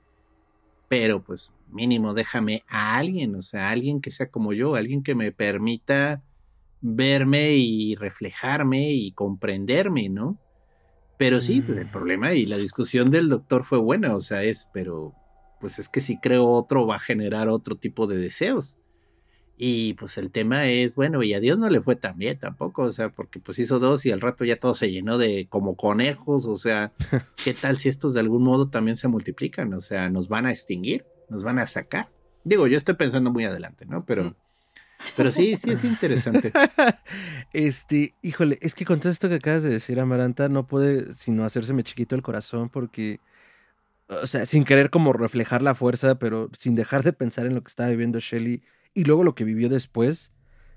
pero 0.88 1.22
pues 1.24 1.52
mínimo 1.68 2.14
déjame 2.14 2.64
a 2.68 2.98
alguien, 2.98 3.36
o 3.36 3.42
sea, 3.42 3.70
alguien 3.70 4.02
que 4.02 4.12
sea 4.12 4.30
como 4.32 4.52
yo, 4.54 4.76
alguien 4.76 5.04
que 5.04 5.14
me 5.16 5.32
permita 5.32 6.24
verme 6.82 7.52
y 7.54 7.96
reflejarme 7.96 8.92
y 8.92 9.12
comprenderme, 9.12 10.10
¿no? 10.10 10.38
Pero 11.18 11.40
sí, 11.40 11.62
pues 11.62 11.80
el 11.80 11.88
Mm. 11.88 11.92
problema 11.92 12.34
y 12.34 12.46
la 12.46 12.58
discusión 12.58 13.12
del 13.12 13.30
doctor 13.30 13.64
fue 13.64 13.78
buena, 13.78 14.16
o 14.16 14.22
sea, 14.22 14.44
es, 14.44 14.68
pero 14.72 15.14
pues 15.60 15.80
es 15.80 15.90
que 15.90 16.02
si 16.02 16.20
creo 16.20 16.50
otro 16.50 16.88
va 16.88 16.96
a 16.96 17.00
generar 17.00 17.50
otro 17.50 17.76
tipo 17.76 18.08
de 18.08 18.18
deseos. 18.18 18.78
Y 19.62 19.96
pues 19.96 20.18
el 20.18 20.32
tema 20.32 20.68
es, 20.68 20.96
bueno, 20.96 21.22
y 21.22 21.34
a 21.34 21.42
Dios 21.42 21.60
no 21.60 21.70
le 21.70 21.82
fue 21.82 21.98
tan 21.98 22.18
bien 22.18 22.40
tampoco, 22.40 22.84
o 22.84 22.94
sea, 22.94 23.10
porque 23.10 23.42
pues 23.42 23.60
hizo 23.60 23.78
dos 23.78 24.06
y 24.06 24.12
al 24.12 24.22
rato 24.22 24.46
ya 24.46 24.56
todo 24.58 24.74
se 24.74 24.90
llenó 24.90 25.18
de 25.18 25.48
como 25.50 25.76
conejos, 25.76 26.46
o 26.46 26.58
sea, 26.58 26.94
¿qué 27.44 27.54
tal 27.54 27.78
si 27.78 27.90
estos 27.90 28.14
de 28.14 28.22
algún 28.22 28.44
modo 28.44 28.70
también 28.70 28.96
se 28.96 29.10
multiplican? 29.10 29.74
O 29.74 29.82
sea, 29.82 30.10
nos 30.10 30.30
van 30.30 30.46
a 30.46 30.52
extinguir, 30.52 31.06
nos 31.28 31.44
van 31.44 31.60
a 31.60 31.68
sacar. 31.68 32.10
Digo, 32.46 32.68
yo 32.68 32.78
estoy 32.78 32.96
pensando 32.96 33.34
muy 33.34 33.44
adelante, 33.44 33.86
¿no? 33.86 34.06
Pero, 34.06 34.34
pero 35.18 35.30
sí, 35.30 35.58
sí 35.58 35.72
es 35.72 35.84
interesante. 35.84 36.52
Este, 37.52 38.14
híjole, 38.22 38.60
es 38.62 38.76
que 38.76 38.86
con 38.86 39.00
todo 39.00 39.12
esto 39.12 39.28
que 39.28 39.36
acabas 39.36 39.64
de 39.64 39.70
decir, 39.70 40.00
Amaranta, 40.00 40.50
no 40.50 40.68
puede 40.68 41.12
sino 41.14 41.46
hacérseme 41.46 41.84
chiquito 41.84 42.16
el 42.16 42.22
corazón 42.22 42.70
porque, 42.70 43.20
o 44.10 44.28
sea, 44.28 44.46
sin 44.46 44.64
querer 44.66 44.90
como 44.90 45.14
reflejar 45.14 45.62
la 45.62 45.76
fuerza, 45.76 46.20
pero 46.20 46.50
sin 46.58 46.76
dejar 46.76 47.04
de 47.04 47.14
pensar 47.14 47.46
en 47.46 47.56
lo 47.56 47.64
que 47.64 47.70
estaba 47.70 47.90
viviendo 47.90 48.20
Shelley 48.20 48.64
y 48.94 49.04
luego 49.06 49.24
lo 49.24 49.36
que 49.36 49.44
vivió 49.44 49.70
después, 49.70 50.32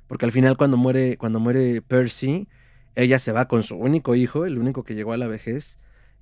porque 0.07 0.27
al 0.27 0.33
final 0.33 0.57
cuando 0.57 0.77
muere, 0.77 1.17
cuando 1.19 1.41
muere 1.41 1.83
Percy, 1.83 2.49
ella 2.95 3.19
se 3.19 3.33
va 3.33 3.49
con 3.49 3.63
su 3.63 3.77
único 3.77 4.15
hijo, 4.15 4.45
el 4.47 4.59
único 4.59 4.85
que 4.85 4.95
llegó 4.95 5.13
a 5.13 5.17
la 5.17 5.27
vejez, 5.27 5.79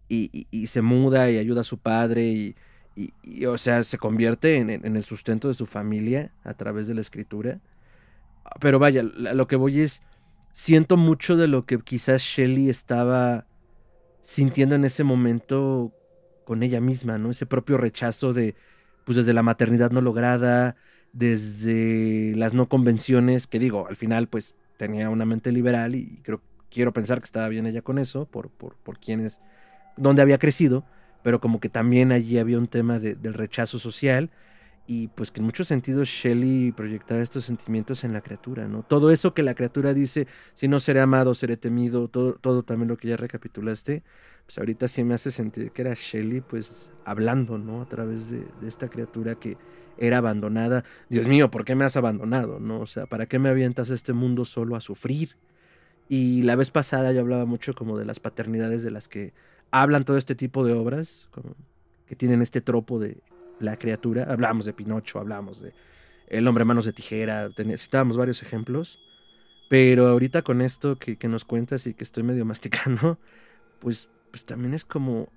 y, 0.08 0.48
y- 0.50 0.66
se 0.68 0.82
muda 0.82 1.30
y 1.30 1.38
ayuda 1.38 1.60
a 1.62 1.64
su 1.64 1.78
padre 1.78 2.24
y, 2.24 2.56
y- 2.96 3.46
o 3.46 3.58
sea, 3.58 3.84
se 3.84 3.98
convierte 3.98 4.56
en, 4.56 4.70
en 4.70 4.96
el 4.96 5.04
sustento 5.04 5.48
de 5.48 5.54
su 5.54 5.66
familia 5.66 6.34
a 6.44 6.54
través 6.54 6.86
de 6.88 6.94
la 6.94 7.00
escritura. 7.00 7.60
Pero 8.60 8.78
vaya, 8.78 9.02
lo 9.02 9.46
que 9.46 9.56
voy 9.56 9.80
es, 9.80 10.02
siento 10.52 10.96
mucho 10.96 11.36
de 11.36 11.48
lo 11.48 11.66
que 11.66 11.78
quizás 11.80 12.22
Shelley 12.22 12.68
estaba 12.70 13.46
sintiendo 14.22 14.74
en 14.76 14.84
ese 14.84 15.04
momento 15.04 15.94
con 16.50 16.64
ella 16.64 16.80
misma, 16.80 17.16
¿no? 17.16 17.30
Ese 17.30 17.46
propio 17.46 17.78
rechazo 17.78 18.32
de, 18.32 18.56
pues 19.04 19.14
desde 19.14 19.32
la 19.32 19.44
maternidad 19.44 19.92
no 19.92 20.00
lograda, 20.00 20.74
desde 21.12 22.34
las 22.34 22.54
no 22.54 22.68
convenciones, 22.68 23.46
que 23.46 23.60
digo, 23.60 23.86
al 23.86 23.94
final 23.94 24.26
pues 24.26 24.56
tenía 24.76 25.10
una 25.10 25.24
mente 25.24 25.52
liberal 25.52 25.94
y 25.94 26.18
creo, 26.24 26.40
quiero 26.68 26.92
pensar 26.92 27.20
que 27.20 27.26
estaba 27.26 27.46
bien 27.46 27.66
ella 27.66 27.82
con 27.82 28.00
eso, 28.00 28.24
por, 28.26 28.50
por, 28.50 28.74
por 28.74 28.98
quienes, 28.98 29.40
donde 29.96 30.22
había 30.22 30.38
crecido, 30.38 30.84
pero 31.22 31.40
como 31.40 31.60
que 31.60 31.68
también 31.68 32.10
allí 32.10 32.36
había 32.38 32.58
un 32.58 32.66
tema 32.66 32.98
del 32.98 33.34
rechazo 33.34 33.78
social 33.78 34.28
y 34.88 35.06
pues 35.06 35.30
que 35.30 35.38
en 35.38 35.46
muchos 35.46 35.68
sentidos 35.68 36.08
Shelley 36.08 36.72
proyectaba 36.72 37.20
estos 37.20 37.44
sentimientos 37.44 38.02
en 38.02 38.12
la 38.12 38.22
criatura, 38.22 38.66
¿no? 38.66 38.82
Todo 38.82 39.12
eso 39.12 39.34
que 39.34 39.44
la 39.44 39.54
criatura 39.54 39.94
dice, 39.94 40.26
si 40.54 40.66
no 40.66 40.80
seré 40.80 40.98
amado, 40.98 41.32
seré 41.36 41.56
temido, 41.56 42.08
todo, 42.08 42.32
todo 42.34 42.64
también 42.64 42.88
lo 42.88 42.96
que 42.96 43.06
ya 43.06 43.16
recapitulaste, 43.16 44.02
pues 44.50 44.58
ahorita 44.58 44.88
sí 44.88 45.04
me 45.04 45.14
hace 45.14 45.30
sentir 45.30 45.70
que 45.70 45.82
era 45.82 45.94
Shelley 45.94 46.40
pues 46.40 46.90
hablando, 47.04 47.56
¿no? 47.56 47.82
A 47.82 47.88
través 47.88 48.30
de, 48.30 48.44
esta 48.66 48.88
criatura 48.88 49.36
que 49.36 49.56
era 49.96 50.18
abandonada. 50.18 50.82
Dios 51.08 51.28
mío, 51.28 51.52
¿por 51.52 51.64
qué 51.64 51.76
me 51.76 51.84
has 51.84 51.96
abandonado? 51.96 52.58
¿No? 52.58 52.80
O 52.80 52.86
sea, 52.88 53.06
¿para 53.06 53.26
qué 53.26 53.38
me 53.38 53.48
avientas 53.48 53.92
a 53.92 53.94
este 53.94 54.12
mundo 54.12 54.44
solo 54.44 54.74
a 54.74 54.80
sufrir? 54.80 55.36
Y 56.08 56.42
la 56.42 56.56
vez 56.56 56.72
pasada 56.72 57.12
yo 57.12 57.20
hablaba 57.20 57.44
mucho 57.44 57.74
como 57.74 57.96
de 57.96 58.04
las 58.04 58.18
paternidades 58.18 58.82
de 58.82 58.90
las 58.90 59.06
que 59.06 59.34
hablan 59.70 60.04
todo 60.04 60.16
este 60.16 60.34
tipo 60.34 60.64
de 60.64 60.72
obras, 60.72 61.28
como 61.30 61.54
que 62.08 62.16
tienen 62.16 62.42
este 62.42 62.60
tropo 62.60 62.98
de 62.98 63.18
la 63.60 63.76
criatura. 63.76 64.24
Hablamos 64.28 64.64
de 64.64 64.72
Pinocho, 64.72 65.20
hablamos 65.20 65.60
de 65.60 65.74
El 66.26 66.48
hombre 66.48 66.64
manos 66.64 66.86
de 66.86 66.92
tijera, 66.92 67.50
necesitábamos 67.56 68.16
varios 68.16 68.42
ejemplos. 68.42 68.98
Pero 69.68 70.08
ahorita 70.08 70.42
con 70.42 70.60
esto 70.60 70.98
que, 70.98 71.14
que, 71.14 71.28
nos 71.28 71.44
cuentas 71.44 71.86
y 71.86 71.94
que 71.94 72.02
estoy 72.02 72.24
medio 72.24 72.44
masticando, 72.44 73.20
pues, 73.78 74.08
pues 74.30 74.44
también 74.44 74.74
es 74.74 74.84
como... 74.84 75.28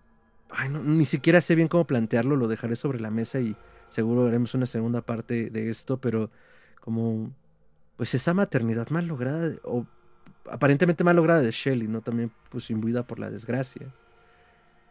Ay, 0.49 0.69
no, 0.69 0.83
ni 0.83 1.05
siquiera 1.05 1.41
sé 1.41 1.55
bien 1.55 1.67
cómo 1.67 1.85
plantearlo, 1.85 2.35
lo 2.35 2.47
dejaré 2.47 2.75
sobre 2.75 2.99
la 2.99 3.09
mesa 3.09 3.39
y 3.39 3.55
seguro 3.89 4.27
haremos 4.27 4.53
una 4.53 4.65
segunda 4.65 5.01
parte 5.01 5.49
de 5.49 5.69
esto, 5.69 5.97
pero 5.97 6.29
como 6.79 7.31
pues 7.97 8.13
esa 8.13 8.33
maternidad 8.33 8.89
mal 8.89 9.07
lograda, 9.07 9.53
o 9.63 9.85
aparentemente 10.49 11.03
mal 11.03 11.15
lograda 11.15 11.41
de 11.41 11.51
Shelley, 11.51 11.87
¿no? 11.87 12.01
También 12.01 12.31
pues 12.49 12.69
imbuida 12.69 13.03
por 13.07 13.19
la 13.19 13.29
desgracia. 13.29 13.93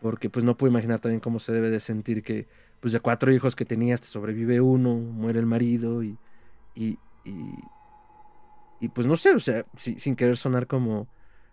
Porque 0.01 0.31
pues 0.31 0.45
no 0.45 0.57
puedo 0.57 0.71
imaginar 0.71 1.01
también 1.01 1.21
cómo 1.21 1.39
se 1.39 1.53
debe 1.53 1.71
de 1.71 1.81
sentir 1.81 2.23
que 2.23 2.49
pues 2.81 2.93
de 2.93 3.01
cuatro 3.01 3.33
hijos 3.33 3.55
que 3.55 3.65
tenías 3.65 4.01
te 4.01 4.09
sobrevive 4.09 4.61
uno, 4.61 4.95
muere 4.97 5.39
el 5.39 5.47
marido 5.47 6.03
y, 6.03 6.19
y, 6.75 6.99
y, 8.81 8.89
pues 8.89 9.07
no 9.07 9.17
sé, 9.17 9.35
o 9.35 9.41
sea, 9.41 9.65
sin 9.77 10.17
querer 10.17 10.37
sonar 10.37 10.67
como, 10.67 11.07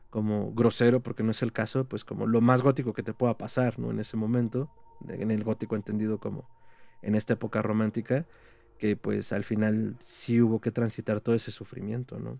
como 0.09 0.51
grosero, 0.53 1.01
porque 1.01 1.23
no 1.23 1.31
es 1.31 1.41
el 1.41 1.51
caso, 1.51 1.85
pues 1.85 2.03
como 2.03 2.25
lo 2.25 2.41
más 2.41 2.61
gótico 2.61 2.93
que 2.93 3.03
te 3.03 3.13
pueda 3.13 3.37
pasar, 3.37 3.77
¿no? 3.79 3.91
En 3.91 3.99
ese 3.99 4.17
momento, 4.17 4.69
en 5.07 5.31
el 5.31 5.43
gótico 5.43 5.75
entendido 5.75 6.19
como 6.19 6.49
en 7.01 7.15
esta 7.15 7.33
época 7.33 7.61
romántica, 7.61 8.25
que 8.77 8.95
pues 8.95 9.31
al 9.31 9.43
final 9.43 9.95
sí 9.99 10.41
hubo 10.41 10.61
que 10.61 10.71
transitar 10.71 11.21
todo 11.21 11.35
ese 11.35 11.51
sufrimiento, 11.51 12.19
¿no? 12.19 12.39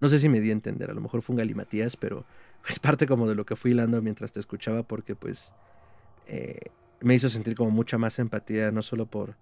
No 0.00 0.08
sé 0.08 0.18
si 0.18 0.28
me 0.28 0.40
di 0.40 0.50
a 0.50 0.52
entender, 0.52 0.90
a 0.90 0.94
lo 0.94 1.00
mejor 1.00 1.20
fue 1.20 1.34
un 1.34 1.38
galimatías, 1.38 1.96
pero 1.96 2.24
es 2.68 2.78
parte 2.78 3.06
como 3.06 3.28
de 3.28 3.34
lo 3.34 3.44
que 3.44 3.56
fui 3.56 3.72
hilando 3.72 4.00
mientras 4.00 4.32
te 4.32 4.40
escuchaba, 4.40 4.82
porque 4.82 5.14
pues 5.14 5.52
eh, 6.26 6.70
me 7.00 7.14
hizo 7.14 7.28
sentir 7.28 7.56
como 7.56 7.70
mucha 7.70 7.98
más 7.98 8.18
empatía, 8.18 8.70
no 8.70 8.82
solo 8.82 9.06
por, 9.06 9.34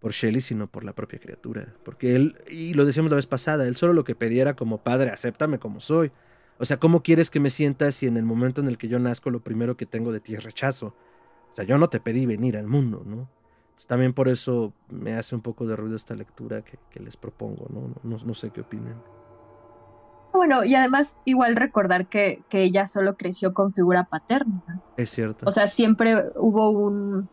por 0.00 0.12
Shelley, 0.12 0.40
sino 0.40 0.66
por 0.66 0.84
la 0.84 0.92
propia 0.92 1.18
criatura. 1.18 1.74
Porque 1.84 2.14
él, 2.14 2.36
y 2.50 2.74
lo 2.74 2.84
decíamos 2.84 3.10
la 3.10 3.16
vez 3.16 3.26
pasada, 3.26 3.66
él 3.66 3.76
solo 3.76 3.92
lo 3.92 4.04
que 4.04 4.14
pedía 4.14 4.42
era 4.42 4.54
como 4.54 4.78
padre, 4.78 5.10
acéptame 5.10 5.58
como 5.58 5.80
soy. 5.80 6.12
O 6.58 6.64
sea, 6.64 6.78
¿cómo 6.78 7.02
quieres 7.02 7.30
que 7.30 7.40
me 7.40 7.50
sientas 7.50 7.94
si 7.96 8.06
en 8.06 8.16
el 8.16 8.24
momento 8.24 8.60
en 8.60 8.68
el 8.68 8.78
que 8.78 8.88
yo 8.88 8.98
nazco 8.98 9.30
lo 9.30 9.40
primero 9.40 9.76
que 9.76 9.86
tengo 9.86 10.12
de 10.12 10.20
ti 10.20 10.34
es 10.34 10.42
rechazo? 10.42 10.94
O 11.52 11.54
sea, 11.54 11.64
yo 11.64 11.78
no 11.78 11.88
te 11.88 12.00
pedí 12.00 12.26
venir 12.26 12.56
al 12.56 12.66
mundo, 12.66 13.02
¿no? 13.04 13.28
También 13.86 14.12
por 14.12 14.28
eso 14.28 14.72
me 14.90 15.14
hace 15.14 15.34
un 15.34 15.40
poco 15.40 15.66
de 15.66 15.76
ruido 15.76 15.96
esta 15.96 16.14
lectura 16.14 16.62
que, 16.62 16.78
les 17.00 17.16
propongo, 17.16 17.66
¿no? 17.70 17.94
¿no? 18.02 18.24
No, 18.24 18.34
sé 18.34 18.50
qué 18.50 18.60
opinen. 18.60 18.96
Bueno, 20.32 20.64
y 20.64 20.74
además 20.74 21.22
igual 21.24 21.56
recordar 21.56 22.06
que, 22.06 22.42
que 22.50 22.62
ella 22.62 22.86
solo 22.86 23.16
creció 23.16 23.54
con 23.54 23.72
figura 23.72 24.04
paterna. 24.04 24.82
Es 24.96 25.10
cierto. 25.10 25.46
O 25.48 25.52
sea, 25.52 25.68
siempre 25.68 26.16
hubo 26.36 26.70
un... 26.70 27.30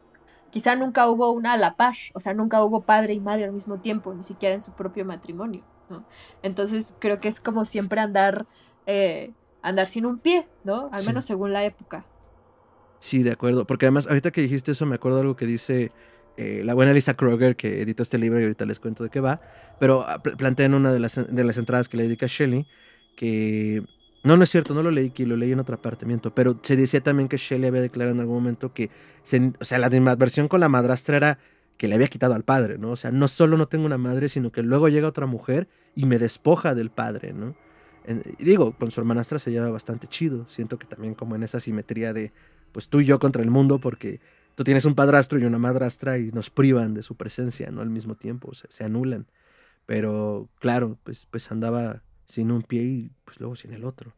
Quizá 0.55 0.73
nunca 0.77 1.09
hubo 1.09 1.31
una 1.31 1.51
a 1.51 1.57
la 1.57 1.75
par, 1.75 1.95
o 2.13 2.21
sea, 2.21 2.33
nunca 2.33 2.63
hubo 2.63 2.79
padre 2.79 3.13
y 3.13 3.19
madre 3.19 3.43
al 3.43 3.51
mismo 3.51 3.81
tiempo, 3.81 4.13
ni 4.13 4.23
siquiera 4.23 4.53
en 4.53 4.61
su 4.61 4.71
propio 4.71 5.03
matrimonio, 5.03 5.63
¿no? 5.89 6.05
Entonces 6.43 6.95
creo 6.97 7.19
que 7.19 7.27
es 7.27 7.41
como 7.41 7.65
siempre 7.65 7.99
andar, 7.99 8.45
eh, 8.85 9.33
andar 9.61 9.87
sin 9.87 10.05
un 10.05 10.17
pie, 10.17 10.47
¿no? 10.63 10.87
Al 10.93 11.05
menos 11.05 11.25
según 11.25 11.51
la 11.51 11.65
época. 11.65 12.05
Sí, 12.99 13.21
de 13.21 13.33
acuerdo. 13.33 13.67
Porque 13.67 13.85
además, 13.87 14.07
ahorita 14.07 14.31
que 14.31 14.39
dijiste 14.39 14.71
eso, 14.71 14.85
me 14.85 14.95
acuerdo 14.95 15.19
algo 15.19 15.35
que 15.35 15.45
dice 15.45 15.91
eh, 16.37 16.61
la 16.63 16.73
buena 16.73 16.93
Lisa 16.93 17.15
Kroger, 17.15 17.57
que 17.57 17.81
editó 17.81 18.03
este 18.03 18.17
libro 18.17 18.39
y 18.39 18.43
ahorita 18.43 18.63
les 18.63 18.79
cuento 18.79 19.03
de 19.03 19.09
qué 19.09 19.19
va. 19.19 19.41
Pero 19.77 20.05
ah, 20.07 20.23
plantea 20.23 20.67
en 20.67 20.73
una 20.73 20.93
de 20.93 20.99
las, 20.99 21.15
de 21.15 21.43
las 21.43 21.57
entradas 21.57 21.89
que 21.89 21.97
le 21.97 22.03
dedica 22.03 22.27
Shelley 22.27 22.65
que. 23.17 23.83
No, 24.25 24.37
no 24.37 24.43
es 24.43 24.49
cierto, 24.49 24.73
no 24.73 24.81
lo 24.81 24.89
leí 24.89 25.09
aquí, 25.09 25.23
lo 25.23 25.37
leí 25.37 25.51
en 25.51 25.59
otra 25.59 25.77
parte. 25.77 26.07
Pero 26.33 26.59
se 26.63 26.75
decía 26.75 26.99
también 27.01 27.29
que 27.29 27.37
Shelley 27.37 27.67
había 27.69 27.81
declarado 27.81 28.15
en 28.15 28.21
algún 28.21 28.35
momento 28.35 28.73
que. 28.73 28.89
o 29.59 29.65
sea, 29.65 29.77
la 29.77 30.15
versión 30.15 30.47
con 30.47 30.59
la 30.59 30.67
madrastra 30.67 31.17
era 31.17 31.39
que 31.77 31.87
le 31.87 31.93
había 31.93 32.07
quitado 32.07 32.33
al 32.33 32.43
padre, 32.43 32.79
¿no? 32.79 32.91
O 32.91 32.95
sea, 32.95 33.11
no 33.11 33.27
solo 33.27 33.55
no 33.55 33.67
tengo 33.67 33.85
una 33.85 33.99
madre, 33.99 34.27
sino 34.27 34.51
que 34.51 34.63
luego 34.63 34.89
llega 34.89 35.07
otra 35.07 35.27
mujer 35.27 35.67
y 35.95 36.05
me 36.05 36.17
despoja 36.17 36.73
del 36.73 36.89
padre, 36.89 37.33
¿no? 37.33 37.55
y 38.37 38.43
digo, 38.43 38.73
con 38.73 38.91
su 38.91 38.99
hermanastra 39.01 39.39
se 39.39 39.51
lleva 39.51 39.69
bastante 39.69 40.07
chido. 40.07 40.47
Siento 40.49 40.77
que 40.77 40.85
también 40.85 41.15
como 41.15 41.35
en 41.35 41.43
esa 41.43 41.59
simetría 41.59 42.13
de 42.13 42.33
pues 42.71 42.87
tú 42.87 43.01
y 43.01 43.05
yo 43.05 43.19
contra 43.19 43.41
el 43.41 43.49
mundo 43.49 43.79
porque 43.79 44.21
tú 44.55 44.63
tienes 44.63 44.85
un 44.85 44.95
padrastro 44.95 45.39
y 45.39 45.45
una 45.45 45.57
madrastra 45.57 46.17
y 46.19 46.31
nos 46.31 46.49
privan 46.51 46.93
de 46.93 47.03
su 47.03 47.15
presencia, 47.15 47.71
¿no? 47.71 47.81
Al 47.81 47.89
mismo 47.89 48.15
tiempo, 48.15 48.51
se 48.53 48.83
anulan. 48.83 49.27
Pero 49.85 50.49
claro, 50.59 50.97
pues, 51.03 51.27
pues 51.29 51.51
andaba 51.51 52.01
sin 52.27 52.51
un 52.51 52.63
pie 52.63 52.83
y 52.83 53.11
pues 53.23 53.39
luego 53.39 53.55
sin 53.55 53.73
el 53.73 53.85
otro. 53.85 54.13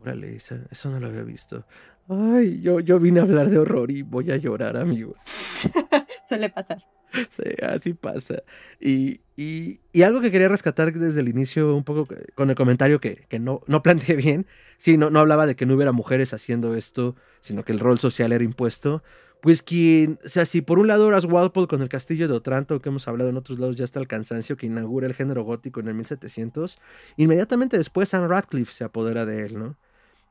Órale, 0.00 0.34
eso 0.36 0.90
no 0.90 0.98
lo 0.98 1.08
había 1.08 1.22
visto. 1.22 1.66
Ay, 2.08 2.60
yo, 2.60 2.80
yo 2.80 2.98
vine 2.98 3.20
a 3.20 3.22
hablar 3.22 3.50
de 3.50 3.58
horror 3.58 3.90
y 3.90 4.02
voy 4.02 4.30
a 4.30 4.36
llorar, 4.36 4.76
amigos. 4.76 5.16
Suele 6.24 6.48
pasar. 6.48 6.82
Sí, 7.12 7.44
así 7.62 7.92
pasa. 7.92 8.42
Y, 8.80 9.20
y, 9.36 9.80
y, 9.92 10.02
algo 10.02 10.20
que 10.20 10.30
quería 10.30 10.48
rescatar 10.48 10.92
desde 10.92 11.20
el 11.20 11.28
inicio, 11.28 11.74
un 11.74 11.84
poco 11.84 12.08
con 12.34 12.50
el 12.50 12.56
comentario 12.56 13.00
que, 13.00 13.26
que 13.28 13.38
no, 13.38 13.62
no 13.66 13.82
planteé 13.82 14.16
bien, 14.16 14.46
sí, 14.78 14.96
no, 14.96 15.10
no 15.10 15.20
hablaba 15.20 15.46
de 15.46 15.56
que 15.56 15.66
no 15.66 15.74
hubiera 15.74 15.92
mujeres 15.92 16.32
haciendo 16.32 16.74
esto, 16.74 17.16
sino 17.40 17.64
que 17.64 17.72
el 17.72 17.78
rol 17.80 17.98
social 17.98 18.32
era 18.32 18.44
impuesto. 18.44 19.02
Pues 19.40 19.62
quien, 19.62 20.18
o 20.24 20.28
sea, 20.28 20.44
si 20.44 20.60
por 20.60 20.78
un 20.78 20.86
lado 20.86 21.08
eras 21.08 21.24
Walpole 21.24 21.66
con 21.66 21.80
el 21.80 21.88
castillo 21.88 22.28
de 22.28 22.34
Otranto, 22.34 22.80
que 22.80 22.90
hemos 22.90 23.08
hablado 23.08 23.30
en 23.30 23.38
otros 23.38 23.58
lados 23.58 23.76
ya 23.76 23.84
hasta 23.84 23.98
el 23.98 24.06
cansancio, 24.06 24.56
que 24.56 24.66
inaugura 24.66 25.06
el 25.06 25.14
género 25.14 25.44
gótico 25.44 25.80
en 25.80 25.88
el 25.88 25.94
1700, 25.94 26.78
inmediatamente 27.16 27.78
después 27.78 28.12
Anne 28.12 28.28
Radcliffe 28.28 28.72
se 28.72 28.84
apodera 28.84 29.24
de 29.24 29.46
él, 29.46 29.58
¿no? 29.58 29.76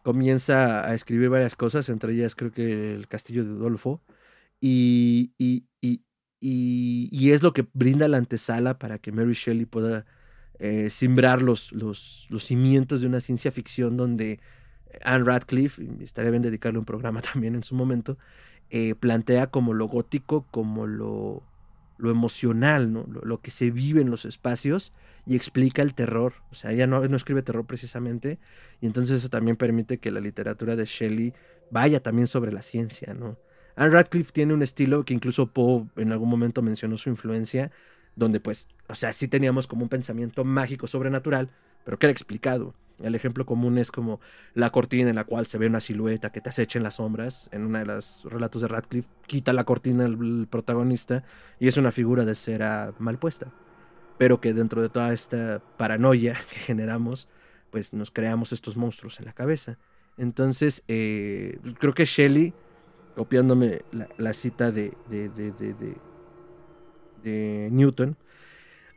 Comienza 0.04 0.88
a 0.88 0.94
escribir 0.94 1.30
varias 1.30 1.56
cosas, 1.56 1.90
entre 1.90 2.14
ellas 2.14 2.36
creo 2.36 2.52
que 2.52 2.94
el 2.94 3.08
castillo 3.08 3.44
de 3.44 3.52
Adolfo, 3.52 4.02
y, 4.62 5.32
y, 5.38 5.66
y, 5.82 7.32
es 7.32 7.44
lo 7.44 7.54
que 7.54 7.68
brinda 7.74 8.08
la 8.08 8.18
antesala 8.18 8.78
para 8.80 9.00
que 9.00 9.12
Mary 9.12 9.34
Shelley 9.34 9.66
pueda 9.66 10.06
eh, 10.60 10.90
simbrar 10.90 11.42
los, 11.42 11.72
los, 11.72 12.28
los, 12.30 12.44
cimientos 12.44 13.02
de 13.02 13.08
una 13.08 13.22
ciencia 13.22 13.52
ficción 13.52 13.98
donde 13.98 14.40
Anne 15.04 15.26
Radcliffe, 15.26 15.84
y 15.84 16.04
estaría 16.04 16.32
bien 16.32 16.44
dedicarle 16.44 16.80
un 16.80 16.86
programa 16.86 17.22
también 17.34 17.56
en 17.56 17.64
su 17.64 17.76
momento, 17.76 18.18
eh, 18.70 18.96
plantea 18.96 19.48
como 19.48 19.74
lo 19.74 19.88
gótico, 19.88 20.46
como 20.52 20.86
lo, 20.88 21.44
lo 22.00 22.12
emocional, 22.12 22.94
¿no? 22.94 23.06
Lo, 23.24 23.42
que 23.42 23.52
se 23.52 23.72
vive 23.72 24.02
en 24.02 24.10
los 24.10 24.26
espacios 24.26 24.94
y 25.26 25.36
explica 25.36 25.82
el 25.82 25.94
terror. 25.94 26.34
O 26.52 26.56
sea, 26.56 26.72
ella 26.72 26.88
no, 26.88 27.04
escribe 27.04 27.42
terror 27.42 27.66
precisamente, 27.66 28.40
y 28.82 28.86
entonces 28.86 29.18
eso 29.18 29.30
también 29.30 29.58
permite 29.58 29.98
que 29.98 30.12
la 30.12 30.22
literatura 30.22 30.76
de 30.76 30.86
Shelley 30.86 31.34
vaya 31.72 32.00
también 32.00 32.28
sobre 32.28 32.52
la 32.52 32.62
ciencia, 32.62 33.14
¿no? 33.14 33.38
Anne 33.76 33.92
Radcliffe 33.92 34.32
tiene 34.32 34.54
un 34.54 34.62
estilo 34.62 35.06
que 35.06 35.14
incluso 35.14 35.48
Poe 35.48 35.88
en 35.98 36.12
algún 36.12 36.30
momento 36.30 36.62
mencionó 36.62 36.98
su 36.98 37.10
influencia, 37.10 37.72
donde 38.16 38.40
pues, 38.40 38.68
o 38.88 38.96
sea, 38.96 39.14
sí 39.14 39.28
teníamos 39.28 39.68
como 39.68 39.84
un 39.84 39.90
pensamiento 39.90 40.44
mágico 40.44 40.88
sobrenatural, 40.88 41.50
pero 41.86 41.98
que 41.98 42.08
era 42.08 42.12
explicado. 42.12 42.74
El 43.02 43.16
ejemplo 43.16 43.46
común 43.46 43.78
es 43.78 43.92
como 43.92 44.20
la 44.54 44.72
cortina 44.72 45.10
en 45.10 45.16
la 45.16 45.24
cual 45.24 45.46
se 45.46 45.58
ve 45.58 45.68
una 45.68 45.82
silueta 45.82 46.32
que 46.32 46.42
te 46.42 46.50
acecha 46.50 46.80
en 46.80 46.84
las 46.84 46.96
sombras. 46.96 47.50
En 47.52 47.66
uno 47.66 47.80
de 47.80 47.86
los 47.86 48.24
relatos 48.26 48.62
de 48.62 48.68
Radcliffe, 48.68 49.10
quita 49.28 49.54
la 49.54 49.64
cortina 49.64 50.06
el, 50.06 50.48
protagonista 50.50 51.24
y 51.60 51.68
es 51.68 51.78
una 51.78 51.92
figura 51.92 52.26
de 52.26 52.36
cera 52.36 52.94
mal 53.00 53.18
puesta. 53.18 53.52
Pero 54.18 54.42
que 54.42 54.54
dentro 54.54 54.82
de 54.82 54.90
toda 54.90 55.14
esta 55.14 55.62
paranoia 55.78 56.34
que 56.50 56.58
generamos, 56.58 57.28
pues 57.72 57.94
nos 57.94 58.12
creamos 58.12 58.52
estos 58.52 58.76
monstruos 58.78 59.20
en 59.20 59.26
la 59.26 59.34
cabeza. 59.34 59.78
Entonces, 60.18 60.84
eh, 60.88 61.60
creo 61.80 61.94
que 61.94 62.06
Shelley 62.06 62.54
copiándome 63.20 63.82
la, 64.18 64.34
cita 64.34 64.72
de, 64.72 64.94
de, 65.10 65.28
de, 65.28 65.98
de, 67.22 67.70
Newton, 67.70 68.16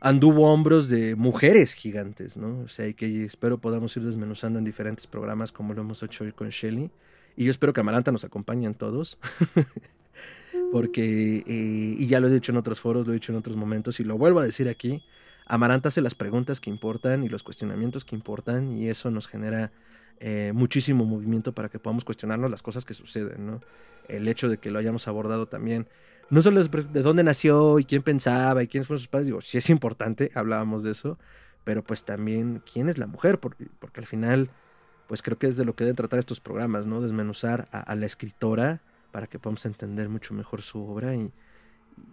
anduvo 0.03 0.51
hombros 0.51 0.89
de 0.89 1.15
mujeres 1.15 1.73
gigantes, 1.73 2.35
¿no? 2.35 2.59
O 2.59 2.67
sea, 2.67 2.87
y 2.89 2.93
que 2.93 3.23
espero 3.23 3.57
podamos 3.57 3.95
ir 3.95 4.03
desmenuzando 4.03 4.59
en 4.59 4.65
diferentes 4.65 5.07
programas 5.07 5.53
como 5.53 5.73
lo 5.73 5.81
hemos 5.81 6.03
hecho 6.03 6.25
hoy 6.25 6.33
con 6.33 6.49
Shelley. 6.49 6.91
Y 7.37 7.45
yo 7.45 7.51
espero 7.51 7.71
que 7.71 7.79
Amaranta 7.79 8.11
nos 8.11 8.25
acompañen 8.25 8.73
todos. 8.73 9.17
Porque, 10.73 11.43
eh, 11.47 11.95
y 11.97 12.05
ya 12.07 12.19
lo 12.19 12.27
he 12.27 12.33
dicho 12.33 12.51
en 12.51 12.57
otros 12.57 12.81
foros, 12.81 13.07
lo 13.07 13.13
he 13.13 13.15
dicho 13.15 13.31
en 13.31 13.37
otros 13.37 13.55
momentos, 13.55 14.01
y 14.01 14.03
lo 14.03 14.17
vuelvo 14.17 14.41
a 14.41 14.43
decir 14.43 14.67
aquí, 14.67 15.01
Amaranta 15.45 15.87
hace 15.87 16.01
las 16.01 16.15
preguntas 16.15 16.59
que 16.59 16.69
importan 16.69 17.23
y 17.23 17.29
los 17.29 17.41
cuestionamientos 17.41 18.03
que 18.03 18.15
importan, 18.15 18.77
y 18.77 18.89
eso 18.89 19.09
nos 19.09 19.27
genera 19.27 19.71
eh, 20.19 20.51
muchísimo 20.53 21.05
movimiento 21.05 21.53
para 21.53 21.69
que 21.69 21.79
podamos 21.79 22.03
cuestionarnos 22.03 22.51
las 22.51 22.61
cosas 22.61 22.83
que 22.83 22.93
suceden, 22.93 23.47
¿no? 23.47 23.61
El 24.09 24.27
hecho 24.27 24.49
de 24.49 24.57
que 24.57 24.69
lo 24.69 24.79
hayamos 24.79 25.07
abordado 25.07 25.47
también, 25.47 25.87
no 26.29 26.41
solo 26.41 26.63
de 26.63 27.01
dónde 27.01 27.23
nació 27.23 27.79
y 27.79 27.85
quién 27.85 28.01
pensaba 28.01 28.63
y 28.63 28.67
quiénes 28.67 28.87
fueron 28.87 28.99
sus 28.99 29.07
padres, 29.07 29.27
digo, 29.27 29.41
sí 29.41 29.57
es 29.57 29.69
importante, 29.69 30.31
hablábamos 30.35 30.83
de 30.83 30.91
eso, 30.91 31.17
pero 31.63 31.83
pues 31.83 32.03
también 32.03 32.61
quién 32.71 32.89
es 32.89 32.97
la 32.97 33.07
mujer, 33.07 33.39
porque, 33.39 33.67
porque 33.79 34.01
al 34.01 34.07
final, 34.07 34.49
pues 35.07 35.21
creo 35.21 35.37
que 35.37 35.47
es 35.47 35.57
de 35.57 35.65
lo 35.65 35.75
que 35.75 35.83
deben 35.83 35.95
tratar 35.95 36.19
estos 36.19 36.39
programas, 36.39 36.85
¿no? 36.85 37.01
Desmenuzar 37.01 37.67
a, 37.71 37.79
a 37.79 37.95
la 37.95 38.05
escritora 38.05 38.81
para 39.11 39.27
que 39.27 39.39
podamos 39.39 39.65
entender 39.65 40.09
mucho 40.09 40.33
mejor 40.33 40.61
su 40.61 40.83
obra 40.83 41.15
y, 41.15 41.31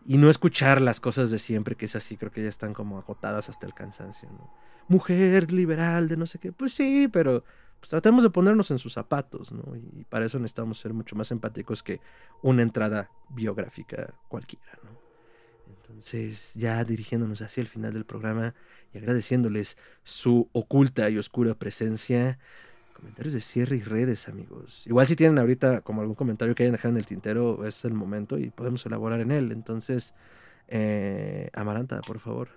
y 0.07 0.19
no 0.19 0.31
escuchar 0.31 0.81
las 0.81 1.01
cosas 1.01 1.31
de 1.31 1.39
siempre, 1.39 1.74
que 1.74 1.87
es 1.87 1.97
así, 1.97 2.16
creo 2.16 2.31
que 2.31 2.43
ya 2.43 2.49
están 2.49 2.74
como 2.74 2.99
agotadas 2.99 3.49
hasta 3.49 3.66
el 3.66 3.74
cansancio, 3.74 4.28
¿no? 4.31 4.51
Mujer 4.89 5.53
liberal 5.53 6.09
de 6.09 6.16
no 6.16 6.27
sé 6.27 6.39
qué, 6.39 6.53
pues 6.53 6.73
sí, 6.73 7.09
pero 7.12 7.45
pues 7.81 7.90
tratemos 7.90 8.23
de 8.23 8.31
ponernos 8.31 8.70
en 8.70 8.78
sus 8.78 8.93
zapatos, 8.93 9.52
¿no? 9.52 9.74
Y 9.74 10.05
para 10.05 10.27
eso 10.27 10.39
necesitamos 10.39 10.78
ser 10.78 10.93
mucho 10.93 11.16
más 11.16 11.31
empáticos 11.31 11.82
que 11.82 12.01
una 12.43 12.62
entrada 12.62 13.11
biográfica 13.31 14.15
cualquiera, 14.28 14.78
¿no? 14.85 14.90
Entonces, 15.66 16.52
ya 16.55 16.85
dirigiéndonos 16.85 17.43
hacia 17.43 17.62
el 17.62 17.66
final 17.66 17.93
del 17.93 18.05
programa 18.05 18.55
y 18.93 18.98
agradeciéndoles 18.98 19.77
su 20.05 20.48
oculta 20.52 21.11
y 21.11 21.19
oscura 21.19 21.55
presencia, 21.55 22.39
Comentarios 23.01 23.32
de 23.32 23.40
cierre 23.40 23.77
y 23.77 23.82
redes, 23.82 24.28
amigos. 24.28 24.86
Igual 24.86 25.07
si 25.07 25.16
tienen 25.16 25.39
ahorita 25.39 25.81
como 25.81 26.02
algún 26.02 26.15
comentario 26.15 26.55
que 26.55 26.65
hayan 26.65 26.73
dejado 26.73 26.93
en 26.93 26.98
el 26.98 27.07
tintero, 27.07 27.65
es 27.66 27.82
el 27.86 27.94
momento 27.94 28.36
y 28.36 28.51
podemos 28.51 28.85
elaborar 28.85 29.20
en 29.20 29.31
él. 29.31 29.52
Entonces, 29.52 30.12
eh, 30.69 31.48
Amaranta, 31.55 32.02
por 32.02 32.19
favor. 32.20 32.51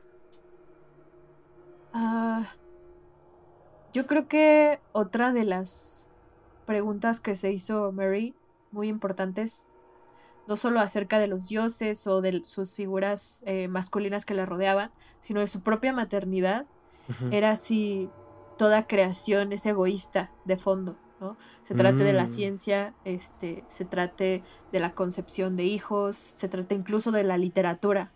Ah, 1.94 2.52
yo 3.94 4.08
creo 4.08 4.28
que 4.28 4.80
otra 4.92 5.32
de 5.32 5.44
las 5.44 6.08
preguntas 6.66 7.20
que 7.20 7.36
se 7.36 7.52
hizo 7.52 7.92
Mary, 7.92 8.34
muy 8.72 8.88
importantes, 8.88 9.68
no 10.48 10.56
solo 10.56 10.80
acerca 10.80 11.20
de 11.20 11.28
los 11.28 11.48
dioses 11.48 12.06
o 12.08 12.22
de 12.22 12.44
sus 12.44 12.76
figuras 12.76 13.42
eh, 13.46 13.68
masculinas 13.68 14.26
que 14.26 14.34
la 14.34 14.46
rodeaban, 14.46 14.92
sino 15.22 15.40
de 15.40 15.48
su 15.48 15.62
propia 15.62 15.94
maternidad, 15.94 16.66
era 17.32 17.56
si 17.56 18.10
toda 18.58 18.88
creación 18.88 19.52
es 19.54 19.66
egoísta 19.66 20.32
de 20.46 20.58
fondo, 20.58 20.96
¿no? 21.20 21.38
Se 21.64 21.76
trate 21.76 22.04
de 22.04 22.14
la 22.14 22.24
Mm. 22.24 22.28
ciencia, 22.28 22.94
este, 23.04 23.64
se 23.68 23.86
trate 23.86 24.44
de 24.72 24.80
la 24.80 24.94
concepción 24.94 25.56
de 25.56 25.66
hijos, 25.66 26.16
se 26.16 26.48
trate 26.48 26.76
incluso 26.76 27.12
de 27.12 27.24
la 27.24 27.38
literatura. 27.38 28.12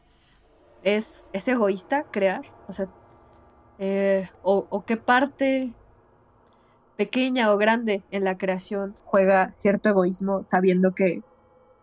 ¿Es, 0.83 1.29
es 1.33 1.47
egoísta 1.47 2.05
crear? 2.11 2.43
O 2.67 2.73
sea, 2.73 2.87
eh, 3.79 4.29
o, 4.43 4.65
o 4.69 4.85
qué 4.85 4.97
parte 4.97 5.73
pequeña 6.97 7.51
o 7.53 7.57
grande 7.57 8.03
en 8.11 8.23
la 8.23 8.37
creación 8.37 8.95
juega 9.05 9.53
cierto 9.53 9.89
egoísmo 9.89 10.43
sabiendo 10.43 10.93
que 10.95 11.21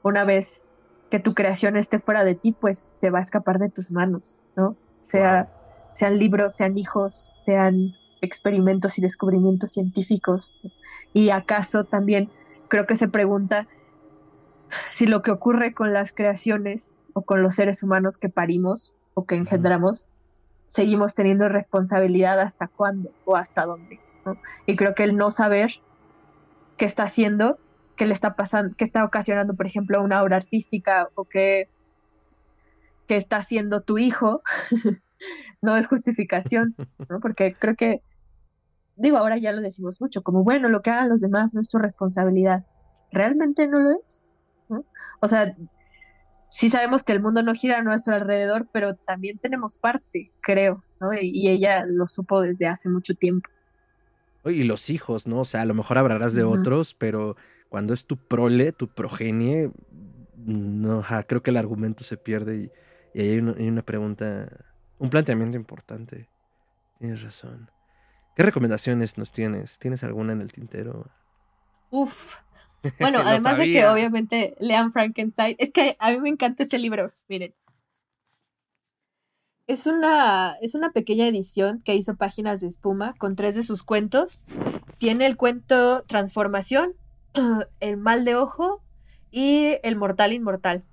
una 0.02 0.24
vez 0.24 0.84
que 1.10 1.20
tu 1.20 1.34
creación 1.34 1.76
esté 1.76 1.98
fuera 1.98 2.24
de 2.24 2.34
ti, 2.34 2.52
pues 2.52 2.78
se 2.78 3.10
va 3.10 3.20
a 3.20 3.22
escapar 3.22 3.58
de 3.58 3.70
tus 3.70 3.90
manos, 3.92 4.40
¿no? 4.56 4.76
Sea, 5.00 5.48
sean 5.92 6.18
libros, 6.18 6.56
sean 6.56 6.76
hijos, 6.76 7.30
sean 7.34 7.94
experimentos 8.20 8.98
y 8.98 9.02
descubrimientos 9.02 9.70
científicos. 9.70 10.54
Y 11.12 11.30
acaso 11.30 11.84
también 11.84 12.30
creo 12.68 12.86
que 12.86 12.96
se 12.96 13.08
pregunta 13.08 13.68
si 14.90 15.06
lo 15.06 15.22
que 15.22 15.30
ocurre 15.30 15.72
con 15.72 15.92
las 15.92 16.12
creaciones 16.12 16.98
o 17.12 17.22
con 17.22 17.42
los 17.42 17.54
seres 17.54 17.82
humanos 17.82 18.18
que 18.18 18.28
parimos 18.28 18.96
o 19.14 19.24
que 19.24 19.36
engendramos, 19.36 20.08
seguimos 20.66 21.14
teniendo 21.14 21.48
responsabilidad 21.48 22.40
hasta 22.40 22.68
cuándo 22.68 23.10
o 23.24 23.36
hasta 23.36 23.64
dónde. 23.64 24.00
¿no? 24.24 24.36
Y 24.66 24.76
creo 24.76 24.94
que 24.94 25.04
el 25.04 25.16
no 25.16 25.30
saber 25.30 25.72
qué 26.76 26.84
está 26.84 27.04
haciendo, 27.04 27.58
qué 27.96 28.06
le 28.06 28.14
está 28.14 28.34
pasando, 28.34 28.74
qué 28.76 28.84
está 28.84 29.04
ocasionando, 29.04 29.54
por 29.54 29.66
ejemplo, 29.66 30.02
una 30.02 30.22
obra 30.22 30.36
artística 30.36 31.08
o 31.14 31.24
qué, 31.24 31.68
qué 33.06 33.16
está 33.16 33.36
haciendo 33.36 33.82
tu 33.82 33.98
hijo, 33.98 34.42
no 35.62 35.76
es 35.76 35.86
justificación, 35.86 36.74
¿no? 37.08 37.20
Porque 37.20 37.54
creo 37.54 37.76
que, 37.76 38.02
digo, 38.96 39.18
ahora 39.18 39.38
ya 39.38 39.52
lo 39.52 39.60
decimos 39.60 40.00
mucho, 40.00 40.22
como 40.22 40.44
bueno, 40.44 40.68
lo 40.68 40.82
que 40.82 40.90
hagan 40.90 41.08
los 41.08 41.20
demás 41.20 41.54
no 41.54 41.60
es 41.60 41.68
tu 41.68 41.78
responsabilidad. 41.78 42.64
¿Realmente 43.12 43.68
no 43.68 43.78
lo 43.78 43.90
es? 43.92 44.24
¿no? 44.68 44.84
O 45.20 45.28
sea, 45.28 45.52
sí 46.54 46.70
sabemos 46.70 47.02
que 47.02 47.12
el 47.12 47.20
mundo 47.20 47.42
no 47.42 47.52
gira 47.54 47.78
a 47.78 47.82
nuestro 47.82 48.14
alrededor, 48.14 48.68
pero 48.72 48.94
también 48.94 49.38
tenemos 49.38 49.76
parte, 49.76 50.32
creo, 50.40 50.84
¿no? 51.00 51.12
Y, 51.12 51.30
y 51.30 51.48
ella 51.50 51.84
lo 51.84 52.06
supo 52.06 52.40
desde 52.42 52.68
hace 52.68 52.88
mucho 52.88 53.16
tiempo. 53.16 53.50
Oye, 54.42 54.58
Y 54.58 54.64
los 54.64 54.88
hijos, 54.88 55.26
¿no? 55.26 55.40
O 55.40 55.44
sea, 55.44 55.62
a 55.62 55.64
lo 55.64 55.74
mejor 55.74 55.98
hablarás 55.98 56.32
de 56.34 56.44
otros, 56.44 56.94
pero 56.94 57.36
cuando 57.68 57.92
es 57.92 58.06
tu 58.06 58.16
prole, 58.28 58.72
tu 58.72 58.88
progenie, 58.94 59.72
no, 60.36 61.04
creo 61.26 61.42
que 61.42 61.50
el 61.50 61.56
argumento 61.56 62.04
se 62.04 62.16
pierde 62.16 62.56
y, 62.56 62.72
y 63.14 63.20
ahí 63.22 63.30
hay 63.30 63.38
una, 63.38 63.54
hay 63.58 63.68
una 63.68 63.82
pregunta, 63.82 64.48
un 64.98 65.10
planteamiento 65.10 65.56
importante. 65.56 66.30
Tienes 66.98 67.22
razón. 67.22 67.70
¿Qué 68.36 68.44
recomendaciones 68.44 69.18
nos 69.18 69.32
tienes? 69.32 69.78
¿Tienes 69.80 70.04
alguna 70.04 70.32
en 70.34 70.40
el 70.40 70.52
tintero? 70.52 71.10
Uf. 71.90 72.36
Bueno, 73.00 73.20
además 73.24 73.58
de 73.58 73.72
que 73.72 73.86
obviamente 73.86 74.54
lean 74.60 74.92
Frankenstein, 74.92 75.56
es 75.58 75.72
que 75.72 75.96
a 75.98 76.10
mí 76.12 76.20
me 76.20 76.28
encanta 76.28 76.62
este 76.62 76.78
libro, 76.78 77.12
miren. 77.28 77.54
Es 79.66 79.86
una, 79.86 80.56
es 80.60 80.74
una 80.74 80.92
pequeña 80.92 81.26
edición 81.26 81.80
que 81.82 81.94
hizo 81.94 82.16
Páginas 82.16 82.60
de 82.60 82.68
Espuma 82.68 83.14
con 83.16 83.34
tres 83.34 83.54
de 83.54 83.62
sus 83.62 83.82
cuentos. 83.82 84.44
Tiene 84.98 85.24
el 85.24 85.38
cuento 85.38 86.02
Transformación, 86.02 86.94
El 87.80 87.96
Mal 87.96 88.26
de 88.26 88.36
Ojo 88.36 88.82
y 89.30 89.76
El 89.82 89.96
Mortal 89.96 90.34
Inmortal. 90.34 90.84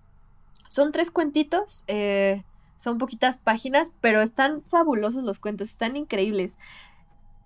Son 0.70 0.94
tres 0.94 1.12
cuentitos, 1.12 1.84
eh, 1.88 2.44
son 2.78 2.98
poquitas 2.98 3.38
páginas, 3.38 3.92
pero 4.00 4.22
están 4.22 4.62
fabulosos 4.62 5.24
los 5.24 5.40
cuentos, 5.40 5.70
están 5.70 5.98
increíbles. 5.98 6.58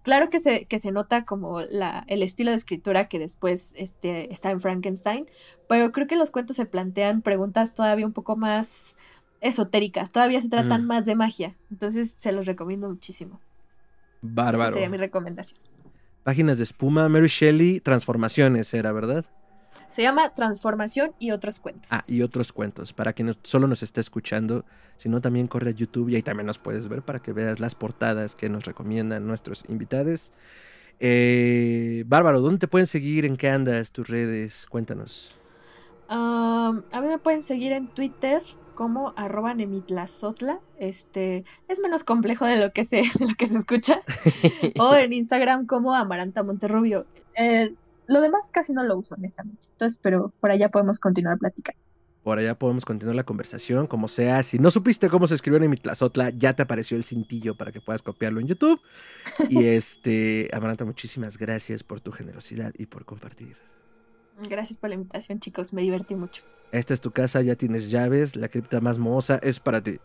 Claro 0.06 0.30
que 0.30 0.40
se, 0.40 0.66
que 0.66 0.80
se 0.80 0.92
nota 0.92 1.26
como 1.26 1.60
la, 1.62 2.06
el 2.08 2.24
estilo 2.24 2.52
de 2.52 2.58
escritura 2.58 3.10
que 3.10 3.20
después 3.20 3.74
este, 3.76 4.32
está 4.32 4.52
en 4.52 4.62
Frankenstein, 4.62 5.26
pero 5.68 5.92
creo 5.92 6.08
que 6.08 6.16
los 6.16 6.32
cuentos 6.32 6.56
se 6.56 6.66
plantean 6.66 7.22
preguntas 7.22 7.74
todavía 7.74 8.06
un 8.06 8.14
poco 8.14 8.38
más 8.38 8.96
esotéricas, 9.42 10.12
todavía 10.12 10.40
se 10.42 10.50
tratan 10.50 10.84
Mm. 10.86 10.88
más 10.88 11.06
de 11.06 11.16
magia, 11.16 11.56
entonces 11.70 12.16
se 12.20 12.32
los 12.32 12.46
recomiendo 12.46 12.88
muchísimo. 12.88 13.40
Esa 13.42 14.20
Bárbaro. 14.22 14.72
sería 14.74 14.90
mi 14.90 14.98
recomendación. 14.98 15.60
Páginas 16.24 16.58
de 16.58 16.64
espuma, 16.64 17.10
Mary 17.10 17.28
Shelley, 17.28 17.80
transformaciones 17.80 18.74
era, 18.74 18.92
¿verdad? 18.92 19.26
Se 19.96 20.02
llama 20.02 20.34
Transformación 20.34 21.14
y 21.20 21.32
otros 21.32 21.62
cuentos. 21.62 21.88
Ah, 21.90 22.04
y 22.06 22.22
otros 22.22 22.52
cuentos. 22.52 22.92
Para 22.92 23.14
quien 23.14 23.28
no- 23.30 23.36
solo 23.44 23.66
nos 23.66 23.82
esté 23.82 24.02
escuchando, 24.02 24.66
sino 24.98 25.22
también 25.22 25.48
corre 25.48 25.70
a 25.70 25.74
YouTube 25.74 26.10
y 26.10 26.16
ahí 26.16 26.22
también 26.22 26.48
nos 26.48 26.58
puedes 26.58 26.90
ver 26.90 27.02
para 27.02 27.20
que 27.20 27.32
veas 27.32 27.62
las 27.62 27.76
portadas 27.76 28.36
que 28.36 28.50
nos 28.50 28.66
recomiendan 28.66 29.26
nuestros 29.26 29.64
invitados. 29.70 30.34
Eh, 31.00 32.04
Bárbaro, 32.08 32.42
¿dónde 32.42 32.60
te 32.60 32.68
pueden 32.68 32.88
seguir? 32.88 33.24
¿En 33.24 33.38
qué 33.38 33.50
andas? 33.50 33.92
¿Tus 33.92 34.08
redes? 34.10 34.66
Cuéntanos. 34.70 35.34
Um, 36.10 36.84
a 36.92 37.02
mí 37.02 37.08
me 37.08 37.18
pueden 37.18 37.42
seguir 37.42 37.72
en 37.72 37.88
Twitter 37.88 38.42
como 38.76 39.14
arroba 39.16 39.54
nemitlazotla. 39.54 40.60
Este 40.78 41.46
es 41.70 41.80
menos 41.80 42.04
complejo 42.04 42.46
de 42.46 42.58
lo 42.58 42.72
que 42.74 42.84
se, 42.84 42.98
de 43.20 43.28
lo 43.28 43.36
que 43.36 43.48
se 43.48 43.58
escucha. 43.58 44.02
o 44.78 44.94
en 44.94 45.14
Instagram 45.14 45.66
como 45.66 45.94
Amaranta 45.94 46.44
Monterrubio. 46.44 47.06
Eh, 47.36 47.74
lo 48.08 48.22
demás 48.22 48.50
casi 48.52 48.74
no 48.74 48.84
lo 48.84 48.98
uso, 48.98 49.16
honestamente. 49.16 49.68
Entonces, 49.72 50.00
pero 50.02 50.34
por 50.40 50.52
allá 50.52 50.70
podemos 50.70 51.00
continuar 51.00 51.38
platicando. 51.38 51.80
Por 52.24 52.40
allá 52.40 52.58
podemos 52.58 52.86
continuar 52.86 53.16
la 53.16 53.24
conversación, 53.24 53.86
como 53.86 54.08
sea. 54.08 54.42
Si 54.42 54.58
no 54.58 54.72
supiste 54.72 55.10
cómo 55.10 55.28
se 55.28 55.36
escribió 55.36 55.62
en 55.62 55.70
Mitlazotla, 55.70 56.32
ya 56.32 56.56
te 56.56 56.64
apareció 56.64 56.98
el 56.98 57.04
cintillo 57.04 57.56
para 57.56 57.72
que 57.72 57.82
puedas 57.82 58.02
copiarlo 58.02 58.40
en 58.40 58.48
YouTube. 58.48 58.82
Y 59.48 59.64
este, 59.66 60.50
Amaranta, 60.52 60.86
muchísimas 60.86 61.38
gracias 61.38 61.84
por 61.84 62.02
tu 62.02 62.12
generosidad 62.12 62.74
y 62.78 62.88
por 62.88 63.06
compartir. 63.06 63.56
Gracias 64.50 64.78
por 64.78 64.90
la 64.90 64.96
invitación, 64.96 65.40
chicos. 65.40 65.72
Me 65.72 65.84
divertí 65.84 66.16
mucho. 66.16 66.44
Esta 66.72 66.96
es 66.96 67.02
tu 67.02 67.12
casa, 67.12 67.44
ya 67.44 67.56
tienes 67.56 67.92
llaves, 67.92 68.36
la 68.36 68.50
cripta 68.50 68.82
más 68.82 68.98
mohosa 68.98 69.40
es 69.44 69.60
para 69.60 69.82
ti. 69.82 70.00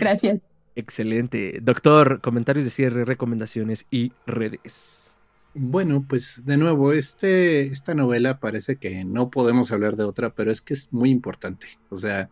Gracias. 0.00 0.50
Excelente. 0.76 1.60
Doctor, 1.62 2.20
comentarios 2.20 2.64
de 2.64 2.70
cierre, 2.70 3.04
recomendaciones 3.04 3.86
y 3.90 4.12
redes. 4.26 5.03
Bueno, 5.56 6.04
pues 6.08 6.42
de 6.44 6.56
nuevo, 6.56 6.92
este, 6.92 7.60
esta 7.62 7.94
novela 7.94 8.40
parece 8.40 8.76
que 8.76 9.04
no 9.04 9.30
podemos 9.30 9.70
hablar 9.70 9.94
de 9.94 10.02
otra, 10.02 10.34
pero 10.34 10.50
es 10.50 10.60
que 10.60 10.74
es 10.74 10.92
muy 10.92 11.10
importante. 11.10 11.68
O 11.90 11.96
sea, 11.96 12.28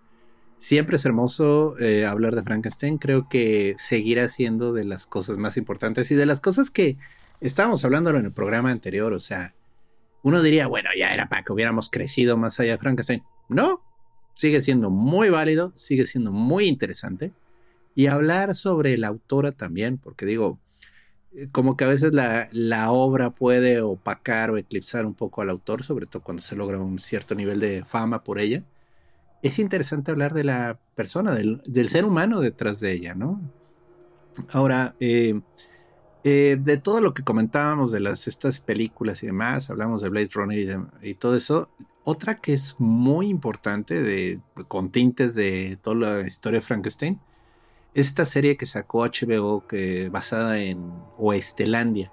siempre 0.59 0.97
es 0.97 1.05
hermoso 1.05 1.79
eh, 1.79 2.05
hablar 2.05 2.35
de 2.35 2.43
Frankenstein. 2.43 2.99
Creo 2.99 3.29
que 3.29 3.77
seguirá 3.79 4.29
siendo 4.29 4.73
de 4.73 4.85
las 4.85 5.07
cosas 5.07 5.39
más 5.39 5.57
importantes 5.57 6.11
y 6.11 6.17
de 6.17 6.27
las 6.27 6.41
cosas 6.41 6.71
que 6.71 6.97
estábamos 7.41 7.85
hablando 7.85 8.11
en 8.11 8.25
el 8.25 8.33
programa 8.33 8.73
anterior. 8.73 9.13
O 9.13 9.21
sea, 9.21 9.55
uno 10.23 10.43
diría, 10.43 10.67
bueno, 10.67 10.91
ya 10.99 11.15
era 11.15 11.29
para 11.29 11.45
que 11.45 11.53
hubiéramos 11.53 11.91
crecido 11.91 12.37
más 12.37 12.59
allá 12.59 12.73
de 12.73 12.79
Frankenstein. 12.79 13.23
No, 13.49 13.83
sigue 14.35 14.63
siendo 14.63 14.91
muy 14.91 15.31
válido, 15.31 15.73
sigue 15.77 16.09
siendo 16.09 16.33
muy 16.33 16.67
interesante. 16.67 17.33
Y 17.95 18.07
hablar 18.07 18.57
sobre 18.57 18.99
la 18.99 19.09
autora 19.09 19.53
también, 19.53 19.99
porque 19.99 20.27
digo, 20.27 20.59
como 21.53 21.77
que 21.77 21.85
a 21.85 21.89
veces 21.89 22.13
la, 22.13 22.49
la, 22.53 22.91
obra 22.93 23.31
puede 23.31 23.81
opacar 23.81 24.51
o 24.51 24.59
eclipsar 24.59 25.07
un 25.07 25.15
poco 25.15 25.43
al 25.43 25.51
autor, 25.51 25.83
sobre 25.83 26.07
todo 26.07 26.23
cuando 26.23 26.43
se 26.43 26.57
logra 26.57 26.79
un 26.79 26.99
cierto 26.99 27.35
nivel 27.35 27.61
de 27.61 27.85
fama 27.85 28.23
por 28.23 28.39
ella. 28.39 28.63
Es 29.43 29.59
interesante 29.59 30.11
hablar 30.11 30.35
de 30.35 30.45
la 30.45 30.79
persona, 30.95 31.35
del, 31.35 31.63
del 31.67 31.89
ser 31.89 32.05
humano 32.05 32.41
detrás 32.41 32.81
de 32.81 32.93
ella, 32.93 33.15
¿no? 33.15 33.41
Ahora, 34.51 34.95
eh, 35.01 35.41
eh, 36.25 36.57
de 36.61 36.77
todo 36.77 37.01
lo 37.01 37.15
que 37.15 37.25
comentábamos 37.25 37.91
de 37.91 38.01
las, 38.01 38.29
estas 38.29 38.61
películas 38.61 39.23
y 39.23 39.27
demás, 39.27 39.71
hablamos 39.71 40.03
de 40.03 40.09
Blade 40.09 40.31
Runner 40.33 40.87
y, 41.03 41.15
todo 41.15 41.37
eso, 41.37 41.69
otra 42.05 42.37
que 42.37 42.55
es 42.55 42.77
muy 42.79 43.29
importante, 43.29 44.01
de, 44.03 44.41
con 44.69 44.91
tintes 44.91 45.35
de 45.35 45.79
toda 45.83 45.97
la 45.97 46.27
historia 46.27 46.61
de 46.61 46.67
Frankenstein, 46.67 47.21
esta 47.95 48.25
serie 48.25 48.57
que 48.57 48.67
sacó 48.67 49.05
HBO 49.05 49.67
que 49.67 50.09
basada 50.09 50.59
en 50.59 50.93
Oestelandia, 51.19 52.13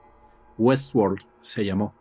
Westworld 0.57 1.21
se 1.41 1.65
llamó. 1.65 1.93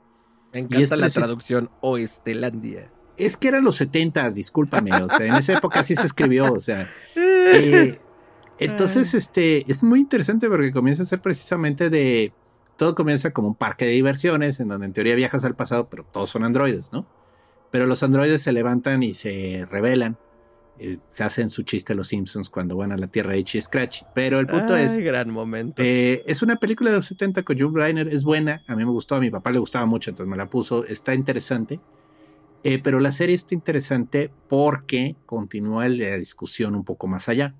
Me 0.53 0.61
encanta 0.61 0.97
la 0.97 1.11
traducción 1.11 1.71
Oestelandia. 1.81 2.91
Es 3.17 3.37
que 3.37 3.49
eran 3.49 3.65
los 3.65 3.77
70, 3.77 4.31
discúlpame, 4.31 4.93
o 5.03 5.09
sea, 5.09 5.27
en 5.27 5.35
esa 5.35 5.55
época 5.55 5.83
sí 5.83 5.95
se 5.95 6.07
escribió, 6.07 6.53
o 6.53 6.61
sea. 6.61 6.89
Eh, 7.51 7.99
entonces, 8.59 9.15
este, 9.15 9.65
es 9.71 9.83
muy 9.83 10.01
interesante 10.01 10.51
porque 10.51 10.71
comienza 10.71 11.03
a 11.03 11.07
ser 11.07 11.23
precisamente 11.23 11.89
de. 11.89 12.35
Todo 12.77 12.95
comienza 12.95 13.31
como 13.31 13.49
un 13.49 13.55
parque 13.55 13.87
de 13.87 13.93
diversiones, 13.93 14.61
en 14.61 14.69
donde 14.69 14.85
en 14.85 14.93
teoría 14.93 15.15
viajas 15.15 15.47
al 15.47 15.57
pasado, 15.57 15.89
pero 15.89 16.05
todos 16.05 16.29
son 16.29 16.45
androides, 16.45 16.93
¿no? 16.93 17.07
Pero 17.71 17.87
los 17.87 18.03
androides 18.03 18.43
se 18.43 18.53
levantan 18.53 19.03
y 19.03 19.15
se 19.15 19.67
rebelan 19.71 20.19
eh, 20.81 20.99
se 21.11 21.25
hacen 21.25 21.51
su 21.51 21.63
chiste 21.63 21.95
los 21.95 22.09
Simpsons 22.09 22.49
cuando 22.49 22.77
van 22.77 22.93
a 22.93 22.97
la 22.97 23.09
Tierra 23.09 23.33
de 23.33 23.41
Itchy 23.41 23.61
Scratch. 23.61 24.03
Pero 24.15 24.39
el 24.39 24.47
punto 24.47 24.77
es. 24.77 24.99
gran 24.99 25.31
momento. 25.31 25.83
Eh, 25.83 26.23
es 26.27 26.43
una 26.43 26.57
película 26.57 26.91
de 26.91 26.97
los 26.97 27.07
70 27.07 27.43
con 27.43 27.59
John 27.59 27.75
Reiner. 27.75 28.09
Es 28.09 28.25
buena. 28.25 28.63
A 28.67 28.77
mí 28.77 28.85
me 28.85 28.91
gustó. 28.91 29.17
A 29.17 29.21
mi 29.21 29.31
papá 29.31 29.51
le 29.51 29.59
gustaba 29.59 29.87
mucho, 29.87 30.11
entonces 30.11 30.31
me 30.31 30.37
la 30.37 30.49
puso. 30.49 30.85
Está 30.87 31.15
interesante. 31.15 31.81
Eh, 32.65 32.81
pero 32.83 33.01
la 33.01 33.13
serie 33.13 33.35
está 33.35 33.55
interesante 33.55 34.31
porque 34.49 35.17
continúa 35.27 35.89
la 35.89 36.17
discusión 36.17 36.75
un 36.75 36.85
poco 36.85 37.07
más 37.07 37.29
allá. 37.29 37.55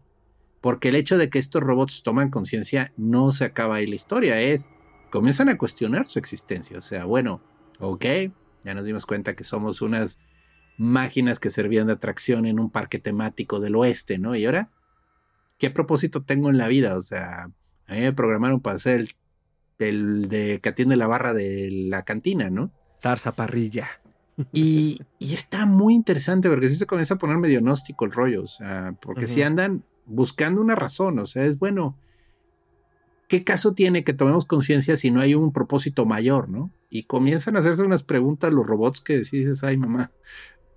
Porque 0.61 0.89
el 0.89 0.97
hecho 0.97 1.19
de 1.19 1.31
que 1.31 1.39
estos 1.39 1.63
robots 1.63 2.03
toman 2.03 2.31
conciencia 2.31 2.93
no 2.97 3.33
se 3.33 3.45
acaba 3.45 3.77
ahí 3.77 3.87
la 3.87 3.95
historia. 3.97 4.41
Es. 4.41 4.69
Comienzan 5.11 5.49
a 5.49 5.59
cuestionar 5.59 6.07
su 6.07 6.19
existencia. 6.19 6.79
O 6.79 6.83
sea, 6.83 7.05
bueno, 7.05 7.41
ok. 7.81 8.05
Ya 8.65 8.75
nos 8.75 8.85
dimos 8.85 9.07
cuenta 9.07 9.35
que 9.35 9.45
somos 9.45 9.83
unas 9.83 10.19
máquinas 10.79 11.41
que 11.41 11.51
servían 11.51 11.89
de 11.89 11.95
atracción 11.95 12.47
en 12.47 12.59
un 12.59 12.71
parque 12.71 12.99
temático 12.99 13.61
del 13.61 13.77
oeste, 13.77 14.19
¿no? 14.19 14.35
Y 14.35 14.47
ahora, 14.47 14.71
¿qué 15.59 15.71
propósito 15.71 16.23
tengo 16.23 16.49
en 16.49 16.57
la 16.57 16.69
vida? 16.69 16.97
O 16.97 17.03
sea, 17.03 17.51
a 17.87 17.95
mí 17.95 18.01
me 18.01 18.13
programaron 18.13 18.61
para 18.61 18.79
ser 18.79 19.09
el, 19.79 20.29
de 20.29 20.61
que 20.63 20.69
atiende 20.71 20.97
la 20.97 21.07
barra 21.07 21.35
de 21.35 21.69
la 21.71 22.05
cantina, 22.05 22.49
¿no? 22.49 22.71
Zarza 23.01 23.33
parrilla. 23.33 23.89
Y, 24.53 25.01
está 25.19 25.67
muy 25.67 25.95
interesante 25.95 26.49
porque 26.49 26.69
sí 26.69 26.77
se 26.77 26.87
comienza 26.87 27.15
a 27.15 27.19
poner 27.19 27.39
medio 27.39 27.61
gnóstico 27.61 28.05
el 28.05 28.13
rollo, 28.13 28.45
o 28.45 28.47
sea, 28.47 28.95
porque 29.01 29.27
si 29.27 29.43
andan 29.43 29.83
buscando 30.07 30.61
una 30.61 30.77
razón, 30.77 31.19
o 31.19 31.27
sea, 31.27 31.45
es 31.45 31.59
bueno, 31.59 31.97
¿qué 33.27 33.43
caso 33.43 33.75
tiene 33.75 34.05
que 34.05 34.13
tomemos 34.13 34.45
conciencia 34.45 34.97
si 34.97 35.11
no 35.11 35.21
hay 35.21 35.35
un 35.35 35.53
propósito 35.53 36.07
mayor, 36.07 36.49
no? 36.49 36.71
Y 36.89 37.03
comienzan 37.03 37.57
a 37.57 37.59
hacerse 37.59 37.83
unas 37.83 38.05
preguntas 38.05 38.53
los 38.53 38.65
robots 38.65 39.01
que 39.01 39.19
dices, 39.19 39.65
ay 39.65 39.77
mamá, 39.77 40.13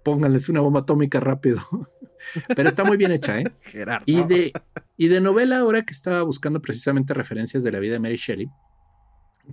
pónganles 0.03 0.49
una 0.49 0.61
bomba 0.61 0.81
atómica 0.81 1.19
rápido. 1.19 1.61
Pero 2.55 2.69
está 2.69 2.83
muy 2.83 2.97
bien 2.97 3.11
hecha, 3.11 3.39
¿eh? 3.39 3.45
Y 4.05 4.23
de, 4.23 4.53
y 4.97 5.07
de 5.07 5.21
novela, 5.21 5.59
ahora 5.59 5.83
que 5.83 5.93
estaba 5.93 6.21
buscando 6.23 6.61
precisamente 6.61 7.13
referencias 7.13 7.63
de 7.63 7.71
la 7.71 7.79
vida 7.79 7.93
de 7.93 7.99
Mary 7.99 8.17
Shelley, 8.17 8.49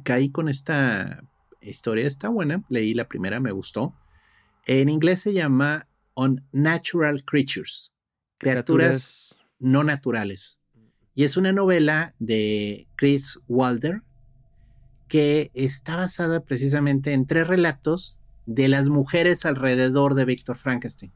caí 0.05 0.31
con 0.31 0.49
esta 0.49 1.23
historia, 1.61 2.07
está 2.07 2.29
buena, 2.29 2.63
leí 2.69 2.95
la 2.95 3.09
primera, 3.09 3.41
me 3.41 3.53
gustó. 3.53 3.95
En 4.67 4.89
inglés 4.89 5.21
se 5.21 5.33
llama 5.33 5.89
Unnatural 6.15 7.25
Creatures, 7.25 7.93
criaturas, 8.37 9.37
no 9.59 9.85
naturales. 9.85 10.59
Y 11.15 11.25
es 11.25 11.37
una 11.37 11.53
novela 11.53 12.15
de 12.19 12.87
Chris 12.97 13.41
Wilder 13.49 14.03
que 15.09 15.51
está 15.55 15.97
basada 15.97 16.45
precisamente 16.45 17.13
en 17.13 17.27
tres 17.27 17.49
relatos 17.49 18.18
de 18.49 18.67
las 18.67 18.89
mujeres 18.89 19.45
alrededor 19.45 20.15
de 20.15 20.25
Víctor 20.25 20.57
Frankenstein. 20.57 21.13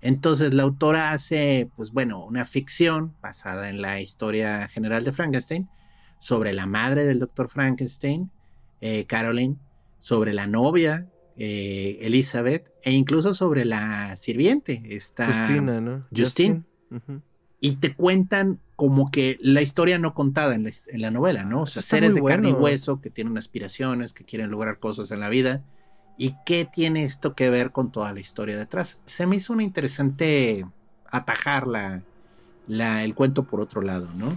Entonces 0.00 0.54
la 0.54 0.62
autora 0.62 1.10
hace, 1.10 1.68
pues 1.74 1.90
bueno, 1.90 2.24
una 2.24 2.44
ficción 2.44 3.12
basada 3.20 3.68
en 3.68 3.82
la 3.82 4.00
historia 4.00 4.68
general 4.68 5.02
de 5.02 5.12
Frankenstein 5.12 5.68
sobre 6.20 6.52
la 6.52 6.66
madre 6.66 7.04
del 7.04 7.18
doctor 7.18 7.48
Frankenstein, 7.48 8.30
eh, 8.80 9.04
Caroline, 9.06 9.56
sobre 9.98 10.32
la 10.32 10.46
novia, 10.46 11.08
eh, 11.36 11.98
Elizabeth, 12.02 12.70
e 12.84 12.92
incluso 12.92 13.34
sobre 13.34 13.64
la 13.64 14.16
sirviente, 14.16 14.80
esta 14.90 15.26
Justina, 15.26 15.80
¿no? 15.80 16.06
Justine. 16.16 16.62
Y 17.60 17.76
te 17.76 17.94
cuentan 17.94 18.60
como 18.76 19.10
que 19.10 19.38
la 19.40 19.60
historia 19.60 19.98
no 19.98 20.14
contada 20.14 20.54
en 20.54 20.70
la, 20.92 21.10
novela, 21.10 21.44
¿no? 21.44 21.62
O 21.62 21.66
sea, 21.66 21.82
seres 21.82 22.14
de 22.14 22.22
carne 22.22 22.50
y 22.50 22.52
hueso 22.52 23.00
que 23.00 23.10
tienen 23.10 23.36
aspiraciones, 23.36 24.12
que 24.12 24.22
quieren 24.22 24.50
lograr 24.50 24.78
cosas 24.78 25.10
en 25.10 25.18
la 25.18 25.28
vida 25.28 25.64
¿Y 26.20 26.34
qué 26.44 26.64
tiene 26.70 27.04
esto 27.04 27.36
que 27.36 27.48
ver 27.48 27.70
con 27.70 27.92
toda 27.92 28.12
la 28.12 28.18
historia 28.18 28.58
detrás? 28.58 29.00
Se 29.06 29.24
me 29.24 29.36
hizo 29.36 29.52
una 29.52 29.62
interesante 29.62 30.66
atajar 31.06 31.68
la, 31.68 32.02
el 33.04 33.14
cuento 33.14 33.44
por 33.44 33.60
otro 33.60 33.80
lado, 33.82 34.10
¿no? 34.14 34.36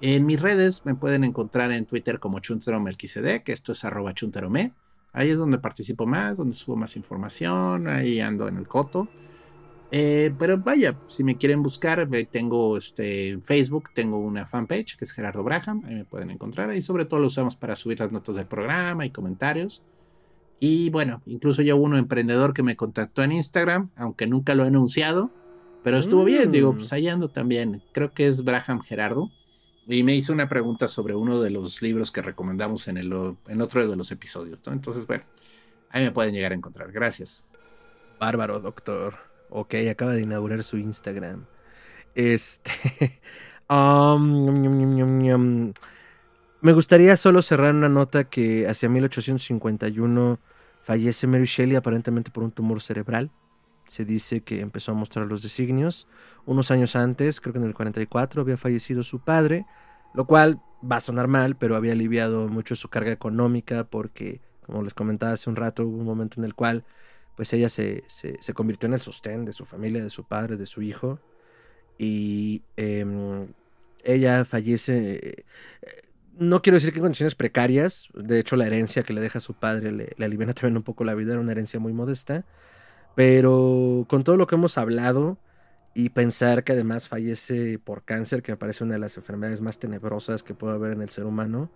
En 0.00 0.24
mis 0.24 0.40
redes 0.40 0.86
me 0.86 0.94
pueden 0.94 1.22
encontrar 1.24 1.72
en 1.72 1.84
Twitter 1.84 2.18
como 2.18 2.40
Chunteromel.que 2.40 3.42
esto 3.52 3.72
es 3.72 3.84
arroba 3.84 4.14
chunterome. 4.14 4.72
Ahí 5.12 5.28
es 5.28 5.36
donde 5.36 5.58
participo 5.58 6.06
más, 6.06 6.38
donde 6.38 6.54
subo 6.54 6.76
más 6.76 6.96
información, 6.96 7.86
ahí 7.86 8.18
ando 8.20 8.48
en 8.48 8.56
el 8.56 8.66
coto. 8.66 9.06
Eh, 9.92 10.32
pero 10.38 10.56
vaya, 10.56 10.96
si 11.06 11.22
me 11.22 11.36
quieren 11.36 11.62
buscar, 11.62 12.08
tengo 12.30 12.78
este, 12.78 13.38
Facebook, 13.42 13.90
tengo 13.92 14.18
una 14.18 14.46
fanpage 14.46 14.96
que 14.96 15.04
es 15.04 15.12
Gerardo 15.12 15.42
Braham, 15.42 15.82
ahí 15.84 15.96
me 15.96 16.04
pueden 16.06 16.30
encontrar. 16.30 16.70
Ahí 16.70 16.80
sobre 16.80 17.04
todo 17.04 17.20
lo 17.20 17.26
usamos 17.26 17.56
para 17.56 17.76
subir 17.76 18.00
las 18.00 18.10
notas 18.10 18.36
del 18.36 18.46
programa 18.46 19.04
y 19.04 19.10
comentarios. 19.10 19.82
Y 20.60 20.90
bueno, 20.90 21.22
incluso 21.24 21.62
ya 21.62 21.74
hubo 21.74 21.84
un 21.84 21.96
emprendedor 21.96 22.52
que 22.52 22.62
me 22.62 22.76
contactó 22.76 23.22
en 23.22 23.32
Instagram, 23.32 23.90
aunque 23.96 24.26
nunca 24.26 24.54
lo 24.54 24.64
he 24.64 24.68
anunciado, 24.68 25.30
pero 25.82 25.96
estuvo 25.96 26.24
bien, 26.24 26.52
digo, 26.52 26.74
pues 26.74 26.92
mm. 26.92 26.94
ahí 26.94 27.08
ando 27.08 27.30
también. 27.30 27.82
Creo 27.92 28.12
que 28.12 28.26
es 28.26 28.44
Braham 28.44 28.82
Gerardo. 28.82 29.30
Y 29.86 30.02
me 30.02 30.14
hizo 30.14 30.34
una 30.34 30.48
pregunta 30.48 30.86
sobre 30.86 31.14
uno 31.14 31.40
de 31.40 31.50
los 31.50 31.80
libros 31.80 32.12
que 32.12 32.20
recomendamos 32.20 32.86
en, 32.88 32.98
el, 32.98 33.10
en 33.48 33.62
otro 33.62 33.88
de 33.88 33.96
los 33.96 34.12
episodios. 34.12 34.60
Entonces, 34.66 35.06
bueno, 35.06 35.24
ahí 35.88 36.04
me 36.04 36.12
pueden 36.12 36.34
llegar 36.34 36.52
a 36.52 36.54
encontrar. 36.54 36.92
Gracias. 36.92 37.42
Bárbaro, 38.20 38.60
doctor. 38.60 39.14
Ok, 39.48 39.74
acaba 39.90 40.12
de 40.12 40.22
inaugurar 40.22 40.62
su 40.62 40.76
Instagram. 40.76 41.46
Este. 42.14 43.18
Um, 43.70 45.72
me 46.60 46.72
gustaría 46.72 47.16
solo 47.16 47.40
cerrar 47.40 47.72
una 47.72 47.88
nota 47.88 48.24
que 48.24 48.66
hacia 48.66 48.88
1851 48.88 50.40
Fallece 50.82 51.26
Mary 51.26 51.44
Shelley 51.44 51.76
aparentemente 51.76 52.30
por 52.30 52.42
un 52.42 52.52
tumor 52.52 52.80
cerebral. 52.80 53.30
Se 53.86 54.04
dice 54.04 54.42
que 54.42 54.60
empezó 54.60 54.92
a 54.92 54.94
mostrar 54.94 55.26
los 55.26 55.42
designios. 55.42 56.06
Unos 56.46 56.70
años 56.70 56.96
antes, 56.96 57.40
creo 57.40 57.52
que 57.52 57.58
en 57.58 57.66
el 57.66 57.74
44, 57.74 58.42
había 58.42 58.56
fallecido 58.56 59.02
su 59.02 59.20
padre, 59.20 59.66
lo 60.14 60.26
cual 60.26 60.60
va 60.90 60.96
a 60.96 61.00
sonar 61.00 61.28
mal, 61.28 61.56
pero 61.56 61.76
había 61.76 61.92
aliviado 61.92 62.48
mucho 62.48 62.76
su 62.76 62.88
carga 62.88 63.12
económica 63.12 63.84
porque, 63.84 64.40
como 64.64 64.82
les 64.82 64.94
comentaba 64.94 65.32
hace 65.32 65.50
un 65.50 65.56
rato, 65.56 65.84
hubo 65.84 65.98
un 65.98 66.04
momento 66.04 66.40
en 66.40 66.44
el 66.44 66.54
cual 66.54 66.84
pues 67.36 67.52
ella 67.52 67.68
se, 67.68 68.04
se, 68.08 68.54
convirtió 68.54 68.86
en 68.86 68.94
el 68.94 69.00
sostén 69.00 69.44
de 69.44 69.52
su 69.52 69.64
familia, 69.64 70.02
de 70.02 70.10
su 70.10 70.24
padre, 70.24 70.56
de 70.56 70.66
su 70.66 70.82
hijo. 70.82 71.20
Y 71.98 72.62
em, 72.76 73.48
ella 74.04 74.44
fallece 74.44 75.44
no 76.40 76.62
quiero 76.62 76.76
decir 76.76 76.92
que 76.92 76.98
en 76.98 77.04
condiciones 77.04 77.34
precarias, 77.34 78.08
de 78.14 78.40
hecho 78.40 78.56
la 78.56 78.66
herencia 78.66 79.02
que 79.02 79.12
le 79.12 79.20
deja 79.20 79.38
a 79.38 79.42
su 79.42 79.52
padre 79.54 79.92
le, 79.92 80.14
le 80.16 80.46
también 80.54 80.76
un 80.78 80.82
poco 80.82 81.04
la 81.04 81.14
vida, 81.14 81.32
era 81.32 81.40
una 81.40 81.52
herencia 81.52 81.78
muy 81.78 81.92
modesta, 81.92 82.44
pero 83.14 84.06
con 84.08 84.24
todo 84.24 84.36
lo 84.38 84.46
que 84.46 84.54
hemos 84.54 84.78
hablado 84.78 85.38
y 85.94 86.08
pensar 86.10 86.64
que 86.64 86.72
además 86.72 87.08
fallece 87.08 87.78
por 87.78 88.04
cáncer, 88.04 88.42
que 88.42 88.52
me 88.52 88.56
parece 88.56 88.84
una 88.84 88.94
de 88.94 89.00
las 89.00 89.18
enfermedades 89.18 89.60
más 89.60 89.78
tenebrosas 89.78 90.42
que 90.42 90.54
puede 90.54 90.74
haber 90.74 90.92
en 90.92 91.02
el 91.02 91.10
ser 91.10 91.26
humano, 91.26 91.70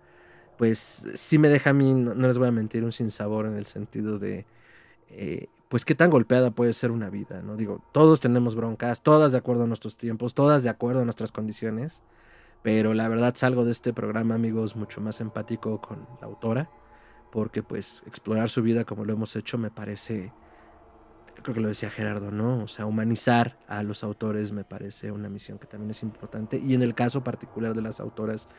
pues 0.57 1.07
sí 1.13 1.37
me 1.37 1.49
deja 1.49 1.69
a 1.69 1.73
mí, 1.73 1.93
no, 1.93 2.13
les 2.15 2.37
voy 2.39 2.47
a 2.47 2.51
mentir, 2.51 2.83
un 2.83 2.91
sinsabor 2.91 3.45
en 3.45 3.57
el 3.57 3.67
sentido 3.67 4.17
de, 4.17 4.45
eh, 5.09 5.47
pues 5.69 5.85
qué 5.85 5.93
tan 5.93 6.09
golpeada 6.09 6.51
puede 6.51 6.73
ser 6.73 6.89
una 6.89 7.11
vida, 7.11 7.41
¿no? 7.43 7.55
Digo, 7.55 7.83
todos 7.91 8.19
tenemos 8.19 8.55
broncas, 8.55 9.03
todas 9.03 9.31
de 9.31 9.37
acuerdo 9.37 9.65
a 9.65 9.67
nuestros 9.67 9.95
tiempos, 9.95 10.33
todas 10.33 10.63
de 10.63 10.69
acuerdo 10.69 11.01
a 11.01 11.05
nuestras 11.05 11.31
condiciones, 11.31 12.01
pero 12.65 12.95
la 12.95 13.07
verdad 13.07 13.35
salgo 13.35 13.63
de 13.63 13.69
este 13.69 13.93
programa, 13.93 14.33
amigos, 14.33 14.75
mucho 14.75 14.99
más 14.99 15.21
empático 15.21 15.79
con 15.79 16.07
la 16.19 16.25
autora, 16.25 16.71
porque 17.31 17.61
pues 17.61 18.01
explorar 18.07 18.49
su 18.49 18.63
vida 18.63 18.85
como 18.85 19.05
lo 19.05 19.13
hemos 19.13 19.35
hecho 19.35 19.59
me 19.59 19.69
parece, 19.69 20.33
creo 21.43 21.53
que 21.53 21.61
lo 21.61 21.67
decía 21.67 21.91
Gerardo, 21.91 22.31
¿no? 22.31 22.63
O 22.63 22.67
sea, 22.67 22.87
humanizar 22.87 23.59
a 23.67 23.83
los 23.83 24.03
autores 24.03 24.51
me 24.51 24.63
parece 24.63 25.11
una 25.11 25.29
misión 25.29 25.59
que 25.59 25.67
también 25.67 25.91
es 25.91 26.01
importante 26.01 26.57
y 26.57 26.73
en 26.73 26.81
el 26.81 26.95
caso 26.95 27.23
particular 27.23 27.75
de 27.75 27.83
las 27.83 27.99
autoras, 27.99 28.49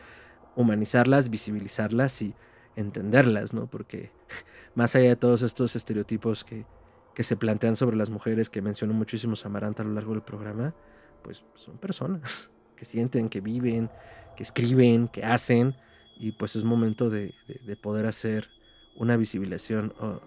humanizarlas, 0.55 1.29
visibilizarlas 1.29 2.23
y 2.23 2.33
entenderlas, 2.77 3.55
¿no? 3.55 3.67
Porque 3.67 4.13
más 4.77 4.95
allá 4.95 5.09
de 5.09 5.17
todos 5.17 5.43
estos 5.43 5.75
estereotipos 5.75 6.45
que, 6.45 6.65
que 7.13 7.25
se 7.25 7.37
plantean 7.37 7.75
sobre 7.75 7.97
las 7.97 8.11
mujeres, 8.11 8.51
que 8.51 8.63
mencionó 8.63 8.95
muchísimo 8.95 9.35
Samaranta 9.35 9.83
a 9.83 9.87
lo 9.87 9.95
largo 9.95 10.13
del 10.13 10.23
programa, 10.23 10.77
pues 11.25 11.45
son 11.57 11.77
personas 11.79 12.53
que 12.77 12.85
sienten, 12.85 13.29
que 13.29 13.41
viven, 13.41 13.91
que 14.37 14.43
escriben, 14.43 15.09
que 15.09 15.25
hacen, 15.25 15.75
y 16.19 16.33
pues 16.33 16.57
es 16.57 16.65
momento 16.65 17.11
de, 17.11 17.35
poder 17.83 18.07
hacer 18.07 18.49
una 18.97 19.17
visibilización 19.17 19.93
uh, 20.01 20.05
uh, 20.05 20.21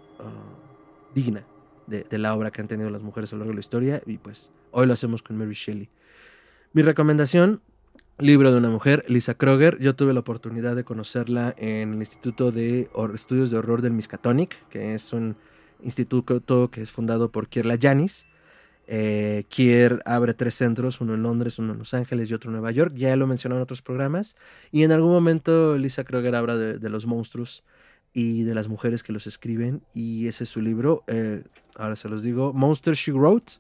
digna 1.16 1.44
de, 1.88 2.06
la 2.18 2.36
obra 2.36 2.52
que 2.52 2.62
han 2.62 2.68
tenido 2.68 2.90
las 2.90 3.02
mujeres 3.02 3.32
a 3.32 3.36
lo 3.36 3.40
largo 3.40 3.52
de 3.52 3.56
la 3.56 3.62
historia, 3.62 4.02
y 4.06 4.18
pues 4.18 4.50
hoy 4.72 4.86
lo 4.88 4.94
hacemos 4.94 5.24
con 5.24 5.38
Mary 5.38 5.54
Shelley. 5.54 5.90
Mi 6.74 6.82
recomendación, 6.84 7.62
libro 8.20 8.52
de 8.52 8.58
una 8.58 8.70
mujer, 8.70 9.04
Lisa 9.08 9.34
Kroger. 9.34 9.80
Yo 9.80 9.96
tuve 9.96 10.14
la 10.14 10.20
oportunidad 10.20 10.76
de 10.76 10.84
conocerla 10.84 11.56
en 11.58 11.94
el 11.94 12.00
Instituto 12.00 12.52
de 12.52 12.90
Estudios 13.16 13.50
de 13.50 13.58
Horror 13.58 13.82
del 13.82 13.94
Miskatonic, 13.94 14.68
que 14.70 14.94
es 14.94 15.14
un 15.14 15.36
instituto 15.82 16.70
que 16.70 16.82
es 16.82 16.92
fundado 16.92 17.32
por 17.32 17.48
Kierla 17.48 17.78
Janis. 17.82 18.26
Eh, 18.92 19.46
Kier 19.50 20.02
abre 20.04 20.34
tres 20.34 20.56
centros, 20.56 21.00
uno 21.00 21.14
en 21.14 21.22
Londres, 21.22 21.60
uno 21.60 21.74
en 21.74 21.80
Los 21.80 21.94
Ángeles 21.94 22.30
y 22.30 22.34
otro 22.34 22.50
en 22.50 22.54
Nueva 22.54 22.72
York. 22.72 22.94
Ya 22.96 23.16
lo 23.16 23.28
mencionó 23.28 23.56
en 23.56 23.62
otros 23.62 23.84
programas. 23.84 24.36
Y 24.72 24.82
en 24.82 24.92
algún 24.92 25.12
momento 25.12 25.78
Lisa 25.78 26.04
Kroger 26.04 26.34
habla 26.34 26.58
de, 26.58 26.90
los 26.90 27.06
monstruos 27.06 27.64
y 28.14 28.42
de 28.44 28.56
las 28.56 28.68
mujeres 28.68 29.04
que 29.04 29.14
los 29.14 29.28
escriben. 29.28 29.84
Y 29.94 30.28
ese 30.28 30.44
es 30.44 30.50
su 30.50 30.60
libro. 30.60 31.04
Eh, 31.06 31.44
ahora 31.76 31.96
se 31.96 32.10
los 32.10 32.24
digo. 32.24 32.52
Monster 32.52 32.96
She 32.96 33.12
Wrote. 33.12 33.54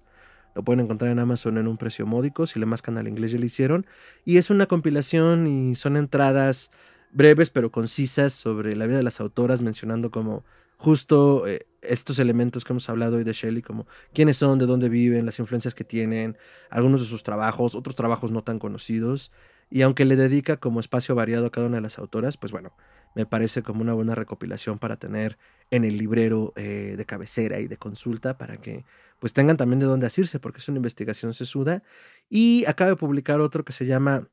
Lo 0.55 0.63
pueden 0.63 0.79
encontrar 0.79 1.11
en 1.11 1.19
Amazon 1.19 1.59
en 1.59 1.67
un 1.67 1.77
precio 1.77 2.07
módico. 2.07 2.47
Si 2.47 2.59
le 2.59 2.65
mascan 2.65 2.97
al 2.97 3.07
inglés 3.07 3.31
ya 3.31 3.37
lo 3.37 3.45
hicieron. 3.45 3.85
Y 4.25 4.37
es 4.37 4.49
una 4.49 4.65
compilación 4.65 5.45
y 5.45 5.75
son 5.75 5.95
entradas 5.95 6.71
breves 7.11 7.49
pero 7.49 7.71
concisas 7.71 8.33
sobre 8.33 8.75
la 8.75 8.87
vida 8.87 8.97
de 8.97 9.03
las 9.03 9.19
autoras, 9.19 9.61
mencionando 9.61 10.11
como 10.11 10.43
justo 10.79 11.45
eh, 11.45 11.67
estos 11.81 12.19
elementos 12.19 12.63
que 12.63 12.71
hemos 12.73 12.89
hablado 12.89 13.17
hoy 13.17 13.25
de 13.25 13.33
Shelley, 13.33 13.61
como 13.61 13.85
quiénes 14.13 14.37
son, 14.37 14.57
de 14.57 14.65
dónde 14.65 14.87
viven, 14.87 15.25
las 15.25 15.37
influencias 15.37 15.75
que 15.75 15.83
tienen, 15.83 16.37
algunos 16.69 17.01
de 17.01 17.05
sus 17.05 17.21
trabajos, 17.21 17.75
otros 17.75 17.95
trabajos 17.95 18.31
no 18.31 18.43
tan 18.43 18.59
conocidos, 18.59 19.31
y 19.69 19.81
aunque 19.81 20.05
le 20.05 20.15
dedica 20.15 20.57
como 20.57 20.79
espacio 20.79 21.15
variado 21.15 21.45
a 21.45 21.51
cada 21.51 21.67
una 21.67 21.77
de 21.77 21.81
las 21.81 21.99
autoras, 21.99 22.37
pues 22.37 22.53
bueno, 22.53 22.71
me 23.13 23.25
parece 23.25 23.61
como 23.61 23.81
una 23.81 23.93
buena 23.93 24.15
recopilación 24.15 24.79
para 24.79 24.95
tener 24.95 25.37
en 25.69 25.83
el 25.83 25.97
librero 25.97 26.53
eh, 26.55 26.95
de 26.97 27.05
cabecera 27.05 27.59
y 27.59 27.67
de 27.67 27.77
consulta 27.77 28.37
para 28.37 28.57
que 28.57 28.85
pues 29.19 29.33
tengan 29.33 29.57
también 29.57 29.79
de 29.79 29.85
dónde 29.85 30.07
asirse, 30.07 30.39
porque 30.39 30.59
es 30.59 30.69
una 30.69 30.77
investigación 30.77 31.33
sesuda. 31.33 31.83
Y 32.29 32.63
acaba 32.67 32.91
de 32.91 32.95
publicar 32.95 33.41
otro 33.41 33.65
que 33.65 33.73
se 33.73 33.85
llama 33.85 34.29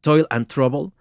Toil 0.00 0.26
and 0.30 0.46
Trouble, 0.46 0.92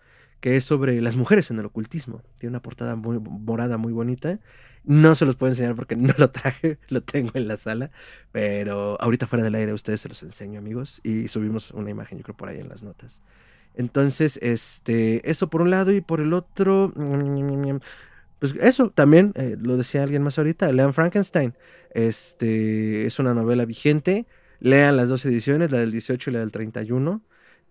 que 0.43 0.57
es 0.57 0.65
sobre 0.65 0.99
las 0.99 1.15
mujeres 1.15 1.51
en 1.51 1.59
el 1.59 1.65
ocultismo. 1.67 2.21
Tiene 2.37 2.51
una 2.51 2.61
portada 2.61 2.97
muy 2.97 3.17
morada 3.17 3.77
muy 3.77 3.93
bonita. 3.93 4.41
No 4.83 5.15
se 5.15 5.25
los 5.25 5.37
puedo 5.37 5.53
enseñar 5.53 5.73
porque 5.73 5.95
no 5.95 6.13
lo 6.17 6.31
traje, 6.31 6.79
lo 6.89 7.01
tengo 7.01 7.31
en 7.35 7.47
la 7.47 7.55
sala, 7.55 7.91
pero 8.33 9.01
ahorita 9.01 9.25
fuera 9.25 9.41
del 9.41 9.55
aire 9.55 9.71
a 9.71 9.73
ustedes 9.73 10.01
se 10.01 10.09
los 10.09 10.21
enseño, 10.21 10.59
amigos, 10.59 10.99
y 11.01 11.29
subimos 11.29 11.71
una 11.71 11.91
imagen, 11.91 12.17
yo 12.17 12.25
creo, 12.25 12.35
por 12.35 12.49
ahí 12.49 12.59
en 12.59 12.67
las 12.67 12.83
notas. 12.83 13.21
Entonces, 13.73 14.37
este, 14.41 15.31
eso 15.31 15.49
por 15.49 15.61
un 15.61 15.69
lado 15.69 15.93
y 15.93 16.01
por 16.01 16.19
el 16.19 16.33
otro, 16.33 16.91
pues 18.39 18.53
eso 18.59 18.89
también, 18.89 19.31
eh, 19.35 19.55
lo 19.57 19.77
decía 19.77 20.03
alguien 20.03 20.23
más 20.23 20.37
ahorita, 20.37 20.69
lean 20.73 20.93
Frankenstein. 20.93 21.53
Este, 21.91 23.05
es 23.05 23.17
una 23.17 23.33
novela 23.33 23.63
vigente, 23.63 24.25
lean 24.59 24.97
las 24.97 25.07
dos 25.07 25.25
ediciones, 25.25 25.71
la 25.71 25.77
del 25.79 25.93
18 25.93 26.31
y 26.31 26.33
la 26.33 26.39
del 26.39 26.51
31 26.51 27.21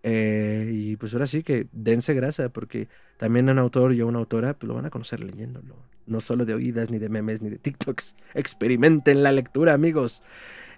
eh, 0.03 0.69
y 0.73 0.97
pues 0.97 1.13
ahora 1.13 1.27
sí 1.27 1.43
que 1.43 1.69
dense 1.73 2.15
grasa, 2.15 2.49
porque 2.49 2.89
también 3.19 3.49
un 3.49 3.59
autor 3.59 3.93
y 3.95 4.03
una 4.03 4.19
autora 4.19 4.55
pues 4.55 4.69
lo 4.69 4.75
van 4.75 4.87
a 4.87 4.91
conocer 4.91 5.21
leyéndolo. 5.21 5.77
No 6.07 6.21
solo 6.21 6.45
de 6.45 6.55
oídas, 6.55 6.91
ni 6.91 6.99
de 6.99 7.09
memes, 7.09 7.41
ni 7.41 7.51
de 7.51 7.59
TikToks. 7.59 8.17
Experimenten 8.35 9.23
la 9.23 9.33
lectura, 9.33 9.73
amigos. 9.73 10.23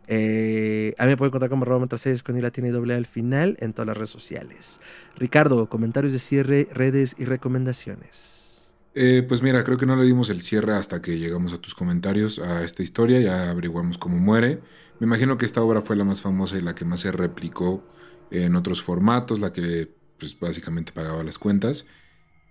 Eh, 0.07 0.95
a 0.99 1.05
mí 1.05 1.11
me 1.11 1.17
pueden 1.17 1.31
contar 1.33 1.49
como 1.49 1.63
arroba 1.65 1.87
con 2.25 2.37
y 2.37 2.41
la 2.43 2.51
tiene 2.51 2.71
doble 2.71 2.95
al 2.95 3.07
final 3.07 3.57
en 3.61 3.73
todas 3.73 3.87
las 3.87 3.97
redes 3.97 4.11
sociales. 4.11 4.81
Ricardo, 5.17 5.69
comentarios 5.69 6.13
de 6.13 6.19
cierre, 6.19 6.69
redes 6.73 7.15
y 7.19 7.25
recomendaciones. 7.25 8.69
Eh, 8.95 9.25
pues 9.27 9.43
mira, 9.43 9.65
creo 9.65 9.79
que 9.79 9.87
no 9.87 9.97
le 9.97 10.05
dimos 10.05 10.31
el 10.31 10.41
cierre 10.41 10.75
hasta 10.75 11.03
que 11.03 11.19
llegamos 11.19 11.53
a 11.53 11.59
tus 11.59 11.75
comentarios 11.75 12.39
a 12.39 12.63
esta 12.63 12.83
historia, 12.83 13.21
ya 13.21 13.51
averiguamos 13.51 13.99
cómo 13.99 14.19
muere. 14.19 14.61
Me 15.01 15.07
imagino 15.07 15.37
que 15.39 15.47
esta 15.47 15.63
obra 15.63 15.81
fue 15.81 15.97
la 15.97 16.05
más 16.05 16.23
famosa 16.23 16.57
y 16.57 16.61
la 16.61 16.75
que 16.75 16.85
más 16.85 17.01
se 17.01 17.11
replicó 17.11 17.83
en 18.31 18.57
otros 18.57 18.83
formatos, 18.83 19.39
la 19.39 19.53
que 19.53 19.91
pues, 20.19 20.39
básicamente 20.39 20.93
pagaba 20.93 21.23
las 21.23 21.39
cuentas. 21.39 21.87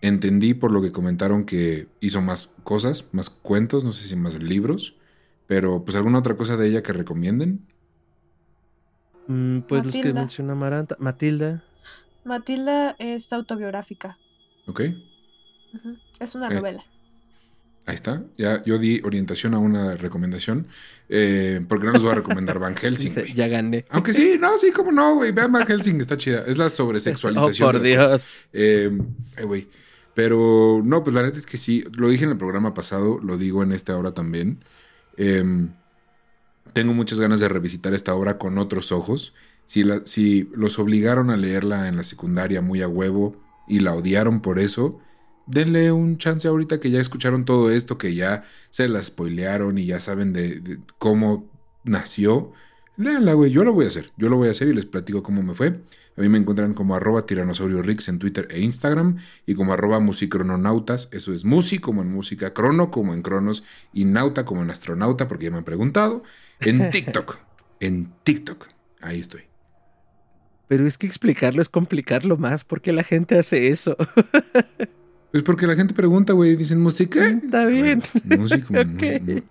Entendí 0.01 0.53
por 0.53 0.71
lo 0.71 0.81
que 0.81 0.91
comentaron 0.91 1.45
que 1.45 1.87
hizo 2.01 2.21
más 2.21 2.49
cosas, 2.63 3.05
más 3.13 3.29
cuentos, 3.29 3.83
no 3.83 3.93
sé 3.93 4.05
si 4.05 4.15
más 4.15 4.41
libros, 4.41 4.95
pero 5.47 5.83
pues 5.85 5.95
alguna 5.95 6.19
otra 6.19 6.35
cosa 6.35 6.57
de 6.57 6.67
ella 6.67 6.83
que 6.83 6.93
recomienden. 6.93 7.65
Mm, 9.27 9.59
pues 9.61 9.85
los 9.85 9.93
que 9.93 10.13
menciona 10.13 10.55
Maranta. 10.55 10.97
Matilda. 10.99 11.63
Matilda 12.25 12.95
es 12.99 13.31
autobiográfica. 13.31 14.17
Ok. 14.67 14.81
Es 16.19 16.35
una 16.35 16.49
novela. 16.49 16.83
Ahí 17.85 17.95
está. 17.95 18.23
Ya 18.37 18.63
yo 18.63 18.77
di 18.77 19.01
orientación 19.03 19.53
a 19.53 19.59
una 19.59 19.95
recomendación. 19.95 20.67
Eh, 21.09 21.61
porque 21.67 21.85
no 21.85 21.91
les 21.91 22.01
voy 22.01 22.11
a 22.11 22.15
recomendar 22.15 22.57
Van 22.59 22.75
Helsing. 22.81 23.13
ya 23.35 23.47
gané. 23.47 23.85
Aunque 23.89 24.13
sí, 24.13 24.37
no, 24.39 24.57
sí, 24.57 24.71
como 24.71 24.91
no, 24.91 25.15
güey. 25.15 25.31
Vean 25.31 25.51
Van 25.51 25.67
Helsing, 25.67 25.99
está 25.99 26.17
chida. 26.17 26.43
Es 26.47 26.57
la 26.57 26.69
sobresexualización. 26.69 27.69
Oh, 27.69 27.71
por 27.73 27.81
Dios. 27.81 28.25
Eh, 28.53 28.89
güey. 29.43 29.67
Pero 30.13 30.81
no, 30.83 31.03
pues 31.03 31.13
la 31.13 31.23
neta 31.23 31.37
es 31.37 31.45
que 31.45 31.57
sí. 31.57 31.83
Lo 31.97 32.09
dije 32.09 32.23
en 32.23 32.31
el 32.31 32.37
programa 32.37 32.73
pasado, 32.73 33.19
lo 33.21 33.37
digo 33.37 33.63
en 33.63 33.71
esta 33.71 33.97
hora 33.97 34.13
también. 34.13 34.63
Em, 35.17 35.69
tengo 36.71 36.93
muchas 36.93 37.19
ganas 37.19 37.39
de 37.39 37.49
revisitar 37.49 37.93
esta 37.93 38.13
obra 38.13 38.37
con 38.37 38.57
otros 38.57 38.91
ojos. 38.91 39.33
Si, 39.65 39.83
la, 39.83 40.01
si 40.05 40.49
los 40.53 40.79
obligaron 40.79 41.29
a 41.31 41.37
leerla 41.37 41.87
en 41.87 41.95
la 41.97 42.03
secundaria 42.03 42.61
muy 42.61 42.81
a 42.81 42.87
huevo 42.87 43.41
y 43.67 43.79
la 43.79 43.93
odiaron 43.93 44.41
por 44.41 44.59
eso 44.59 44.99
denle 45.45 45.91
un 45.91 46.17
chance 46.17 46.47
ahorita 46.47 46.79
que 46.79 46.91
ya 46.91 46.99
escucharon 46.99 47.45
todo 47.45 47.71
esto, 47.71 47.97
que 47.97 48.15
ya 48.15 48.43
se 48.69 48.87
la 48.87 49.01
spoilearon 49.01 49.77
y 49.77 49.85
ya 49.85 49.99
saben 49.99 50.33
de, 50.33 50.79
cómo 50.97 51.49
nació. 51.83 52.53
Léanla, 52.97 53.33
güey. 53.33 53.51
Yo 53.51 53.63
lo 53.63 53.73
voy 53.73 53.85
a 53.85 53.87
hacer. 53.89 54.11
Yo 54.17 54.29
lo 54.29 54.37
voy 54.37 54.47
a 54.47 54.51
hacer 54.51 54.67
y 54.67 54.73
les 54.73 54.85
platico 54.85 55.23
cómo 55.23 55.41
me 55.41 55.53
fue. 55.53 55.81
A 56.15 56.21
mí 56.21 56.29
me 56.29 56.37
encuentran 56.37 56.75
como 56.75 56.95
arroba 56.95 57.25
tiranosaurio 57.25 57.81
Rix 57.81 58.07
en 58.07 58.19
Twitter 58.19 58.47
e 58.51 58.61
Instagram 58.61 59.17
y 59.47 59.55
como 59.55 59.73
arroba 59.73 59.99
musicrononautas. 59.99 61.09
Eso 61.11 61.33
es 61.33 61.43
musi 61.43 61.79
como 61.79 62.03
en 62.03 62.11
música, 62.11 62.53
crono 62.53 62.91
como 62.91 63.13
en 63.13 63.23
cronos 63.23 63.63
y 63.93 64.05
nauta 64.05 64.45
como 64.45 64.61
en 64.61 64.69
astronauta, 64.69 65.27
porque 65.27 65.45
ya 65.45 65.51
me 65.51 65.57
han 65.57 65.63
preguntado. 65.63 66.23
En 66.59 66.89
TikTok. 66.91 67.39
en 67.79 68.13
TikTok. 68.23 68.67
Ahí 69.01 69.19
estoy. 69.19 69.41
Pero 70.67 70.87
es 70.87 70.97
que 70.97 71.07
explicarlo 71.07 71.61
es 71.61 71.69
complicarlo 71.69 72.37
más 72.37 72.63
porque 72.63 72.93
la 72.93 73.03
gente 73.03 73.37
hace 73.37 73.67
eso. 73.67 73.97
Es 75.33 75.41
porque 75.41 75.65
la 75.65 75.73
gente 75.73 75.95
pregunta, 75.95 76.33
güey, 76.33 76.55
dicen 76.55 76.79
música. 76.79 77.25
Está 77.25 77.65
bien. 77.65 78.03
música, 78.23 78.85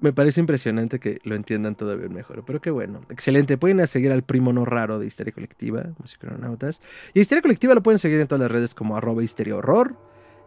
Me 0.00 0.12
parece 0.12 0.38
impresionante 0.38 1.00
que 1.00 1.18
lo 1.24 1.34
entiendan 1.34 1.74
todavía 1.74 2.08
mejor, 2.08 2.44
pero 2.46 2.60
qué 2.60 2.70
bueno. 2.70 3.00
Excelente. 3.10 3.58
Pueden 3.58 3.84
seguir 3.88 4.12
al 4.12 4.22
primo 4.22 4.52
no 4.52 4.64
raro 4.64 5.00
de 5.00 5.06
Histeria 5.06 5.32
Colectiva, 5.32 5.86
Musicronautas. 5.98 6.80
Y 7.14 7.20
Histeria 7.20 7.42
Colectiva 7.42 7.74
lo 7.74 7.82
pueden 7.82 7.98
seguir 7.98 8.20
en 8.20 8.28
todas 8.28 8.42
las 8.42 8.50
redes 8.50 8.74
como 8.74 8.96
arroba 8.96 9.24
histeria 9.24 9.56
horror. 9.56 9.96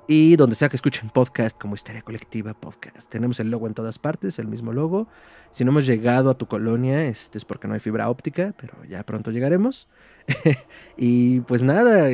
Y 0.07 0.37
donde 0.37 0.55
sea 0.55 0.69
que 0.69 0.77
escuchen 0.77 1.09
podcast 1.09 1.59
como 1.59 1.75
Histeria 1.75 2.01
Colectiva 2.01 2.53
Podcast. 2.53 3.09
Tenemos 3.09 3.41
el 3.41 3.51
logo 3.51 3.67
en 3.67 3.73
todas 3.73 3.99
partes, 3.99 4.39
el 4.39 4.47
mismo 4.47 4.71
logo. 4.71 5.09
Si 5.51 5.65
no 5.65 5.71
hemos 5.71 5.85
llegado 5.85 6.29
a 6.29 6.37
tu 6.37 6.47
colonia, 6.47 7.03
este 7.07 7.37
es 7.37 7.43
porque 7.43 7.67
no 7.67 7.73
hay 7.73 7.81
fibra 7.81 8.09
óptica, 8.09 8.53
pero 8.57 8.73
ya 8.85 9.03
pronto 9.03 9.31
llegaremos. 9.31 9.89
y 10.97 11.41
pues 11.41 11.61
nada, 11.61 12.09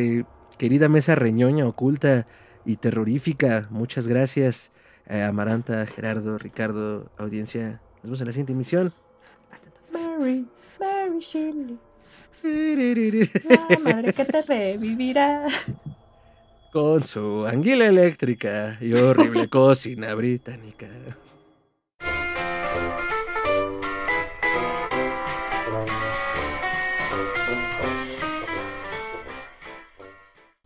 querida 0.57 0.89
mesa 0.89 1.15
reñoña, 1.15 1.67
oculta 1.67 2.27
y 2.65 2.77
terrorífica. 2.77 3.67
Muchas 3.69 4.07
gracias, 4.07 4.71
eh, 5.07 5.23
Amaranta, 5.23 5.85
Gerardo, 5.85 6.38
Ricardo, 6.38 7.11
audiencia. 7.17 7.81
Nos 7.95 8.03
vemos 8.03 8.21
en 8.21 8.27
la 8.27 8.34
siguiente 8.34 8.53
emisión. 8.53 8.93
Mary, 9.91 10.45
Mary 10.80 11.19
Shelley. 11.19 11.77
La 12.43 13.80
madre 13.84 14.11
que 14.11 14.25
te 14.25 14.41
revivirá. 14.41 15.45
Con 16.73 17.03
su 17.03 17.45
anguila 17.45 17.85
eléctrica 17.85 18.77
y 18.81 18.93
horrible 18.93 19.47
cocina 19.49 20.13
británica. 20.13 20.88